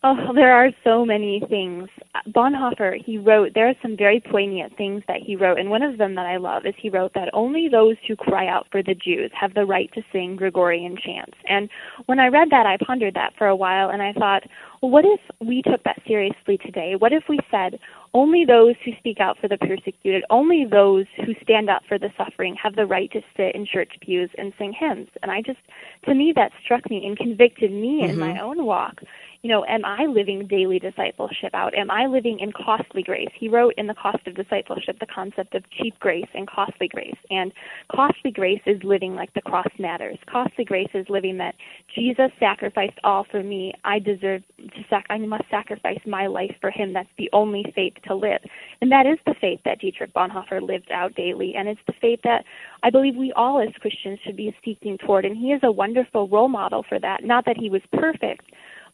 Oh, 0.03 0.33
there 0.33 0.51
are 0.51 0.71
so 0.83 1.05
many 1.05 1.43
things. 1.47 1.87
Bonhoeffer, 2.29 2.99
he 3.05 3.19
wrote, 3.19 3.51
there 3.53 3.69
are 3.69 3.75
some 3.83 3.95
very 3.95 4.19
poignant 4.19 4.75
things 4.75 5.03
that 5.07 5.21
he 5.21 5.35
wrote, 5.35 5.59
and 5.59 5.69
one 5.69 5.83
of 5.83 5.99
them 5.99 6.15
that 6.15 6.25
I 6.25 6.37
love 6.37 6.65
is 6.65 6.73
he 6.81 6.89
wrote 6.89 7.13
that 7.13 7.29
only 7.33 7.69
those 7.69 7.97
who 8.07 8.15
cry 8.15 8.47
out 8.47 8.65
for 8.71 8.81
the 8.81 8.95
Jews 8.95 9.29
have 9.39 9.53
the 9.53 9.65
right 9.65 9.91
to 9.93 10.01
sing 10.11 10.37
Gregorian 10.37 10.97
chants. 10.97 11.37
And 11.47 11.69
when 12.07 12.19
I 12.19 12.29
read 12.29 12.49
that, 12.49 12.65
I 12.65 12.77
pondered 12.83 13.13
that 13.13 13.33
for 13.37 13.45
a 13.45 13.55
while, 13.55 13.91
and 13.91 14.01
I 14.01 14.11
thought, 14.13 14.41
well, 14.81 14.89
what 14.89 15.05
if 15.05 15.19
we 15.39 15.61
took 15.61 15.83
that 15.83 16.01
seriously 16.07 16.57
today? 16.57 16.95
What 16.97 17.13
if 17.13 17.25
we 17.29 17.37
said, 17.51 17.77
only 18.15 18.43
those 18.43 18.73
who 18.83 18.91
speak 18.97 19.19
out 19.19 19.37
for 19.39 19.47
the 19.47 19.57
persecuted, 19.57 20.23
only 20.31 20.65
those 20.65 21.05
who 21.17 21.33
stand 21.43 21.69
up 21.69 21.83
for 21.87 21.99
the 21.99 22.09
suffering 22.17 22.55
have 22.61 22.75
the 22.75 22.87
right 22.87 23.11
to 23.11 23.21
sit 23.37 23.53
in 23.53 23.67
church 23.71 23.93
pews 24.01 24.31
and 24.39 24.51
sing 24.57 24.73
hymns? 24.77 25.09
And 25.21 25.31
I 25.31 25.43
just, 25.43 25.59
to 26.05 26.15
me, 26.15 26.33
that 26.35 26.51
struck 26.63 26.89
me 26.89 27.05
and 27.05 27.15
convicted 27.15 27.71
me 27.71 28.01
mm-hmm. 28.01 28.13
in 28.13 28.19
my 28.19 28.39
own 28.39 28.65
walk 28.65 29.01
you 29.43 29.49
know, 29.49 29.65
am 29.65 29.83
I 29.83 30.05
living 30.05 30.45
daily 30.45 30.77
discipleship 30.77 31.53
out? 31.53 31.73
Am 31.73 31.89
I 31.89 32.05
living 32.05 32.39
in 32.39 32.51
costly 32.51 33.01
grace? 33.01 33.29
He 33.35 33.49
wrote 33.49 33.73
in 33.75 33.87
The 33.87 33.95
Cost 33.95 34.27
of 34.27 34.35
Discipleship 34.35 34.99
the 34.99 35.07
concept 35.07 35.55
of 35.55 35.63
cheap 35.71 35.99
grace 35.99 36.27
and 36.35 36.47
costly 36.47 36.87
grace. 36.87 37.15
And 37.31 37.51
costly 37.91 38.29
grace 38.29 38.61
is 38.67 38.83
living 38.83 39.15
like 39.15 39.33
the 39.33 39.41
cross 39.41 39.67
matters. 39.79 40.19
Costly 40.31 40.63
grace 40.63 40.89
is 40.93 41.07
living 41.09 41.37
that 41.39 41.55
Jesus 41.95 42.29
sacrificed 42.39 42.99
all 43.03 43.25
for 43.31 43.41
me. 43.41 43.73
I 43.83 43.97
deserve 43.97 44.43
to 44.57 44.85
sac 44.91 45.07
I 45.09 45.17
must 45.17 45.45
sacrifice 45.49 45.99
my 46.05 46.27
life 46.27 46.55
for 46.61 46.69
him. 46.69 46.93
That's 46.93 47.09
the 47.17 47.29
only 47.33 47.65
faith 47.73 47.93
to 48.05 48.13
live. 48.13 48.41
And 48.81 48.91
that 48.91 49.07
is 49.07 49.17
the 49.25 49.35
faith 49.41 49.59
that 49.65 49.79
Dietrich 49.79 50.13
Bonhoeffer 50.13 50.61
lived 50.61 50.91
out 50.91 51.15
daily. 51.15 51.55
And 51.57 51.67
it's 51.67 51.81
the 51.87 51.93
faith 51.99 52.19
that 52.23 52.45
I 52.83 52.91
believe 52.91 53.15
we 53.15 53.33
all 53.35 53.59
as 53.59 53.73
Christians 53.81 54.19
should 54.23 54.37
be 54.37 54.55
seeking 54.63 54.99
toward. 54.99 55.25
And 55.25 55.35
he 55.35 55.47
is 55.47 55.61
a 55.63 55.71
wonderful 55.71 56.27
role 56.27 56.47
model 56.47 56.85
for 56.87 56.99
that. 56.99 57.23
Not 57.23 57.45
that 57.45 57.57
he 57.57 57.71
was 57.71 57.81
perfect, 57.91 58.45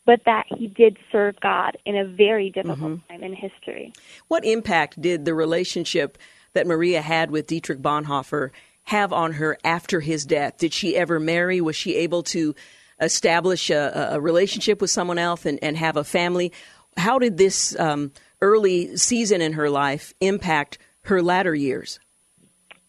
but 0.07 0.21
that 0.25 0.45
he 0.47 0.67
did 0.67 0.97
serve 1.11 1.35
God 1.41 1.77
in 1.85 1.97
a 1.97 2.05
very 2.05 2.49
difficult 2.49 2.79
mm-hmm. 2.79 3.13
time 3.13 3.23
in 3.23 3.33
history. 3.33 3.93
What 4.29 4.45
impact 4.45 4.99
did 4.99 5.25
the 5.25 5.35
relationship 5.35 6.17
that 6.53 6.65
Maria 6.65 7.01
had 7.01 7.29
with 7.29 7.45
Dietrich 7.45 7.81
Bonhoeffer 7.81 8.51
have 8.83 9.11
on 9.11 9.33
her 9.33 9.57
after 9.65 9.99
his 9.99 10.25
death? 10.25 10.57
Did 10.57 10.73
she 10.73 10.95
ever 10.95 11.19
marry? 11.19 11.59
Was 11.59 11.75
she 11.75 11.95
able 11.97 12.23
to 12.23 12.55
establish 13.01 13.69
a, 13.69 14.11
a 14.13 14.19
relationship 14.19 14.79
with 14.79 14.89
someone 14.89 15.19
else 15.19 15.45
and, 15.45 15.59
and, 15.61 15.75
have 15.75 15.97
a 15.97 16.05
family? 16.05 16.53
How 16.95 17.19
did 17.19 17.37
this 17.37 17.77
um, 17.77 18.13
early 18.41 18.95
season 18.95 19.41
in 19.41 19.53
her 19.53 19.69
life 19.69 20.13
impact 20.21 20.77
her 21.01 21.21
latter 21.21 21.53
years? 21.53 21.99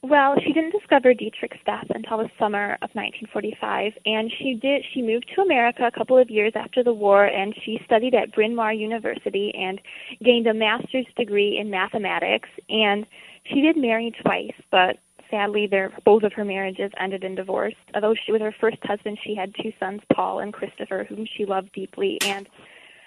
Well, 0.03 0.37
she 0.39 0.53
didn't 0.53 0.78
discover 0.89 1.13
Dietrich's 1.13 1.61
death 1.67 1.87
until 1.91 2.19
the 2.19 2.31
summer 2.39 2.75
of 2.81 2.91
1945, 2.95 3.93
and 4.07 4.33
she 4.39 4.55
did. 4.55 4.85
She 4.93 5.03
moved 5.03 5.31
to 5.35 5.43
America 5.43 5.87
a 5.87 5.91
couple 5.91 6.17
of 6.17 6.31
years 6.31 6.53
after 6.55 6.83
the 6.83 6.93
war, 6.93 7.27
and 7.27 7.55
she 7.65 7.81
studied 7.85 8.15
at 8.15 8.33
Bryn 8.33 8.55
Mawr 8.55 8.73
University 8.73 9.53
and 9.55 9.81
gained 10.25 10.47
a 10.47 10.55
master's 10.55 11.07
degree 11.17 11.59
in 11.59 11.71
mathematics. 11.71 12.49
And 12.71 13.07
she 13.45 13.61
did 13.61 13.77
marry 13.77 14.13
twice, 14.23 14.55
but 14.71 14.99
sadly, 15.31 15.67
their 15.67 15.93
both 16.05 16.23
of 16.23 16.33
her 16.33 16.45
marriages 16.45 16.91
ended 16.99 17.23
in 17.23 17.35
divorce. 17.35 17.75
Although 17.95 18.15
she, 18.15 18.33
with 18.33 18.41
her 18.41 18.55
first 18.59 18.79
husband, 18.83 19.19
she 19.23 19.35
had 19.35 19.55
two 19.63 19.73
sons, 19.79 20.01
Paul 20.15 20.39
and 20.39 20.55
Christopher, 20.55 21.05
whom 21.05 21.27
she 21.27 21.45
loved 21.45 21.73
deeply, 21.73 22.19
and 22.23 22.49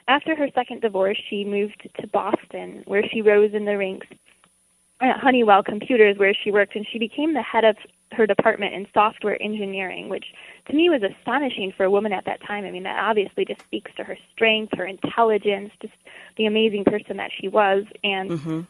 after 0.07 0.35
her 0.35 0.49
second 0.53 0.81
divorce, 0.81 1.17
she 1.29 1.45
moved 1.45 1.87
to 1.99 2.07
Boston, 2.07 2.83
where 2.85 3.07
she 3.07 3.21
rose 3.21 3.53
in 3.53 3.65
the 3.65 3.77
ranks 3.77 4.07
at 5.01 5.19
Honeywell 5.19 5.63
Computers 5.63 6.17
where 6.17 6.33
she 6.33 6.51
worked, 6.51 6.75
and 6.75 6.85
she 6.91 6.99
became 6.99 7.33
the 7.33 7.41
head 7.41 7.65
of 7.65 7.75
her 8.13 8.27
department 8.27 8.73
in 8.73 8.87
software 8.93 9.41
engineering, 9.41 10.09
which 10.09 10.25
to 10.67 10.73
me 10.73 10.89
was 10.89 11.01
astonishing 11.01 11.73
for 11.75 11.85
a 11.85 11.91
woman 11.91 12.11
at 12.11 12.25
that 12.25 12.41
time. 12.41 12.65
I 12.65 12.71
mean, 12.71 12.83
that 12.83 12.99
obviously 12.99 13.45
just 13.45 13.61
speaks 13.61 13.91
to 13.95 14.03
her 14.03 14.17
strength, 14.33 14.73
her 14.77 14.85
intelligence, 14.85 15.71
just 15.81 15.93
the 16.37 16.45
amazing 16.45 16.83
person 16.85 17.17
that 17.17 17.31
she 17.39 17.47
was. 17.47 17.85
And 18.03 18.31
mm-hmm. 18.31 18.61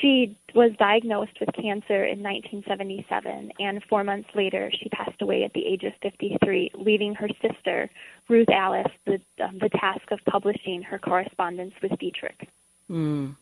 she 0.00 0.36
was 0.54 0.72
diagnosed 0.78 1.38
with 1.40 1.50
cancer 1.54 2.04
in 2.04 2.22
1977, 2.22 3.52
and 3.58 3.82
four 3.84 4.04
months 4.04 4.28
later, 4.34 4.70
she 4.72 4.88
passed 4.90 5.20
away 5.20 5.44
at 5.44 5.52
the 5.54 5.66
age 5.66 5.82
of 5.82 5.92
53, 6.02 6.70
leaving 6.74 7.14
her 7.16 7.28
sister, 7.42 7.90
Ruth 8.28 8.48
Alice, 8.48 8.92
the, 9.06 9.20
um, 9.42 9.58
the 9.58 9.70
task 9.70 10.10
of 10.12 10.20
publishing 10.24 10.82
her 10.82 10.98
correspondence 10.98 11.74
with 11.82 11.98
Dietrich. 11.98 12.48
Mm. 12.88 13.36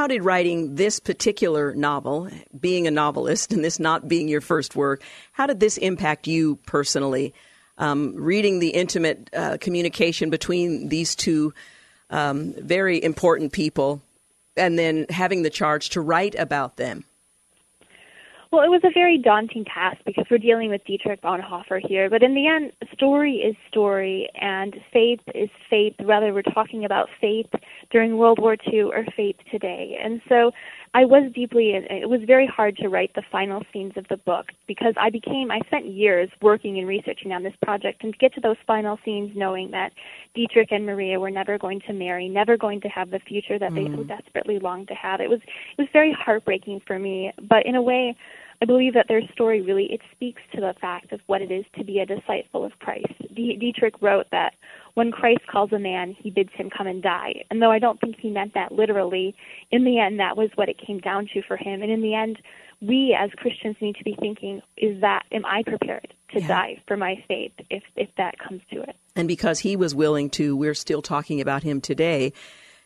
How 0.00 0.06
did 0.06 0.24
writing 0.24 0.76
this 0.76 0.98
particular 0.98 1.74
novel, 1.74 2.30
being 2.58 2.86
a 2.86 2.90
novelist 2.90 3.52
and 3.52 3.62
this 3.62 3.78
not 3.78 4.08
being 4.08 4.28
your 4.28 4.40
first 4.40 4.74
work, 4.74 5.02
how 5.30 5.46
did 5.46 5.60
this 5.60 5.76
impact 5.76 6.26
you 6.26 6.56
personally? 6.64 7.34
Um, 7.76 8.14
reading 8.14 8.60
the 8.60 8.70
intimate 8.70 9.28
uh, 9.34 9.58
communication 9.60 10.30
between 10.30 10.88
these 10.88 11.14
two 11.14 11.52
um, 12.08 12.54
very 12.56 13.04
important 13.04 13.52
people 13.52 14.00
and 14.56 14.78
then 14.78 15.04
having 15.10 15.42
the 15.42 15.50
charge 15.50 15.90
to 15.90 16.00
write 16.00 16.34
about 16.34 16.78
them. 16.78 17.04
Well, 18.52 18.64
it 18.64 18.68
was 18.68 18.80
a 18.82 18.90
very 18.92 19.16
daunting 19.16 19.64
task 19.64 19.98
because 20.04 20.24
we're 20.28 20.38
dealing 20.38 20.70
with 20.70 20.84
Dietrich 20.84 21.22
Bonhoeffer 21.22 21.80
here. 21.86 22.10
But 22.10 22.24
in 22.24 22.34
the 22.34 22.48
end, 22.48 22.72
story 22.92 23.36
is 23.36 23.54
story, 23.68 24.28
and 24.40 24.74
faith 24.92 25.20
is 25.36 25.48
faith, 25.68 25.94
whether 26.00 26.34
we're 26.34 26.42
talking 26.42 26.84
about 26.84 27.08
faith 27.20 27.46
during 27.92 28.18
World 28.18 28.40
War 28.40 28.56
II 28.72 28.80
or 28.80 29.04
faith 29.16 29.36
today. 29.52 29.96
And 30.02 30.20
so 30.28 30.50
I 30.92 31.04
was 31.04 31.30
deeply, 31.32 31.72
it 31.74 32.08
was 32.08 32.20
very 32.26 32.48
hard 32.48 32.76
to 32.78 32.88
write 32.88 33.12
the 33.14 33.22
final 33.30 33.62
scenes 33.72 33.92
of 33.96 34.08
the 34.08 34.16
book 34.16 34.46
because 34.66 34.94
I 34.96 35.08
became, 35.08 35.50
I 35.50 35.60
spent 35.66 35.86
years 35.86 36.28
working 36.42 36.78
and 36.78 36.88
researching 36.88 37.32
on 37.32 37.44
this 37.44 37.54
project 37.62 38.02
and 38.02 38.12
to 38.12 38.18
get 38.18 38.34
to 38.34 38.40
those 38.40 38.56
final 38.66 38.98
scenes 39.04 39.30
knowing 39.36 39.70
that 39.70 39.92
Dietrich 40.34 40.72
and 40.72 40.84
Maria 40.84 41.20
were 41.20 41.30
never 41.30 41.58
going 41.58 41.80
to 41.86 41.92
marry, 41.92 42.28
never 42.28 42.56
going 42.56 42.80
to 42.80 42.88
have 42.88 43.10
the 43.10 43.20
future 43.20 43.56
that 43.56 43.72
they 43.72 43.82
mm. 43.82 43.96
so 43.98 44.02
desperately 44.02 44.58
longed 44.58 44.88
to 44.88 44.94
have. 44.94 45.20
It 45.20 45.30
was, 45.30 45.40
it 45.42 45.80
was 45.80 45.88
very 45.92 46.12
heartbreaking 46.12 46.82
for 46.88 46.98
me, 46.98 47.32
but 47.48 47.66
in 47.66 47.76
a 47.76 47.82
way, 47.82 48.16
I 48.62 48.66
believe 48.66 48.92
that 48.94 49.06
their 49.08 49.22
story 49.32 49.62
really 49.62 49.84
it 49.92 50.00
speaks 50.12 50.42
to 50.54 50.60
the 50.60 50.74
fact 50.80 51.12
of 51.12 51.20
what 51.26 51.40
it 51.40 51.50
is 51.50 51.64
to 51.78 51.84
be 51.84 52.00
a 52.00 52.06
disciple 52.06 52.64
of 52.64 52.72
Christ. 52.80 53.06
Dietrich 53.34 53.94
wrote 54.02 54.26
that 54.32 54.54
when 54.94 55.12
Christ 55.12 55.46
calls 55.50 55.72
a 55.72 55.78
man, 55.78 56.16
he 56.18 56.30
bids 56.30 56.50
him 56.54 56.70
come 56.70 56.86
and 56.86 57.02
die. 57.02 57.44
And 57.50 57.62
though 57.62 57.70
I 57.70 57.78
don't 57.78 58.00
think 58.00 58.16
he 58.20 58.30
meant 58.30 58.54
that 58.54 58.72
literally, 58.72 59.34
in 59.70 59.84
the 59.84 59.98
end 59.98 60.18
that 60.20 60.36
was 60.36 60.50
what 60.54 60.68
it 60.68 60.78
came 60.78 60.98
down 60.98 61.28
to 61.34 61.42
for 61.42 61.56
him. 61.56 61.82
And 61.82 61.90
in 61.90 62.02
the 62.02 62.14
end, 62.14 62.38
we 62.80 63.16
as 63.18 63.30
Christians 63.36 63.76
need 63.80 63.96
to 63.96 64.04
be 64.04 64.16
thinking, 64.18 64.62
is 64.76 65.00
that 65.00 65.24
am 65.32 65.44
I 65.44 65.62
prepared 65.62 66.14
to 66.32 66.40
yeah. 66.40 66.48
die 66.48 66.82
for 66.86 66.96
my 66.96 67.22
faith 67.28 67.52
if 67.68 67.82
if 67.96 68.08
that 68.16 68.38
comes 68.38 68.62
to 68.72 68.82
it? 68.82 68.96
And 69.14 69.28
because 69.28 69.60
he 69.60 69.76
was 69.76 69.94
willing 69.94 70.30
to, 70.30 70.56
we're 70.56 70.74
still 70.74 71.02
talking 71.02 71.40
about 71.40 71.62
him 71.62 71.80
today. 71.80 72.32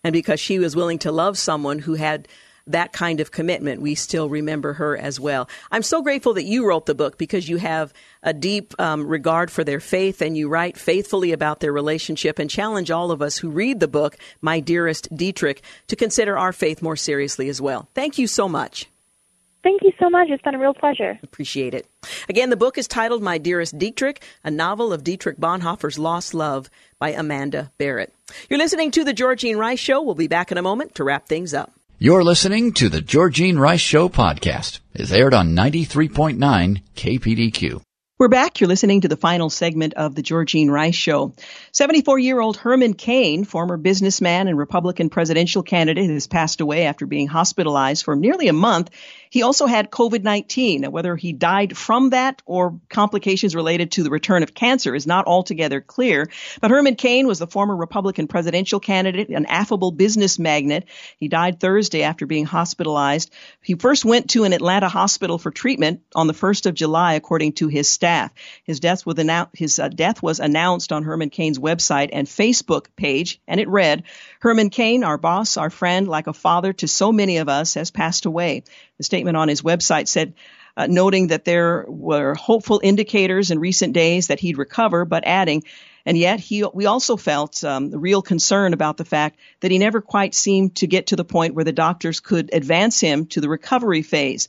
And 0.03 0.13
because 0.13 0.41
she 0.41 0.59
was 0.59 0.77
willing 0.77 0.99
to 1.01 1.13
love 1.13 1.39
someone 1.39 1.79
who 1.79 1.95
had 1.95 2.29
that 2.67 2.93
kind 2.93 3.21
of 3.21 3.31
commitment, 3.31 3.81
we 3.81 3.95
still 3.95 4.29
remember 4.29 4.75
her 4.75 4.97
as 4.97 5.21
well. 5.21 5.49
I'm 5.71 5.83
so 5.83 6.03
grateful 6.03 6.35
that 6.35 6.45
you 6.45 6.67
wrote 6.67 6.87
the 6.87 6.95
book 6.95 7.19
because 7.19 7.49
you 7.49 7.59
have 7.59 7.93
a 8.23 8.33
deep 8.33 8.75
um, 8.81 9.07
regard 9.07 9.51
for 9.51 9.65
their 9.65 9.81
faith 9.81 10.23
and 10.23 10.37
you 10.37 10.49
write 10.49 10.79
faithfully 10.79 11.33
about 11.33 11.61
their 11.61 11.73
relationship 11.73 12.39
and 12.39 12.49
challenge 12.49 12.91
all 12.91 13.11
of 13.11 13.21
us 13.21 13.39
who 13.39 13.51
read 13.51 13.81
the 13.81 13.89
book, 13.89 14.17
My 14.41 14.61
Dearest 14.61 15.15
Dietrich, 15.15 15.63
to 15.89 15.97
consider 15.97 16.39
our 16.39 16.53
faith 16.53 16.81
more 16.81 16.97
seriously 16.97 17.49
as 17.49 17.61
well. 17.61 17.89
Thank 17.95 18.19
you 18.19 18.27
so 18.27 18.49
much. 18.49 18.87
Thank 19.63 19.83
you 19.83 19.93
so 19.99 20.11
much. 20.11 20.29
It's 20.29 20.43
been 20.43 20.55
a 20.55 20.59
real 20.59 20.75
pleasure. 20.75 21.19
Appreciate 21.23 21.73
it. 21.73 21.87
Again, 22.29 22.51
the 22.51 22.57
book 22.57 22.77
is 22.77 22.87
titled 22.87 23.23
My 23.23 23.39
Dearest 23.39 23.79
Dietrich, 23.79 24.23
a 24.45 24.51
novel 24.51 24.93
of 24.93 25.03
Dietrich 25.03 25.39
Bonhoeffer's 25.39 25.99
Lost 25.99 26.35
Love 26.35 26.69
by 26.99 27.13
Amanda 27.13 27.73
Barratt. 27.79 28.11
You're 28.51 28.59
listening 28.59 28.91
to 28.91 29.05
The 29.05 29.15
Georgene 29.15 29.57
Rice 29.57 29.81
Show. 29.81 30.03
We'll 30.03 30.15
be 30.15 30.29
back 30.29 30.53
in 30.53 30.59
a 30.59 30.63
moment 30.63 30.95
to 30.97 31.05
wrap 31.05 31.27
things 31.27 31.55
up. 31.55 31.73
You're 32.05 32.23
listening 32.23 32.75
to 32.75 32.91
the 32.91 33.01
Georgene 33.01 33.59
Rice 33.59 33.81
Show 33.81 34.11
podcast. 34.11 34.81
It's 34.93 35.11
aired 35.11 35.33
on 35.33 35.57
93.9 35.57 36.83
KPDQ. 36.95 37.81
We're 38.19 38.29
back. 38.29 38.61
You're 38.61 38.69
listening 38.69 39.01
to 39.01 39.09
the 39.09 39.17
final 39.17 39.49
segment 39.49 39.95
of 39.95 40.15
the 40.15 40.23
Georgene 40.23 40.69
Rice 40.71 40.95
Show. 40.95 41.33
74 41.73 42.19
year 42.19 42.41
old 42.41 42.59
Herman 42.59 42.93
Cain, 42.93 43.45
former 43.45 43.79
businessman 43.79 44.49
and 44.49 44.59
Republican 44.59 45.09
presidential 45.09 45.63
candidate, 45.63 46.11
has 46.11 46.27
passed 46.27 46.61
away 46.61 46.85
after 46.85 47.07
being 47.07 47.27
hospitalized 47.27 48.05
for 48.05 48.15
nearly 48.15 48.49
a 48.49 48.53
month. 48.53 48.91
He 49.35 49.43
also 49.43 49.67
had 49.67 49.91
COVID 49.91 50.23
19. 50.23 50.93
Whether 50.93 51.17
he 51.17 51.33
died 51.33 51.77
from 51.77 52.11
that 52.11 52.41
or 52.47 52.79
complications 52.89 53.57
related 53.57 53.91
to 53.91 54.05
the 54.05 54.11
return 54.11 54.45
of 54.45 54.55
cancer 54.55 54.95
is 54.95 55.09
not 55.09 55.27
altogether 55.27 55.81
clear. 55.81 56.31
But 56.61 56.71
Herman 56.71 56.95
Cain 56.95 57.27
was 57.27 57.41
the 57.41 57.49
former 57.49 57.75
Republican 57.75 58.29
presidential 58.29 58.79
candidate, 58.79 59.31
an 59.31 59.47
affable 59.47 59.91
business 59.91 60.39
magnate. 60.39 60.85
He 61.19 61.27
died 61.27 61.59
Thursday 61.59 62.05
after 62.05 62.27
being 62.27 62.45
hospitalized. 62.45 63.33
He 63.61 63.75
first 63.75 64.05
went 64.05 64.31
to 64.31 64.45
an 64.45 64.53
Atlanta 64.53 64.89
hospital 64.89 65.37
for 65.37 65.51
treatment 65.51 66.03
on 66.15 66.29
the 66.29 66.33
1st 66.33 66.67
of 66.67 66.75
July, 66.75 67.15
according 67.15 67.55
to 67.55 67.67
his 67.67 67.89
staff. 67.89 68.31
His 68.63 68.79
death 68.79 69.05
was, 69.05 69.17
annou- 69.17 69.49
his, 69.53 69.81
uh, 69.81 69.89
death 69.89 70.23
was 70.23 70.39
announced 70.39 70.93
on 70.93 71.03
Herman 71.03 71.31
Cain's 71.31 71.59
website 71.59 72.11
and 72.13 72.29
Facebook 72.29 72.87
page, 72.95 73.41
and 73.49 73.59
it 73.59 73.69
read, 73.69 74.05
Herman 74.39 74.71
Cain, 74.71 75.03
our 75.03 75.19
boss, 75.19 75.57
our 75.57 75.71
friend, 75.71 76.07
like 76.07 76.29
a 76.29 76.33
father 76.33 76.73
to 76.75 76.87
so 76.87 77.11
many 77.11 77.39
of 77.39 77.49
us, 77.49 77.75
has 77.75 77.91
passed 77.91 78.27
away. 78.27 78.63
The 78.99 79.05
statement 79.05 79.37
on 79.37 79.49
his 79.49 79.63
website 79.63 80.09
said, 80.09 80.35
uh, 80.77 80.87
noting 80.89 81.29
that 81.29 81.45
there 81.45 81.85
were 81.89 82.35
hopeful 82.35 82.81
indicators 82.83 83.51
in 83.51 83.59
recent 83.59 83.93
days 83.93 84.29
that 84.29 84.41
he'd 84.41 84.59
recover, 84.59 85.05
but 85.05 85.25
adding, 85.25 85.63
and 86.07 86.19
yet 86.19 86.41
he, 86.41 86.65
we 86.75 86.87
also 86.87 87.17
felt 87.17 87.65
um, 87.65 87.91
real 87.91 88.23
concern 88.23 88.73
about 88.73 88.97
the 88.97 89.05
fact 89.05 89.39
that 89.61 89.71
he 89.71 89.79
never 89.79 90.01
quite 90.01 90.35
seemed 90.35 90.77
to 90.77 90.87
get 90.87 91.09
to 91.09 91.17
the 91.17 91.25
point 91.25 91.55
where 91.55 91.65
the 91.65 91.73
doctors 91.73 92.21
could 92.21 92.51
advance 92.53 93.01
him 93.01 93.27
to 93.27 93.41
the 93.41 93.49
recovery 93.49 94.03
phase. 94.03 94.49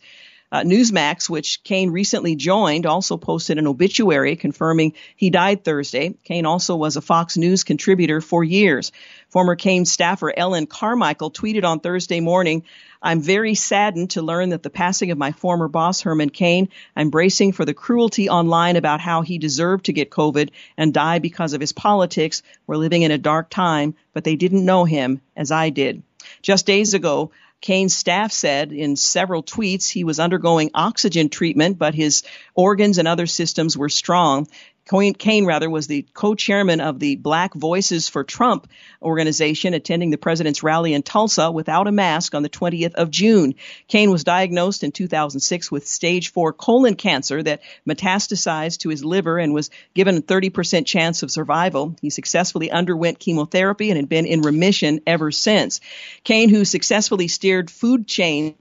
Uh, 0.56 0.64
Newsmax, 0.64 1.30
which 1.30 1.62
Cain 1.66 1.92
recently 1.92 2.38
joined, 2.38 2.86
also 2.86 3.18
posted 3.18 3.58
an 3.58 3.68
obituary 3.68 4.38
confirming 4.38 4.94
he 5.18 5.30
died 5.30 5.66
Thursday. 5.66 6.16
Cain 6.24 6.46
also 6.46 6.78
was 6.78 6.96
a 6.96 7.02
Fox 7.02 7.36
News 7.36 7.66
contributor 7.66 8.22
for 8.22 8.42
years. 8.42 8.94
Former 9.28 9.58
Cain 9.58 9.84
staffer 9.84 10.34
Ellen 10.34 10.66
Carmichael 10.66 11.30
tweeted 11.30 11.66
on 11.66 11.82
Thursday 11.82 12.22
morning, 12.22 12.64
I'm 13.02 13.20
very 13.20 13.54
saddened 13.54 14.12
to 14.12 14.22
learn 14.22 14.52
that 14.52 14.64
the 14.64 14.70
passing 14.70 15.12
of 15.12 15.18
my 15.18 15.34
former 15.34 15.68
boss, 15.68 16.00
Herman 16.00 16.30
Cain, 16.30 16.70
I'm 16.96 17.10
bracing 17.10 17.52
for 17.52 17.66
the 17.66 17.74
cruelty 17.74 18.30
online 18.30 18.78
about 18.78 19.02
how 19.02 19.24
he 19.24 19.38
deserved 19.38 19.88
to 19.88 19.94
get 19.94 20.10
COVID 20.10 20.52
and 20.78 20.94
die 20.94 21.20
because 21.20 21.52
of 21.52 21.60
his 21.60 21.74
politics. 21.74 22.44
We're 22.66 22.78
living 22.78 23.02
in 23.02 23.12
a 23.12 23.18
dark 23.18 23.50
time, 23.50 23.96
but 24.14 24.24
they 24.24 24.38
didn't 24.38 24.64
know 24.64 24.86
him 24.86 25.20
as 25.36 25.52
I 25.52 25.70
did. 25.70 26.02
Just 26.42 26.66
days 26.66 26.94
ago, 26.94 27.32
Cain's 27.62 27.96
staff 27.96 28.32
said 28.32 28.72
in 28.72 28.96
several 28.96 29.44
tweets 29.44 29.90
he 29.90 30.04
was 30.04 30.20
undergoing 30.20 30.72
oxygen 30.74 31.30
treatment, 31.30 31.78
but 31.78 31.96
his 31.96 32.24
organs 32.54 32.98
and 32.98 33.08
other 33.08 33.26
systems 33.26 33.78
were 33.78 33.90
strong. 33.90 34.48
Cain, 34.88 35.46
rather, 35.46 35.68
was 35.68 35.88
the 35.88 36.06
co-chairman 36.14 36.80
of 36.80 37.00
the 37.00 37.16
Black 37.16 37.56
Voices 37.56 38.08
for 38.08 38.24
Trump 38.24 38.68
organization, 39.02 39.74
attending 39.74 40.12
the 40.12 40.18
president's 40.18 40.62
rally 40.62 40.94
in 40.94 41.02
Tulsa 41.02 41.52
without 41.52 41.88
a 41.88 41.92
mask 41.92 42.36
on 42.36 42.44
the 42.44 42.50
20th 42.50 42.94
of 42.94 43.10
June. 43.10 43.56
Cain 43.88 44.12
was 44.12 44.24
diagnosed 44.24 44.84
in 44.84 44.92
2006 44.92 45.72
with 45.72 45.88
stage 45.88 46.32
four 46.32 46.54
colon 46.54 46.96
cancer 46.96 47.42
that 47.42 47.62
metastasized 47.90 48.80
to 48.80 48.90
his 48.90 49.04
liver 49.04 49.40
and 49.40 49.56
was 49.56 49.72
given 49.96 50.18
a 50.18 50.22
30% 50.22 50.86
chance 50.86 51.24
of 51.24 51.32
survival. 51.32 51.96
He 52.00 52.12
successfully 52.12 52.70
underwent 52.70 53.18
chemotherapy 53.18 53.90
and 53.90 53.98
had 53.98 54.08
been 54.08 54.28
in 54.28 54.42
remission 54.42 55.02
ever 55.08 55.32
since. 55.32 55.82
Cain, 56.24 56.50
who 56.50 56.64
successfully 56.64 57.28
steered 57.28 57.72
food 57.72 58.08
chain 58.08 58.56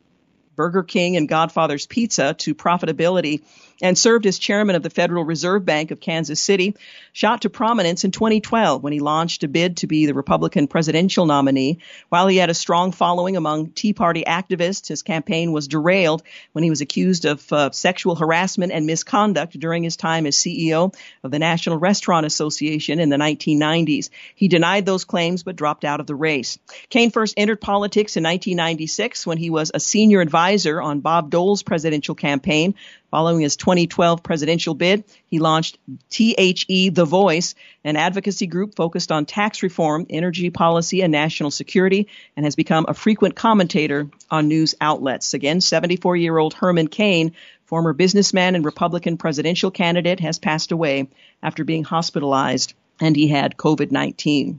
Burger 0.56 0.82
King 0.82 1.16
and 1.16 1.28
Godfather's 1.28 1.86
Pizza 1.86 2.34
to 2.34 2.54
profitability 2.54 3.42
and 3.84 3.98
served 3.98 4.24
as 4.24 4.38
chairman 4.38 4.76
of 4.76 4.82
the 4.82 4.88
Federal 4.88 5.24
Reserve 5.24 5.66
Bank 5.66 5.90
of 5.90 6.00
Kansas 6.00 6.40
City, 6.40 6.74
shot 7.12 7.42
to 7.42 7.50
prominence 7.50 8.02
in 8.02 8.12
2012 8.12 8.82
when 8.82 8.94
he 8.94 8.98
launched 8.98 9.44
a 9.44 9.48
bid 9.48 9.76
to 9.76 9.86
be 9.86 10.06
the 10.06 10.14
Republican 10.14 10.68
presidential 10.68 11.26
nominee. 11.26 11.80
While 12.08 12.26
he 12.26 12.38
had 12.38 12.48
a 12.48 12.54
strong 12.54 12.92
following 12.92 13.36
among 13.36 13.72
Tea 13.72 13.92
Party 13.92 14.24
activists, 14.26 14.88
his 14.88 15.02
campaign 15.02 15.52
was 15.52 15.68
derailed 15.68 16.22
when 16.52 16.64
he 16.64 16.70
was 16.70 16.80
accused 16.80 17.26
of 17.26 17.52
uh, 17.52 17.72
sexual 17.72 18.14
harassment 18.14 18.72
and 18.72 18.86
misconduct 18.86 19.60
during 19.60 19.82
his 19.82 19.98
time 19.98 20.24
as 20.24 20.34
CEO 20.34 20.94
of 21.22 21.30
the 21.30 21.38
National 21.38 21.76
Restaurant 21.76 22.24
Association 22.24 23.00
in 23.00 23.10
the 23.10 23.18
1990s. 23.18 24.08
He 24.34 24.48
denied 24.48 24.86
those 24.86 25.04
claims 25.04 25.42
but 25.42 25.56
dropped 25.56 25.84
out 25.84 26.00
of 26.00 26.06
the 26.06 26.14
race. 26.14 26.58
Cain 26.88 27.10
first 27.10 27.34
entered 27.36 27.60
politics 27.60 28.16
in 28.16 28.22
1996 28.22 29.26
when 29.26 29.36
he 29.36 29.50
was 29.50 29.70
a 29.74 29.78
senior 29.78 30.22
advisor 30.22 30.80
on 30.80 31.00
Bob 31.00 31.28
Dole's 31.28 31.62
presidential 31.62 32.14
campaign 32.14 32.74
Following 33.14 33.42
his 33.42 33.54
2012 33.54 34.24
presidential 34.24 34.74
bid, 34.74 35.04
he 35.28 35.38
launched 35.38 35.78
THE 36.10 36.90
The 36.92 37.04
Voice, 37.04 37.54
an 37.84 37.94
advocacy 37.94 38.48
group 38.48 38.74
focused 38.74 39.12
on 39.12 39.24
tax 39.24 39.62
reform, 39.62 40.04
energy 40.10 40.50
policy, 40.50 41.00
and 41.00 41.12
national 41.12 41.52
security, 41.52 42.08
and 42.36 42.44
has 42.44 42.56
become 42.56 42.86
a 42.88 42.92
frequent 42.92 43.36
commentator 43.36 44.08
on 44.32 44.48
news 44.48 44.74
outlets. 44.80 45.32
Again, 45.32 45.60
74 45.60 46.16
year 46.16 46.36
old 46.36 46.54
Herman 46.54 46.88
Cain, 46.88 47.36
former 47.66 47.92
businessman 47.92 48.56
and 48.56 48.64
Republican 48.64 49.16
presidential 49.16 49.70
candidate, 49.70 50.18
has 50.18 50.40
passed 50.40 50.72
away 50.72 51.08
after 51.40 51.62
being 51.62 51.84
hospitalized, 51.84 52.74
and 53.00 53.14
he 53.14 53.28
had 53.28 53.56
COVID 53.56 53.92
19. 53.92 54.58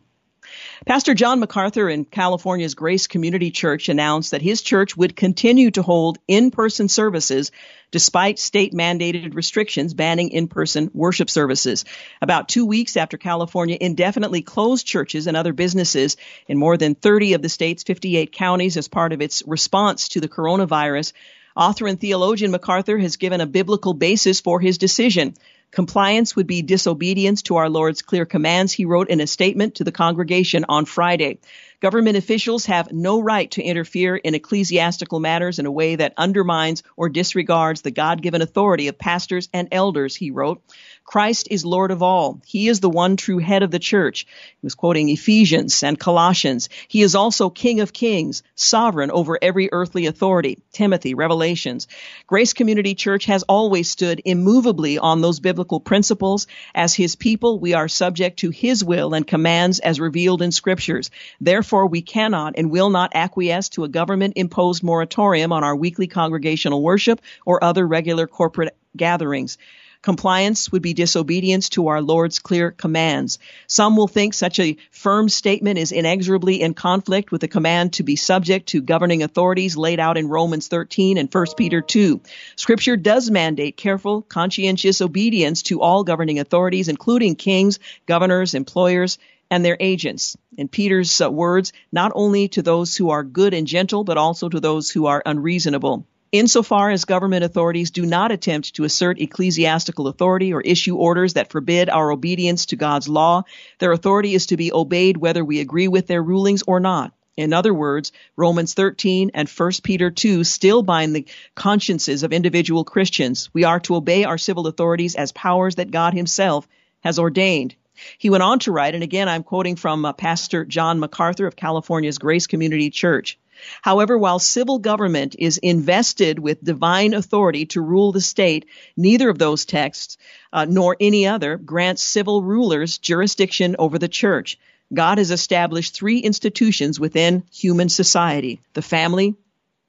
Pastor 0.86 1.14
John 1.14 1.40
MacArthur 1.40 1.90
in 1.90 2.06
California's 2.06 2.76
Grace 2.76 3.08
Community 3.08 3.52
Church 3.52 3.90
announced 3.90 4.32
that 4.32 4.42
his 4.42 4.62
church 4.62 4.96
would 4.96 5.16
continue 5.16 5.72
to 5.72 5.82
hold 5.82 6.18
in-person 6.28 6.90
services 6.90 7.52
despite 7.92 8.40
state 8.40 8.74
mandated 8.74 9.36
restrictions 9.36 9.94
banning 9.94 10.30
in-person 10.30 10.92
worship 10.94 11.30
services. 11.30 11.86
About 12.22 12.50
two 12.50 12.66
weeks 12.66 12.98
after 12.98 13.18
California 13.18 13.78
indefinitely 13.80 14.42
closed 14.42 14.86
churches 14.86 15.28
and 15.28 15.38
other 15.38 15.54
businesses 15.54 16.18
in 16.48 16.58
more 16.58 16.78
than 16.78 16.96
30 16.96 17.34
of 17.34 17.42
the 17.42 17.50
state's 17.50 17.84
58 17.84 18.32
counties 18.32 18.78
as 18.78 18.88
part 18.88 19.14
of 19.14 19.22
its 19.22 19.44
response 19.48 20.10
to 20.10 20.20
the 20.20 20.28
coronavirus, 20.28 21.14
author 21.56 21.88
and 21.88 22.00
theologian 22.00 22.52
MacArthur 22.52 22.98
has 22.98 23.18
given 23.18 23.42
a 23.42 23.46
biblical 23.46 23.94
basis 23.94 24.40
for 24.42 24.60
his 24.60 24.78
decision. 24.78 25.36
Compliance 25.72 26.36
would 26.36 26.48
be 26.48 26.62
disobedience 26.62 27.42
to 27.42 27.58
our 27.58 27.70
Lord's 27.70 28.02
clear 28.02 28.26
commands, 28.26 28.72
he 28.72 28.86
wrote 28.86 29.10
in 29.10 29.20
a 29.20 29.28
statement 29.28 29.76
to 29.76 29.84
the 29.84 29.92
congregation 29.92 30.66
on 30.70 30.86
Friday. 30.86 31.40
Government 31.82 32.16
officials 32.16 32.66
have 32.68 32.94
no 32.94 33.20
right 33.20 33.52
to 33.52 33.62
interfere 33.62 34.16
in 34.16 34.36
ecclesiastical 34.36 35.20
matters 35.20 35.60
in 35.60 35.66
a 35.66 35.72
way 35.72 35.98
that 35.98 36.14
undermines 36.16 36.82
or 36.96 37.10
disregards 37.10 37.82
the 37.82 37.92
God 37.92 38.22
given 38.22 38.42
authority 38.42 38.88
of 38.88 38.98
pastors 38.98 39.50
and 39.52 39.68
elders, 39.72 40.16
he 40.16 40.32
wrote. 40.32 40.62
Christ 41.06 41.50
is 41.52 41.64
Lord 41.64 41.92
of 41.92 42.02
all. 42.02 42.42
He 42.48 42.68
is 42.68 42.80
the 42.80 42.90
one 42.90 43.16
true 43.16 43.38
head 43.38 43.62
of 43.62 43.70
the 43.70 43.80
church. 43.80 44.26
He 44.60 44.66
was 44.66 44.74
quoting 44.74 45.08
Ephesians 45.08 45.84
and 45.84 46.00
Colossians. 46.00 46.68
He 46.88 47.04
is 47.04 47.14
also 47.14 47.52
King 47.52 47.80
of 47.80 47.94
kings, 47.94 48.42
sovereign 48.56 49.12
over 49.12 49.38
every 49.40 49.70
earthly 49.72 50.08
authority. 50.08 50.58
Timothy, 50.72 51.14
Revelations. 51.14 51.88
Grace 52.26 52.54
Community 52.54 52.96
Church 52.96 53.26
has 53.26 53.44
always 53.44 53.88
stood 53.90 54.20
immovably 54.26 54.98
on 54.98 55.22
those 55.22 55.40
biblical 55.40 55.80
principles. 55.80 56.48
As 56.74 56.96
His 56.96 57.16
people, 57.16 57.60
we 57.60 57.76
are 57.76 57.88
subject 57.88 58.40
to 58.40 58.50
His 58.50 58.84
will 58.84 59.14
and 59.14 59.28
commands 59.28 59.78
as 59.78 60.00
revealed 60.00 60.42
in 60.42 60.52
scriptures. 60.52 61.12
Therefore, 61.40 61.86
we 61.86 62.02
cannot 62.02 62.56
and 62.58 62.72
will 62.72 62.90
not 62.90 63.12
acquiesce 63.14 63.70
to 63.70 63.84
a 63.84 63.90
government 63.90 64.34
imposed 64.38 64.82
moratorium 64.82 65.52
on 65.52 65.64
our 65.64 65.76
weekly 65.76 66.08
congregational 66.08 66.82
worship 66.82 67.22
or 67.46 67.64
other 67.64 67.88
regular 67.88 68.26
corporate 68.26 68.76
gatherings. 68.98 69.60
Compliance 70.06 70.72
would 70.72 70.84
be 70.84 70.94
disobedience 70.94 71.70
to 71.70 71.88
our 71.88 72.00
Lord's 72.00 72.38
clear 72.38 72.70
commands. 72.70 73.40
Some 73.66 73.98
will 73.98 74.08
think 74.08 74.36
such 74.36 74.60
a 74.60 74.78
firm 74.92 75.30
statement 75.30 75.80
is 75.80 75.92
inexorably 75.92 76.62
in 76.62 76.76
conflict 76.76 77.32
with 77.32 77.42
the 77.42 77.48
command 77.48 77.94
to 77.94 78.04
be 78.04 78.16
subject 78.16 78.68
to 78.68 78.84
governing 78.84 79.24
authorities 79.24 79.76
laid 79.76 80.00
out 80.00 80.20
in 80.20 80.28
Romans 80.28 80.68
13 80.68 81.18
and 81.18 81.34
1 81.34 81.46
Peter 81.58 81.82
2. 81.82 82.22
Scripture 82.56 82.98
does 82.98 83.32
mandate 83.32 83.78
careful, 83.78 84.22
conscientious 84.22 85.02
obedience 85.02 85.64
to 85.64 85.82
all 85.82 86.04
governing 86.04 86.38
authorities, 86.38 86.88
including 86.88 87.36
kings, 87.36 87.80
governors, 88.06 88.54
employers, 88.54 89.18
and 89.50 89.66
their 89.66 89.78
agents. 89.80 90.38
In 90.56 90.68
Peter's 90.68 91.20
uh, 91.20 91.32
words, 91.32 91.74
not 91.92 92.12
only 92.14 92.48
to 92.50 92.62
those 92.62 92.96
who 92.96 93.10
are 93.10 93.24
good 93.24 93.56
and 93.56 93.66
gentle, 93.66 94.04
but 94.04 94.20
also 94.20 94.50
to 94.50 94.60
those 94.60 94.92
who 94.92 95.08
are 95.08 95.24
unreasonable. 95.26 96.06
Insofar 96.38 96.92
as 96.92 97.06
government 97.06 97.46
authorities 97.46 97.92
do 97.92 98.06
not 98.06 98.30
attempt 98.30 98.76
to 98.76 98.84
assert 98.84 99.22
ecclesiastical 99.22 100.10
authority 100.10 100.52
or 100.54 100.60
issue 100.60 100.98
orders 100.98 101.36
that 101.36 101.50
forbid 101.50 101.90
our 101.90 102.12
obedience 102.12 102.66
to 102.66 102.76
God's 102.76 103.08
law, 103.08 103.44
their 103.80 103.94
authority 103.94 104.34
is 104.34 104.48
to 104.48 104.58
be 104.58 104.74
obeyed 104.74 105.16
whether 105.16 105.46
we 105.46 105.62
agree 105.62 105.88
with 105.88 106.08
their 106.08 106.22
rulings 106.22 106.62
or 106.68 106.82
not. 106.82 107.14
In 107.38 107.54
other 107.54 107.74
words, 107.74 108.12
Romans 108.36 108.74
13 108.74 109.32
and 109.34 109.48
1 109.48 109.72
Peter 109.82 110.12
2 110.12 110.44
still 110.44 110.84
bind 110.84 111.16
the 111.16 111.26
consciences 111.56 112.22
of 112.22 112.34
individual 112.34 112.84
Christians. 112.84 113.50
We 113.54 113.64
are 113.64 113.80
to 113.80 113.96
obey 113.96 114.26
our 114.26 114.38
civil 114.38 114.68
authorities 114.68 115.16
as 115.16 115.32
powers 115.32 115.76
that 115.76 115.90
God 115.90 116.14
himself 116.14 116.68
has 117.00 117.18
ordained. 117.18 117.76
He 118.18 118.30
went 118.30 118.44
on 118.44 118.60
to 118.60 118.74
write, 118.74 118.94
and 118.94 119.04
again 119.04 119.30
I'm 119.30 119.44
quoting 119.44 119.78
from 119.78 120.04
uh, 120.04 120.12
Pastor 120.12 120.66
John 120.66 121.00
MacArthur 121.00 121.48
of 121.48 121.56
California's 121.56 122.18
Grace 122.18 122.46
Community 122.46 122.90
Church. 122.90 123.40
However, 123.82 124.18
while 124.18 124.40
civil 124.40 124.80
government 124.80 125.36
is 125.40 125.58
invested 125.58 126.40
with 126.40 126.64
divine 126.64 127.14
authority 127.14 127.66
to 127.68 127.82
rule 127.82 128.12
the 128.12 128.22
state, 128.22 128.66
neither 128.98 129.30
of 129.30 129.38
those 129.38 129.66
texts, 129.66 130.18
uh, 130.52 130.66
nor 130.66 130.96
any 131.00 131.28
other, 131.28 131.58
grants 131.58 132.04
civil 132.04 132.44
rulers 132.44 132.98
jurisdiction 132.98 133.76
over 133.80 133.98
the 134.00 134.08
church. 134.08 134.58
God 134.94 135.18
has 135.18 135.32
established 135.32 135.94
three 135.94 136.20
institutions 136.20 137.00
within 137.00 137.44
human 137.52 137.90
society 137.90 138.60
the 138.74 138.82
family, 138.82 139.36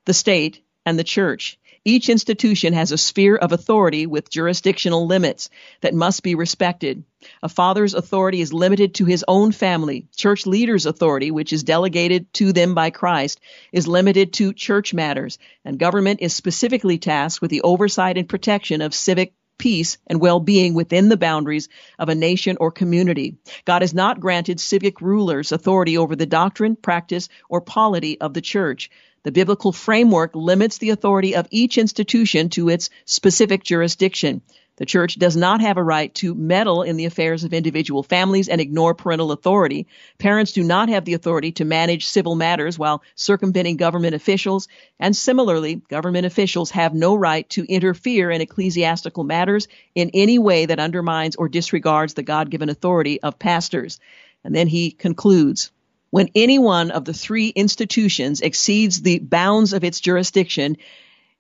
the 0.05 0.15
state, 0.15 0.62
and 0.85 0.98
the 0.98 1.05
church. 1.05 1.59
Each 1.86 2.08
institution 2.08 2.72
has 2.72 2.90
a 2.90 2.98
sphere 2.98 3.36
of 3.36 3.52
authority 3.52 4.08
with 4.08 4.28
jurisdictional 4.28 5.06
limits 5.06 5.50
that 5.82 5.94
must 5.94 6.24
be 6.24 6.34
respected. 6.34 7.04
A 7.44 7.48
father's 7.48 7.94
authority 7.94 8.40
is 8.40 8.52
limited 8.52 8.94
to 8.94 9.04
his 9.04 9.24
own 9.28 9.52
family. 9.52 10.08
Church 10.16 10.46
leaders' 10.46 10.84
authority, 10.84 11.30
which 11.30 11.52
is 11.52 11.62
delegated 11.62 12.32
to 12.34 12.52
them 12.52 12.74
by 12.74 12.90
Christ, 12.90 13.38
is 13.70 13.86
limited 13.86 14.32
to 14.32 14.52
church 14.52 14.94
matters. 14.94 15.38
And 15.64 15.78
government 15.78 16.22
is 16.22 16.34
specifically 16.34 16.98
tasked 16.98 17.40
with 17.40 17.52
the 17.52 17.62
oversight 17.62 18.18
and 18.18 18.28
protection 18.28 18.80
of 18.80 18.92
civic 18.92 19.32
peace 19.56 19.96
and 20.08 20.20
well-being 20.20 20.74
within 20.74 21.08
the 21.08 21.16
boundaries 21.16 21.68
of 22.00 22.08
a 22.08 22.16
nation 22.16 22.56
or 22.58 22.72
community. 22.72 23.36
God 23.64 23.82
has 23.82 23.94
not 23.94 24.18
granted 24.18 24.58
civic 24.58 25.00
rulers 25.00 25.52
authority 25.52 25.96
over 25.98 26.16
the 26.16 26.26
doctrine, 26.26 26.74
practice, 26.74 27.28
or 27.48 27.60
polity 27.60 28.20
of 28.20 28.34
the 28.34 28.40
church. 28.40 28.90
The 29.27 29.32
biblical 29.32 29.73
framework 29.73 30.36
limits 30.36 30.78
the 30.78 30.90
authority 30.90 31.35
of 31.35 31.48
each 31.51 31.78
institution 31.78 32.48
to 32.51 32.69
its 32.69 32.90
specific 33.07 33.65
jurisdiction. 33.65 34.40
The 34.77 34.86
church 34.86 35.19
does 35.19 35.36
not 35.36 35.61
have 35.62 35.78
a 35.78 35.82
right 35.82 36.15
to 36.15 36.32
meddle 36.32 36.82
in 36.82 36.97
the 36.97 37.07
affairs 37.07 37.43
of 37.43 37.53
individual 37.53 38.05
families 38.05 38.48
and 38.48 38.61
ignore 38.61 38.94
parental 38.94 39.32
authority. 39.32 39.89
Parents 40.19 40.53
do 40.53 40.62
not 40.62 40.90
have 40.90 41.05
the 41.05 41.15
authority 41.15 41.51
to 41.51 41.65
manage 41.65 42.07
civil 42.07 42.36
matters 42.36 42.78
while 42.78 43.03
circumventing 43.16 43.78
government 43.78 44.15
officials. 44.15 44.69
And 45.01 45.16
similarly, 45.16 45.74
government 45.74 46.24
officials 46.24 46.70
have 46.70 46.94
no 46.94 47.16
right 47.16 47.51
to 47.51 47.65
interfere 47.65 48.31
in 48.31 48.40
ecclesiastical 48.40 49.24
matters 49.24 49.66
in 49.97 50.12
any 50.15 50.39
way 50.39 50.66
that 50.66 50.78
undermines 50.78 51.35
or 51.35 51.48
disregards 51.48 52.15
the 52.15 52.23
God 52.23 52.48
given 52.48 52.69
authority 52.69 53.20
of 53.20 53.40
pastors. 53.40 53.98
And 54.44 54.55
then 54.55 54.69
he 54.69 54.93
concludes 54.93 55.73
when 56.11 56.28
any 56.35 56.59
one 56.59 56.91
of 56.91 57.05
the 57.05 57.15
three 57.15 57.49
institutions 57.49 58.41
exceeds 58.41 59.03
the 59.03 59.19
bounds 59.19 59.73
of 59.73 59.85
its 59.85 60.01
jurisdiction, 60.01 60.77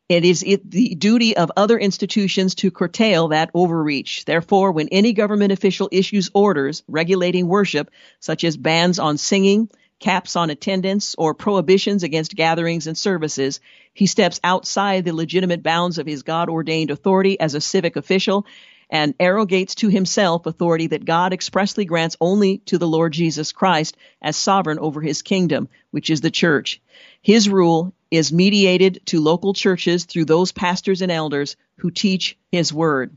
it 0.08 0.24
is 0.24 0.44
it 0.46 0.70
the 0.70 0.94
duty 0.94 1.36
of 1.36 1.50
other 1.56 1.78
institutions 1.78 2.54
to 2.56 2.70
curtail 2.70 3.28
that 3.28 3.50
overreach. 3.54 4.24
Therefore, 4.24 4.72
when 4.72 4.88
any 4.92 5.12
government 5.12 5.52
official 5.52 5.88
issues 5.90 6.30
orders 6.32 6.84
regulating 6.86 7.48
worship, 7.48 7.90
such 8.20 8.44
as 8.44 8.56
bans 8.56 8.98
on 8.98 9.18
singing, 9.18 9.68
caps 9.98 10.36
on 10.36 10.50
attendance, 10.50 11.14
or 11.18 11.34
prohibitions 11.34 12.02
against 12.02 12.36
gatherings 12.36 12.86
and 12.86 12.96
services, 12.96 13.60
he 13.94 14.06
steps 14.06 14.40
outside 14.44 15.04
the 15.04 15.14
legitimate 15.14 15.62
bounds 15.62 15.98
of 15.98 16.06
his 16.06 16.22
God 16.22 16.48
ordained 16.48 16.90
authority 16.90 17.40
as 17.40 17.54
a 17.54 17.60
civic 17.60 17.96
official 17.96 18.46
and 18.90 19.14
arrogates 19.18 19.74
to 19.76 19.88
himself 19.88 20.46
authority 20.46 20.88
that 20.88 21.04
God 21.04 21.32
expressly 21.32 21.84
grants 21.84 22.16
only 22.20 22.58
to 22.66 22.78
the 22.78 22.86
Lord 22.86 23.12
Jesus 23.12 23.52
Christ 23.52 23.96
as 24.22 24.36
sovereign 24.36 24.78
over 24.78 25.00
his 25.00 25.22
kingdom, 25.22 25.68
which 25.90 26.10
is 26.10 26.20
the 26.20 26.30
church. 26.30 26.80
His 27.20 27.48
rule 27.48 27.92
is 28.10 28.32
mediated 28.32 29.00
to 29.06 29.20
local 29.20 29.52
churches 29.52 30.04
through 30.04 30.26
those 30.26 30.52
pastors 30.52 31.02
and 31.02 31.10
elders 31.10 31.56
who 31.78 31.90
teach 31.90 32.38
his 32.52 32.72
word. 32.72 33.16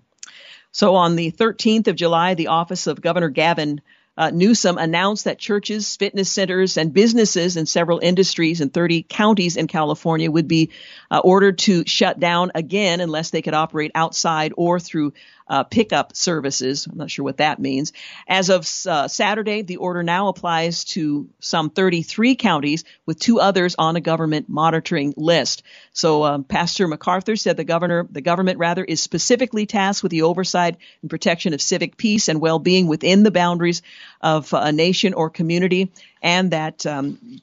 So 0.72 0.96
on 0.96 1.16
the 1.16 1.32
13th 1.32 1.88
of 1.88 1.96
July, 1.96 2.34
the 2.34 2.48
office 2.48 2.88
of 2.88 3.02
Governor 3.02 3.30
Gavin 3.30 3.82
uh, 4.20 4.32
Newsom 4.32 4.78
announced 4.78 5.24
that 5.24 5.40
churches, 5.40 5.96
fitness 5.96 6.30
centers, 6.30 6.76
and 6.76 6.94
businesses 6.94 7.56
in 7.56 7.66
several 7.66 8.00
industries 8.00 8.60
in 8.60 8.70
30 8.70 9.04
counties 9.04 9.56
in 9.56 9.68
California 9.68 10.30
would 10.30 10.48
be 10.48 10.72
uh, 11.10 11.22
ordered 11.24 11.58
to 11.60 11.86
shut 11.88 12.20
down 12.20 12.52
again 12.54 13.00
unless 13.00 13.30
they 13.30 13.42
could 13.42 13.54
operate 13.54 13.92
outside 13.96 14.54
or 14.58 14.78
through 14.78 15.14
uh, 15.50 15.64
pickup 15.64 16.16
services. 16.16 16.86
I'm 16.86 16.98
not 16.98 17.10
sure 17.10 17.26
what 17.26 17.38
that 17.38 17.60
means. 17.60 17.92
As 18.28 18.50
of 18.50 18.70
uh, 18.88 19.08
Saturday, 19.08 19.64
the 19.64 19.78
order 19.78 20.04
now 20.04 20.28
applies 20.28 20.84
to 20.86 21.28
some 21.40 21.70
33 21.70 22.36
counties, 22.36 22.84
with 23.06 23.20
two 23.20 23.40
others 23.40 23.76
on 23.78 23.96
a 23.96 24.02
government 24.02 24.48
monitoring 24.48 25.14
list. 25.18 25.64
So 25.92 26.24
um, 26.24 26.44
Pastor 26.44 26.88
MacArthur 26.88 27.36
said 27.36 27.58
the 27.58 27.64
governor, 27.64 28.08
the 28.10 28.22
government 28.22 28.60
rather, 28.60 28.84
is 28.84 29.02
specifically 29.02 29.66
tasked 29.66 30.04
with 30.04 30.12
the 30.12 30.22
oversight 30.22 30.78
and 31.02 31.10
protection 31.10 31.54
of 31.54 31.62
civic 31.62 31.98
peace 31.98 32.28
and 32.28 32.40
well-being 32.40 32.88
within 32.88 33.24
the 33.24 33.32
boundaries 33.32 33.82
of 34.22 34.54
a 34.54 34.72
nation 34.72 35.14
or 35.14 35.30
community, 35.30 35.92
and 36.22 36.52
that 36.52 36.86
um, 36.86 37.42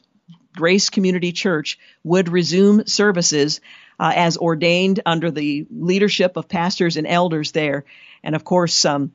Grace 0.55 0.91
Community 0.91 1.33
Church 1.33 1.79
would 2.03 2.29
resume 2.29 2.87
services 2.87 3.61
uh, 3.99 4.13
as 4.15 4.37
ordained 4.37 5.01
under 5.07 5.31
the 5.31 5.67
leadership 5.71 6.37
of 6.37 6.49
pastors 6.49 6.97
and 6.97 7.07
elders 7.07 7.53
there. 7.53 7.85
And 8.23 8.35
of 8.35 8.45
course, 8.45 8.85
um, 8.85 9.13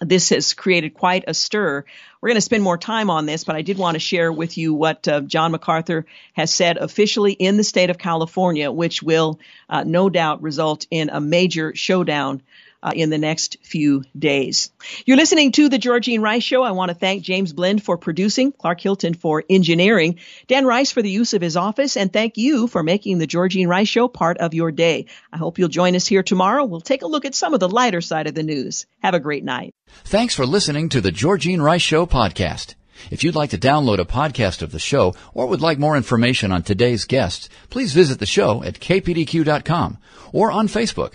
this 0.00 0.30
has 0.30 0.54
created 0.54 0.94
quite 0.94 1.24
a 1.26 1.34
stir. 1.34 1.84
We're 2.20 2.28
going 2.28 2.36
to 2.36 2.40
spend 2.40 2.62
more 2.62 2.78
time 2.78 3.10
on 3.10 3.26
this, 3.26 3.44
but 3.44 3.56
I 3.56 3.62
did 3.62 3.78
want 3.78 3.94
to 3.94 4.00
share 4.00 4.32
with 4.32 4.58
you 4.58 4.74
what 4.74 5.06
uh, 5.06 5.20
John 5.20 5.52
MacArthur 5.52 6.06
has 6.32 6.52
said 6.52 6.76
officially 6.76 7.32
in 7.32 7.56
the 7.56 7.64
state 7.64 7.90
of 7.90 7.98
California, 7.98 8.70
which 8.70 9.02
will 9.02 9.38
uh, 9.68 9.84
no 9.84 10.10
doubt 10.10 10.42
result 10.42 10.86
in 10.90 11.10
a 11.10 11.20
major 11.20 11.74
showdown 11.74 12.42
uh, 12.84 12.92
in 12.94 13.08
the 13.08 13.18
next 13.18 13.56
few 13.62 14.04
days. 14.16 14.70
You're 15.06 15.16
listening 15.16 15.52
to 15.52 15.68
the 15.70 15.78
Georgene 15.78 16.20
Rice 16.20 16.44
Show. 16.44 16.62
I 16.62 16.72
want 16.72 16.90
to 16.90 16.94
thank 16.94 17.22
James 17.24 17.52
Blend 17.52 17.82
for 17.82 17.96
producing, 17.96 18.52
Clark 18.52 18.80
Hilton 18.80 19.14
for 19.14 19.42
engineering, 19.48 20.18
Dan 20.46 20.66
Rice 20.66 20.92
for 20.92 21.00
the 21.00 21.10
use 21.10 21.32
of 21.32 21.40
his 21.40 21.56
office, 21.56 21.96
and 21.96 22.12
thank 22.12 22.36
you 22.36 22.66
for 22.66 22.82
making 22.82 23.18
the 23.18 23.26
Georgene 23.26 23.68
Rice 23.68 23.88
Show 23.88 24.06
part 24.06 24.36
of 24.38 24.52
your 24.52 24.70
day. 24.70 25.06
I 25.32 25.38
hope 25.38 25.58
you'll 25.58 25.68
join 25.68 25.96
us 25.96 26.06
here 26.06 26.22
tomorrow. 26.22 26.64
We'll 26.66 26.82
take 26.82 27.02
a 27.02 27.06
look 27.06 27.24
at 27.24 27.34
some 27.34 27.54
of 27.54 27.60
the 27.60 27.68
lighter 27.68 28.02
side 28.02 28.26
of 28.26 28.34
the 28.34 28.42
news. 28.42 28.86
Have 29.02 29.14
a 29.14 29.20
great 29.20 29.44
night. 29.44 29.74
Thanks 30.04 30.34
for 30.34 30.44
listening 30.44 30.90
to 30.90 31.00
the 31.00 31.12
Georgene 31.12 31.62
Rice 31.62 31.82
Show 31.82 32.04
podcast. 32.04 32.74
If 33.10 33.24
you'd 33.24 33.34
like 33.34 33.50
to 33.50 33.58
download 33.58 33.98
a 33.98 34.04
podcast 34.04 34.62
of 34.62 34.72
the 34.72 34.78
show 34.78 35.14
or 35.32 35.46
would 35.46 35.60
like 35.60 35.78
more 35.78 35.96
information 35.96 36.52
on 36.52 36.62
today's 36.62 37.04
guests, 37.04 37.48
please 37.70 37.92
visit 37.92 38.18
the 38.18 38.26
show 38.26 38.62
at 38.62 38.80
kpdq.com 38.80 39.98
or 40.32 40.52
on 40.52 40.68
Facebook. 40.68 41.14